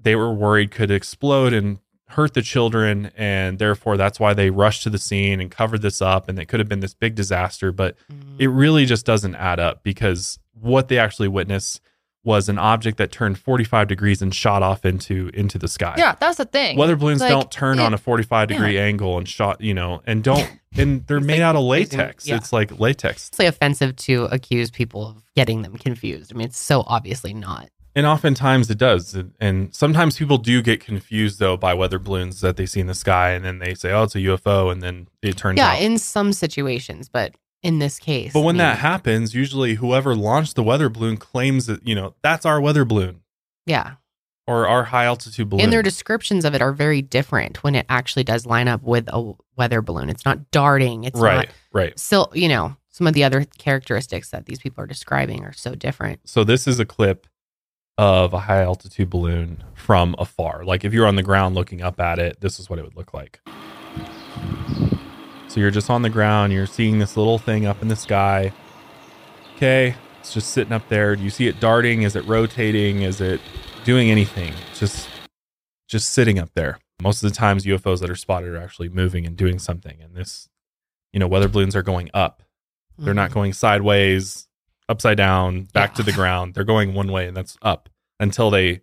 they 0.00 0.16
were 0.16 0.32
worried 0.32 0.70
could 0.70 0.90
explode 0.90 1.52
and 1.52 1.78
hurt 2.12 2.34
the 2.34 2.42
children 2.42 3.10
and 3.16 3.58
therefore 3.58 3.96
that's 3.96 4.18
why 4.18 4.34
they 4.34 4.50
rushed 4.50 4.82
to 4.82 4.90
the 4.90 4.98
scene 4.98 5.40
and 5.40 5.50
covered 5.50 5.82
this 5.82 6.02
up 6.02 6.28
and 6.28 6.38
it 6.38 6.46
could 6.46 6.60
have 6.60 6.68
been 6.68 6.80
this 6.80 6.94
big 6.94 7.14
disaster 7.14 7.72
but 7.72 7.96
mm-hmm. 8.12 8.36
it 8.38 8.46
really 8.46 8.84
just 8.84 9.06
doesn't 9.06 9.34
add 9.36 9.60
up 9.60 9.82
because 9.82 10.38
what 10.52 10.88
they 10.88 10.98
actually 10.98 11.28
witnessed 11.28 11.80
was 12.22 12.50
an 12.50 12.58
object 12.58 12.98
that 12.98 13.10
turned 13.10 13.38
45 13.38 13.88
degrees 13.88 14.20
and 14.20 14.34
shot 14.34 14.62
off 14.62 14.84
into 14.84 15.30
into 15.32 15.58
the 15.58 15.68
sky 15.68 15.94
Yeah, 15.96 16.16
that's 16.20 16.36
the 16.36 16.44
thing. 16.44 16.76
weather 16.76 16.96
balloons 16.96 17.20
Like, 17.20 17.30
don't 17.30 17.50
turn 17.50 17.78
on 17.78 17.94
a 17.94 17.98
45 17.98 18.48
degree 18.48 18.78
angle 18.78 19.16
and 19.16 19.26
shot 19.26 19.60
you 19.60 19.72
know 19.72 20.02
and 20.06 20.22
don't 20.22 20.50
and 20.76 21.06
they're 21.06 21.20
made 21.20 21.40
out 21.40 21.56
of 21.56 21.62
latex 21.62 22.26
yeah. 22.26 22.36
it's 22.36 22.52
like 22.52 22.78
latex 22.78 23.28
It's 23.28 23.38
like 23.38 23.48
offensive 23.48 23.96
to 23.96 24.24
accuse 24.24 24.70
people 24.70 25.06
of 25.06 25.24
getting 25.34 25.62
them 25.62 25.76
confused. 25.76 26.32
I 26.32 26.36
mean, 26.36 26.48
it's 26.48 26.58
so 26.58 26.84
obviously 26.86 27.32
not. 27.32 27.70
And 28.00 28.06
oftentimes 28.06 28.70
it 28.70 28.78
does. 28.78 29.14
And- 29.14 29.32
And 29.40 29.74
sometimes 29.74 30.16
people 30.16 30.38
do 30.38 30.62
get 30.62 30.80
confused 30.80 31.38
though 31.38 31.58
by 31.58 31.74
weather 31.74 31.98
balloons 31.98 32.40
that 32.40 32.56
they 32.56 32.64
see 32.64 32.80
in 32.80 32.86
the 32.86 32.94
sky 32.94 33.32
and 33.32 33.44
then 33.44 33.58
they 33.58 33.74
say, 33.74 33.92
oh, 33.92 34.04
it's 34.04 34.14
a 34.14 34.20
UFO. 34.20 34.72
And 34.72 34.80
then 34.82 35.08
it 35.20 35.36
turns 35.36 35.60
out 35.60 35.62
Yeah, 35.62 35.72
out. 35.76 35.82
in 35.82 35.98
some 35.98 36.32
situations, 36.32 37.10
but 37.10 37.34
in 37.62 37.78
this 37.78 37.98
case. 37.98 38.32
but 38.32 38.40
when 38.40 38.56
that 38.56 38.78
happens, 38.78 39.34
usually 39.34 39.74
whoever 39.74 40.14
launched 40.16 40.54
the 40.56 40.62
weather 40.62 40.88
balloon 40.88 41.18
claims 41.18 41.66
that, 41.66 41.86
you 41.86 41.94
know, 41.94 42.14
that's 42.22 42.46
our 42.46 42.58
weather 42.58 42.86
balloon 42.86 43.20
Yeah. 43.66 43.96
or 44.46 44.66
our 44.66 44.84
high 44.84 45.04
altitude 45.04 45.50
balloon. 45.50 45.64
And 45.64 45.70
their 45.72 45.82
descriptions 45.82 46.46
of 46.46 46.54
it 46.54 46.62
are 46.62 46.72
very 46.72 47.02
different 47.02 47.62
when 47.62 47.74
it 47.74 47.84
actually 47.90 48.24
does 48.24 48.46
line 48.46 48.66
up 48.66 48.82
with 48.82 49.08
a 49.12 49.34
weather 49.58 49.82
balloon. 49.82 50.08
It's 50.08 50.24
not 50.24 50.50
darting. 50.50 51.04
It's 51.04 51.20
right, 51.20 51.34
not 51.34 51.48
right. 51.74 51.98
still, 51.98 52.32
you 52.32 52.48
know, 52.48 52.76
some 52.88 53.06
of 53.06 53.12
the 53.12 53.24
other 53.24 53.44
characteristics 53.58 54.30
that 54.30 54.46
these 54.46 54.58
people 54.58 54.82
are 54.82 54.86
describing 54.86 55.44
are 55.44 55.52
so 55.52 55.74
different. 55.74 56.20
So 56.24 56.44
this 56.44 56.66
is 56.66 56.80
a 56.80 56.86
clip 56.86 57.26
of 58.00 58.32
a 58.32 58.38
high 58.38 58.62
altitude 58.62 59.10
balloon 59.10 59.62
from 59.74 60.16
afar. 60.18 60.64
Like 60.64 60.86
if 60.86 60.94
you're 60.94 61.06
on 61.06 61.16
the 61.16 61.22
ground 61.22 61.54
looking 61.54 61.82
up 61.82 62.00
at 62.00 62.18
it, 62.18 62.40
this 62.40 62.58
is 62.58 62.70
what 62.70 62.78
it 62.78 62.82
would 62.82 62.96
look 62.96 63.12
like. 63.12 63.40
So 65.48 65.60
you're 65.60 65.70
just 65.70 65.90
on 65.90 66.00
the 66.00 66.08
ground, 66.08 66.54
you're 66.54 66.64
seeing 66.64 66.98
this 66.98 67.18
little 67.18 67.36
thing 67.36 67.66
up 67.66 67.82
in 67.82 67.88
the 67.88 67.96
sky. 67.96 68.54
Okay, 69.56 69.94
it's 70.18 70.32
just 70.32 70.52
sitting 70.52 70.72
up 70.72 70.88
there. 70.88 71.14
Do 71.14 71.22
you 71.22 71.28
see 71.28 71.46
it 71.46 71.60
darting? 71.60 72.00
Is 72.00 72.16
it 72.16 72.24
rotating? 72.24 73.02
Is 73.02 73.20
it 73.20 73.38
doing 73.84 74.10
anything? 74.10 74.54
It's 74.70 74.80
just 74.80 75.08
just 75.86 76.10
sitting 76.10 76.38
up 76.38 76.48
there. 76.54 76.78
Most 77.02 77.22
of 77.22 77.28
the 77.28 77.36
times 77.36 77.66
UFOs 77.66 78.00
that 78.00 78.08
are 78.08 78.16
spotted 78.16 78.48
are 78.54 78.62
actually 78.62 78.88
moving 78.88 79.26
and 79.26 79.36
doing 79.36 79.58
something. 79.58 80.00
And 80.00 80.14
this, 80.14 80.48
you 81.12 81.20
know, 81.20 81.28
weather 81.28 81.48
balloons 81.48 81.76
are 81.76 81.82
going 81.82 82.08
up. 82.14 82.42
They're 82.96 83.12
not 83.12 83.30
mm. 83.30 83.34
going 83.34 83.52
sideways, 83.52 84.48
upside 84.90 85.16
down, 85.16 85.68
back 85.72 85.94
to 85.94 86.02
the 86.02 86.12
ground. 86.12 86.54
They're 86.54 86.64
going 86.64 86.94
one 86.94 87.12
way 87.12 87.28
and 87.28 87.36
that's 87.36 87.56
up 87.62 87.88
until 88.18 88.50
they 88.50 88.80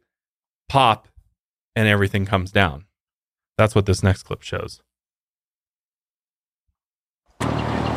pop 0.70 1.10
and 1.76 1.88
everything 1.88 2.26
comes 2.26 2.50
down. 2.50 2.86
That's 3.58 3.76
what 3.76 3.86
this 3.86 4.02
next 4.02 4.24
clip 4.24 4.42
shows. 4.42 4.82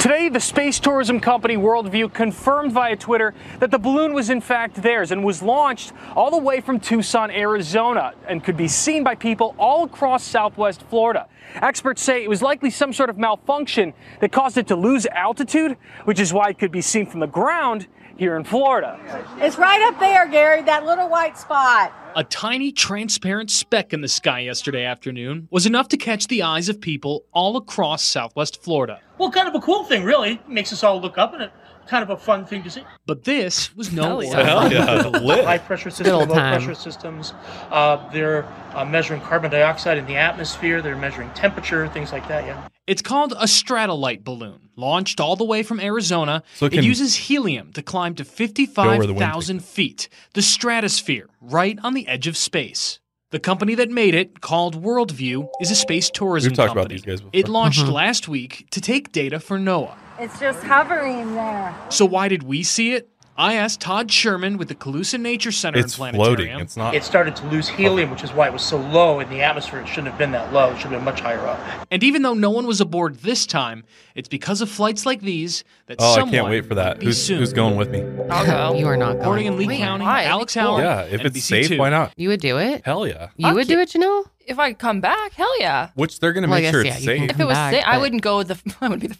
Today, 0.00 0.30
the 0.30 0.40
space 0.40 0.80
tourism 0.80 1.20
company 1.20 1.58
World 1.58 1.92
View 1.92 2.08
confirmed 2.08 2.72
via 2.72 2.96
Twitter 2.96 3.34
that 3.58 3.70
the 3.70 3.78
balloon 3.78 4.14
was 4.14 4.30
in 4.30 4.40
fact 4.40 4.82
theirs 4.82 5.12
and 5.12 5.22
was 5.22 5.42
launched 5.42 5.92
all 6.16 6.30
the 6.30 6.38
way 6.38 6.62
from 6.62 6.80
Tucson, 6.80 7.30
Arizona, 7.30 8.14
and 8.26 8.42
could 8.42 8.56
be 8.56 8.66
seen 8.66 9.04
by 9.04 9.14
people 9.14 9.54
all 9.58 9.84
across 9.84 10.24
southwest 10.24 10.82
Florida. 10.88 11.28
Experts 11.56 12.00
say 12.00 12.24
it 12.24 12.30
was 12.30 12.40
likely 12.40 12.70
some 12.70 12.94
sort 12.94 13.10
of 13.10 13.18
malfunction 13.18 13.92
that 14.20 14.32
caused 14.32 14.56
it 14.56 14.66
to 14.68 14.74
lose 14.74 15.04
altitude, 15.06 15.76
which 16.06 16.18
is 16.18 16.32
why 16.32 16.48
it 16.48 16.58
could 16.58 16.72
be 16.72 16.80
seen 16.80 17.04
from 17.04 17.20
the 17.20 17.26
ground 17.26 17.86
here 18.20 18.36
in 18.36 18.44
Florida. 18.44 19.00
It's 19.38 19.56
right 19.56 19.80
up 19.88 19.98
there, 19.98 20.28
Gary, 20.28 20.60
that 20.64 20.84
little 20.84 21.08
white 21.08 21.38
spot. 21.38 21.90
A 22.14 22.22
tiny 22.22 22.70
transparent 22.70 23.50
speck 23.50 23.94
in 23.94 24.02
the 24.02 24.08
sky 24.08 24.40
yesterday 24.40 24.84
afternoon 24.84 25.48
was 25.50 25.64
enough 25.64 25.88
to 25.88 25.96
catch 25.96 26.26
the 26.26 26.42
eyes 26.42 26.68
of 26.68 26.82
people 26.82 27.24
all 27.32 27.56
across 27.56 28.02
southwest 28.02 28.62
Florida. 28.62 29.00
Well, 29.16 29.30
kind 29.30 29.48
of 29.48 29.54
a 29.54 29.60
cool 29.60 29.84
thing, 29.84 30.04
really. 30.04 30.38
Makes 30.46 30.70
us 30.70 30.84
all 30.84 31.00
look 31.00 31.16
up 31.16 31.32
and 31.32 31.44
it 31.44 31.52
kind 31.90 32.02
of 32.04 32.10
a 32.10 32.16
fun 32.16 32.46
thing 32.46 32.62
to 32.62 32.70
see. 32.70 32.82
But 33.04 33.24
this 33.24 33.74
was 33.76 33.92
no 33.92 34.20
Hell 34.20 34.22
yeah. 34.24 34.56
ordinary 34.62 34.84
Hell 34.86 34.96
yeah. 34.96 35.02
balloon. 35.18 35.44
High 35.44 35.58
pressure 35.58 35.90
systems, 35.90 36.28
low 36.28 36.34
time. 36.34 36.56
pressure 36.56 36.74
systems. 36.74 37.34
Uh, 37.70 38.08
they're 38.10 38.44
uh, 38.74 38.84
measuring 38.84 39.20
carbon 39.22 39.50
dioxide 39.50 39.98
in 39.98 40.06
the 40.06 40.14
atmosphere. 40.16 40.80
They're 40.80 40.96
measuring 40.96 41.30
temperature, 41.30 41.88
things 41.88 42.12
like 42.12 42.26
that. 42.28 42.44
Yeah. 42.46 42.68
It's 42.86 43.02
called 43.02 43.32
a 43.32 43.44
Stratollite 43.46 44.22
balloon, 44.24 44.70
launched 44.76 45.20
all 45.20 45.36
the 45.36 45.44
way 45.44 45.62
from 45.62 45.80
Arizona. 45.80 46.42
So 46.54 46.66
it 46.66 46.74
it 46.74 46.84
uses 46.84 47.14
helium 47.16 47.72
to 47.72 47.82
climb 47.82 48.14
to 48.14 48.22
where 48.24 48.46
the 48.48 48.66
wind 48.68 49.18
55,000 49.18 49.64
feet, 49.64 50.08
the 50.34 50.42
stratosphere, 50.42 51.26
right 51.40 51.78
on 51.82 51.94
the 51.94 52.06
edge 52.08 52.26
of 52.28 52.36
space. 52.36 53.00
The 53.30 53.38
company 53.38 53.76
that 53.76 53.90
made 53.90 54.14
it, 54.16 54.40
called 54.40 54.74
World 54.74 55.12
View, 55.12 55.48
is 55.60 55.70
a 55.70 55.76
space 55.76 56.10
tourism 56.10 56.50
We've 56.50 56.56
talked 56.56 56.68
company. 56.74 56.82
about 56.82 56.90
these 56.90 57.02
guys 57.02 57.20
before. 57.20 57.30
It 57.32 57.48
launched 57.48 57.84
Mhm. 57.84 57.92
last 57.92 58.26
week 58.26 58.66
to 58.72 58.80
take 58.80 59.12
data 59.12 59.38
for 59.38 59.56
NOAA. 59.56 59.94
It's 60.20 60.38
just 60.38 60.62
hovering 60.62 61.34
there. 61.34 61.74
So 61.88 62.04
why 62.04 62.28
did 62.28 62.42
we 62.42 62.62
see 62.62 62.92
it? 62.92 63.08
I 63.38 63.54
asked 63.54 63.80
Todd 63.80 64.10
Sherman 64.12 64.58
with 64.58 64.68
the 64.68 64.74
Calusa 64.74 65.18
Nature 65.18 65.50
Center 65.50 65.78
It's 65.78 65.98
and 65.98 66.14
floating. 66.14 66.60
It's 66.60 66.76
not. 66.76 66.94
It 66.94 67.04
started 67.04 67.34
to 67.36 67.46
lose 67.46 67.70
helium, 67.70 68.10
which 68.10 68.22
is 68.22 68.30
why 68.34 68.46
it 68.48 68.52
was 68.52 68.60
so 68.60 68.76
low 68.76 69.18
in 69.20 69.30
the 69.30 69.40
atmosphere. 69.40 69.80
It 69.80 69.86
shouldn't 69.88 70.08
have 70.08 70.18
been 70.18 70.32
that 70.32 70.52
low. 70.52 70.72
It 70.72 70.74
should 70.74 70.90
have 70.90 70.98
been 71.00 71.04
much 71.04 71.22
higher 71.22 71.40
up. 71.46 71.58
And 71.90 72.02
even 72.04 72.20
though 72.20 72.34
no 72.34 72.50
one 72.50 72.66
was 72.66 72.82
aboard 72.82 73.14
this 73.20 73.46
time, 73.46 73.84
it's 74.14 74.28
because 74.28 74.60
of 74.60 74.68
flights 74.68 75.06
like 75.06 75.22
these 75.22 75.64
that 75.86 75.96
Oh, 76.00 76.10
I 76.12 76.14
someone 76.16 76.32
can't 76.32 76.48
wait 76.48 76.66
for 76.66 76.74
that. 76.74 77.02
Who's 77.02 77.26
who's 77.26 77.54
going 77.54 77.76
with 77.76 77.88
me? 77.88 78.04
I'll 78.28 78.44
go. 78.72 78.78
You 78.78 78.86
are 78.88 78.96
not 78.98 79.16
Reporting 79.16 79.46
in. 79.46 79.56
Lee 79.56 79.68
Wait, 79.68 79.78
County, 79.78 80.04
why? 80.04 80.24
Alex 80.24 80.52
Cool. 80.52 80.62
Howard. 80.62 80.84
Yeah, 80.84 81.02
if 81.04 81.24
it's 81.24 81.38
NBC2. 81.38 81.68
safe, 81.68 81.78
why 81.78 81.88
not? 81.88 82.12
You 82.18 82.28
would 82.28 82.40
do 82.42 82.58
it? 82.58 82.84
Hell 82.84 83.06
yeah. 83.06 83.28
You 83.38 83.54
would 83.54 83.68
do 83.68 83.78
it, 83.80 83.94
you 83.94 84.00
know? 84.00 84.26
If 84.46 84.58
I 84.58 84.74
come 84.74 85.00
back, 85.00 85.32
hell 85.32 85.58
yeah. 85.60 85.90
Which 85.94 86.20
they're 86.20 86.34
gonna 86.34 86.46
Well, 86.48 86.58
make 86.58 86.64
guess, 86.64 86.72
sure 86.72 86.80
it's 86.84 87.00
you 87.00 87.08
can 87.08 87.20
safe. 87.20 87.30
If 87.30 87.40
it 87.40 87.44
was, 87.46 87.54
back, 87.54 87.84
sa- 87.84 87.90
I 87.90 87.96
wouldn't 87.96 88.20
go. 88.20 88.42
The 88.42 88.60
I 88.82 88.88
would 88.88 89.00
be 89.00 89.06
the 89.06 89.16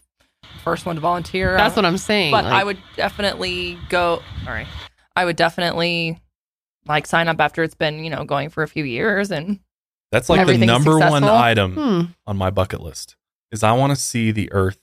first 0.61 0.87
one 0.87 0.95
to 0.97 1.01
volunteer. 1.01 1.57
That's 1.57 1.77
what 1.77 1.85
I'm 1.85 1.99
saying. 1.99 2.31
But 2.33 2.45
like- 2.45 2.53
I 2.55 2.65
would 2.65 2.79
definitely 2.97 3.79
go. 3.89 4.23
Sorry, 4.45 4.67
I 5.17 5.25
would 5.25 5.37
definitely 5.37 6.21
like 6.87 7.07
sign 7.07 7.29
up 7.29 7.41
after 7.41 7.63
it's 7.63 7.75
been 7.75 8.03
you 8.05 8.11
know 8.11 8.25
going 8.25 8.49
for 8.51 8.63
a 8.63 8.69
few 8.69 8.85
years 8.85 9.31
and 9.31 9.61
That's 10.13 10.29
like 10.29 10.39
the 10.39 10.43
Everything's 10.43 10.67
number 10.67 10.99
one 10.99 11.25
item 11.25 11.75
Hmm. 11.75 12.01
on 12.27 12.37
my 12.37 12.51
bucket 12.51 12.81
list. 12.81 13.17
Is 13.53 13.63
I 13.63 13.73
want 13.73 13.91
to 13.91 13.97
see 13.97 14.31
the 14.31 14.51
Earth 14.53 14.79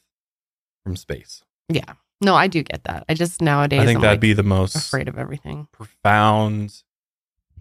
from 0.84 0.96
space. 0.96 1.44
Yeah. 1.70 1.94
No, 2.22 2.34
I 2.36 2.48
do 2.48 2.64
get 2.64 2.84
that. 2.86 3.04
I 3.10 3.14
just 3.14 3.42
nowadays 3.42 3.82
I 3.82 3.86
think 3.86 3.98
I'm 3.98 4.02
that'd 4.02 4.16
like, 4.18 4.22
be 4.22 4.34
the 4.34 4.44
most 4.44 4.76
afraid 4.76 5.08
of 5.08 5.18
everything. 5.18 5.68
profound 5.72 6.84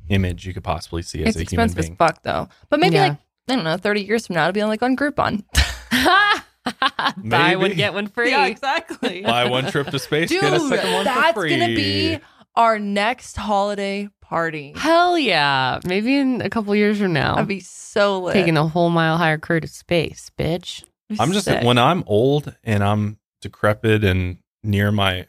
image 0.08 0.46
you 0.46 0.54
could 0.54 0.64
possibly 0.64 1.02
see 1.02 1.24
as 1.24 1.34
a 1.36 1.40
human 1.40 1.42
expensive 1.64 1.78
as 1.78 1.86
being. 1.86 1.96
fuck 1.96 2.22
though. 2.22 2.48
But 2.68 2.80
maybe 2.80 2.94
Yeah. 2.96 3.08
like 3.08 3.18
I 3.48 3.54
don't 3.54 3.64
know, 3.64 3.76
thirty 3.76 4.02
years 4.02 4.26
from 4.26 4.34
now, 4.36 4.42
it'll 4.48 4.52
be 4.54 4.60
on 4.62 4.68
like 4.68 4.82
on 4.82 4.96
Groupon. 4.96 5.44
Buy 7.16 7.56
one, 7.56 7.72
get 7.72 7.94
one 7.94 8.06
free. 8.08 8.30
yeah, 8.30 8.46
exactly. 8.46 9.22
Buy 9.24 9.46
one 9.46 9.70
trip 9.70 9.88
to 9.88 9.98
space, 9.98 10.28
Dude, 10.28 10.40
get 10.40 10.52
a 10.52 10.60
second 10.60 10.92
one 10.92 11.04
that's 11.04 11.26
for 11.28 11.40
free. 11.40 11.50
That's 11.50 11.62
gonna 11.62 11.74
be 11.74 12.18
our 12.54 12.78
next 12.78 13.36
holiday 13.36 14.08
party. 14.20 14.72
Hell 14.76 15.18
yeah. 15.18 15.80
Maybe 15.84 16.16
in 16.16 16.40
a 16.40 16.50
couple 16.50 16.74
years 16.74 16.98
from 16.98 17.12
now. 17.12 17.36
I'd 17.36 17.46
be 17.46 17.60
so 17.60 18.22
lit. 18.22 18.32
taking 18.32 18.56
a 18.56 18.66
whole 18.66 18.90
mile 18.90 19.16
higher 19.16 19.38
crew 19.38 19.60
to 19.60 19.68
space, 19.68 20.30
bitch. 20.38 20.84
I'm 21.20 21.32
just 21.32 21.46
when 21.46 21.78
I'm 21.78 22.02
old 22.06 22.54
and 22.64 22.82
I'm 22.82 23.18
decrepit 23.40 24.02
and 24.02 24.38
near 24.62 24.90
my 24.90 25.26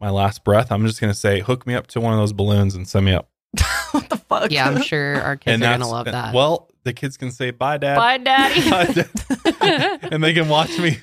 my 0.00 0.10
last 0.10 0.44
breath, 0.44 0.70
I'm 0.70 0.86
just 0.86 1.00
gonna 1.00 1.14
say, 1.14 1.40
hook 1.40 1.66
me 1.66 1.74
up 1.74 1.86
to 1.88 2.00
one 2.00 2.12
of 2.12 2.18
those 2.18 2.32
balloons 2.32 2.74
and 2.74 2.86
send 2.86 3.06
me 3.06 3.12
up. 3.12 3.30
what 3.92 4.08
the 4.08 4.16
fuck? 4.16 4.50
Yeah, 4.50 4.68
I'm 4.68 4.82
sure 4.82 5.20
our 5.20 5.36
kids 5.36 5.54
and 5.54 5.64
are 5.64 5.78
gonna 5.78 5.88
love 5.90 6.06
that. 6.06 6.34
Well, 6.34 6.68
the 6.88 6.94
kids 6.94 7.16
can 7.18 7.30
say 7.30 7.50
bye, 7.50 7.76
dad. 7.76 7.96
Bye, 7.96 8.16
daddy. 8.18 8.70
Bye, 8.70 8.86
Dad. 8.86 10.08
and 10.12 10.24
they 10.24 10.32
can 10.32 10.48
watch 10.48 10.76
me 10.78 10.98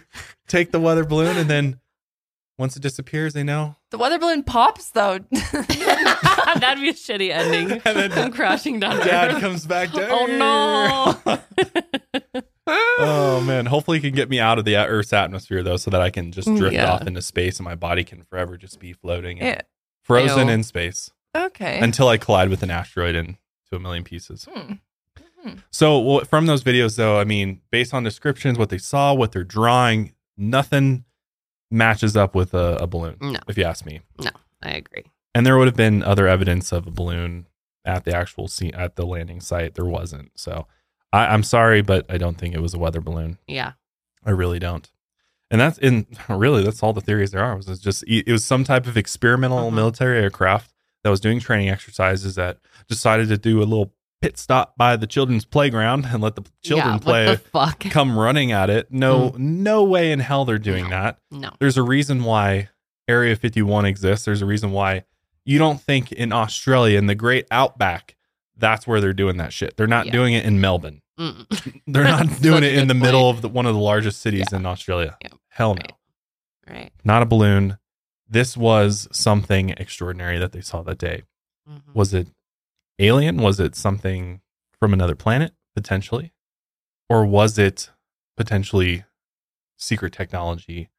take 0.48 0.72
the 0.72 0.80
weather 0.80 1.06
balloon, 1.06 1.38
and 1.38 1.48
then 1.50 1.80
once 2.58 2.76
it 2.76 2.82
disappears, 2.82 3.34
they 3.34 3.44
know. 3.44 3.76
the 3.92 3.98
weather 3.98 4.18
balloon 4.18 4.44
pops 4.44 4.90
though. 4.90 5.20
That'd 5.32 6.82
be 6.82 6.90
a 6.90 6.94
shitty 6.94 7.30
ending. 7.32 7.82
And 7.86 7.98
then 7.98 8.12
I'm 8.14 8.32
crashing 8.32 8.80
down. 8.80 8.98
to 9.00 9.06
Dad 9.06 9.36
Earth. 9.36 9.42
comes 9.42 9.66
back 9.68 9.92
down. 9.94 10.10
Oh 10.10 11.18
no. 11.26 12.82
oh 12.98 13.42
man! 13.42 13.68
Hopefully, 13.68 14.00
he 14.00 14.02
can 14.10 14.16
get 14.16 14.30
me 14.30 14.40
out 14.40 14.58
of 14.58 14.66
the 14.66 14.76
Earth's 14.78 15.14
atmosphere 15.14 15.62
though, 15.62 15.78
so 15.78 15.92
that 15.92 16.02
I 16.02 16.10
can 16.10 16.32
just 16.32 16.48
drift 16.56 16.74
Yeah. 16.74 16.94
off 16.94 17.06
into 17.06 17.22
space, 17.22 17.60
and 17.60 17.66
my 17.66 17.76
body 17.76 18.04
can 18.04 18.24
forever 18.24 18.58
just 18.58 18.80
be 18.80 18.94
floating, 18.94 19.40
and 19.40 19.48
Yeah. 19.50 19.62
frozen 20.04 20.48
Ew. 20.48 20.54
in 20.56 20.64
space 20.64 21.12
okay. 21.36 21.80
until 21.80 22.08
I 22.08 22.18
collide 22.18 22.50
with 22.50 22.64
an 22.64 22.72
asteroid 22.72 23.16
into 23.16 23.38
a 23.72 23.80
million 23.80 24.04
pieces. 24.04 24.48
Hmm. 24.52 24.74
So 25.72 26.00
well, 26.00 26.20
from 26.26 26.46
those 26.46 26.64
videos, 26.64 26.96
though, 26.98 27.20
I 27.20 27.24
mean, 27.24 27.62
based 27.72 27.94
on 27.94 28.04
descriptions, 28.04 28.58
what 28.58 28.70
they 28.70 28.78
saw, 28.78 29.14
what 29.14 29.32
they're 29.32 29.44
drawing, 29.44 30.14
nothing 30.38 31.06
matches 31.72 32.16
up 32.16 32.36
with 32.36 32.54
a, 32.54 32.78
a 32.82 32.88
balloon. 32.88 33.18
No. 33.22 33.40
If 33.48 33.58
you 33.58 33.64
ask 33.64 33.86
me, 33.86 34.02
No, 34.20 34.32
I 34.64 34.70
agree. 34.72 35.04
and 35.34 35.46
there 35.46 35.58
would 35.58 35.68
have 35.68 35.76
been 35.76 36.04
other 36.04 36.28
evidence 36.28 36.72
of 36.72 36.88
a 36.88 36.92
balloon 36.92 37.48
at 37.84 38.04
the 38.06 38.16
actual 38.16 38.48
scene 38.48 38.74
at 38.76 38.96
the 38.96 39.06
landing 39.06 39.42
site. 39.42 39.76
There 39.76 39.86
wasn't. 39.86 40.32
So 40.36 40.68
I, 41.12 41.28
I'm 41.28 41.44
sorry, 41.44 41.82
but 41.82 42.06
I 42.10 42.18
don't 42.18 42.38
think 42.38 42.56
it 42.56 42.62
was 42.62 42.74
a 42.74 42.80
weather 42.80 43.02
balloon. 43.02 43.38
Yeah. 43.48 43.74
I 44.26 44.32
really 44.32 44.60
don't. 44.60 44.90
And 45.52 45.62
that's 45.62 45.78
in 45.78 46.08
really 46.30 46.64
that's 46.64 46.82
all 46.82 46.94
the 46.94 47.02
theories 47.02 47.32
there 47.32 47.44
are. 47.44 47.54
It 47.54 47.68
was 47.68 47.80
just 47.80 48.04
it 48.08 48.32
was 48.32 48.44
some 48.44 48.64
type 48.64 48.88
of 48.88 48.98
experimental 48.98 49.60
Uh-huh. 49.60 49.72
military 49.72 50.20
aircraft 50.20 50.74
that 51.04 51.10
was 51.12 51.20
doing 51.20 51.40
training 51.40 51.70
exercises 51.70 52.34
that 52.36 52.58
decided 52.88 53.28
to 53.30 53.38
do 53.38 53.60
a 53.60 53.66
little 53.66 53.94
pit 54.22 54.38
stop 54.38 54.76
by 54.78 54.96
the 54.96 55.08
children's 55.08 55.46
playground 55.46 56.06
and 56.06 56.22
let 56.22 56.36
the 56.36 56.44
children 56.64 56.94
yeah, 56.94 57.00
play 57.00 57.26
the 57.28 57.38
fuck? 57.38 57.80
come 57.92 58.18
running 58.18 58.52
at 58.52 58.70
it. 58.70 58.92
No 58.92 59.34
no 59.38 59.84
way 59.84 60.12
in 60.12 60.20
hell 60.20 60.46
they're 60.46 60.58
doing 60.58 60.90
that. 60.90 61.20
No. 61.32 61.52
There's 61.60 61.78
a 61.78 61.84
reason 61.84 62.24
why 62.24 62.70
Area 63.08 63.36
51 63.36 63.86
exists. 63.86 64.26
There's 64.26 64.42
a 64.42 64.46
reason 64.46 64.72
why 64.72 65.04
you 65.46 65.60
don't 65.60 65.80
think 65.80 66.12
in 66.12 66.32
Australia 66.34 66.98
in 66.98 67.06
the 67.06 67.16
great 67.16 67.46
outback 67.52 68.16
that's 68.58 68.88
where 68.88 69.02
they're 69.02 69.14
doing 69.14 69.38
that 69.38 69.52
shit. 69.52 69.76
They're 69.76 69.86
not 69.86 70.06
Yeah. 70.08 70.12
doing 70.14 70.34
it 70.34 70.46
in 70.46 70.62
Melbourne. 70.62 71.02
Mm. 71.20 71.82
They're 71.88 72.04
not 72.06 72.42
doing 72.42 72.64
it 72.64 72.74
in 72.74 72.88
the 72.88 72.94
point. 72.94 73.04
middle 73.04 73.30
of 73.30 73.42
the, 73.42 73.50
one 73.50 73.66
of 73.66 73.74
the 73.74 73.80
largest 73.82 74.22
cities 74.22 74.52
in 74.54 74.66
Australia. 74.66 75.18
Yeah. 75.22 75.30
Hell 75.50 75.76
no. 75.76 75.82
Right. 76.68 76.74
Right. 76.78 76.92
Not 77.04 77.22
a 77.22 77.26
balloon. 77.26 77.78
This 78.30 78.56
was 78.58 79.08
something 79.12 79.70
extraordinary 79.72 80.40
that 80.40 80.52
they 80.54 80.62
saw 80.62 80.82
that 80.84 80.98
day. 80.98 81.24
Mhm. 81.70 81.94
Was 81.94 82.14
it 82.14 82.28
alien? 83.00 83.38
Was 83.38 83.60
it 83.60 83.76
something 83.76 84.42
from 84.80 84.94
another 84.94 85.16
planet, 85.16 85.54
potentially? 85.76 86.34
Or 87.10 87.26
was 87.26 87.58
it 87.58 87.92
potentially 88.38 89.06
secret 89.78 90.14
technology 90.14 90.90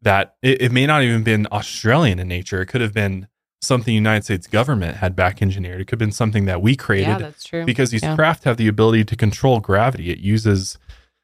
that 0.00 0.36
it, 0.42 0.62
it 0.62 0.72
may 0.72 0.86
not 0.86 1.02
even 1.02 1.22
been 1.24 1.46
Australian 1.50 2.18
in 2.18 2.28
nature? 2.28 2.62
It 2.62 2.66
could 2.66 2.80
have 2.80 2.94
been 2.94 3.28
something 3.60 3.86
the 3.86 3.94
United 3.94 4.24
States 4.24 4.46
government 4.46 4.98
had 4.98 5.16
back 5.16 5.42
engineered. 5.42 5.80
It 5.80 5.86
could 5.86 5.92
have 6.00 6.06
been 6.06 6.12
something 6.12 6.44
that 6.44 6.62
we 6.62 6.76
created 6.76 7.08
Yeah, 7.08 7.18
that's 7.18 7.42
true. 7.42 7.64
because 7.64 7.90
these 7.90 8.04
Yeah. 8.04 8.14
craft 8.14 8.44
have 8.44 8.56
the 8.56 8.68
ability 8.68 9.04
to 9.06 9.16
control 9.16 9.58
gravity. 9.60 10.10
It 10.10 10.18
uses 10.18 10.78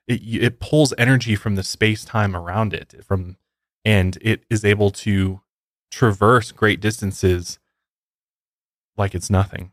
it 0.09 0.21
it 0.25 0.61
pulls 0.61 0.93
energy 0.99 1.35
from 1.37 1.55
the 1.55 1.63
space 1.63 2.05
time 2.05 2.35
around 2.37 2.75
it 2.75 3.03
from 3.05 3.37
and 3.85 4.19
it 4.21 4.45
is 4.51 4.65
able 4.65 4.91
to 4.91 5.41
traverse 5.91 6.51
great 6.53 6.81
distances 6.81 7.59
like 8.97 9.15
it's 9.15 9.31
nothing. 9.31 9.73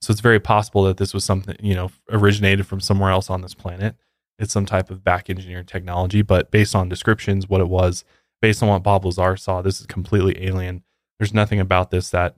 So 0.00 0.12
it's 0.12 0.20
very 0.20 0.40
possible 0.40 0.84
that 0.84 0.96
this 0.96 1.12
was 1.12 1.24
something, 1.24 1.56
you 1.60 1.74
know, 1.74 1.90
originated 2.10 2.66
from 2.66 2.80
somewhere 2.80 3.10
else 3.10 3.30
on 3.30 3.42
this 3.42 3.54
planet. 3.54 3.96
It's 4.38 4.52
some 4.52 4.66
type 4.66 4.90
of 4.90 5.02
back 5.02 5.28
engineered 5.28 5.66
technology, 5.66 6.22
but 6.22 6.50
based 6.50 6.74
on 6.76 6.88
descriptions, 6.88 7.48
what 7.48 7.60
it 7.60 7.68
was, 7.68 8.04
based 8.40 8.62
on 8.62 8.68
what 8.68 8.84
Bob 8.84 9.04
Lazar 9.04 9.36
saw, 9.36 9.60
this 9.62 9.80
is 9.80 9.86
completely 9.86 10.46
alien. 10.46 10.84
There's 11.18 11.34
nothing 11.34 11.58
about 11.58 11.90
this 11.90 12.10
that 12.10 12.36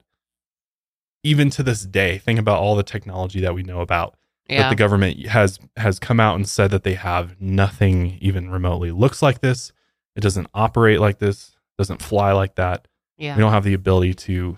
even 1.23 1.51
to 1.51 1.63
this 1.63 1.85
day, 1.85 2.17
think 2.17 2.39
about 2.39 2.61
all 2.61 2.75
the 2.75 2.83
technology 2.83 3.41
that 3.41 3.55
we 3.55 3.63
know 3.63 3.81
about 3.81 4.17
that 4.49 4.71
the 4.71 4.77
government 4.77 5.27
has 5.27 5.61
has 5.77 6.01
come 6.01 6.19
out 6.19 6.35
and 6.35 6.49
said 6.49 6.73
that 6.73 6.83
they 6.83 6.95
have 6.95 7.41
nothing 7.41 8.19
even 8.21 8.51
remotely 8.51 8.91
looks 8.91 9.23
like 9.23 9.41
this. 9.41 9.73
It 10.17 10.23
doesn't 10.23 10.49
operate 10.55 10.99
like 10.99 11.19
this, 11.19 11.57
doesn't 11.79 12.03
fly 12.03 12.33
like 12.33 12.57
that. 12.57 12.89
Yeah. 13.17 13.37
We 13.37 13.43
don't 13.43 13.53
have 13.53 13.65
the 13.65 13.75
ability 13.75 14.15
to 14.15 14.57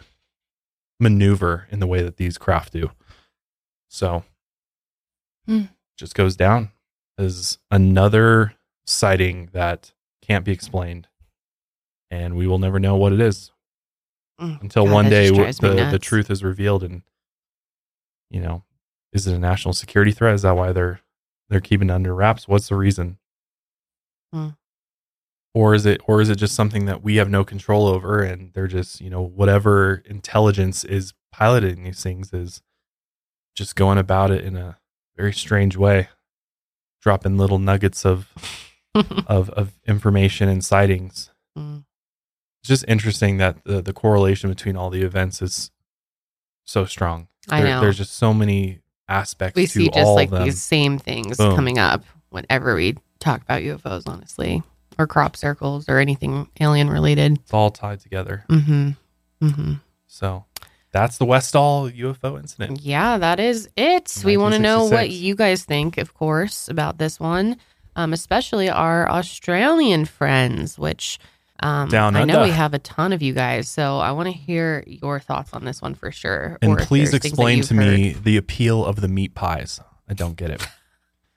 maneuver 1.02 1.66
in 1.70 1.80
the 1.80 1.86
way 1.86 2.02
that 2.02 2.16
these 2.16 2.38
craft 2.38 2.72
do. 2.72 2.90
So 3.88 4.24
Hmm. 5.46 5.64
just 5.98 6.14
goes 6.14 6.36
down 6.36 6.70
as 7.18 7.58
another 7.70 8.54
sighting 8.86 9.50
that 9.52 9.92
can't 10.22 10.44
be 10.44 10.52
explained. 10.52 11.08
And 12.10 12.36
we 12.36 12.46
will 12.46 12.58
never 12.58 12.78
know 12.78 12.96
what 12.96 13.12
it 13.12 13.20
is 13.20 13.50
Mm. 14.40 14.60
until 14.62 14.86
God, 14.86 14.92
one 14.92 15.08
day 15.10 15.28
w- 15.28 15.52
the, 15.52 15.90
the 15.90 15.98
truth 15.98 16.30
is 16.30 16.42
revealed 16.42 16.82
and 16.82 17.02
you 18.30 18.40
know 18.40 18.64
is 19.12 19.26
it 19.26 19.34
a 19.34 19.38
national 19.38 19.74
security 19.74 20.10
threat 20.10 20.34
is 20.34 20.42
that 20.42 20.56
why 20.56 20.72
they're 20.72 21.00
they're 21.50 21.60
keeping 21.60 21.90
it 21.90 21.92
under 21.92 22.14
wraps 22.14 22.48
what's 22.48 22.68
the 22.68 22.74
reason 22.74 23.18
Hmm. 24.32 24.48
Or 25.54 25.74
is 25.74 25.84
it 25.86 26.00
or 26.06 26.20
is 26.20 26.28
it 26.28 26.36
just 26.36 26.54
something 26.54 26.86
that 26.86 27.02
we 27.02 27.16
have 27.16 27.28
no 27.28 27.44
control 27.44 27.86
over 27.86 28.22
and 28.22 28.52
they're 28.54 28.66
just 28.66 29.00
you 29.00 29.10
know 29.10 29.20
whatever 29.22 30.02
intelligence 30.06 30.84
is 30.84 31.12
piloting 31.32 31.84
these 31.84 32.02
things 32.02 32.32
is 32.32 32.62
just 33.54 33.76
going 33.76 33.98
about 33.98 34.30
it 34.30 34.44
in 34.44 34.56
a 34.56 34.78
very 35.16 35.32
strange 35.32 35.76
way, 35.76 36.08
dropping 37.02 37.36
little 37.36 37.58
nuggets 37.58 38.06
of 38.06 38.28
of 39.26 39.50
of 39.50 39.72
information 39.86 40.48
and 40.48 40.64
sightings. 40.64 41.30
Mm. 41.56 41.84
It's 42.62 42.68
just 42.68 42.84
interesting 42.88 43.36
that 43.38 43.64
the 43.64 43.82
the 43.82 43.92
correlation 43.92 44.48
between 44.48 44.76
all 44.76 44.88
the 44.90 45.02
events 45.02 45.42
is 45.42 45.70
so 46.64 46.84
strong. 46.84 47.28
I 47.48 47.60
There- 47.60 47.70
know. 47.74 47.80
There's 47.80 47.98
just 47.98 48.14
so 48.14 48.32
many 48.32 48.80
aspects 49.08 49.56
we 49.56 49.66
see 49.66 49.90
just 49.90 50.12
like 50.12 50.30
these 50.30 50.62
same 50.62 50.96
things 50.98 51.36
Boom. 51.36 51.54
coming 51.54 51.78
up 51.78 52.04
whenever 52.30 52.74
we 52.74 52.96
talk 53.18 53.42
about 53.42 53.60
UFOs, 53.60 54.04
honestly, 54.06 54.62
or 54.98 55.06
crop 55.06 55.36
circles 55.36 55.88
or 55.88 55.98
anything 55.98 56.48
alien 56.60 56.90
related. 56.90 57.38
It's 57.38 57.54
all 57.54 57.70
tied 57.70 58.00
together. 58.00 58.44
Mm-hmm. 58.48 58.90
Mm-hmm. 59.42 59.72
So 60.06 60.44
that's 60.92 61.18
the 61.18 61.24
Westall 61.24 61.90
UFO 61.90 62.38
incident. 62.38 62.80
Yeah, 62.82 63.18
that 63.18 63.40
is 63.40 63.68
it. 63.76 64.22
We 64.24 64.36
want 64.36 64.54
to 64.54 64.60
know 64.60 64.84
what 64.84 65.10
you 65.10 65.34
guys 65.34 65.64
think, 65.64 65.98
of 65.98 66.14
course, 66.14 66.68
about 66.68 66.98
this 66.98 67.18
one, 67.18 67.56
um, 67.96 68.12
especially 68.12 68.68
our 68.68 69.10
Australian 69.10 70.04
friends, 70.04 70.78
which 70.78 71.18
um, 71.62 71.88
Down 71.88 72.16
I 72.16 72.24
know 72.24 72.40
under. 72.40 72.44
we 72.44 72.50
have 72.50 72.74
a 72.74 72.78
ton 72.78 73.12
of 73.12 73.22
you 73.22 73.32
guys. 73.32 73.68
So 73.68 73.98
I 73.98 74.12
want 74.12 74.26
to 74.26 74.32
hear 74.32 74.84
your 74.86 75.20
thoughts 75.20 75.52
on 75.52 75.64
this 75.64 75.80
one 75.80 75.94
for 75.94 76.10
sure. 76.10 76.58
And 76.60 76.76
please 76.78 77.10
there's 77.10 77.22
things 77.22 77.22
that 77.22 77.28
explain 77.28 77.62
to 77.62 77.74
me 77.74 78.12
the 78.12 78.36
appeal 78.36 78.84
of 78.84 79.00
the 79.00 79.08
meat 79.08 79.34
pies. 79.34 79.80
I 80.08 80.14
don't 80.14 80.36
get 80.36 80.50
it. 80.50 80.66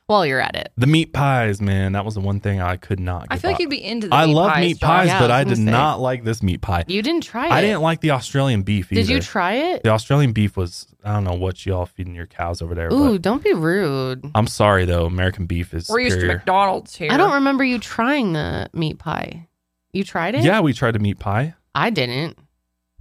While 0.07 0.26
you're 0.26 0.40
at 0.40 0.56
it. 0.56 0.72
The 0.77 0.88
meat 0.88 1.14
pies, 1.14 1.61
man, 1.61 1.94
that 1.94 2.06
was 2.06 2.14
the 2.14 2.22
one 2.22 2.40
thing 2.40 2.61
I 2.61 2.77
could 2.77 2.99
not. 2.99 3.27
I 3.30 3.36
give 3.36 3.41
feel 3.41 3.52
like 3.52 3.60
you'd 3.60 3.69
be 3.69 3.84
into 3.84 4.07
the 4.07 4.15
I 4.15 4.26
meat 4.27 4.34
love 4.34 4.52
pies, 4.52 4.61
meat 4.61 4.77
Josh. 4.80 4.88
pies, 4.88 5.07
Yeah, 5.07 5.19
but 5.19 5.32
I 5.32 5.40
I, 5.40 5.44
was 5.44 5.49
did 5.57 5.65
gonna 5.65 5.68
say. 5.68 5.72
not 5.72 5.99
like 5.99 6.23
this 6.23 6.44
meat 6.44 6.61
pie. 6.61 6.84
You 6.88 7.02
didn't 7.02 7.23
try 7.23 7.48
it. 7.48 7.52
I 7.52 7.61
didn't 7.61 7.82
like 7.82 8.02
the 8.02 8.11
Australian 8.11 8.61
beef 8.64 8.91
either. 8.91 9.02
Did 9.02 9.10
you 9.10 9.19
try 9.22 9.53
it? 9.53 9.84
The 9.84 9.90
Australian 9.90 10.32
beef 10.34 10.56
was 10.57 10.88
I 11.03 11.14
don't 11.14 11.23
know 11.23 11.34
what 11.34 11.65
y'all 11.65 11.86
feeding 11.86 12.14
your 12.15 12.27
cows 12.27 12.61
over 12.61 12.76
there. 12.76 12.90
Ooh, 12.94 13.14
but 13.14 13.22
don't 13.22 13.44
be 13.44 13.53
rude. 13.53 14.30
I'm 14.36 14.48
sorry 14.48 14.86
though, 14.86 15.06
American 15.06 15.45
beef 15.48 15.73
is 15.73 15.90
We're 15.90 15.99
used 16.02 16.15
to 16.15 16.19
superior. 16.22 16.38
McDonald's 16.38 16.95
here. 16.95 17.11
I 17.11 17.18
don't 17.18 17.34
remember 17.34 17.64
you 17.64 17.80
trying 17.80 18.34
the 18.34 18.69
meat 18.73 18.99
pie. 18.99 19.48
You 19.94 20.03
tried 20.03 20.36
it? 20.36 20.44
Yeah, 20.44 20.60
we 20.60 20.73
tried 20.73 20.95
a 20.95 20.99
meat 20.99 21.19
pie. 21.19 21.56
I 21.73 21.90
didn't. 21.90 22.38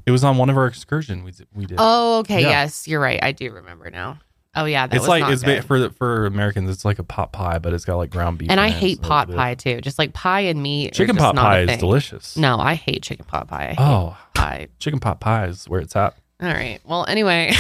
It 0.07 0.11
was 0.11 0.23
on 0.23 0.37
one 0.37 0.51
of 0.51 0.57
our 0.57 0.67
excursion 0.67 1.25
we 1.25 1.33
did- 1.33 1.47
we 1.55 1.65
did. 1.67 1.77
Oh, 1.81 2.19
okay. 2.21 2.43
Yeah. 2.43 2.49
Yes, 2.51 2.87
you're 2.87 3.01
right. 3.01 3.19
I 3.23 3.33
do 3.33 3.51
remember 3.53 3.91
now. 3.91 4.19
Oh 4.57 4.65
yeah, 4.67 4.87
that 4.87 4.95
it's 4.95 5.03
was 5.03 5.09
like 5.09 5.23
not 5.23 5.33
it's 5.33 5.43
good. 5.43 5.65
for 5.65 5.91
for 5.91 6.27
Americans. 6.27 6.71
It's 6.71 6.85
like 6.85 6.99
a 6.99 7.03
pot 7.05 7.33
pie, 7.33 7.59
but 7.59 7.73
it's 7.73 7.85
got 7.85 7.97
like 7.97 8.11
ground 8.11 8.39
beef. 8.39 8.51
and 8.51 8.61
I 8.61 8.71
hate 8.71 8.99
so 9.03 9.09
pot 9.09 9.31
pie 9.31 9.55
too. 9.55 9.81
Just 9.81 9.99
like 9.99 10.13
pie 10.13 10.41
and 10.41 10.63
meat. 10.63 10.93
Chicken 10.95 11.17
pot 11.17 11.35
pie 11.37 11.61
is 11.63 11.79
delicious. 11.79 12.37
No, 12.37 12.59
I 12.59 12.75
hate 12.75 13.03
chicken 13.03 13.25
pot 13.25 13.49
pie. 13.49 13.75
Oh, 13.79 14.17
pie. 14.35 14.69
chicken 14.79 15.01
pot 15.01 15.21
pie 15.21 15.47
is 15.47 15.69
where 15.69 15.81
it's 15.81 15.97
at. 15.97 16.15
All 16.41 16.49
right. 16.49 16.81
Well, 16.85 17.05
anyway, 17.07 17.53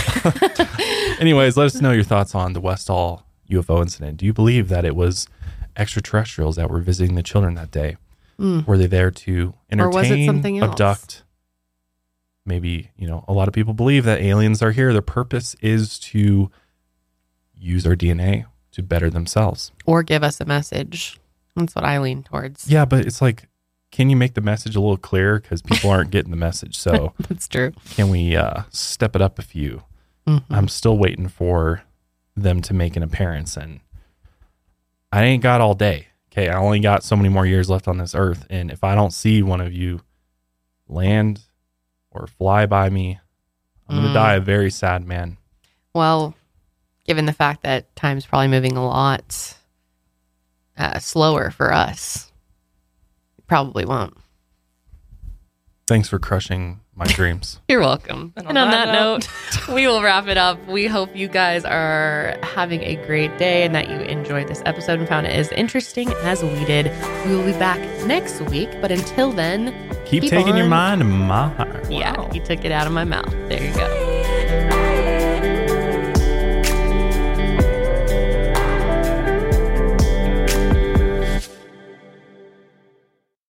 Anyways, 1.18 1.56
let 1.56 1.66
us 1.66 1.80
know 1.80 1.92
your 1.92 2.04
thoughts 2.04 2.34
on 2.34 2.52
the 2.52 2.60
Westall 2.60 3.24
UFO 3.50 3.80
incident. 3.82 4.16
Do 4.18 4.26
you 4.26 4.32
believe 4.32 4.68
that 4.68 4.84
it 4.84 4.96
was 4.96 5.28
extraterrestrials 5.76 6.56
that 6.56 6.70
were 6.70 6.80
visiting 6.80 7.14
the 7.14 7.22
children 7.22 7.54
that 7.54 7.70
day? 7.70 7.96
Mm. 8.38 8.66
Were 8.66 8.76
they 8.76 8.86
there 8.86 9.10
to 9.12 9.48
Or 9.48 9.54
entertain, 9.70 9.94
was 9.94 10.10
it 10.10 10.26
something 10.26 10.58
else? 10.58 10.70
abduct? 10.72 11.22
Maybe, 12.46 12.90
you 12.96 13.06
know, 13.06 13.24
a 13.26 13.32
lot 13.32 13.48
of 13.48 13.54
people 13.54 13.72
believe 13.74 14.04
that 14.04 14.20
aliens 14.20 14.60
are 14.60 14.72
here. 14.72 14.92
Their 14.92 15.02
purpose 15.02 15.54
is 15.62 15.98
to 16.00 16.50
use 17.64 17.86
our 17.86 17.94
DNA 17.96 18.44
to 18.72 18.82
better 18.82 19.08
themselves. 19.10 19.72
or 19.86 20.02
give 20.02 20.22
us 20.22 20.40
a 20.40 20.44
message. 20.44 21.18
That's 21.56 21.74
what 21.74 21.84
I 21.84 21.98
lean 21.98 22.22
towards. 22.24 22.68
Yeah, 22.68 22.84
but 22.84 23.06
it's 23.06 23.22
like, 23.22 23.48
can 23.92 24.10
you 24.10 24.16
make 24.16 24.34
the 24.34 24.40
message 24.40 24.74
a 24.74 24.80
little 24.80 24.96
clearer? 24.96 25.38
Because 25.40 25.62
people 25.62 25.88
aren't 25.90 26.10
getting 26.10 26.30
the 26.32 26.36
message. 26.36 26.76
So 26.76 27.12
That's 27.28 27.46
true. 27.46 27.72
can 27.90 28.08
we 28.10 28.34
uh, 28.36 28.62
step 28.70 29.14
it 29.14 29.22
up 29.22 29.38
a 29.38 29.42
few? 29.42 29.84
Mhm. 30.26 30.42
I'm 30.50 30.68
still 30.68 30.98
waiting 30.98 31.28
for 31.28 31.82
them 32.36 32.60
to 32.62 32.74
make 32.74 32.96
an 32.96 33.02
appearance, 33.04 33.56
and 33.56 33.78
I 35.12 35.22
ain't 35.24 35.42
got 35.42 35.60
all 35.60 35.74
day. 35.74 36.08
Okay, 36.32 36.48
I 36.48 36.58
only 36.58 36.80
got 36.80 37.04
so 37.04 37.14
many 37.14 37.28
more 37.28 37.46
years 37.46 37.70
left 37.70 37.86
on 37.86 37.98
this 37.98 38.14
earth, 38.16 38.44
and 38.50 38.72
if 38.72 38.82
I 38.82 38.96
don't 38.96 39.12
see 39.12 39.40
one 39.44 39.60
of 39.60 39.72
you 39.72 40.00
land 40.88 41.42
or 42.10 42.26
fly 42.26 42.66
by 42.66 42.90
me, 42.90 43.20
I'm 43.88 43.96
gonna 43.96 44.08
Mm. 44.08 44.14
die 44.14 44.34
a 44.34 44.40
very 44.40 44.70
sad 44.70 45.06
man. 45.06 45.36
Well, 45.94 46.34
given 47.04 47.26
the 47.26 47.32
fact 47.32 47.62
that 47.62 47.94
time's 47.96 48.26
probably 48.26 48.48
moving 48.48 48.76
a 48.76 48.86
lot 48.86 49.56
uh, 50.76 50.98
slower 50.98 51.50
for 51.50 51.72
us, 51.72 52.32
probably 53.46 53.84
won't. 53.84 54.16
Thanks 55.86 56.08
for 56.08 56.18
crushing 56.18 56.80
my 56.96 57.04
dreams. 57.08 57.60
You're 57.68 57.80
welcome. 57.80 58.32
And 58.36 58.48
And 58.48 58.58
on 58.58 58.64
on, 58.64 58.70
that 58.70 58.86
that, 58.86 58.92
note, 58.94 59.28
we 59.74 59.86
will 59.86 60.02
wrap 60.02 60.26
it 60.28 60.38
up. 60.38 60.64
We 60.66 60.86
hope 60.86 61.14
you 61.14 61.28
guys 61.28 61.64
are 61.64 62.36
having 62.42 62.82
a 62.82 62.96
great 63.06 63.36
day 63.36 63.64
and 63.64 63.74
that 63.74 63.90
you 63.90 63.96
enjoyed 63.96 64.48
this 64.48 64.62
episode 64.64 64.98
and 64.98 65.08
found 65.08 65.26
it 65.26 65.30
as 65.30 65.52
interesting 65.52 66.08
as 66.22 66.42
we 66.42 66.64
did. 66.64 66.90
We 67.26 67.36
will 67.36 67.44
be 67.44 67.52
back 67.58 67.78
next 68.06 68.40
week, 68.42 68.70
but 68.80 68.90
until 68.90 69.30
then, 69.32 69.74
Keep, 70.06 70.24
taking 70.24 70.56
your 70.56 70.68
mind 70.68 71.00
to 71.00 71.04
my 71.04 71.48
heart. 71.48 71.90
Yeah, 71.90 72.32
you 72.32 72.42
took 72.42 72.64
it 72.64 72.72
out 72.72 72.86
of 72.86 72.92
my 72.92 73.04
mouth. 73.04 73.30
There 73.48 73.62
you 73.62 73.74
go. 73.74 74.23